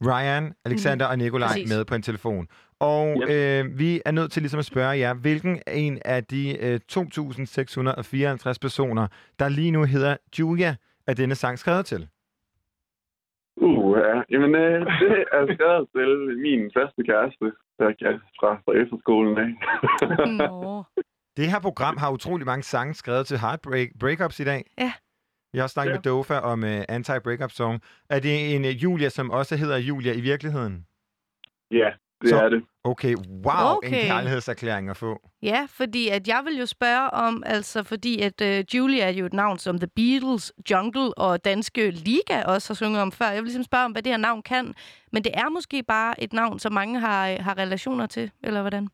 Ryan, 0.04 0.52
Alexander 0.64 1.06
og 1.06 1.18
Nikolaj. 1.18 1.48
Præcis. 1.48 1.68
med 1.68 1.84
på 1.84 1.94
en 1.94 2.02
telefon. 2.02 2.46
Og 2.80 3.22
øh, 3.30 3.78
vi 3.78 4.00
er 4.06 4.10
nødt 4.10 4.32
til 4.32 4.42
ligesom 4.42 4.58
at 4.58 4.64
spørge 4.64 4.98
jer, 4.98 5.14
hvilken 5.14 5.62
en 5.68 5.98
af 6.04 6.24
de 6.24 6.56
øh, 6.66 6.80
2.654 6.92 8.54
personer, 8.60 9.06
der 9.38 9.48
lige 9.48 9.70
nu 9.70 9.84
hedder 9.84 10.16
Julia, 10.38 10.76
er 11.06 11.14
denne 11.14 11.34
sang 11.34 11.58
skrevet 11.58 11.86
til? 11.86 12.08
Uh, 13.56 13.98
ja. 13.98 14.22
Jamen, 14.30 14.54
øh, 14.54 14.80
det 15.00 15.24
er 15.32 15.54
skrevet 15.54 15.88
til 15.96 16.38
min 16.42 16.70
faste 16.76 17.02
kæreste, 17.04 17.44
der 17.78 17.86
er 17.88 18.18
fra, 18.40 18.54
fra 18.64 18.72
efterskolen 18.82 19.38
af. 19.38 19.50
Nå. 20.50 20.84
Det 21.36 21.50
her 21.50 21.60
program 21.60 21.96
har 21.96 22.10
utrolig 22.10 22.46
mange 22.46 22.62
sange 22.62 22.94
skrevet 22.94 23.26
til 23.26 23.38
heartbreak 23.38 23.88
breakups 24.00 24.40
i 24.40 24.44
dag. 24.44 24.64
Ja. 24.78 24.92
Vi 25.52 25.58
har 25.58 25.62
også 25.62 25.72
snakket 25.74 25.90
Ja. 25.90 25.96
med 25.96 26.02
Dofa 26.02 26.38
om 26.38 26.62
uh, 26.62 26.80
anti-breakup 26.96 27.50
song. 27.50 27.80
Er 28.10 28.20
det 28.20 28.54
en 28.56 28.64
uh, 28.64 28.82
Julia, 28.82 29.08
som 29.08 29.30
også 29.30 29.56
hedder 29.56 29.76
Julia 29.78 30.12
i 30.12 30.20
virkeligheden? 30.20 30.86
ja, 31.70 31.90
det 32.20 32.28
Så- 32.30 32.40
er 32.40 32.48
det. 32.48 32.62
Okay, 32.84 33.14
wow, 33.46 33.76
okay. 33.76 33.88
en 34.00 34.06
kærlighedserklæring 34.06 34.90
at 34.90 34.96
få. 34.96 35.28
Ja, 35.42 35.66
fordi 35.70 36.08
at 36.08 36.28
jeg 36.28 36.42
vil 36.44 36.58
jo 36.58 36.66
spørge 36.66 37.10
om, 37.10 37.42
altså 37.46 37.82
fordi 37.82 38.20
at 38.22 38.40
uh, 38.40 38.74
Julia 38.76 39.04
er 39.04 39.10
jo 39.10 39.26
et 39.26 39.32
navn, 39.32 39.58
som 39.58 39.78
The 39.78 39.86
Beatles, 39.96 40.52
Jungle 40.70 41.18
og 41.18 41.44
Danske 41.44 41.90
Liga 41.90 42.42
også 42.44 42.68
har 42.70 42.74
sunget 42.74 43.02
om 43.02 43.12
før. 43.12 43.26
Jeg 43.26 43.36
vil 43.36 43.44
ligesom 43.44 43.62
spørge 43.62 43.84
om, 43.84 43.92
hvad 43.92 44.02
det 44.02 44.12
her 44.12 44.16
navn 44.16 44.42
kan. 44.42 44.74
Men 45.12 45.24
det 45.24 45.32
er 45.34 45.48
måske 45.48 45.82
bare 45.82 46.22
et 46.22 46.32
navn, 46.32 46.58
som 46.58 46.72
mange 46.72 47.00
har, 47.00 47.42
har 47.42 47.58
relationer 47.58 48.06
til, 48.06 48.30
eller 48.42 48.60
hvordan? 48.60 48.88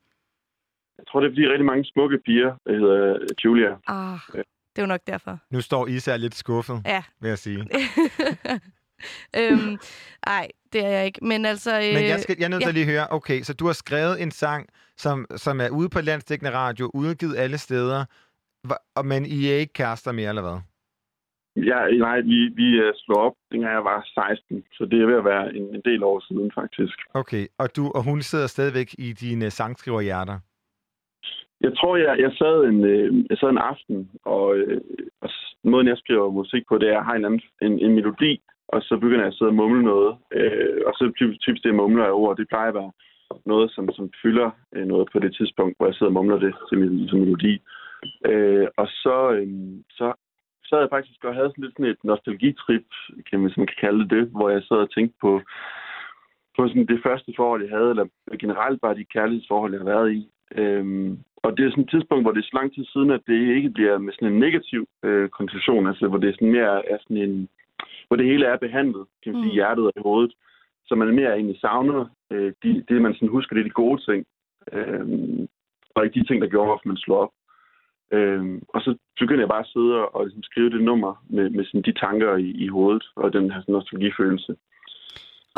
Jeg 0.98 1.04
tror, 1.08 1.20
det 1.20 1.26
er 1.26 1.30
fordi 1.30 1.46
rigtig 1.48 1.64
mange 1.66 1.84
smukke 1.84 2.18
piger, 2.24 2.54
der 2.66 2.72
hedder 2.72 3.18
Julia. 3.44 3.70
Ah, 3.86 4.18
det 4.34 4.78
er 4.78 4.82
jo 4.82 4.86
nok 4.86 5.00
derfor. 5.06 5.38
Nu 5.50 5.60
står 5.60 5.86
Isa 5.86 6.16
lidt 6.16 6.34
skuffet, 6.34 6.82
Ja. 6.86 7.02
vil 7.20 7.28
jeg 7.28 7.38
sige. 7.38 7.68
øhm, 9.40 9.78
ej, 10.26 10.48
det 10.72 10.84
er 10.84 10.88
jeg 10.88 11.06
ikke. 11.06 11.24
Men 11.24 11.46
altså... 11.46 11.70
Øh, 11.76 11.94
Men 11.94 12.04
jeg, 12.04 12.20
skal, 12.20 12.36
jeg 12.38 12.44
er 12.44 12.48
nødt 12.48 12.62
til 12.62 12.66
ja. 12.66 12.68
at 12.68 12.74
lige 12.74 12.92
høre, 12.92 13.06
okay, 13.10 13.42
så 13.42 13.54
du 13.54 13.66
har 13.66 13.72
skrevet 13.72 14.22
en 14.22 14.30
sang, 14.30 14.68
som, 14.96 15.26
som 15.36 15.60
er 15.60 15.70
ude 15.70 15.88
på 15.88 16.00
landstækkende 16.00 16.52
radio, 16.52 16.90
udgivet 16.94 17.36
alle 17.36 17.58
steder, 17.58 18.04
og, 18.96 19.06
men 19.06 19.26
I 19.26 19.46
er 19.46 19.56
ikke 19.56 19.72
kærester 19.72 20.12
mere, 20.12 20.28
eller 20.28 20.42
hvad? 20.42 20.58
Ja, 21.56 21.80
nej, 21.98 22.20
vi, 22.20 22.38
vi 22.60 22.68
øh, 22.84 22.92
slog 22.96 23.18
op, 23.26 23.32
dengang 23.52 23.72
jeg 23.74 23.84
var 23.84 24.08
16, 24.14 24.64
så 24.72 24.84
det 24.84 25.02
er 25.02 25.06
ved 25.06 25.14
at 25.14 25.24
være 25.24 25.56
en, 25.56 25.74
en 25.74 25.82
del 25.84 26.02
år 26.02 26.20
siden, 26.28 26.52
faktisk. 26.54 26.98
Okay, 27.14 27.46
og, 27.58 27.76
du, 27.76 27.90
og 27.94 28.02
hun 28.04 28.22
sidder 28.22 28.46
stadigvæk 28.46 28.94
i 28.98 29.12
dine 29.12 29.50
sangskriverhjerter. 29.50 30.38
Jeg 31.60 31.72
tror, 31.76 31.96
jeg, 31.96 32.18
jeg, 32.18 32.32
sad 32.32 32.64
en, 32.64 32.84
øh, 32.84 33.24
jeg 33.30 33.38
sad 33.38 33.48
en 33.48 33.58
aften, 33.58 34.10
og, 34.24 34.56
øh, 34.56 34.80
og 35.20 35.30
måden, 35.64 35.88
jeg 35.88 35.98
skriver 35.98 36.30
musik 36.30 36.62
på, 36.68 36.78
det 36.78 36.88
er, 36.88 36.90
at 36.90 36.96
jeg 36.96 37.04
har 37.04 37.14
en, 37.14 37.24
anden, 37.24 37.42
en, 37.62 37.78
en 37.78 37.94
melodi, 37.94 38.42
og 38.68 38.82
så 38.82 38.96
begynder 38.96 39.24
jeg 39.24 39.32
at 39.32 39.34
sidde 39.34 39.48
og 39.54 39.54
mumle 39.54 39.82
noget. 39.82 40.16
Øh, 40.32 40.80
og 40.86 40.92
så 40.94 41.12
typisk, 41.16 41.40
typisk 41.40 41.62
det, 41.62 41.68
jeg 41.70 41.76
mumler 41.76 42.04
af 42.04 42.12
ord, 42.12 42.36
det 42.36 42.48
plejer 42.48 42.68
at 42.68 42.74
være 42.74 42.92
noget, 43.46 43.70
som, 43.70 43.92
som 43.92 44.10
fylder 44.22 44.50
øh, 44.74 44.86
noget 44.86 45.08
på 45.12 45.18
det 45.18 45.36
tidspunkt, 45.36 45.76
hvor 45.76 45.86
jeg 45.86 45.94
sidder 45.94 46.10
og 46.12 46.18
mumler 46.18 46.38
det 46.38 46.54
til, 46.68 46.78
min, 46.78 47.08
til 47.08 47.18
melodi. 47.18 47.62
Øh, 48.24 48.66
og 48.76 48.86
så, 48.88 49.30
øh, 49.36 49.48
så 49.90 50.12
sad 50.68 50.78
jeg 50.80 50.88
faktisk 50.90 51.24
og 51.24 51.34
havde 51.34 51.50
sådan 51.50 51.64
lidt 51.64 51.74
sådan 51.76 51.90
et 51.90 52.04
nostalgitrip, 52.04 52.86
kan 53.30 53.40
man, 53.40 53.50
man 53.56 53.66
kan 53.66 53.80
kalde 53.80 54.08
det 54.14 54.24
hvor 54.36 54.48
jeg 54.50 54.62
sad 54.62 54.76
og 54.76 54.92
tænkte 54.94 55.16
på, 55.20 55.40
på 56.56 56.68
sådan 56.68 56.86
det 56.86 57.00
første 57.06 57.32
forhold, 57.36 57.62
jeg 57.62 57.76
havde, 57.76 57.90
eller 57.90 58.06
generelt 58.38 58.80
bare 58.80 58.94
de 58.94 59.12
kærlighedsforhold, 59.14 59.72
jeg 59.72 59.80
har 59.80 59.92
været 59.94 60.12
i. 60.12 60.30
Øhm, 60.60 61.18
og 61.44 61.56
det 61.56 61.62
er 61.64 61.70
sådan 61.70 61.84
et 61.84 61.90
tidspunkt, 61.90 62.24
hvor 62.24 62.32
det 62.32 62.40
er 62.40 62.50
så 62.50 62.58
lang 62.60 62.74
tid 62.74 62.84
siden, 62.84 63.10
at 63.10 63.22
det 63.26 63.56
ikke 63.56 63.70
bliver 63.70 63.98
med 63.98 64.12
sådan 64.12 64.32
en 64.32 64.38
negativ 64.38 64.88
øh, 65.02 65.28
konklusion, 65.28 65.86
altså 65.86 66.08
hvor 66.08 66.18
det 66.18 66.28
er 66.28 66.32
sådan 66.32 66.52
mere 66.52 66.90
er 66.92 66.98
sådan 67.00 67.16
en, 67.16 67.48
hvor 68.06 68.16
det 68.16 68.26
hele 68.26 68.46
er 68.46 68.56
behandlet, 68.56 69.06
kan 69.22 69.32
man 69.32 69.42
sige, 69.42 69.52
Mm. 69.52 69.54
hjertet 69.54 69.84
og 69.84 69.92
i 69.96 70.00
hovedet. 70.02 70.32
Så 70.86 70.94
man 70.94 71.08
er 71.08 71.12
mere 71.12 71.32
egentlig 71.34 71.60
savner 71.60 72.06
øh, 72.32 72.52
de, 72.62 72.84
det, 72.88 73.02
man 73.02 73.14
sådan 73.14 73.28
husker, 73.28 73.54
det 73.54 73.60
er 73.60 73.64
de 73.68 73.82
gode 73.84 74.02
ting. 74.12 74.26
Øhm, 74.72 75.48
og 75.94 76.04
ikke 76.04 76.20
de 76.20 76.26
ting, 76.26 76.42
der 76.42 76.48
gjorde, 76.48 76.66
hvorfor 76.66 76.88
man 76.88 76.96
slår 76.96 77.18
op. 77.24 77.32
Øhm, 78.12 78.62
og 78.68 78.80
så 78.80 78.96
begyndte 79.20 79.40
jeg 79.40 79.48
bare 79.48 79.66
at 79.66 79.72
sidde 79.74 79.94
og, 79.94 80.14
og 80.14 80.24
ligesom 80.24 80.42
skrive 80.42 80.70
det 80.70 80.82
nummer 80.82 81.24
med, 81.30 81.50
med 81.50 81.64
sådan 81.64 81.82
de 81.82 81.92
tanker 81.92 82.36
i, 82.36 82.50
i 82.50 82.66
hovedet, 82.68 83.04
og 83.16 83.32
den 83.32 83.50
her 83.50 83.60
sådan 83.60 83.72
nostalgifølelse. 83.72 84.56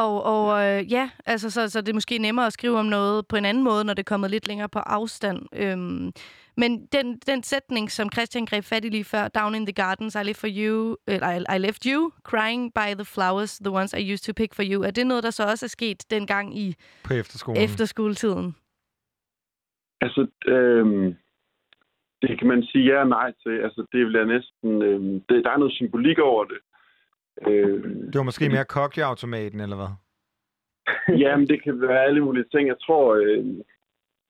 Og, 0.04 0.22
og 0.34 0.64
øh, 0.64 0.92
ja, 0.92 1.10
altså, 1.26 1.50
så, 1.50 1.68
så 1.68 1.80
det 1.80 1.88
er 1.88 1.94
måske 1.94 2.18
nemmere 2.18 2.46
at 2.46 2.52
skrive 2.52 2.78
om 2.78 2.86
noget 2.86 3.26
på 3.26 3.36
en 3.36 3.44
anden 3.44 3.64
måde, 3.64 3.84
når 3.84 3.94
det 3.94 4.02
er 4.02 4.12
kommet 4.12 4.30
lidt 4.30 4.48
længere 4.48 4.68
på 4.68 4.78
afstand. 4.78 5.38
Øhm, 5.52 6.12
men 6.56 6.86
den, 6.86 7.18
den 7.26 7.42
sætning, 7.42 7.90
som 7.90 8.12
Christian 8.12 8.46
greb 8.46 8.64
fat 8.64 8.84
i 8.84 8.88
lige 8.88 9.04
før, 9.04 9.28
Down 9.28 9.54
in 9.54 9.66
the 9.66 9.72
Gardens, 9.72 10.14
I, 10.14 10.22
live 10.24 10.34
for 10.34 10.50
you, 10.60 10.96
eller 11.06 11.30
I, 11.30 11.56
I 11.56 11.58
left 11.58 11.84
you, 11.84 12.10
crying 12.22 12.72
by 12.74 12.88
the 13.00 13.04
flowers, 13.14 13.58
the 13.58 13.70
ones 13.70 13.92
I 13.92 14.12
used 14.12 14.24
to 14.26 14.32
pick 14.32 14.54
for 14.54 14.64
you. 14.70 14.82
Er 14.82 14.90
det 14.90 15.06
noget, 15.06 15.24
der 15.24 15.30
så 15.30 15.42
også 15.50 15.66
er 15.66 15.74
sket 15.78 16.10
dengang 16.10 16.58
i 16.58 16.74
På 17.04 17.14
efterskolen. 17.14 17.62
efterskoletiden? 17.62 18.56
Altså, 20.00 20.26
øhm, 20.46 21.14
det 22.22 22.38
kan 22.38 22.48
man 22.48 22.62
sige 22.62 22.84
ja 22.84 23.00
og 23.00 23.08
nej 23.08 23.32
til. 23.42 23.54
Altså, 23.66 23.80
det 23.92 24.06
bliver 24.06 24.24
næsten... 24.24 24.82
Øhm, 24.82 25.20
det, 25.28 25.44
der 25.44 25.50
er 25.50 25.58
noget 25.58 25.74
symbolik 25.74 26.18
over 26.18 26.44
det. 26.44 26.58
Øhm, 27.46 28.10
Det 28.10 28.18
var 28.18 28.22
måske 28.22 28.48
mere 28.48 28.64
cocktailautomaten, 28.64 29.60
eller 29.60 29.76
hvad? 29.76 29.92
Jamen, 31.22 31.48
det 31.48 31.62
kan 31.62 31.80
være 31.80 32.04
alle 32.04 32.24
mulige 32.24 32.44
ting. 32.52 32.68
Jeg 32.68 32.80
tror, 32.86 33.14
øh, 33.14 33.44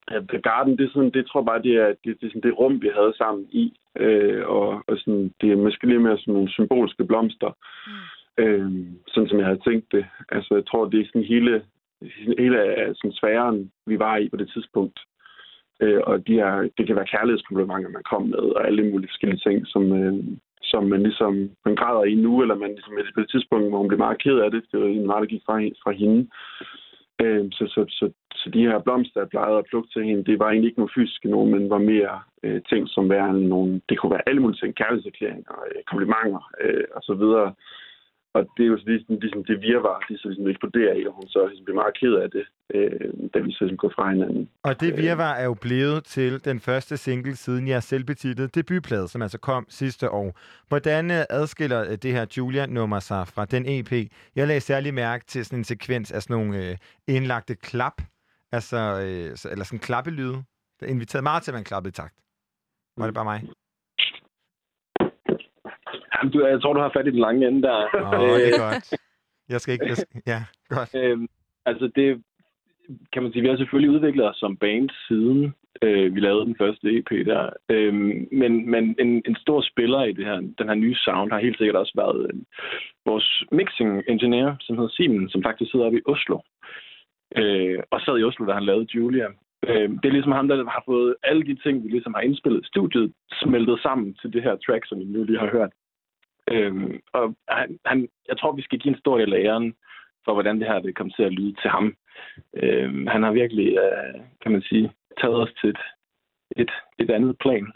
at 0.08 0.22
The 0.28 0.40
Garden, 0.40 0.78
det 0.78 0.84
er 0.84 0.90
sådan, 0.92 1.10
det 1.10 1.26
tror 1.26 1.40
jeg 1.40 1.46
bare, 1.46 1.62
det 1.62 1.74
er, 1.76 1.88
det, 2.04 2.20
det, 2.20 2.26
er 2.26 2.30
sådan 2.30 2.46
det 2.46 2.58
rum, 2.58 2.82
vi 2.82 2.90
havde 2.94 3.14
sammen 3.16 3.46
i. 3.50 3.80
Øh, 3.96 4.46
og, 4.46 4.82
og 4.88 4.96
sådan, 4.98 5.34
det 5.40 5.52
er 5.52 5.56
måske 5.56 5.86
lidt 5.86 6.02
mere 6.02 6.18
sådan 6.18 6.34
nogle 6.34 6.50
symbolske 6.50 7.04
blomster. 7.04 7.50
Mm. 7.86 8.44
Øh, 8.44 8.70
sådan 9.08 9.28
som 9.28 9.38
jeg 9.38 9.46
havde 9.46 9.64
tænkt 9.68 9.92
det. 9.92 10.06
Altså, 10.28 10.54
jeg 10.54 10.66
tror, 10.66 10.88
det 10.88 11.00
er 11.00 11.06
sådan 11.06 11.24
hele, 11.34 11.62
hele 12.38 12.58
af 12.62 12.94
sådan 12.94 13.12
sfæren, 13.12 13.72
vi 13.86 13.98
var 13.98 14.16
i 14.16 14.28
på 14.28 14.36
det 14.36 14.50
tidspunkt. 14.54 14.98
Øh, 15.80 16.00
og 16.06 16.26
de 16.26 16.32
her, 16.32 16.68
det 16.78 16.86
kan 16.86 16.96
være 16.96 17.12
kærlighedskomplimenter, 17.12 17.90
man 17.90 18.10
kom 18.10 18.22
med, 18.22 18.44
og 18.56 18.66
alle 18.66 18.90
mulige 18.90 19.10
forskellige 19.10 19.42
ting, 19.46 19.66
som, 19.66 19.92
øh, 20.02 20.14
som 20.70 20.82
man 20.92 21.02
ligesom 21.02 21.50
man 21.64 21.76
græder 21.80 22.04
i 22.04 22.14
nu, 22.14 22.42
eller 22.42 22.54
man 22.54 22.70
ligesom 22.70 22.94
på 23.14 23.20
det 23.20 23.30
tidspunkt, 23.30 23.68
hvor 23.68 23.78
hun 23.78 23.88
blev 23.88 23.98
meget 23.98 24.22
ked 24.22 24.38
af 24.38 24.50
det. 24.50 24.62
Det 24.72 24.80
var 24.80 24.86
en 24.86 25.06
meget, 25.06 25.22
der 25.22 25.34
gik 25.34 25.42
fra, 25.46 25.56
fra 25.82 25.90
hende. 25.90 26.20
Øh, 27.22 27.44
så, 27.52 27.64
så, 27.74 27.80
så, 27.98 28.10
så 28.34 28.50
de 28.50 28.66
her 28.68 28.78
blomster, 28.78 29.20
jeg 29.20 29.28
plejede 29.28 29.58
at 29.58 29.68
plukke 29.70 29.88
til 29.92 30.04
hende, 30.04 30.24
det 30.24 30.38
var 30.38 30.48
egentlig 30.48 30.68
ikke 30.68 30.80
noget 30.80 30.96
fysisk 30.96 31.24
nogen, 31.24 31.50
men 31.50 31.70
var 31.70 31.78
mere 31.78 32.14
øh, 32.42 32.60
ting 32.70 32.88
som 32.88 33.10
værende 33.10 33.48
nogle, 33.48 33.80
det 33.88 33.98
kunne 33.98 34.12
være 34.12 34.28
alle 34.28 34.40
mulige 34.40 34.60
ting, 34.60 34.74
kærlighedserklæringer, 34.74 35.54
øh, 35.68 35.82
komplimenter 35.90 36.42
øh, 36.64 36.84
og 36.96 37.02
så 37.02 37.14
videre. 37.14 37.54
Og 38.34 38.48
det 38.56 38.62
er 38.62 38.66
jo 38.66 38.78
så 38.78 38.84
ligesom, 38.86 39.14
ligesom 39.20 39.44
det 39.44 39.60
virvar, 39.60 40.04
de 40.08 40.18
så 40.18 40.28
ligesom 40.28 40.48
eksploderer 40.48 40.94
i, 40.94 41.06
og 41.06 41.12
hun 41.12 41.28
så 41.28 41.46
ligesom 41.46 41.64
blev 41.64 41.74
meget 41.74 41.94
ked 42.00 42.14
af 42.14 42.30
det, 42.30 42.46
øh, 42.74 43.00
da 43.34 43.38
vi 43.38 43.52
så 43.52 43.58
ligesom 43.64 43.76
går 43.76 43.92
fra 43.96 44.10
hinanden. 44.10 44.48
Og 44.62 44.80
det 44.80 44.92
Øh. 44.92 44.98
virvar 44.98 45.32
er 45.34 45.44
jo 45.44 45.54
blevet 45.54 46.04
til 46.04 46.44
den 46.44 46.60
første 46.60 46.96
single 46.96 47.36
siden 47.36 47.68
jeres 47.68 47.84
selvbetitlede 47.84 48.48
debutplade, 48.48 49.08
som 49.08 49.22
altså 49.22 49.38
kom 49.38 49.66
sidste 49.68 50.10
år. 50.10 50.38
Hvordan 50.68 51.10
øh, 51.10 51.22
adskiller 51.30 51.80
øh, 51.90 51.96
det 52.02 52.12
her 52.12 52.26
Julia-nummer 52.36 53.00
sig 53.00 53.28
fra 53.28 53.44
den 53.44 53.64
EP? 53.68 53.92
Jeg 54.36 54.46
lagde 54.46 54.60
særlig 54.60 54.94
mærke 54.94 55.24
til 55.26 55.44
sådan 55.44 55.58
en 55.58 55.64
sekvens 55.64 56.12
af 56.12 56.22
sådan 56.22 56.36
nogle 56.36 56.70
øh, 56.70 56.76
indlagte 57.06 57.54
klap, 57.54 58.02
altså, 58.52 58.76
øh, 58.76 59.52
eller 59.52 59.64
sådan 59.64 59.78
klappelyde. 59.78 60.42
Der 60.80 60.86
inviterede 60.86 61.22
meget 61.22 61.42
til, 61.42 61.50
at 61.50 61.54
man 61.54 61.64
klappede 61.64 61.90
i 61.90 61.92
takt. 61.92 62.14
Var 62.96 63.06
det 63.06 63.14
bare 63.14 63.24
mig? 63.24 63.40
Jamen, 66.18 66.32
du, 66.32 66.46
jeg 66.46 66.62
tror, 66.62 66.72
du 66.72 66.80
har 66.80 66.92
fat 66.96 67.06
i 67.06 67.10
den 67.10 67.20
lange 67.20 67.48
ende 67.48 67.62
der. 67.62 67.78
Åh, 67.94 68.38
det 68.38 68.48
er 68.48 68.58
godt. 68.66 68.94
Jeg 69.48 69.60
skal 69.60 69.72
ikke... 69.72 69.86
Jeg 69.86 69.96
skal, 69.96 70.22
ja, 70.26 70.40
godt. 70.68 70.94
Øhm, 70.94 71.28
altså, 71.66 71.90
det 71.96 72.22
kan 73.12 73.22
man 73.22 73.32
sige, 73.32 73.42
vi 73.42 73.48
har 73.48 73.56
selvfølgelig 73.56 73.90
udviklet 73.96 74.28
os 74.28 74.36
som 74.36 74.56
band 74.56 74.88
siden 75.08 75.54
øh, 75.82 76.14
vi 76.14 76.20
lavede 76.20 76.46
den 76.46 76.56
første 76.58 76.96
EP 76.98 77.10
der. 77.26 77.50
Øhm, 77.68 78.28
men 78.32 78.70
men 78.70 78.96
en, 78.98 79.22
en 79.26 79.36
stor 79.36 79.60
spiller 79.60 80.04
i 80.04 80.12
det 80.12 80.24
her, 80.24 80.36
den 80.58 80.68
her 80.68 80.74
nye 80.74 80.94
sound 80.94 81.32
har 81.32 81.38
helt 81.38 81.58
sikkert 81.58 81.76
også 81.76 81.92
været 81.96 82.26
øh, 82.26 82.40
vores 83.06 83.44
mixing 83.52 84.02
engineer, 84.08 84.56
som 84.60 84.76
hedder 84.76 84.90
Simon, 84.96 85.28
som 85.28 85.42
faktisk 85.42 85.70
sidder 85.70 85.86
oppe 85.86 85.98
i 85.98 86.06
Oslo. 86.06 86.38
Øh, 87.36 87.78
og 87.90 88.00
sad 88.00 88.18
i 88.18 88.24
Oslo, 88.24 88.46
da 88.46 88.52
han 88.52 88.64
lavede 88.64 88.86
Julia. 88.94 89.28
Øh, 89.68 89.88
det 90.00 90.06
er 90.06 90.16
ligesom 90.16 90.32
ham, 90.32 90.48
der 90.48 90.56
har 90.76 90.82
fået 90.86 91.14
alle 91.22 91.42
de 91.42 91.56
ting, 91.62 91.84
vi 91.84 91.88
ligesom 91.88 92.14
har 92.14 92.20
indspillet 92.20 92.60
i 92.64 92.66
studiet, 92.66 93.12
smeltet 93.42 93.80
sammen 93.82 94.14
til 94.14 94.32
det 94.32 94.42
her 94.42 94.56
track, 94.56 94.88
som 94.88 94.98
vi 94.98 95.04
nu 95.04 95.24
lige 95.24 95.38
har 95.38 95.50
hørt. 95.50 95.72
Øhm, 96.50 97.00
og 97.12 97.34
han, 97.48 97.78
han, 97.86 98.08
jeg 98.28 98.38
tror, 98.38 98.52
vi 98.52 98.62
skal 98.62 98.78
give 98.78 98.94
en 98.94 99.00
stor 99.00 99.18
del 99.18 99.34
af 99.34 99.40
æren 99.44 99.74
for, 100.24 100.32
hvordan 100.32 100.58
det 100.58 100.66
her 100.66 100.78
det 100.78 100.96
kom 100.96 101.10
til 101.10 101.22
at 101.22 101.32
lyde 101.32 101.54
til 101.62 101.70
ham. 101.70 101.94
Øhm, 102.62 103.06
han 103.06 103.22
har 103.22 103.32
virkelig, 103.32 103.68
øh, 103.84 104.20
kan 104.42 104.52
man 104.52 104.62
sige, 104.62 104.92
taget 105.20 105.36
os 105.36 105.52
til 105.60 105.70
et, 105.70 105.80
et, 106.56 106.70
et 106.98 107.10
andet 107.10 107.38
plan. 107.38 107.66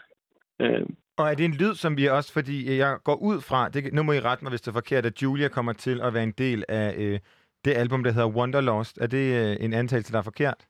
Øhm, 0.60 0.94
Og 1.18 1.30
er 1.30 1.34
det 1.34 1.44
en 1.44 1.54
lyd, 1.60 1.74
som 1.74 1.96
vi 1.96 2.06
også, 2.06 2.32
fordi 2.32 2.76
jeg 2.76 2.98
går 3.04 3.14
ud 3.14 3.40
fra, 3.40 3.68
det, 3.68 3.92
nu 3.92 4.02
må 4.02 4.12
I 4.12 4.20
rette 4.20 4.44
mig, 4.44 4.50
hvis 4.50 4.60
det 4.60 4.68
er 4.68 4.80
forkert, 4.82 5.06
at 5.06 5.22
Julia 5.22 5.48
kommer 5.48 5.72
til 5.72 6.00
at 6.00 6.14
være 6.14 6.22
en 6.22 6.34
del 6.38 6.64
af 6.68 6.94
øh, 6.98 7.18
det 7.64 7.72
album, 7.76 8.04
der 8.04 8.12
hedder 8.12 8.36
Wonderlost. 8.36 8.98
Er 8.98 9.06
det 9.06 9.26
øh, 9.40 9.64
en 9.64 9.72
antagelse, 9.74 10.12
der 10.12 10.18
er 10.18 10.22
forkert? 10.22 10.66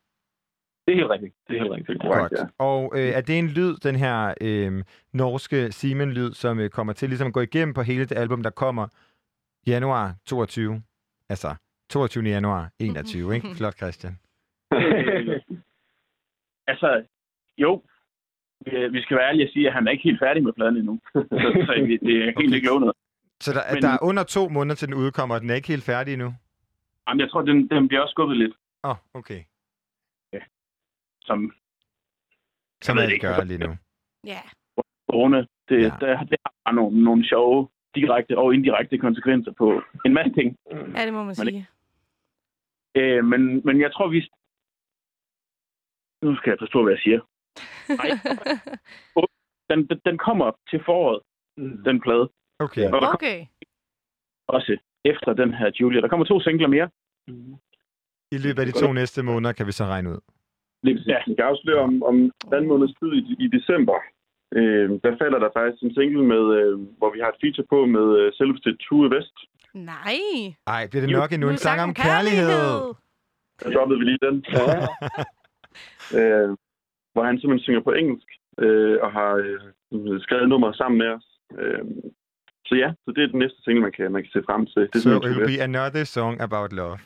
Det 0.87 0.93
er 0.93 0.97
helt 0.97 1.11
rigtigt. 1.11 1.35
Det 1.49 1.57
er 1.57 1.61
helt 1.63 1.73
rigtigt. 1.73 2.01
Korrekt, 2.03 2.33
ja. 2.39 2.45
Og 2.59 2.93
øh, 2.97 3.09
er 3.09 3.21
det 3.21 3.39
en 3.39 3.49
lyd, 3.49 3.77
den 3.77 3.97
her 3.97 4.35
øh, 4.41 4.85
norske 5.13 5.73
Siemens-lyd, 5.73 6.33
som 6.33 6.61
øh, 6.61 6.71
kommer 6.71 6.93
til 6.93 7.09
ligesom 7.09 7.27
at 7.27 7.33
gå 7.33 7.41
igennem 7.41 7.75
på 7.75 7.83
hele 7.83 8.05
det 8.05 8.19
album, 8.19 8.43
der 8.43 8.51
kommer 8.51 8.87
januar 9.67 10.15
22? 10.27 10.83
Altså 11.29 11.55
22. 11.91 12.25
januar 12.25 12.71
21, 12.79 13.35
ikke? 13.35 13.49
Flot, 13.57 13.77
Christian. 13.77 14.19
altså, 16.73 17.05
jo. 17.59 17.83
Vi, 18.67 18.89
vi 18.89 19.03
skal 19.03 19.17
være 19.17 19.29
ærlige 19.29 19.47
og 19.47 19.51
sige, 19.53 19.67
at 19.67 19.73
han 19.73 19.87
er 19.87 19.91
ikke 19.91 20.03
helt 20.05 20.19
færdig 20.19 20.43
med 20.43 20.53
pladen 20.53 20.77
endnu. 20.77 21.01
så, 21.15 21.19
det 21.29 21.71
er 21.71 21.85
helt 22.25 22.37
Okay. 22.37 22.55
ikke 22.57 22.67
lånet. 22.67 22.93
Så 23.41 23.53
der. 23.53 23.61
Men- 23.75 23.83
der 23.83 23.89
er 23.89 23.99
under 24.03 24.23
to 24.25 24.49
måneder 24.49 24.75
til 24.77 24.89
den 24.89 24.95
udkommer, 24.95 25.35
og 25.35 25.41
den 25.41 25.51
er 25.51 25.55
ikke 25.55 25.69
helt 25.69 25.85
færdig 25.85 26.13
endnu? 26.13 26.35
Jamen, 27.09 27.21
jeg 27.21 27.31
tror, 27.31 27.43
den, 27.43 27.69
den 27.69 27.89
bliver 27.89 28.01
også 28.03 28.13
skubbet 28.13 28.37
lidt, 28.37 28.53
Åh, 28.85 28.91
oh, 28.91 28.97
okay. 29.15 29.41
Som 31.27 31.53
Som 32.83 32.97
man 32.97 33.05
ikke 33.05 33.15
ikke. 33.15 33.27
gør 33.27 33.45
lige 33.45 33.59
nu. 33.67 33.77
Ja. 34.27 34.41
corona. 35.11 35.39
Det, 35.69 35.79
Ja. 35.83 35.93
der, 36.01 36.25
det 36.31 36.39
har 36.47 36.53
bare 36.65 36.75
nogle, 36.75 37.05
nogle 37.05 37.29
sjove 37.29 37.69
direkte 37.95 38.39
og 38.39 38.55
indirekte 38.55 38.99
konsekvenser 38.99 39.53
på 39.53 39.83
en 40.05 40.15
masse 40.15 40.33
ting. 40.35 40.57
Ja, 40.97 41.05
det 41.07 41.13
må 41.13 41.19
man 41.19 41.27
Men 41.27 41.35
sige. 41.35 41.69
Øh, 42.97 43.25
men, 43.25 43.41
men 43.67 43.81
jeg 43.81 43.93
tror, 43.93 44.09
vi... 44.09 44.21
Nu 46.25 46.37
skal 46.37 46.51
jeg 46.51 46.69
på, 46.73 46.83
hvad 46.83 46.93
jeg 46.93 47.01
siger. 47.07 47.21
Nej, 48.01 48.09
den, 49.71 49.79
den- 49.89 50.01
den 50.05 50.19
kommer 50.19 50.49
til 50.71 50.81
foråret, 50.85 51.21
den 51.85 52.01
plade. 52.01 52.31
Okay. 52.59 52.91
Og 52.91 53.01
okay. 53.15 53.47
også 54.49 54.79
efter 55.05 55.33
den 55.33 55.55
her 55.55 55.71
Julia. 55.81 56.01
Der 56.01 56.09
kommer 56.09 56.27
to 56.27 56.41
singler 56.41 56.69
mere. 56.69 56.91
I 58.37 58.39
løbet 58.39 58.59
af 58.63 58.67
de 58.67 58.73
to 58.73 58.93
næste 58.93 59.23
måneder 59.23 59.53
kan 59.53 59.67
vi 59.67 59.73
så 59.73 59.85
regne 59.85 60.11
ud. 60.11 60.21
Lige 60.83 60.95
præcis. 60.95 61.09
Ja. 61.15 61.21
Jeg 61.29 61.37
kan 61.39 61.51
afsløre 61.53 61.81
om, 61.89 62.03
om 62.11 62.17
den 62.55 62.65
måneds 62.71 62.95
tid 63.01 63.11
i, 63.21 63.23
i 63.45 63.47
december. 63.57 63.99
Øh, 64.59 64.91
der 65.05 65.13
falder 65.23 65.39
der 65.45 65.51
faktisk 65.59 65.83
en 65.83 65.95
single, 65.95 66.25
med, 66.33 66.45
øh, 66.59 66.75
hvor 66.99 67.11
vi 67.15 67.19
har 67.23 67.31
et 67.35 67.41
feature 67.43 67.67
på 67.75 67.79
med 67.97 68.07
øh, 68.21 68.33
selveste 68.39 68.77
Tue 68.85 69.11
Vest. 69.15 69.37
Nej. 69.75 70.19
Ej, 70.67 70.83
bliver 70.91 71.05
det 71.07 71.11
nok 71.21 71.33
endnu 71.33 71.49
en 71.51 71.57
sang 71.67 71.81
om 71.81 71.95
kærlighed? 71.95 72.65
Der 73.61 73.71
droppede 73.75 73.99
vi 74.01 74.05
lige 74.05 74.23
den. 74.27 74.37
øh, 76.19 76.49
hvor 77.13 77.25
han 77.29 77.39
simpelthen 77.39 77.65
synger 77.67 77.83
på 77.89 77.93
engelsk, 77.93 78.29
øh, 78.65 78.97
og 79.05 79.13
har 79.13 79.33
øh, 79.35 80.21
skrevet 80.21 80.49
nummer 80.49 80.73
sammen 80.73 80.99
med 80.99 81.09
os. 81.17 81.27
Øh, 81.59 81.85
så 82.67 82.75
ja, 82.75 82.89
så 83.05 83.13
det 83.17 83.23
er 83.23 83.29
den 83.29 83.39
næste 83.39 83.59
single, 83.65 83.83
man 83.83 83.93
kan, 83.93 84.13
man 84.13 84.23
kan 84.23 84.33
se 84.33 84.43
frem 84.49 84.67
til. 84.67 84.83
Det 84.93 84.95
er 84.95 85.01
So 85.01 85.11
it 85.17 85.25
will 85.25 85.47
be 85.55 85.63
another 85.63 86.05
song 86.05 86.41
about 86.41 86.73
love. 86.73 86.99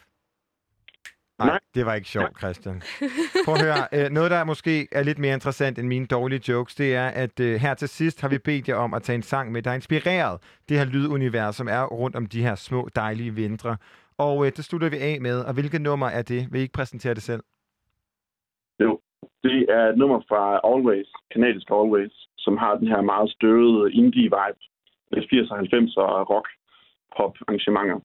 Nej, 1.39 1.49
Nej. 1.49 1.59
det 1.75 1.87
var 1.87 1.95
ikke 1.95 2.09
sjovt, 2.09 2.39
Christian. 2.39 2.83
Prøv 3.45 3.55
at 3.55 3.63
høre, 3.67 3.83
øh, 3.97 4.11
noget 4.11 4.31
der 4.31 4.45
måske 4.45 4.89
er 4.93 5.03
lidt 5.03 5.19
mere 5.19 5.35
interessant 5.35 5.79
end 5.79 5.89
mine 5.89 6.07
dårlige 6.07 6.53
jokes, 6.53 6.75
det 6.75 6.95
er, 6.95 7.09
at 7.09 7.41
øh, 7.41 7.55
her 7.55 7.75
til 7.75 7.89
sidst 7.89 8.21
har 8.21 8.29
vi 8.29 8.39
bedt 8.39 8.69
jer 8.69 8.75
om 8.75 8.95
at 8.95 9.03
tage 9.03 9.17
en 9.17 9.23
sang 9.23 9.53
med, 9.53 9.63
der 9.63 9.71
er 9.71 9.75
inspireret 9.75 10.41
det 10.69 10.79
her 10.79 10.85
lydunivers, 10.85 11.57
som 11.57 11.69
er 11.69 11.85
rundt 11.85 12.17
om 12.17 12.27
de 12.27 12.43
her 12.43 12.55
små, 12.55 12.89
dejlige 12.97 13.35
vintre. 13.35 13.77
Og 14.19 14.47
øh, 14.47 14.53
det 14.57 14.65
slutter 14.65 14.91
vi 14.91 14.97
af 14.97 15.21
med, 15.21 15.41
og 15.45 15.55
hvilket 15.55 15.81
nummer 15.81 16.07
er 16.07 16.23
det? 16.23 16.49
Vil 16.53 16.59
I 16.59 16.63
ikke 16.63 16.73
præsentere 16.73 17.15
det 17.15 17.23
selv? 17.23 17.43
Jo, 18.81 19.01
det 19.43 19.67
er 19.69 19.85
et 19.89 19.99
nummer 19.99 20.21
fra 20.29 20.43
Always, 20.71 21.09
kanadisk 21.33 21.67
Always, 21.71 22.15
som 22.39 22.57
har 22.57 22.75
den 22.75 22.89
her 22.89 23.01
meget 23.01 23.31
støvede 23.31 23.93
indie-vibe 23.93 24.61
med 25.13 25.23
80'er 25.31 25.53
og 25.55 25.61
90'er 25.61 26.25
rock 26.33 26.49
pop 27.17 27.35
arrangementer. 27.49 28.01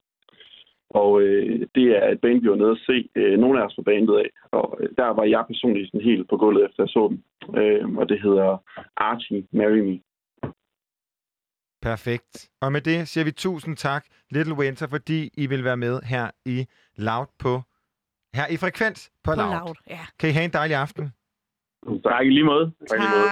Og 1.00 1.22
øh, 1.22 1.60
det 1.76 1.86
er 1.98 2.06
et 2.12 2.22
band, 2.22 2.42
vi 2.42 2.50
var 2.50 2.56
nede 2.56 2.72
at 2.72 2.84
se 2.90 3.10
øh, 3.16 3.40
nogle 3.40 3.60
af 3.62 3.66
os 3.66 3.76
på 3.76 3.82
bandet 3.82 4.16
af. 4.24 4.30
Og 4.52 4.78
øh, 4.80 4.90
der 4.98 5.08
var 5.08 5.24
jeg 5.24 5.44
personligt 5.48 5.88
sådan 5.92 6.08
helt 6.10 6.30
på 6.30 6.38
gulvet, 6.38 6.66
efter 6.66 6.84
jeg 6.84 6.90
så 6.90 7.04
dem. 7.10 7.18
Øh, 7.62 7.98
og 8.00 8.10
det 8.10 8.22
hedder 8.22 8.50
Archie 8.98 9.48
Marry 9.52 9.82
Me. 9.88 10.00
Perfekt. 11.82 12.50
Og 12.62 12.72
med 12.72 12.82
det 12.82 13.08
siger 13.08 13.24
vi 13.26 13.32
tusind 13.32 13.78
tak, 13.78 14.06
Little 14.32 14.54
Winter, 14.56 14.88
fordi 14.88 15.30
I 15.38 15.48
vil 15.48 15.64
være 15.64 15.78
med 15.78 16.02
her 16.02 16.32
i 16.46 16.66
Loud 16.98 17.28
på 17.40 17.62
her 18.36 18.48
i 18.54 18.58
Frekvens 18.58 19.12
på, 19.24 19.32
På 19.32 19.36
Loud. 19.36 19.52
loud. 19.52 19.76
Ja. 19.90 20.00
Kan 20.20 20.30
I 20.30 20.34
have 20.34 20.46
en 20.46 20.54
dejlig 20.54 20.76
aften? 20.76 21.06
Tak 22.04 22.26
i 22.26 22.30
lige 22.30 22.44
måde. 22.44 22.72
Tak 22.90 23.00
i 23.00 23.02
lige 23.02 23.16
måde. 23.18 23.30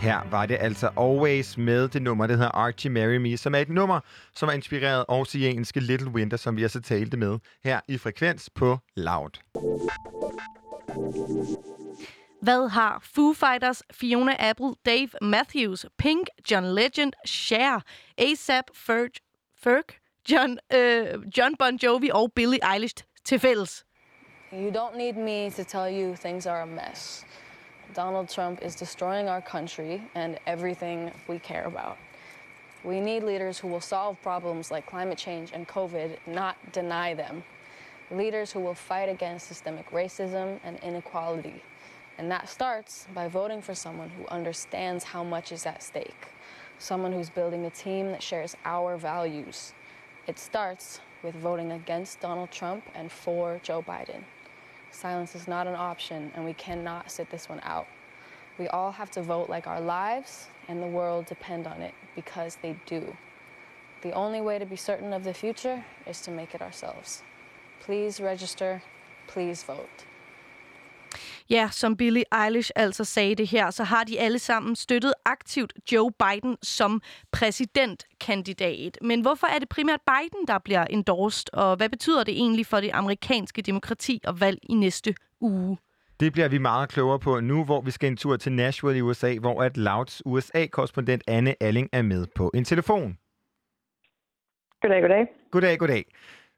Her 0.00 0.30
var 0.30 0.46
det 0.46 0.56
altså 0.60 0.90
Always 0.98 1.58
med 1.58 1.88
det 1.88 2.02
nummer, 2.02 2.26
der 2.26 2.34
hedder 2.34 2.50
Archie 2.50 2.90
Marry 2.90 3.16
Me, 3.16 3.36
som 3.36 3.54
er 3.54 3.58
et 3.58 3.68
nummer, 3.68 4.00
som 4.34 4.48
er 4.48 4.52
inspireret 4.52 5.04
oceanske 5.08 5.80
Little 5.80 6.08
Winter, 6.08 6.36
som 6.36 6.56
vi 6.56 6.64
også 6.64 6.80
talte 6.80 7.16
med 7.16 7.38
her 7.64 7.80
i 7.88 7.98
Frekvens 7.98 8.50
på 8.50 8.78
Loud. 8.96 9.30
Hvad 12.42 12.68
har 12.68 13.02
Foo 13.14 13.32
Fighters, 13.32 13.82
Fiona 13.92 14.36
Apple, 14.38 14.74
Dave 14.86 15.08
Matthews, 15.22 15.86
Pink, 15.98 16.26
John 16.50 16.64
Legend, 16.64 17.12
Cher, 17.26 17.80
ASAP, 18.18 18.64
Ferg, 18.74 19.10
Ferg 19.62 19.84
John, 20.30 20.58
øh, 20.72 21.38
John 21.38 21.56
Bon 21.58 21.76
Jovi 21.76 22.10
og 22.12 22.32
Billie 22.32 22.72
Eilish 22.72 23.04
til 23.24 23.38
fælles? 23.38 23.84
You 24.52 24.70
don't 24.70 24.98
need 24.98 25.14
me 25.14 25.50
to 25.50 25.64
tell 25.64 26.02
you 26.02 26.16
things 26.16 26.46
are 26.46 26.62
a 26.62 26.66
mess. 26.66 27.26
Donald 27.94 28.28
Trump 28.28 28.62
is 28.62 28.74
destroying 28.74 29.28
our 29.28 29.40
country 29.40 30.02
and 30.14 30.38
everything 30.46 31.10
we 31.28 31.38
care 31.38 31.64
about. 31.64 31.98
We 32.84 33.00
need 33.00 33.22
leaders 33.22 33.58
who 33.58 33.68
will 33.68 33.80
solve 33.80 34.20
problems 34.22 34.70
like 34.70 34.86
climate 34.86 35.18
change 35.18 35.50
and 35.52 35.68
COVID, 35.68 36.16
not 36.26 36.56
deny 36.72 37.14
them. 37.14 37.42
Leaders 38.10 38.52
who 38.52 38.60
will 38.60 38.74
fight 38.74 39.08
against 39.08 39.48
systemic 39.48 39.90
racism 39.90 40.58
and 40.64 40.78
inequality. 40.82 41.62
And 42.18 42.30
that 42.30 42.48
starts 42.48 43.06
by 43.14 43.28
voting 43.28 43.62
for 43.62 43.74
someone 43.74 44.10
who 44.10 44.26
understands 44.26 45.04
how 45.04 45.24
much 45.24 45.52
is 45.52 45.66
at 45.66 45.82
stake. 45.82 46.28
Someone 46.78 47.12
who's 47.12 47.30
building 47.30 47.66
a 47.66 47.70
team 47.70 48.10
that 48.12 48.22
shares 48.22 48.56
our 48.64 48.96
values. 48.96 49.74
It 50.26 50.38
starts 50.38 51.00
with 51.22 51.34
voting 51.34 51.72
against 51.72 52.20
Donald 52.20 52.50
Trump 52.50 52.84
and 52.94 53.10
for 53.12 53.60
Joe 53.62 53.82
Biden. 53.82 54.24
Silence 54.90 55.34
is 55.34 55.46
not 55.48 55.66
an 55.66 55.74
option, 55.74 56.30
and 56.34 56.44
we 56.44 56.52
cannot 56.54 57.10
sit 57.10 57.30
this 57.30 57.48
one 57.48 57.60
out. 57.62 57.86
We 58.58 58.68
all 58.68 58.92
have 58.92 59.10
to 59.12 59.22
vote 59.22 59.48
like 59.48 59.66
our 59.66 59.80
lives 59.80 60.48
and 60.68 60.82
the 60.82 60.86
world 60.86 61.26
depend 61.26 61.66
on 61.66 61.80
it 61.80 61.94
because 62.14 62.58
they 62.62 62.76
do. 62.86 63.16
The 64.02 64.12
only 64.12 64.40
way 64.40 64.58
to 64.58 64.66
be 64.66 64.76
certain 64.76 65.12
of 65.12 65.24
the 65.24 65.34
future 65.34 65.84
is 66.06 66.20
to 66.22 66.30
make 66.30 66.54
it 66.54 66.62
ourselves. 66.62 67.22
Please 67.80 68.20
register. 68.20 68.82
Please 69.26 69.62
vote. 69.62 70.04
Ja, 71.50 71.68
som 71.72 71.96
Billie 71.96 72.24
Eilish 72.44 72.70
altså 72.76 73.04
sagde 73.04 73.34
det 73.34 73.46
her, 73.48 73.70
så 73.70 73.84
har 73.84 74.04
de 74.04 74.20
alle 74.20 74.38
sammen 74.38 74.76
støttet 74.76 75.12
aktivt 75.24 75.72
Joe 75.92 76.10
Biden 76.12 76.56
som 76.62 77.02
præsidentkandidat. 77.32 78.98
Men 79.02 79.20
hvorfor 79.20 79.46
er 79.46 79.58
det 79.58 79.68
primært 79.68 80.00
Biden, 80.06 80.46
der 80.46 80.58
bliver 80.58 80.84
endorsed, 80.84 81.54
og 81.54 81.76
hvad 81.76 81.88
betyder 81.88 82.24
det 82.24 82.34
egentlig 82.34 82.66
for 82.66 82.80
det 82.80 82.90
amerikanske 82.92 83.62
demokrati 83.62 84.20
og 84.24 84.40
valg 84.40 84.58
i 84.62 84.74
næste 84.74 85.14
uge? 85.40 85.78
Det 86.20 86.32
bliver 86.32 86.48
vi 86.48 86.58
meget 86.58 86.88
klogere 86.88 87.18
på 87.18 87.40
nu, 87.40 87.64
hvor 87.64 87.80
vi 87.80 87.90
skal 87.90 88.10
en 88.10 88.16
tur 88.16 88.36
til 88.36 88.52
Nashville 88.52 88.98
i 88.98 89.02
USA, 89.02 89.38
hvor 89.38 89.62
at 89.62 89.76
Louds 89.76 90.22
USA-korrespondent 90.26 91.22
Anne 91.28 91.54
Alling 91.60 91.88
er 91.92 92.02
med 92.02 92.26
på 92.36 92.50
en 92.54 92.64
telefon. 92.64 93.18
Goddag, 94.82 95.00
goddag. 95.02 95.26
Goddag, 95.50 95.78
goddag. 95.78 96.04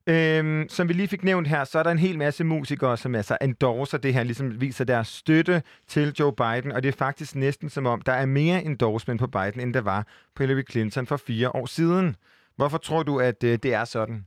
Øhm, 0.09 0.69
som 0.69 0.89
vi 0.89 0.93
lige 0.93 1.09
fik 1.09 1.25
nævnt 1.25 1.49
her, 1.49 1.65
så 1.65 1.79
er 1.79 1.83
der 1.83 1.91
en 1.91 1.99
hel 1.99 2.19
masse 2.19 2.45
musikere, 2.45 2.97
som 2.97 3.15
altså 3.15 3.39
endorser 3.41 3.99
det 3.99 4.15
her, 4.15 4.23
ligesom 4.23 4.61
viser 4.61 4.85
deres 4.85 5.09
støtte 5.09 5.63
til 5.87 6.13
Joe 6.21 6.33
Biden, 6.33 6.73
og 6.73 6.83
det 6.83 6.89
er 6.89 7.05
faktisk 7.07 7.37
næsten 7.37 7.69
som 7.69 7.87
om, 7.87 8.01
der 8.01 8.13
er 8.13 8.27
mere 8.27 8.63
endorsement 8.65 9.21
på 9.21 9.27
Biden, 9.27 9.61
end 9.61 9.75
der 9.75 9.81
var 9.83 10.07
på 10.37 10.43
Hillary 10.43 10.63
Clinton 10.71 11.07
for 11.07 11.17
fire 11.17 11.49
år 11.57 11.67
siden. 11.67 12.17
Hvorfor 12.57 12.79
tror 12.79 13.03
du, 13.03 13.19
at 13.21 13.45
øh, 13.45 13.59
det 13.63 13.75
er 13.75 13.85
sådan? 13.85 14.27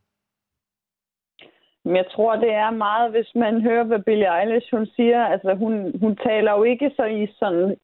Men 1.86 1.96
jeg 1.96 2.06
tror, 2.12 2.36
det 2.36 2.54
er 2.54 2.72
meget, 2.72 3.12
hvis 3.12 3.32
man 3.36 3.62
hører, 3.62 3.84
hvad 3.84 4.00
Billie 4.00 4.40
Eilish 4.40 4.76
hun 4.76 4.86
siger. 4.86 5.26
Altså, 5.26 5.54
hun, 5.54 6.00
hun 6.00 6.16
taler 6.16 6.52
jo 6.52 6.64
ikke 6.64 6.92
så 6.96 7.06
i 7.06 7.28
sådan... 7.40 7.76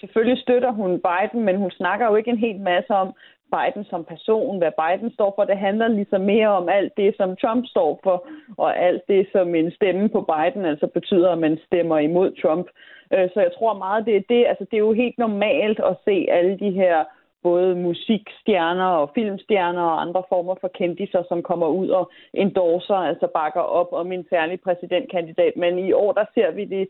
Selvfølgelig 0.00 0.42
støtter 0.42 0.72
hun 0.72 1.02
Biden, 1.08 1.44
men 1.44 1.56
hun 1.56 1.70
snakker 1.70 2.06
jo 2.06 2.16
ikke 2.16 2.30
en 2.30 2.44
hel 2.46 2.60
masse 2.60 2.90
om, 2.90 3.14
Biden 3.56 3.84
som 3.84 4.04
person, 4.04 4.58
hvad 4.58 4.72
Biden 4.82 5.10
står 5.12 5.32
for. 5.36 5.44
Det 5.44 5.58
handler 5.58 5.88
ligesom 5.88 6.20
mere 6.20 6.48
om 6.48 6.68
alt 6.68 6.92
det, 6.96 7.14
som 7.16 7.36
Trump 7.36 7.66
står 7.66 8.00
for, 8.02 8.26
og 8.56 8.78
alt 8.78 9.02
det, 9.08 9.28
som 9.32 9.54
en 9.54 9.70
stemme 9.70 10.08
på 10.08 10.20
Biden 10.32 10.64
altså 10.64 10.86
betyder, 10.86 11.30
at 11.32 11.38
man 11.38 11.58
stemmer 11.66 11.98
imod 11.98 12.30
Trump. 12.42 12.66
Øh, 13.14 13.28
så 13.34 13.40
jeg 13.40 13.52
tror 13.58 13.74
meget, 13.78 14.06
det 14.06 14.16
er 14.16 14.24
det. 14.28 14.46
Altså, 14.46 14.64
det 14.70 14.76
er 14.76 14.86
jo 14.88 14.92
helt 14.92 15.18
normalt 15.18 15.80
at 15.80 15.96
se 16.04 16.26
alle 16.30 16.58
de 16.58 16.70
her 16.70 17.04
både 17.42 17.74
musikstjerner 17.74 18.84
og 18.84 19.10
filmstjerner 19.14 19.82
og 19.82 20.00
andre 20.02 20.22
former 20.28 20.54
for 20.60 20.68
kendiser, 20.68 21.22
som 21.28 21.42
kommer 21.42 21.66
ud 21.66 21.88
og 21.88 22.10
endorser, 22.34 22.94
altså 22.94 23.26
bakker 23.34 23.60
op 23.60 23.92
om 23.92 24.12
en 24.12 24.26
særlig 24.30 24.60
præsidentkandidat. 24.60 25.52
Men 25.56 25.78
i 25.78 25.92
år, 25.92 26.12
der 26.12 26.24
ser 26.34 26.50
vi 26.50 26.64
det 26.64 26.88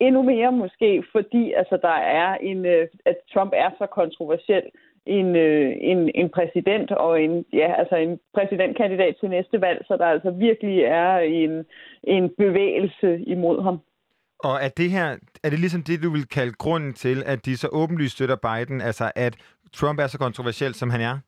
endnu 0.00 0.22
mere 0.22 0.52
måske, 0.52 1.04
fordi 1.12 1.52
altså, 1.52 1.78
der 1.82 1.98
er 2.22 2.34
en, 2.34 2.66
øh, 2.66 2.88
at 3.04 3.16
Trump 3.34 3.52
er 3.56 3.70
så 3.78 3.86
kontroversiel 3.86 4.62
en, 5.06 5.36
øh, 5.36 5.76
en, 5.80 6.10
en 6.14 6.28
præsident 6.28 6.90
og 6.90 7.22
en, 7.22 7.44
ja, 7.52 7.74
altså 7.78 7.96
en 7.96 8.18
præsidentkandidat 8.34 9.16
til 9.20 9.30
næste 9.30 9.60
valg, 9.60 9.84
så 9.88 9.96
der 9.96 10.06
altså 10.06 10.30
virkelig 10.30 10.82
er 10.82 11.18
en, 11.18 11.64
en 12.04 12.30
bevægelse 12.38 13.20
imod 13.20 13.62
ham. 13.62 13.80
Og 14.38 14.54
er 14.62 14.68
det 14.68 14.90
her, 14.90 15.06
er 15.44 15.50
det 15.50 15.58
ligesom 15.58 15.82
det, 15.82 16.02
du 16.02 16.10
vil 16.10 16.26
kalde 16.28 16.52
grunden 16.52 16.92
til, 16.92 17.22
at 17.26 17.46
de 17.46 17.56
så 17.56 17.68
åbenlyst 17.72 18.14
støtter 18.14 18.36
Biden, 18.36 18.80
altså 18.80 19.12
at 19.16 19.36
Trump 19.72 20.00
er 20.00 20.06
så 20.06 20.18
kontroversiel, 20.18 20.74
som 20.74 20.90
han 20.90 21.00
er? 21.00 21.18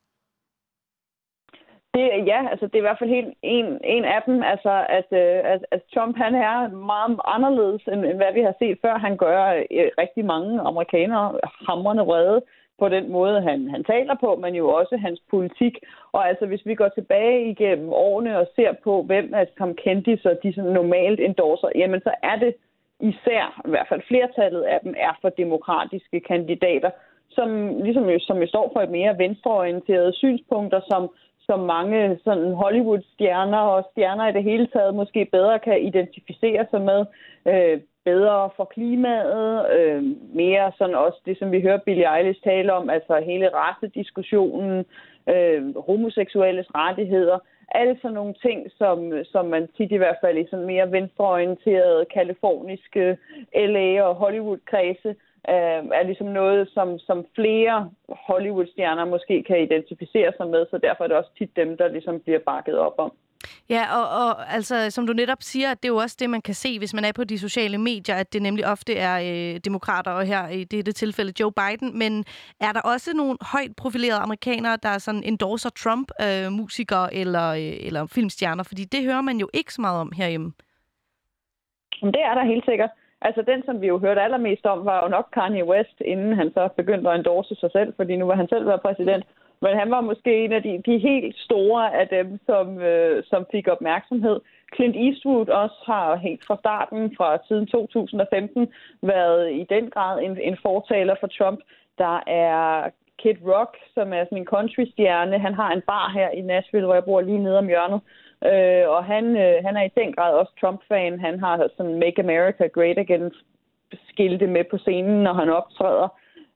Det, 1.93 2.27
ja, 2.31 2.39
altså 2.51 2.65
det 2.65 2.75
er 2.75 2.83
i 2.83 2.87
hvert 2.87 2.99
fald 2.99 3.09
helt 3.09 3.33
en, 3.41 3.65
en 3.83 4.05
af 4.05 4.21
dem, 4.27 4.43
altså 4.43 4.85
at, 4.99 5.07
øh, 5.11 5.39
at, 5.53 5.65
at 5.71 5.81
Trump 5.93 6.17
han 6.17 6.35
er 6.35 6.69
meget 6.69 7.19
anderledes, 7.35 7.81
end, 7.91 8.05
end 8.05 8.17
hvad 8.17 8.33
vi 8.33 8.41
har 8.41 8.55
set 8.59 8.77
før. 8.81 8.97
Han 8.97 9.17
gør 9.17 9.39
øh, 9.53 9.89
rigtig 10.03 10.25
mange 10.25 10.61
amerikanere 10.61 11.39
hamrende 11.67 12.03
vrede 12.03 12.41
på 12.83 12.89
den 12.89 13.05
måde, 13.17 13.41
han, 13.49 13.59
han 13.73 13.83
taler 13.83 14.15
på, 14.23 14.29
men 14.43 14.55
jo 14.55 14.65
også 14.79 14.95
hans 15.05 15.19
politik. 15.33 15.75
Og 16.15 16.21
altså, 16.29 16.45
hvis 16.45 16.65
vi 16.65 16.75
går 16.75 16.89
tilbage 16.89 17.49
igennem 17.51 17.89
årene 18.07 18.31
og 18.41 18.47
ser 18.55 18.71
på, 18.83 18.93
hvem 19.09 19.33
af 19.33 19.47
som 19.57 19.69
kendiser 19.85 20.33
de 20.43 20.53
sådan 20.53 20.77
normalt 20.81 21.19
endorser, 21.19 21.69
jamen 21.75 22.01
så 22.07 22.13
er 22.23 22.35
det 22.43 22.53
især, 23.11 23.43
i 23.67 23.69
hvert 23.69 23.89
fald 23.89 24.01
flertallet 24.07 24.63
af 24.73 24.79
dem, 24.83 24.93
er 24.97 25.13
for 25.21 25.29
demokratiske 25.29 26.19
kandidater, 26.19 26.91
som 27.35 27.47
ligesom 27.85 28.05
jo, 28.09 28.19
som 28.19 28.37
jo 28.43 28.47
står 28.47 28.69
for 28.73 28.81
et 28.81 28.95
mere 28.97 29.17
venstreorienteret 29.17 30.15
synspunkter, 30.15 30.81
som, 30.91 31.03
som 31.47 31.59
mange 31.59 32.19
sådan 32.23 32.53
Hollywood-stjerner 32.61 33.63
og 33.75 33.85
stjerner 33.91 34.27
i 34.27 34.33
det 34.37 34.43
hele 34.43 34.67
taget 34.67 34.95
måske 34.95 35.21
bedre 35.31 35.59
kan 35.59 35.81
identificere 35.89 36.65
sig 36.71 36.81
med. 36.81 36.99
Øh, 37.51 37.77
bedre 38.05 38.49
for 38.55 38.65
klimaet, 38.65 39.71
øh, 39.77 40.03
mere 40.35 40.71
sådan 40.77 40.95
også 40.95 41.19
det, 41.25 41.39
som 41.39 41.51
vi 41.51 41.61
hører 41.61 41.77
Billie 41.77 42.17
Eilish 42.17 42.41
tale 42.43 42.73
om, 42.73 42.89
altså 42.89 43.21
hele 43.25 43.49
racediskussionen, 43.53 44.85
øh, 45.29 45.77
homoseksuelles 45.77 46.67
rettigheder, 46.75 47.39
alle 47.71 47.97
sådan 48.01 48.15
nogle 48.15 48.33
ting, 48.41 48.71
som, 48.77 49.11
som 49.25 49.45
man 49.45 49.67
tit 49.77 49.91
i 49.91 49.97
hvert 49.97 50.17
fald 50.21 50.37
i 50.37 50.47
sådan 50.49 50.65
mere 50.65 50.91
venstreorienterede 50.91 52.05
kaliforniske 52.13 53.17
LA 53.55 54.03
og 54.03 54.15
Hollywood-kredse, 54.15 55.09
øh, 55.49 55.81
er 55.99 56.03
ligesom 56.03 56.27
noget, 56.27 56.69
som, 56.73 56.99
som 56.99 57.25
flere 57.35 57.89
Hollywood-stjerner 58.09 59.05
måske 59.05 59.43
kan 59.43 59.61
identificere 59.61 60.33
sig 60.37 60.47
med, 60.47 60.65
så 60.69 60.77
derfor 60.77 61.03
er 61.03 61.07
det 61.07 61.17
også 61.17 61.31
tit 61.37 61.55
dem, 61.55 61.77
der 61.77 61.87
ligesom 61.87 62.19
bliver 62.19 62.39
bakket 62.39 62.77
op 62.77 62.93
om. 62.97 63.11
Ja, 63.69 63.83
og, 63.97 64.27
og 64.27 64.53
altså, 64.53 64.91
som 64.91 65.07
du 65.07 65.13
netop 65.13 65.37
siger, 65.41 65.69
det 65.73 65.85
er 65.85 65.93
jo 65.93 65.95
også 65.95 66.17
det, 66.19 66.29
man 66.29 66.41
kan 66.41 66.53
se, 66.53 66.79
hvis 66.79 66.93
man 66.93 67.05
er 67.05 67.11
på 67.11 67.23
de 67.23 67.39
sociale 67.39 67.77
medier, 67.77 68.15
at 68.15 68.33
det 68.33 68.41
nemlig 68.41 68.67
ofte 68.67 68.95
er 68.95 69.15
øh, 69.19 69.59
demokrater, 69.59 70.11
og 70.11 70.25
her 70.25 70.47
i 70.47 70.63
dette 70.63 70.91
tilfælde 70.91 71.33
Joe 71.39 71.51
Biden. 71.51 71.97
Men 71.97 72.25
er 72.61 72.71
der 72.71 72.81
også 72.81 73.13
nogle 73.15 73.37
højt 73.53 73.75
profilerede 73.77 74.19
amerikanere, 74.19 74.77
der 74.83 74.97
sådan 74.97 75.23
endorser 75.23 75.69
Trump, 75.69 76.11
øh, 76.21 76.51
musikere 76.51 77.13
eller, 77.13 77.47
øh, 77.49 77.87
eller 77.87 78.05
filmstjerner? 78.15 78.63
Fordi 78.63 78.83
det 78.83 79.03
hører 79.03 79.21
man 79.21 79.37
jo 79.37 79.49
ikke 79.53 79.73
så 79.73 79.81
meget 79.81 79.99
om 80.01 80.11
herhjemme. 80.17 80.53
Men 82.01 82.13
det 82.13 82.21
er 82.21 82.33
der 82.35 82.45
helt 82.45 82.65
sikkert. 82.65 82.89
Altså 83.27 83.41
den, 83.41 83.63
som 83.65 83.81
vi 83.81 83.87
jo 83.87 83.97
hørte 83.97 84.21
allermest 84.21 84.65
om, 84.65 84.85
var 84.85 85.03
jo 85.03 85.09
nok 85.09 85.27
Kanye 85.33 85.65
West, 85.65 85.97
inden 86.05 86.33
han 86.33 86.51
så 86.53 86.69
begyndte 86.77 87.09
at 87.09 87.15
endorse 87.15 87.55
sig 87.55 87.71
selv, 87.71 87.93
fordi 87.95 88.15
nu 88.15 88.25
var 88.25 88.35
han 88.35 88.47
selv 88.47 88.65
været 88.67 88.81
præsident. 88.81 89.25
Men 89.63 89.77
han 89.81 89.91
var 89.91 90.01
måske 90.01 90.31
en 90.45 90.51
af 90.51 90.63
de, 90.63 90.81
de 90.85 90.97
helt 90.97 91.37
store 91.37 91.83
af 92.01 92.07
dem, 92.07 92.39
som, 92.45 92.79
øh, 92.79 93.23
som 93.25 93.45
fik 93.51 93.67
opmærksomhed. 93.67 94.39
Clint 94.75 94.95
Eastwood 94.95 95.49
også 95.49 95.79
har 95.85 96.15
helt 96.15 96.45
fra 96.47 96.57
starten, 96.59 97.15
fra 97.17 97.37
siden 97.47 97.67
2015, 97.67 98.67
været 99.01 99.51
i 99.51 99.65
den 99.69 99.89
grad 99.89 100.21
en, 100.21 100.37
en 100.41 100.57
fortaler 100.61 101.15
for 101.19 101.27
Trump. 101.27 101.59
Der 101.97 102.23
er 102.27 102.89
Kid 103.19 103.37
Rock, 103.51 103.77
som 103.93 104.13
er 104.13 104.23
sådan 104.23 104.37
en 104.37 104.51
country-stjerne. 104.53 105.39
Han 105.39 105.53
har 105.53 105.71
en 105.71 105.81
bar 105.81 106.11
her 106.17 106.29
i 106.29 106.41
Nashville, 106.41 106.85
hvor 106.85 106.93
jeg 106.93 107.05
bor 107.05 107.21
lige 107.21 107.43
nede 107.43 107.57
om 107.57 107.67
hjørnet. 107.67 108.01
Øh, 108.51 108.89
og 108.95 109.05
han, 109.05 109.25
øh, 109.43 109.55
han 109.65 109.77
er 109.77 109.83
i 109.83 109.95
den 109.99 110.13
grad 110.13 110.33
også 110.33 110.53
Trump-fan. 110.61 111.19
Han 111.19 111.39
har 111.39 111.67
sådan 111.77 111.99
Make 111.99 112.19
America 112.19 112.67
Great 112.67 112.97
Again 112.97 113.31
skilte 114.09 114.47
med 114.47 114.63
på 114.71 114.77
scenen, 114.77 115.23
når 115.23 115.33
han 115.33 115.49
optræder. 115.49 116.07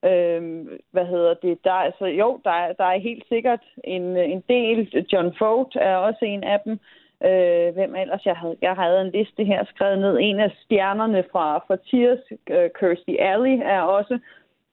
Øh, 0.05 0.65
hvad 0.91 1.05
hedder 1.05 1.33
det? 1.33 1.63
Der, 1.63 1.71
er- 1.71 1.85
altså, 1.89 2.05
jo, 2.05 2.39
der, 2.43 2.51
er- 2.51 2.73
der 2.73 2.83
er 2.83 2.99
helt 2.99 3.27
sikkert 3.27 3.63
en, 3.83 4.17
en 4.17 4.43
del. 4.49 5.05
John 5.13 5.35
Vogt 5.39 5.75
er 5.75 5.95
også 5.95 6.25
en 6.25 6.43
af 6.43 6.59
dem. 6.65 6.79
Øh, 7.25 7.73
hvem 7.73 7.95
ellers? 7.95 8.25
Jeg 8.25 8.35
havde, 8.35 8.57
jeg 8.61 8.73
havde 8.75 9.01
en 9.01 9.11
liste 9.11 9.43
her 9.43 9.65
skrevet 9.65 9.99
ned. 9.99 10.17
En 10.21 10.39
af 10.39 10.51
stjernerne 10.63 11.23
fra, 11.31 11.57
fra 11.57 11.75
Tears, 11.91 12.19
øh, 12.49 12.69
Kirstie 12.79 13.21
Alley, 13.21 13.59
er 13.63 13.81
også. 13.81 14.19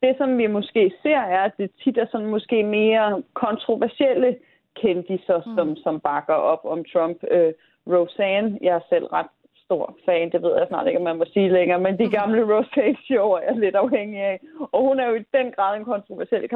Det, 0.03 0.15
som 0.19 0.39
vi 0.39 0.47
måske 0.47 0.93
ser, 1.03 1.19
er, 1.19 1.41
at 1.43 1.53
det 1.59 1.71
tit 1.85 1.99
er 1.99 2.07
sådan 2.11 2.27
måske 2.27 2.63
mere 2.63 3.23
kontroversielle 3.35 4.37
kendiser, 4.77 5.37
mm. 5.47 5.55
som, 5.57 5.77
som 5.77 6.01
bakker 6.01 6.35
op 6.35 6.61
om 6.65 6.85
Trump. 6.93 7.17
Øh, 7.31 7.53
Roseanne, 7.87 8.59
jeg 8.63 8.75
er 8.77 8.81
selv 8.89 9.05
ret 9.07 9.27
stor 9.75 9.97
fan, 10.07 10.31
det 10.33 10.43
ved 10.43 10.53
jeg 10.59 10.67
snart 10.69 10.87
ikke, 10.87 10.99
om 10.99 11.05
man 11.05 11.19
må 11.19 11.25
sige 11.33 11.55
længere, 11.59 11.81
men 11.81 11.99
de 11.99 12.11
gamle 12.19 12.43
Roseanne-show 12.53 13.29
er 13.31 13.43
jeg 13.49 13.57
lidt 13.57 13.77
afhængig 13.85 14.21
af. 14.21 14.41
Og 14.73 14.81
hun 14.89 15.01
er 15.01 15.07
jo 15.09 15.15
i 15.15 15.25
den 15.39 15.49
grad 15.57 15.77
en 15.77 15.85
kontroversiel 15.85 16.49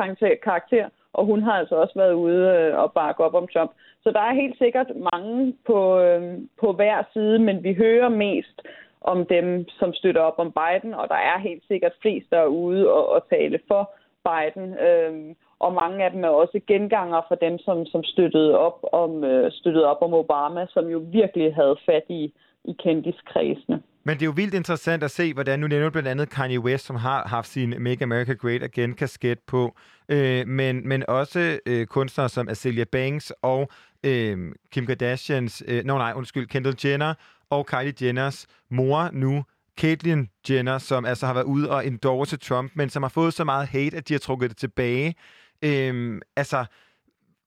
karakter, 0.48 0.86
og 1.12 1.24
hun 1.24 1.42
har 1.42 1.52
altså 1.52 1.74
også 1.74 1.94
været 1.96 2.12
ude 2.12 2.42
øh, 2.56 2.78
og 2.82 2.92
bakke 2.92 3.24
op 3.24 3.34
om 3.34 3.48
Trump. 3.52 3.70
Så 4.02 4.10
der 4.10 4.20
er 4.20 4.40
helt 4.42 4.58
sikkert 4.58 4.90
mange 5.12 5.54
på, 5.66 5.98
øh, 6.00 6.38
på 6.60 6.72
hver 6.72 7.02
side, 7.12 7.38
men 7.38 7.62
vi 7.62 7.72
hører 7.74 8.08
mest 8.08 8.56
om 9.00 9.26
dem, 9.26 9.68
som 9.68 9.94
støtter 9.94 10.20
op 10.20 10.38
om 10.38 10.52
Biden, 10.60 10.94
og 10.94 11.08
der 11.08 11.20
er 11.30 11.38
helt 11.38 11.64
sikkert 11.68 11.92
flest, 12.02 12.26
der 12.30 12.38
er 12.38 12.54
ude 12.64 12.92
og, 12.92 13.08
og 13.08 13.28
tale 13.30 13.58
for 13.68 13.82
Biden. 14.28 14.78
Øhm, 14.88 15.36
og 15.64 15.72
mange 15.72 16.04
af 16.04 16.10
dem 16.10 16.24
er 16.24 16.28
også 16.28 16.60
genganger 16.66 17.20
for 17.28 17.34
dem, 17.34 17.58
som, 17.58 17.86
som 17.86 18.04
støttede, 18.04 18.58
op 18.58 18.78
om, 18.92 19.24
øh, 19.24 19.52
støttede 19.52 19.86
op 19.86 20.02
om 20.02 20.14
Obama, 20.14 20.66
som 20.70 20.86
jo 20.86 20.98
virkelig 21.20 21.54
havde 21.54 21.76
fat 21.86 22.04
i, 22.08 22.32
i 22.68 22.74
kendiskredsene. 22.82 23.82
Men 24.04 24.14
det 24.16 24.22
er 24.22 24.26
jo 24.26 24.32
vildt 24.36 24.54
interessant 24.54 25.02
at 25.02 25.10
se, 25.10 25.34
hvordan 25.34 25.60
nu 25.60 25.66
nævner 25.66 25.90
blandt 25.90 26.08
andet 26.08 26.30
Kanye 26.30 26.60
West, 26.60 26.86
som 26.86 26.96
har 26.96 27.28
haft 27.28 27.48
sin 27.48 27.74
Make 27.82 28.02
America 28.04 28.32
Great 28.32 28.62
Again 28.62 28.94
kasket 28.94 29.38
på, 29.46 29.76
øh, 30.08 30.46
men, 30.46 30.88
men 30.88 31.04
også 31.08 31.58
øh, 31.66 31.86
kunstnere 31.86 32.28
som 32.28 32.48
Azealia 32.48 32.84
Banks 32.92 33.32
og 33.42 33.68
øh, 34.04 34.38
Kim 34.72 34.86
Kardashians, 34.86 35.62
øh, 35.68 35.84
no, 35.84 35.98
nej, 35.98 36.12
undskyld, 36.16 36.46
Kendall 36.46 36.76
Jenner 36.84 37.14
og 37.50 37.66
Kylie 37.66 37.94
Jenners 38.02 38.46
mor 38.70 39.10
nu, 39.12 39.44
Caitlyn 39.80 40.26
Jenner, 40.50 40.78
som 40.78 41.04
altså 41.04 41.26
har 41.26 41.34
været 41.34 41.44
ude 41.44 41.70
og 41.70 41.86
endorse 41.86 42.36
Trump, 42.36 42.72
men 42.74 42.88
som 42.90 43.02
har 43.02 43.10
fået 43.10 43.34
så 43.34 43.44
meget 43.44 43.68
hate, 43.68 43.96
at 43.96 44.08
de 44.08 44.14
har 44.14 44.18
trukket 44.18 44.50
det 44.50 44.56
tilbage. 44.56 45.14
Øh, 45.62 46.20
altså, 46.36 46.64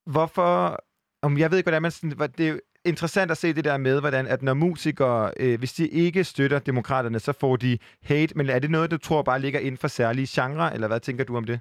hvorfor... 0.06 0.78
Om 1.24 1.38
jeg 1.38 1.52
ved 1.52 1.58
ikke, 1.58 1.66
hvordan 1.66 1.82
man... 1.82 1.92
Sådan, 1.92 2.12
hvor- 2.12 2.28
det 2.28 2.62
interessant 2.86 3.32
at 3.32 3.38
se 3.38 3.54
det 3.54 3.66
der 3.66 3.78
med, 3.78 4.00
hvordan 4.00 4.28
at 4.28 4.42
når 4.42 4.54
musikere, 4.54 5.32
øh, 5.40 5.60
hvis 5.60 5.74
de 5.74 5.88
ikke 5.88 6.24
støtter 6.24 6.60
demokraterne, 6.60 7.20
så 7.20 7.34
får 7.42 7.56
de 7.56 7.78
hate. 8.04 8.38
Men 8.38 8.50
er 8.50 8.60
det 8.60 8.72
noget, 8.72 8.92
du 8.92 8.98
tror 8.98 9.22
bare 9.22 9.42
ligger 9.42 9.60
inden 9.60 9.78
for 9.78 9.88
særlige 9.88 10.28
genrer, 10.30 10.70
eller 10.70 10.88
hvad 10.88 11.00
tænker 11.00 11.24
du 11.26 11.38
om 11.38 11.44
det? 11.44 11.60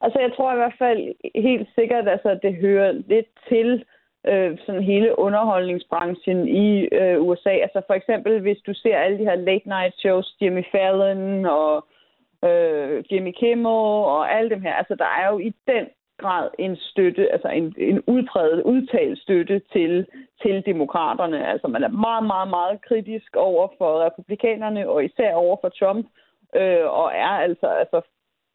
Altså, 0.00 0.18
jeg 0.20 0.32
tror 0.36 0.52
i 0.52 0.56
hvert 0.56 0.78
fald 0.78 1.02
helt 1.34 1.68
sikkert, 1.74 2.08
altså, 2.08 2.28
at 2.28 2.40
det 2.42 2.54
hører 2.54 2.92
lidt 2.92 3.30
til 3.48 3.84
øh, 4.26 4.58
sådan 4.66 4.82
hele 4.82 5.18
underholdningsbranchen 5.18 6.48
i 6.48 6.88
øh, 7.00 7.22
USA. 7.22 7.50
Altså, 7.50 7.82
for 7.86 7.94
eksempel, 7.94 8.40
hvis 8.40 8.58
du 8.66 8.74
ser 8.74 8.96
alle 8.98 9.18
de 9.18 9.24
her 9.24 9.34
late 9.34 9.68
night 9.68 9.94
shows, 9.98 10.36
Jimmy 10.40 10.64
Fallon 10.72 11.46
og 11.46 11.86
øh, 12.44 13.04
Jimmy 13.10 13.32
Kimmel 13.40 13.76
og 14.16 14.32
alle 14.32 14.50
dem 14.50 14.62
her, 14.62 14.74
altså, 14.74 14.94
der 14.94 15.10
er 15.20 15.32
jo 15.32 15.38
i 15.38 15.52
den 15.66 15.86
grad 16.20 16.48
en 16.58 16.76
støtte, 16.76 17.32
altså 17.32 17.48
en, 17.48 17.74
en 17.78 18.02
udpræget, 18.06 18.62
udtalt 18.62 19.18
støtte 19.18 19.62
til, 19.72 20.06
til 20.42 20.62
demokraterne. 20.66 21.46
Altså 21.52 21.68
man 21.68 21.82
er 21.82 21.88
meget, 22.06 22.24
meget, 22.26 22.50
meget 22.50 22.76
kritisk 22.88 23.36
over 23.36 23.68
for 23.78 24.04
republikanerne, 24.06 24.88
og 24.88 25.04
især 25.04 25.32
over 25.34 25.56
for 25.60 25.68
Trump, 25.68 26.06
øh, 26.56 26.86
og 27.00 27.10
er 27.14 27.34
altså, 27.46 27.66
altså 27.66 28.00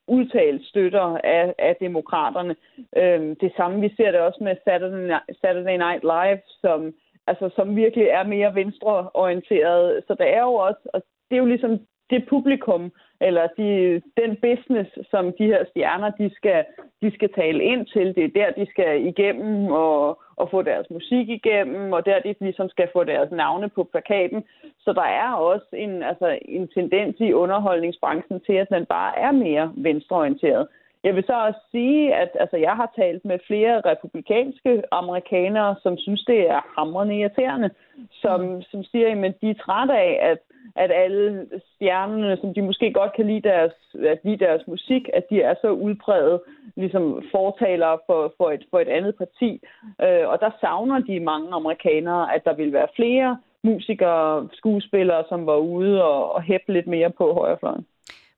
udtalt 0.07 0.65
støtter 0.65 1.17
af, 1.23 1.55
af 1.57 1.75
demokraterne. 1.79 2.55
Øhm, 2.97 3.35
det 3.35 3.51
samme, 3.57 3.81
vi 3.81 3.93
ser 3.97 4.11
det 4.11 4.19
også 4.19 4.43
med 4.43 4.55
Saturday 4.63 5.07
Night, 5.07 5.39
Saturday 5.41 5.77
Night 5.77 6.03
Live, 6.03 6.41
som, 6.61 6.93
altså, 7.27 7.49
som 7.55 7.75
virkelig 7.75 8.07
er 8.07 8.23
mere 8.23 8.55
venstreorienteret. 8.55 10.03
Så 10.07 10.15
der 10.19 10.25
er 10.25 10.41
jo 10.41 10.53
også, 10.53 10.81
og 10.93 11.01
det 11.29 11.35
er 11.35 11.43
jo 11.43 11.45
ligesom 11.53 11.79
det 12.09 12.25
publikum, 12.29 12.91
eller 13.21 13.47
de, 13.57 14.01
den 14.17 14.35
business, 14.35 14.89
som 15.11 15.33
de 15.39 15.45
her 15.45 15.65
stjerner, 15.69 16.09
de 16.09 16.31
skal, 16.35 16.65
de 17.01 17.11
skal 17.13 17.29
tale 17.33 17.63
ind 17.63 17.85
til. 17.85 18.15
Det 18.15 18.23
er 18.23 18.33
der, 18.35 18.63
de 18.63 18.71
skal 18.71 19.05
igennem 19.05 19.71
og, 19.71 20.21
og 20.35 20.49
få 20.51 20.61
deres 20.61 20.89
musik 20.89 21.29
igennem, 21.29 21.91
og 21.93 22.05
der 22.05 22.19
de 22.19 22.35
ligesom 22.39 22.69
skal 22.69 22.89
få 22.93 23.03
deres 23.03 23.31
navne 23.31 23.69
på 23.69 23.83
plakaten. 23.83 24.43
Så 24.79 24.93
der 24.93 25.07
er 25.23 25.31
også 25.33 25.67
en, 25.73 26.03
altså, 26.03 26.39
en 26.41 26.67
tendens 26.67 27.15
i 27.19 27.33
underholdningsbranchen 27.33 28.39
til, 28.39 28.53
at 28.53 28.69
den 28.69 28.85
bare 28.85 29.19
er 29.19 29.31
mere 29.31 29.71
venstreorienteret. 29.75 30.67
Jeg 31.05 31.15
vil 31.15 31.23
så 31.27 31.35
også 31.47 31.59
sige, 31.71 32.15
at 32.15 32.29
altså, 32.39 32.57
jeg 32.57 32.75
har 32.75 32.91
talt 32.95 33.25
med 33.25 33.39
flere 33.47 33.81
republikanske 33.91 34.83
amerikanere, 34.91 35.75
som 35.83 35.97
synes, 35.97 36.23
det 36.25 36.39
er 36.49 36.61
hamrende 36.77 37.15
irriterende, 37.19 37.69
som, 38.11 38.61
som 38.61 38.83
siger, 38.83 39.25
at 39.27 39.41
de 39.41 39.49
er 39.49 39.61
trætte 39.65 39.93
af, 39.93 40.19
at, 40.31 40.39
at 40.75 40.91
alle 41.03 41.47
stjernerne, 41.75 42.37
som 42.41 42.53
de 42.53 42.61
måske 42.61 42.93
godt 42.93 43.13
kan 43.13 43.27
lide 43.27 43.49
deres, 43.49 43.73
at 44.13 44.19
lide 44.23 44.45
deres 44.45 44.67
musik, 44.67 45.09
at 45.13 45.29
de 45.29 45.41
er 45.41 45.55
så 45.61 45.69
udpræget 45.69 46.41
ligesom 46.75 47.23
fortalere 47.31 47.97
for, 48.05 48.33
for, 48.37 48.51
et, 48.51 48.63
for 48.69 48.79
et 48.79 48.87
andet 48.87 49.15
parti. 49.15 49.61
Øh, 50.01 50.27
og 50.31 50.37
der 50.39 50.51
savner 50.61 50.99
de 50.99 51.19
mange 51.19 51.49
amerikanere, 51.53 52.35
at 52.35 52.45
der 52.45 52.53
vil 52.53 52.73
være 52.73 52.87
flere 52.95 53.37
musikere, 53.63 54.47
skuespillere, 54.53 55.23
som 55.29 55.45
var 55.45 55.57
ude 55.57 56.03
og, 56.03 56.31
og 56.35 56.41
hæppe 56.41 56.73
lidt 56.73 56.87
mere 56.87 57.09
på 57.09 57.33
højrefløjen. 57.33 57.85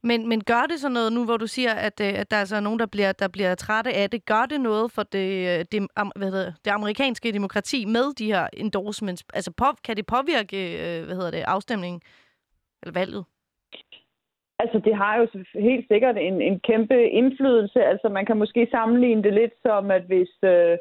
Men, 0.10 0.30
men 0.30 0.40
gør 0.44 0.64
det 0.72 0.80
så 0.80 0.90
noget 0.90 1.14
nu, 1.14 1.26
hvor 1.26 1.38
du 1.38 1.48
siger, 1.48 1.74
at, 1.88 1.98
øh, 2.08 2.20
at 2.22 2.32
der 2.32 2.38
altså 2.38 2.56
er 2.56 2.60
så 2.60 2.64
nogen, 2.64 2.80
der 2.80 2.90
bliver, 2.96 3.12
der 3.12 3.28
bliver 3.36 3.56
trætte 3.56 3.92
af 4.02 4.10
det? 4.10 4.26
Gør 4.26 4.46
det 4.52 4.62
noget 4.62 4.92
for 4.96 5.04
det, 5.04 5.30
øh, 5.50 5.60
det, 5.72 5.80
hvad 6.20 6.32
hedder, 6.32 6.52
det, 6.66 6.72
amerikanske 6.72 7.32
demokrati 7.32 7.86
med 7.86 8.06
de 8.20 8.32
her 8.34 8.48
endorsements? 8.54 9.24
Altså 9.34 9.52
på, 9.62 9.66
kan 9.86 9.96
det 9.98 10.06
påvirke 10.16 10.60
øh, 10.82 11.06
hvad 11.06 11.16
hedder 11.16 11.32
det, 11.32 11.44
afstemningen 11.56 12.02
eller 12.82 13.00
valget? 13.00 13.24
Altså, 14.60 14.78
det 14.86 14.96
har 14.96 15.14
jo 15.20 15.28
helt 15.70 15.86
sikkert 15.92 16.18
en, 16.18 16.42
en 16.42 16.60
kæmpe 16.60 17.10
indflydelse. 17.10 17.80
Altså, 17.84 18.10
man 18.10 18.26
kan 18.26 18.38
måske 18.38 18.68
sammenligne 18.72 19.24
det 19.24 19.34
lidt 19.34 19.54
som, 19.66 19.92
at 19.92 20.04
hvis, 20.12 20.32
øh, 20.44 20.78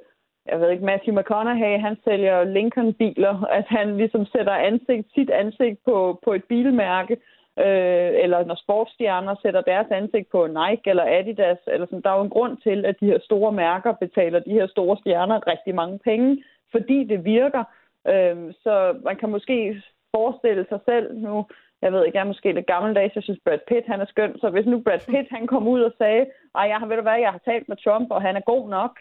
jeg 0.50 0.60
ved 0.60 0.70
ikke, 0.70 0.84
Matthew 0.84 1.14
McConaughey, 1.18 1.80
han 1.86 1.96
sælger 2.04 2.44
Lincoln-biler, 2.56 3.36
at 3.58 3.66
han 3.68 3.96
ligesom 3.96 4.26
sætter 4.26 4.52
ansigt, 4.52 5.06
sit 5.14 5.30
ansigt 5.30 5.78
på, 5.84 6.20
på 6.24 6.32
et 6.32 6.44
bilmærke, 6.44 7.14
øh, 7.14 7.35
Øh, 7.58 8.10
eller 8.24 8.44
når 8.44 8.54
sportsstjerner 8.54 9.34
sætter 9.42 9.60
deres 9.60 9.86
ansigt 9.90 10.28
på 10.30 10.46
Nike 10.46 10.90
eller 10.90 11.04
Adidas, 11.18 11.58
eller 11.66 11.86
sådan, 11.86 12.02
der 12.02 12.10
er 12.10 12.16
jo 12.16 12.22
en 12.22 12.36
grund 12.36 12.56
til, 12.56 12.84
at 12.84 12.96
de 13.00 13.06
her 13.06 13.18
store 13.18 13.52
mærker 13.52 13.92
betaler 13.92 14.38
de 14.38 14.52
her 14.58 14.66
store 14.66 14.96
stjerner 15.00 15.46
rigtig 15.46 15.74
mange 15.74 15.98
penge, 15.98 16.44
fordi 16.70 17.04
det 17.04 17.24
virker. 17.24 17.64
Øh, 18.08 18.36
så 18.62 18.74
man 19.04 19.16
kan 19.16 19.30
måske 19.30 19.82
forestille 20.16 20.66
sig 20.68 20.80
selv 20.84 21.18
nu, 21.18 21.46
jeg 21.82 21.92
ved 21.92 22.04
ikke, 22.04 22.16
jeg 22.16 22.24
er 22.24 22.32
måske 22.32 22.52
lidt 22.52 22.66
gammeldags, 22.66 23.14
jeg 23.14 23.22
synes 23.22 23.40
Brad 23.44 23.58
Pitt, 23.68 23.86
han 23.86 24.00
er 24.00 24.06
skøn, 24.06 24.38
så 24.40 24.50
hvis 24.50 24.66
nu 24.66 24.80
Brad 24.80 25.02
Pitt, 25.10 25.28
han 25.30 25.46
kom 25.46 25.68
ud 25.68 25.80
og 25.80 25.92
sagde, 25.98 26.26
ej, 26.54 26.66
jeg 26.70 26.78
har, 26.80 26.86
ved 26.86 26.96
du 26.96 27.02
hvad, 27.02 27.18
jeg 27.20 27.32
har 27.36 27.42
talt 27.44 27.68
med 27.68 27.76
Trump, 27.76 28.08
og 28.10 28.22
han 28.22 28.36
er 28.36 28.50
god 28.52 28.68
nok, 28.68 28.92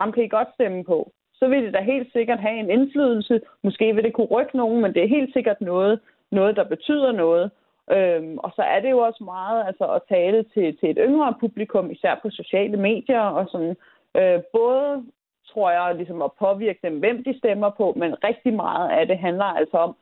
ham 0.00 0.12
kan 0.12 0.24
I 0.24 0.28
godt 0.28 0.48
stemme 0.54 0.84
på, 0.84 1.12
så 1.34 1.48
vil 1.48 1.64
det 1.64 1.74
da 1.74 1.80
helt 1.80 2.12
sikkert 2.12 2.40
have 2.40 2.58
en 2.58 2.70
indflydelse. 2.70 3.40
Måske 3.62 3.94
vil 3.94 4.04
det 4.04 4.12
kunne 4.12 4.32
rykke 4.36 4.56
nogen, 4.56 4.82
men 4.82 4.94
det 4.94 5.02
er 5.02 5.16
helt 5.16 5.32
sikkert 5.32 5.60
noget, 5.60 6.00
noget 6.30 6.56
der 6.56 6.64
betyder 6.64 7.12
noget. 7.12 7.50
Øhm, 7.90 8.38
og 8.38 8.52
så 8.56 8.62
er 8.62 8.80
det 8.80 8.90
jo 8.90 8.98
også 8.98 9.24
meget 9.24 9.66
altså, 9.66 9.84
at 9.84 10.02
tale 10.08 10.44
til, 10.54 10.76
til 10.76 10.90
et 10.90 10.98
yngre 11.00 11.34
publikum, 11.40 11.90
især 11.90 12.20
på 12.22 12.30
sociale 12.30 12.76
medier, 12.76 13.20
og 13.20 13.48
sådan, 13.52 13.76
øh, 14.16 14.40
både 14.52 15.04
tror 15.48 15.70
jeg, 15.70 15.94
ligesom 15.94 16.22
at 16.22 16.32
påvirke 16.38 16.78
dem, 16.82 16.98
hvem 16.98 17.24
de 17.24 17.38
stemmer 17.38 17.70
på, 17.70 17.94
men 17.96 18.24
rigtig 18.24 18.54
meget 18.54 18.90
af 18.90 19.06
det 19.06 19.18
handler 19.18 19.44
altså 19.44 19.76
om 19.76 19.96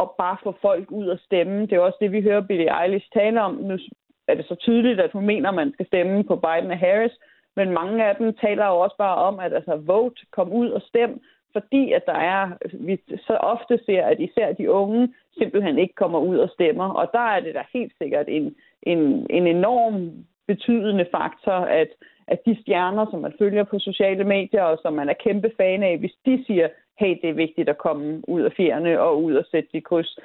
at 0.00 0.08
bare 0.18 0.36
få 0.42 0.54
folk 0.62 0.90
ud 0.90 1.06
og 1.08 1.18
stemme. 1.18 1.60
Det 1.60 1.72
er 1.72 1.80
også 1.80 1.98
det, 2.00 2.12
vi 2.12 2.22
hører 2.22 2.40
Billie 2.40 2.82
Eilish 2.82 3.08
tale 3.14 3.42
om. 3.42 3.54
Nu 3.54 3.78
er 4.28 4.34
det 4.34 4.46
så 4.48 4.54
tydeligt, 4.54 5.00
at 5.00 5.12
hun 5.12 5.26
mener, 5.26 5.48
at 5.48 5.54
man 5.54 5.72
skal 5.72 5.86
stemme 5.86 6.24
på 6.24 6.36
Biden 6.36 6.70
og 6.70 6.78
Harris, 6.78 7.12
men 7.56 7.70
mange 7.70 8.04
af 8.04 8.16
dem 8.16 8.34
taler 8.34 8.66
jo 8.66 8.78
også 8.78 8.96
bare 8.96 9.16
om, 9.16 9.40
at 9.40 9.52
altså 9.52 9.76
vote, 9.76 10.26
kom 10.30 10.52
ud 10.52 10.70
og 10.70 10.82
stem, 10.82 11.22
fordi 11.52 11.92
at 11.92 12.06
der 12.06 12.18
er, 12.34 12.50
vi 12.72 13.00
så 13.26 13.36
ofte 13.36 13.80
ser, 13.86 14.04
at 14.04 14.20
især 14.20 14.52
de 14.52 14.70
unge 14.70 15.14
simpelthen 15.38 15.78
ikke 15.78 15.94
kommer 15.94 16.18
ud 16.18 16.38
og 16.38 16.50
stemmer. 16.50 16.88
Og 16.88 17.08
der 17.12 17.26
er 17.34 17.40
det 17.40 17.54
da 17.54 17.62
helt 17.72 17.92
sikkert 18.02 18.28
en, 18.28 18.54
en, 18.82 19.26
en 19.30 19.46
enorm 19.46 20.10
betydende 20.46 21.06
faktor, 21.10 21.58
at, 21.80 21.88
at 22.26 22.38
de 22.46 22.56
stjerner, 22.62 23.06
som 23.10 23.20
man 23.20 23.34
følger 23.38 23.64
på 23.64 23.78
sociale 23.78 24.24
medier, 24.24 24.62
og 24.62 24.78
som 24.82 24.92
man 24.92 25.08
er 25.08 25.22
kæmpe 25.24 25.50
fan 25.56 25.82
af, 25.82 25.98
hvis 25.98 26.14
de 26.26 26.44
siger, 26.46 26.68
hey, 27.00 27.16
det 27.22 27.30
er 27.30 27.42
vigtigt 27.44 27.68
at 27.68 27.78
komme 27.78 28.28
ud 28.28 28.42
af 28.42 28.52
fjerne 28.52 29.00
og 29.00 29.22
ud 29.22 29.34
og 29.34 29.44
sætte 29.50 29.68
de 29.72 29.80
kryds, 29.80 30.18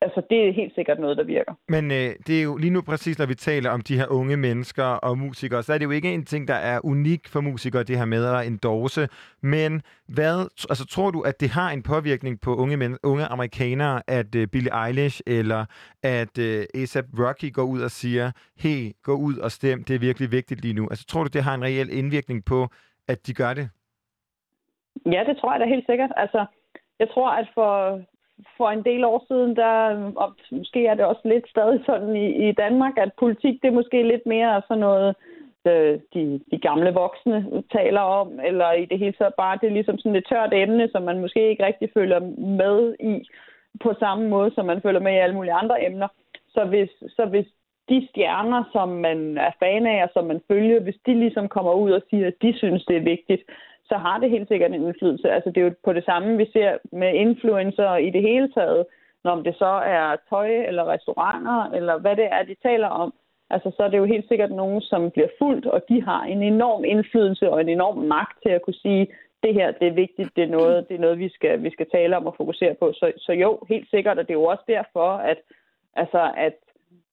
altså 0.00 0.22
det 0.30 0.48
er 0.48 0.52
helt 0.52 0.74
sikkert 0.74 0.98
noget, 0.98 1.16
der 1.16 1.24
virker. 1.24 1.54
Men 1.68 1.90
øh, 1.90 2.10
det 2.26 2.38
er 2.38 2.42
jo 2.42 2.56
lige 2.56 2.70
nu 2.70 2.82
præcis, 2.82 3.18
når 3.18 3.26
vi 3.26 3.34
taler 3.34 3.70
om 3.70 3.80
de 3.80 3.98
her 3.98 4.06
unge 4.10 4.36
mennesker 4.36 4.84
og 4.84 5.18
musikere, 5.18 5.62
så 5.62 5.72
er 5.72 5.78
det 5.78 5.84
jo 5.84 5.90
ikke 5.90 6.14
en 6.14 6.24
ting, 6.24 6.48
der 6.48 6.54
er 6.54 6.80
unik 6.84 7.28
for 7.28 7.40
musikere, 7.40 7.82
det 7.82 7.98
her 7.98 8.04
med 8.04 8.24
at 8.24 8.46
endorse. 8.46 9.08
Men 9.42 9.82
hvad, 10.08 10.38
altså, 10.70 10.86
tror 10.86 11.10
du, 11.10 11.20
at 11.20 11.40
det 11.40 11.50
har 11.50 11.70
en 11.70 11.82
påvirkning 11.82 12.40
på 12.40 12.56
unge, 12.56 12.76
men, 12.76 12.98
unge 13.02 13.24
amerikanere, 13.24 14.02
at 14.06 14.34
øh, 14.34 14.46
Billie 14.46 14.86
Eilish 14.86 15.20
eller 15.26 15.64
at 16.02 16.38
øh, 16.38 16.64
A$AP 16.74 17.06
Rocky 17.18 17.52
går 17.52 17.62
ud 17.62 17.80
og 17.80 17.90
siger, 17.90 18.30
hey, 18.58 18.92
gå 19.02 19.14
ud 19.14 19.36
og 19.36 19.50
stem, 19.50 19.84
det 19.84 19.94
er 19.94 19.98
virkelig 19.98 20.32
vigtigt 20.32 20.60
lige 20.62 20.74
nu. 20.74 20.88
Altså 20.90 21.06
tror 21.06 21.22
du, 21.22 21.30
det 21.32 21.42
har 21.42 21.54
en 21.54 21.64
reel 21.64 21.98
indvirkning 21.98 22.44
på, 22.44 22.68
at 23.08 23.26
de 23.26 23.34
gør 23.34 23.54
det? 23.54 23.68
Ja, 25.06 25.24
det 25.28 25.36
tror 25.40 25.52
jeg 25.52 25.60
da 25.60 25.66
helt 25.66 25.86
sikkert. 25.86 26.10
Altså, 26.16 26.46
jeg 26.98 27.08
tror, 27.14 27.30
at 27.30 27.48
for, 27.54 28.00
for 28.56 28.70
en 28.70 28.84
del 28.84 29.04
år 29.04 29.24
siden, 29.28 29.56
der, 29.56 29.74
og 30.16 30.34
måske 30.50 30.86
er 30.86 30.94
det 30.94 31.04
også 31.04 31.20
lidt 31.24 31.48
stadig 31.48 31.80
sådan 31.86 32.16
i, 32.16 32.48
i 32.48 32.52
Danmark, 32.52 32.98
at 32.98 33.10
politik 33.18 33.62
det 33.62 33.68
er 33.68 33.78
måske 33.80 34.02
lidt 34.02 34.26
mere 34.26 34.62
sådan 34.68 34.80
noget, 34.80 35.14
øh, 35.66 36.00
de, 36.14 36.40
de 36.50 36.58
gamle 36.58 36.90
voksne 36.90 37.62
taler 37.72 38.00
om, 38.00 38.40
eller 38.44 38.72
i 38.72 38.84
det 38.84 38.98
hele 38.98 39.12
taget 39.18 39.34
bare, 39.34 39.58
det 39.60 39.66
er 39.66 39.78
ligesom 39.78 39.98
sådan 39.98 40.16
et 40.16 40.26
tørt 40.28 40.52
emne, 40.52 40.88
som 40.92 41.02
man 41.02 41.20
måske 41.20 41.50
ikke 41.50 41.66
rigtig 41.66 41.88
følger 41.94 42.20
med 42.60 42.94
i 43.00 43.28
på 43.80 43.94
samme 43.98 44.28
måde, 44.28 44.50
som 44.54 44.66
man 44.66 44.82
følger 44.82 45.00
med 45.00 45.12
i 45.12 45.22
alle 45.24 45.34
mulige 45.34 45.52
andre 45.52 45.86
emner. 45.86 46.08
Så 46.48 46.64
hvis, 46.64 46.90
så 47.16 47.26
hvis 47.26 47.46
de 47.88 48.08
stjerner, 48.10 48.64
som 48.72 48.88
man 48.88 49.38
er 49.38 49.50
fan 49.58 49.86
af, 49.86 50.02
og 50.04 50.10
som 50.12 50.24
man 50.24 50.40
følger, 50.48 50.80
hvis 50.80 50.98
de 51.06 51.14
ligesom 51.14 51.48
kommer 51.48 51.72
ud 51.72 51.90
og 51.90 52.02
siger, 52.10 52.26
at 52.26 52.42
de 52.42 52.58
synes, 52.58 52.84
det 52.84 52.96
er 52.96 53.10
vigtigt, 53.14 53.42
så 53.88 53.96
har 53.96 54.18
det 54.18 54.30
helt 54.30 54.48
sikkert 54.48 54.70
en 54.70 54.82
indflydelse. 54.86 55.30
Altså, 55.30 55.50
det 55.50 55.60
er 55.60 55.64
jo 55.64 55.74
på 55.84 55.92
det 55.92 56.04
samme, 56.04 56.36
vi 56.36 56.50
ser 56.52 56.78
med 56.92 57.14
influencer 57.14 57.96
i 57.96 58.10
det 58.10 58.22
hele 58.22 58.52
taget, 58.52 58.86
når 59.24 59.42
det 59.42 59.54
så 59.58 59.72
er 59.98 60.16
tøj 60.30 60.50
eller 60.68 60.84
restauranter, 60.84 61.70
eller 61.78 61.98
hvad 61.98 62.16
det 62.16 62.28
er, 62.30 62.42
de 62.42 62.56
taler 62.62 62.88
om. 62.88 63.14
Altså, 63.50 63.70
så 63.76 63.82
er 63.82 63.88
det 63.88 63.98
jo 63.98 64.04
helt 64.04 64.28
sikkert 64.28 64.50
nogen, 64.50 64.80
som 64.80 65.10
bliver 65.10 65.28
fuldt, 65.38 65.66
og 65.66 65.82
de 65.88 66.02
har 66.02 66.22
en 66.22 66.42
enorm 66.42 66.84
indflydelse 66.84 67.50
og 67.50 67.60
en 67.60 67.68
enorm 67.68 67.98
magt 67.98 68.42
til 68.42 68.50
at 68.50 68.62
kunne 68.62 68.82
sige, 68.86 69.06
det 69.42 69.54
her, 69.54 69.70
det 69.70 69.88
er 69.88 69.92
vigtigt, 69.92 70.36
det 70.36 70.44
er 70.44 70.48
noget, 70.58 70.88
det 70.88 70.94
er 70.94 71.00
noget 71.00 71.18
vi, 71.18 71.28
skal, 71.28 71.62
vi 71.62 71.70
skal 71.70 71.86
tale 71.90 72.16
om 72.16 72.26
og 72.26 72.34
fokusere 72.36 72.74
på. 72.74 72.92
Så, 72.92 73.12
så 73.16 73.32
jo, 73.32 73.58
helt 73.68 73.90
sikkert, 73.90 74.18
og 74.18 74.28
det 74.28 74.30
er 74.30 74.40
jo 74.42 74.44
også 74.44 74.64
derfor, 74.68 75.10
at, 75.10 75.38
altså, 75.96 76.32
at, 76.36 76.56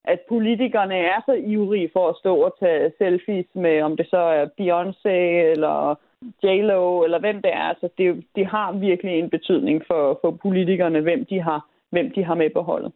at 0.04 0.20
politikerne 0.30 0.96
er 0.96 1.22
så 1.26 1.34
ivrige 1.34 1.90
for 1.94 2.10
at 2.10 2.16
stå 2.20 2.36
og 2.36 2.56
tage 2.60 2.92
selfies 2.98 3.48
med, 3.54 3.82
om 3.82 3.98
det 3.98 4.08
så 4.10 4.18
er 4.18 4.46
Beyoncé 4.46 5.18
eller 5.54 5.96
J-Lo, 6.44 7.04
eller 7.04 7.20
hvem 7.20 7.42
det 7.42 7.54
er. 7.54 7.64
Altså, 7.74 7.90
det, 7.98 8.26
det 8.36 8.46
har 8.48 8.72
virkelig 8.72 9.20
en 9.20 9.30
betydning 9.30 9.84
for, 9.88 10.20
for 10.22 10.32
politikerne, 10.32 11.02
hvem 11.02 11.26
de 11.26 11.42
har, 11.42 11.70
hvem 11.90 12.12
de 12.12 12.24
har 12.24 12.36
med 12.36 12.50
på 12.50 12.62
holdet. 12.62 12.92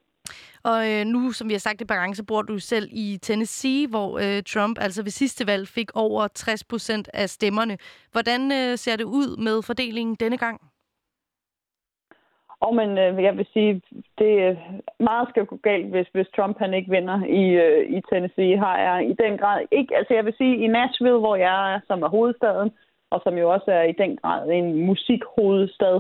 Og 0.64 0.80
øh, 0.92 1.06
nu, 1.06 1.32
som 1.32 1.48
vi 1.48 1.54
har 1.54 1.60
sagt 1.60 1.82
et 1.82 1.88
par 1.88 1.96
gange, 1.96 2.16
så 2.16 2.26
bor 2.26 2.42
du 2.42 2.60
selv 2.60 2.88
i 2.92 3.18
Tennessee, 3.22 3.88
hvor 3.88 4.10
øh, 4.24 4.44
Trump 4.44 4.78
altså 4.82 5.04
ved 5.04 5.12
sidste 5.12 5.48
valg 5.48 5.68
fik 5.68 5.90
over 5.96 6.28
60 6.28 6.64
procent 6.64 7.10
af 7.14 7.30
stemmerne. 7.30 7.78
Hvordan 8.12 8.52
øh, 8.52 8.78
ser 8.78 8.96
det 8.96 9.04
ud 9.04 9.38
med 9.38 9.62
fordelingen 9.64 10.16
denne 10.16 10.38
gang? 10.38 10.62
Og 12.62 12.76
men 12.76 12.90
øh, 12.98 13.24
jeg 13.24 13.38
vil 13.38 13.48
sige, 13.54 13.82
det 14.18 14.58
meget 15.00 15.30
skal 15.30 15.46
gå 15.46 15.56
galt, 15.64 15.90
hvis, 15.90 16.08
hvis 16.14 16.28
Trump 16.36 16.60
han 16.60 16.74
ikke 16.74 16.92
vinder 16.92 17.24
i, 17.26 17.44
øh, 17.66 17.98
i 17.98 18.02
Tennessee. 18.14 18.58
Har 18.58 18.78
jeg 18.80 19.10
i 19.10 19.14
den 19.24 19.38
grad 19.38 19.66
ikke, 19.72 19.98
altså 19.98 20.14
jeg 20.14 20.26
vil 20.26 20.34
sige, 20.38 20.58
i 20.58 20.68
Nashville, 20.68 21.20
hvor 21.20 21.36
jeg 21.36 21.74
er, 21.74 21.80
som 21.88 22.04
er 22.04 22.10
hovedstaden, 22.10 22.72
og 23.12 23.22
som 23.24 23.38
jo 23.38 23.50
også 23.50 23.72
er 23.72 23.84
i 23.84 23.92
den 23.92 24.18
grad 24.18 24.50
en 24.50 24.86
musikhovedstad, 24.86 25.96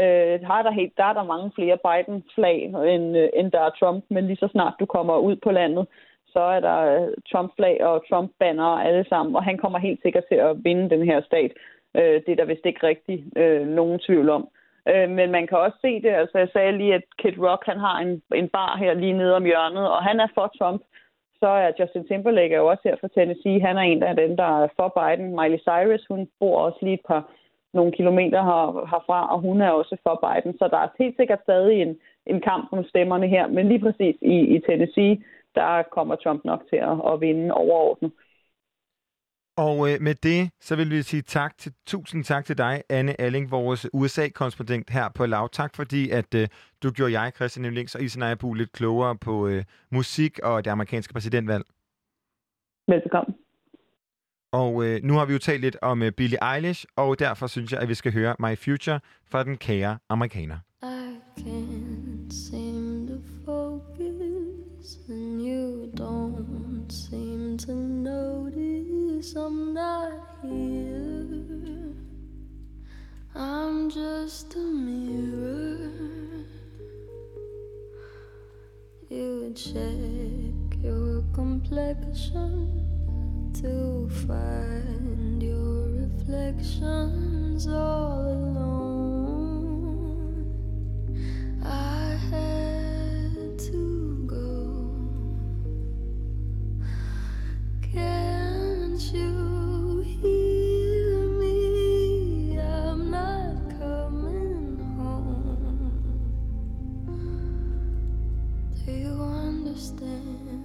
øh, 0.00 0.40
har 0.50 0.62
der, 0.62 0.70
helt, 0.70 0.96
der 0.96 1.04
er 1.04 1.12
der 1.12 1.32
mange 1.32 1.50
flere 1.54 1.78
Biden-flag, 1.86 2.58
end, 2.94 3.16
øh, 3.16 3.28
end 3.34 3.52
der 3.52 3.60
er 3.60 3.70
Trump. 3.80 4.04
Men 4.10 4.26
lige 4.26 4.42
så 4.42 4.48
snart 4.52 4.74
du 4.80 4.86
kommer 4.86 5.16
ud 5.18 5.36
på 5.36 5.50
landet, 5.50 5.86
så 6.32 6.40
er 6.40 6.60
der 6.60 6.78
øh, 6.94 7.08
Trump-flag 7.32 7.84
og 7.84 8.04
Trump-banner 8.08 8.70
alle 8.88 9.04
sammen, 9.08 9.36
og 9.36 9.44
han 9.44 9.58
kommer 9.58 9.78
helt 9.78 10.02
sikkert 10.02 10.24
til 10.28 10.34
at 10.34 10.64
vinde 10.64 10.90
den 10.90 11.04
her 11.04 11.20
stat. 11.22 11.52
Øh, 11.96 12.22
det 12.24 12.28
er 12.28 12.36
der 12.36 12.44
vist 12.44 12.66
ikke 12.66 12.86
rigtig 12.86 13.24
øh, 13.36 13.66
nogen 13.66 13.98
tvivl 13.98 14.28
om. 14.28 14.48
Øh, 14.88 15.10
men 15.10 15.30
man 15.30 15.46
kan 15.46 15.58
også 15.58 15.78
se 15.80 16.02
det, 16.02 16.08
altså 16.08 16.38
jeg 16.38 16.48
sagde 16.52 16.78
lige, 16.78 16.94
at 16.94 17.04
Kid 17.18 17.38
Rock 17.38 17.66
han 17.66 17.78
har 17.78 17.98
en, 17.98 18.22
en 18.34 18.48
bar 18.48 18.76
her 18.78 18.94
lige 18.94 19.12
nede 19.12 19.36
om 19.36 19.44
hjørnet, 19.44 19.90
og 19.90 20.02
han 20.02 20.20
er 20.20 20.28
for 20.34 20.52
Trump. 20.58 20.82
Så 21.40 21.48
er 21.48 21.72
Justin 21.78 22.06
Timberlake 22.06 22.56
jo 22.56 22.66
også 22.66 22.82
her 22.84 22.96
fra 23.00 23.08
Tennessee. 23.14 23.66
Han 23.66 23.76
er 23.76 23.80
en 23.80 24.02
af 24.02 24.16
dem, 24.16 24.36
der 24.36 24.62
er 24.62 24.68
for 24.78 24.88
Biden. 24.98 25.28
Miley 25.38 25.58
Cyrus, 25.58 26.06
hun 26.10 26.28
bor 26.40 26.58
også 26.58 26.78
lige 26.82 26.94
et 26.94 27.06
par 27.08 27.22
nogle 27.74 27.92
kilometer 27.92 28.42
her, 28.42 28.86
herfra, 28.92 29.32
og 29.34 29.40
hun 29.40 29.60
er 29.60 29.70
også 29.70 29.96
for 30.02 30.16
Biden. 30.24 30.58
Så 30.58 30.68
der 30.72 30.78
er 30.78 30.88
helt 30.98 31.16
sikkert 31.16 31.40
stadig 31.42 31.82
en, 31.82 31.96
en 32.26 32.40
kamp 32.40 32.72
om 32.72 32.84
stemmerne 32.84 33.28
her. 33.28 33.46
Men 33.46 33.68
lige 33.68 33.80
præcis 33.80 34.16
i, 34.22 34.36
i 34.54 34.58
Tennessee, 34.68 35.22
der 35.54 35.82
kommer 35.82 36.14
Trump 36.16 36.44
nok 36.44 36.62
til 36.70 36.76
at, 36.76 36.96
at 37.12 37.20
vinde 37.20 37.54
overordnet. 37.54 38.12
Og 39.66 39.90
øh, 39.90 40.00
med 40.00 40.14
det, 40.14 40.50
så 40.60 40.76
vil 40.76 40.90
vi 40.90 41.02
sige 41.02 41.22
tak 41.22 41.58
til, 41.58 41.72
tusind 41.86 42.24
tak 42.24 42.44
til 42.44 42.58
dig, 42.58 42.82
Anne 42.88 43.20
Alling, 43.20 43.50
vores 43.50 43.86
USA-korrespondent 43.92 44.90
her 44.90 45.08
på 45.14 45.26
Lav. 45.26 45.48
Tak 45.52 45.76
fordi, 45.76 46.10
at 46.10 46.34
øh, 46.34 46.48
du 46.82 46.90
gjorde 46.90 47.20
jeg, 47.20 47.32
Christian 47.36 47.64
Emlings 47.64 47.94
og 47.94 48.02
Isenaya 48.02 48.34
Bu 48.34 48.54
lidt 48.54 48.72
klogere 48.72 49.16
på 49.16 49.48
øh, 49.48 49.64
musik 49.90 50.38
og 50.38 50.64
det 50.64 50.70
amerikanske 50.70 51.12
præsidentvalg. 51.12 51.64
Velbekomme. 52.88 53.34
Og 54.52 54.84
øh, 54.84 55.00
nu 55.02 55.14
har 55.14 55.24
vi 55.24 55.32
jo 55.32 55.38
talt 55.38 55.60
lidt 55.60 55.76
om 55.82 56.02
øh, 56.02 56.12
Billie 56.12 56.54
Eilish, 56.54 56.84
og 56.96 57.18
derfor 57.18 57.46
synes 57.46 57.72
jeg, 57.72 57.80
at 57.80 57.88
vi 57.88 57.94
skal 57.94 58.12
høre 58.12 58.36
My 58.38 58.58
Future 58.58 59.00
fra 59.30 59.44
den 59.44 59.56
kære 59.56 59.98
amerikaner. 60.08 60.58
I 60.82 61.18
can't 61.40 62.30
seem 62.30 63.08
to 63.08 63.14
focus, 63.44 64.98
and 65.08 65.40
you 65.40 65.92
don't 65.96 66.92
seem 66.92 67.58
to 67.58 67.72
notice 67.72 68.69
I'm 69.20 69.74
not 69.74 70.12
here. 70.40 71.92
I'm 73.34 73.90
just 73.90 74.54
a 74.54 74.60
mirror. 74.60 75.90
You 79.10 79.52
check 79.54 80.82
your 80.82 81.22
complexion 81.34 82.86
to 83.60 84.08
find 84.26 85.42
your 85.42 85.90
reflections 86.00 87.66
all 87.66 88.22
alone. 88.22 89.60
I 91.62 92.16
had 92.30 93.58
to 93.58 94.24
go. 94.26 94.40
Do 108.86 108.92
you 108.92 109.22
understand? 109.22 110.64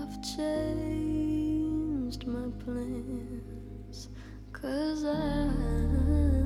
I've 0.00 0.22
changed 0.36 2.26
my 2.26 2.48
plans. 2.64 4.08
Cause 4.52 5.04
I 5.04 6.41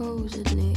supposedly 0.00 0.69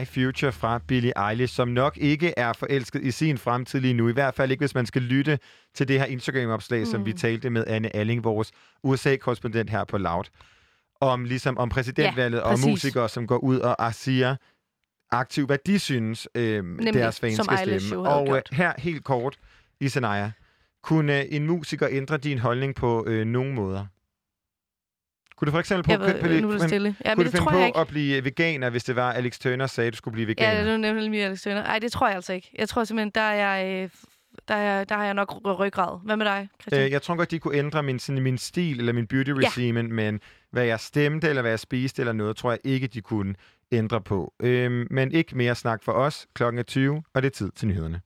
My 0.00 0.06
Future 0.06 0.52
fra 0.52 0.78
Billie 0.78 1.28
Eilish, 1.28 1.54
som 1.54 1.68
nok 1.68 1.96
ikke 1.96 2.34
er 2.36 2.52
forelsket 2.52 3.02
i 3.02 3.10
sin 3.10 3.38
fremtid 3.38 3.80
lige 3.80 3.94
nu. 3.94 4.08
I 4.08 4.12
hvert 4.12 4.34
fald 4.34 4.50
ikke, 4.50 4.62
hvis 4.62 4.74
man 4.74 4.86
skal 4.86 5.02
lytte 5.02 5.38
til 5.74 5.88
det 5.88 5.98
her 5.98 6.06
Instagram-opslag, 6.06 6.80
mm. 6.80 6.86
som 6.86 7.06
vi 7.06 7.12
talte 7.12 7.50
med 7.50 7.64
Anne 7.66 7.96
Alling, 7.96 8.24
vores 8.24 8.52
USA-korrespondent 8.82 9.70
her 9.70 9.84
på 9.84 9.98
Loud. 9.98 10.24
Om, 11.00 11.24
ligesom, 11.24 11.58
om 11.58 11.68
præsidentvalget 11.68 12.38
Ja, 12.38 12.42
og 12.42 12.58
musikere, 12.66 13.08
som 13.08 13.26
går 13.26 13.38
ud 13.38 13.58
og, 13.58 13.94
siger 13.94 14.36
aktivt, 15.10 15.48
hvad 15.48 15.58
de 15.66 15.78
synes, 15.78 16.28
øh, 16.34 16.64
deres 16.94 17.20
fans 17.20 17.34
skal 17.34 17.58
Eilish 17.58 17.86
stemme. 17.86 18.08
Og 18.08 18.36
øh, 18.36 18.42
her 18.52 18.72
helt 18.78 19.04
kort, 19.04 19.36
Isanaya. 19.80 20.30
Kunne 20.82 21.20
øh, 21.20 21.26
en 21.30 21.46
musiker 21.46 21.88
ændre 21.90 22.16
din 22.16 22.38
holdning 22.38 22.74
på 22.74 23.04
øh, 23.06 23.26
nogen 23.26 23.54
måder? 23.54 23.86
Kunne 25.36 25.46
du 25.46 25.50
for 25.50 25.58
eksempel 25.58 25.84
på, 25.84 25.90
Jeg 25.92 26.00
ved, 26.14 26.20
kunne- 26.20 26.40
nu 26.40 26.48
er 26.48 26.58
det 26.58 26.68
stille. 26.68 26.96
Ja, 27.04 27.10
men 27.10 27.16
kunne 27.16 27.24
det 27.24 27.32
du 27.32 27.36
finde 27.36 27.44
tror 27.44 27.50
på 27.52 27.58
jeg 27.58 27.66
ikke. 27.66 27.78
at 27.78 27.88
blive 27.88 28.24
veganer, 28.24 28.70
hvis 28.70 28.84
det 28.84 28.96
var 28.96 29.12
Alex 29.12 29.38
Turner 29.38 29.66
sagde, 29.66 29.86
at 29.88 29.92
du 29.92 29.96
skulle 29.96 30.12
blive 30.12 30.26
veganer? 30.28 30.58
Ja, 30.58 30.64
det 30.64 30.72
er 30.72 30.92
nemlig 30.92 31.22
Alex 31.24 31.42
Turner. 31.42 31.62
Ej, 31.64 31.78
det 31.78 31.92
tror 31.92 32.06
jeg 32.06 32.16
altså 32.16 32.32
ikke. 32.32 32.50
Jeg 32.58 32.68
tror 32.68 32.84
simpelthen, 32.84 33.10
der 33.14 33.20
er 33.20 33.56
jeg, 33.56 33.82
øh, 33.84 33.90
der 34.48 34.54
er, 34.54 34.84
der 34.84 34.94
har 34.94 35.04
jeg 35.04 35.14
nok 35.14 35.32
ry- 35.32 35.58
ryggrad. 35.58 35.98
Hvad 36.04 36.16
med 36.16 36.26
dig, 36.26 36.48
Christian? 36.62 36.84
Øh, 36.86 36.90
jeg 36.90 37.02
tror 37.02 37.14
godt, 37.16 37.30
de 37.30 37.38
kunne 37.38 37.56
ændre 37.58 37.82
min, 37.82 37.98
sådan, 37.98 38.22
min 38.22 38.38
stil 38.38 38.78
eller 38.78 38.92
min 38.92 39.06
beauty 39.06 39.30
Ja. 39.30 39.34
regime, 39.34 39.82
men 39.82 40.20
hvad 40.50 40.64
jeg 40.64 40.80
stemte 40.80 41.28
eller 41.28 41.42
hvad 41.42 41.50
jeg 41.52 41.60
spiste 41.60 42.02
eller 42.02 42.12
noget, 42.12 42.36
tror 42.36 42.50
jeg 42.50 42.58
ikke, 42.64 42.86
de 42.86 43.00
kunne 43.00 43.34
ændre 43.72 44.00
på. 44.00 44.34
Øhm, 44.42 44.86
men 44.90 45.12
ikke 45.12 45.36
mere 45.36 45.54
snak 45.54 45.82
for 45.82 45.92
os. 45.92 46.26
Klokken 46.34 46.58
er 46.58 46.62
20, 46.62 47.02
og 47.14 47.22
det 47.22 47.28
er 47.28 47.32
tid 47.32 47.50
til 47.56 47.68
nyhederne. 47.68 48.00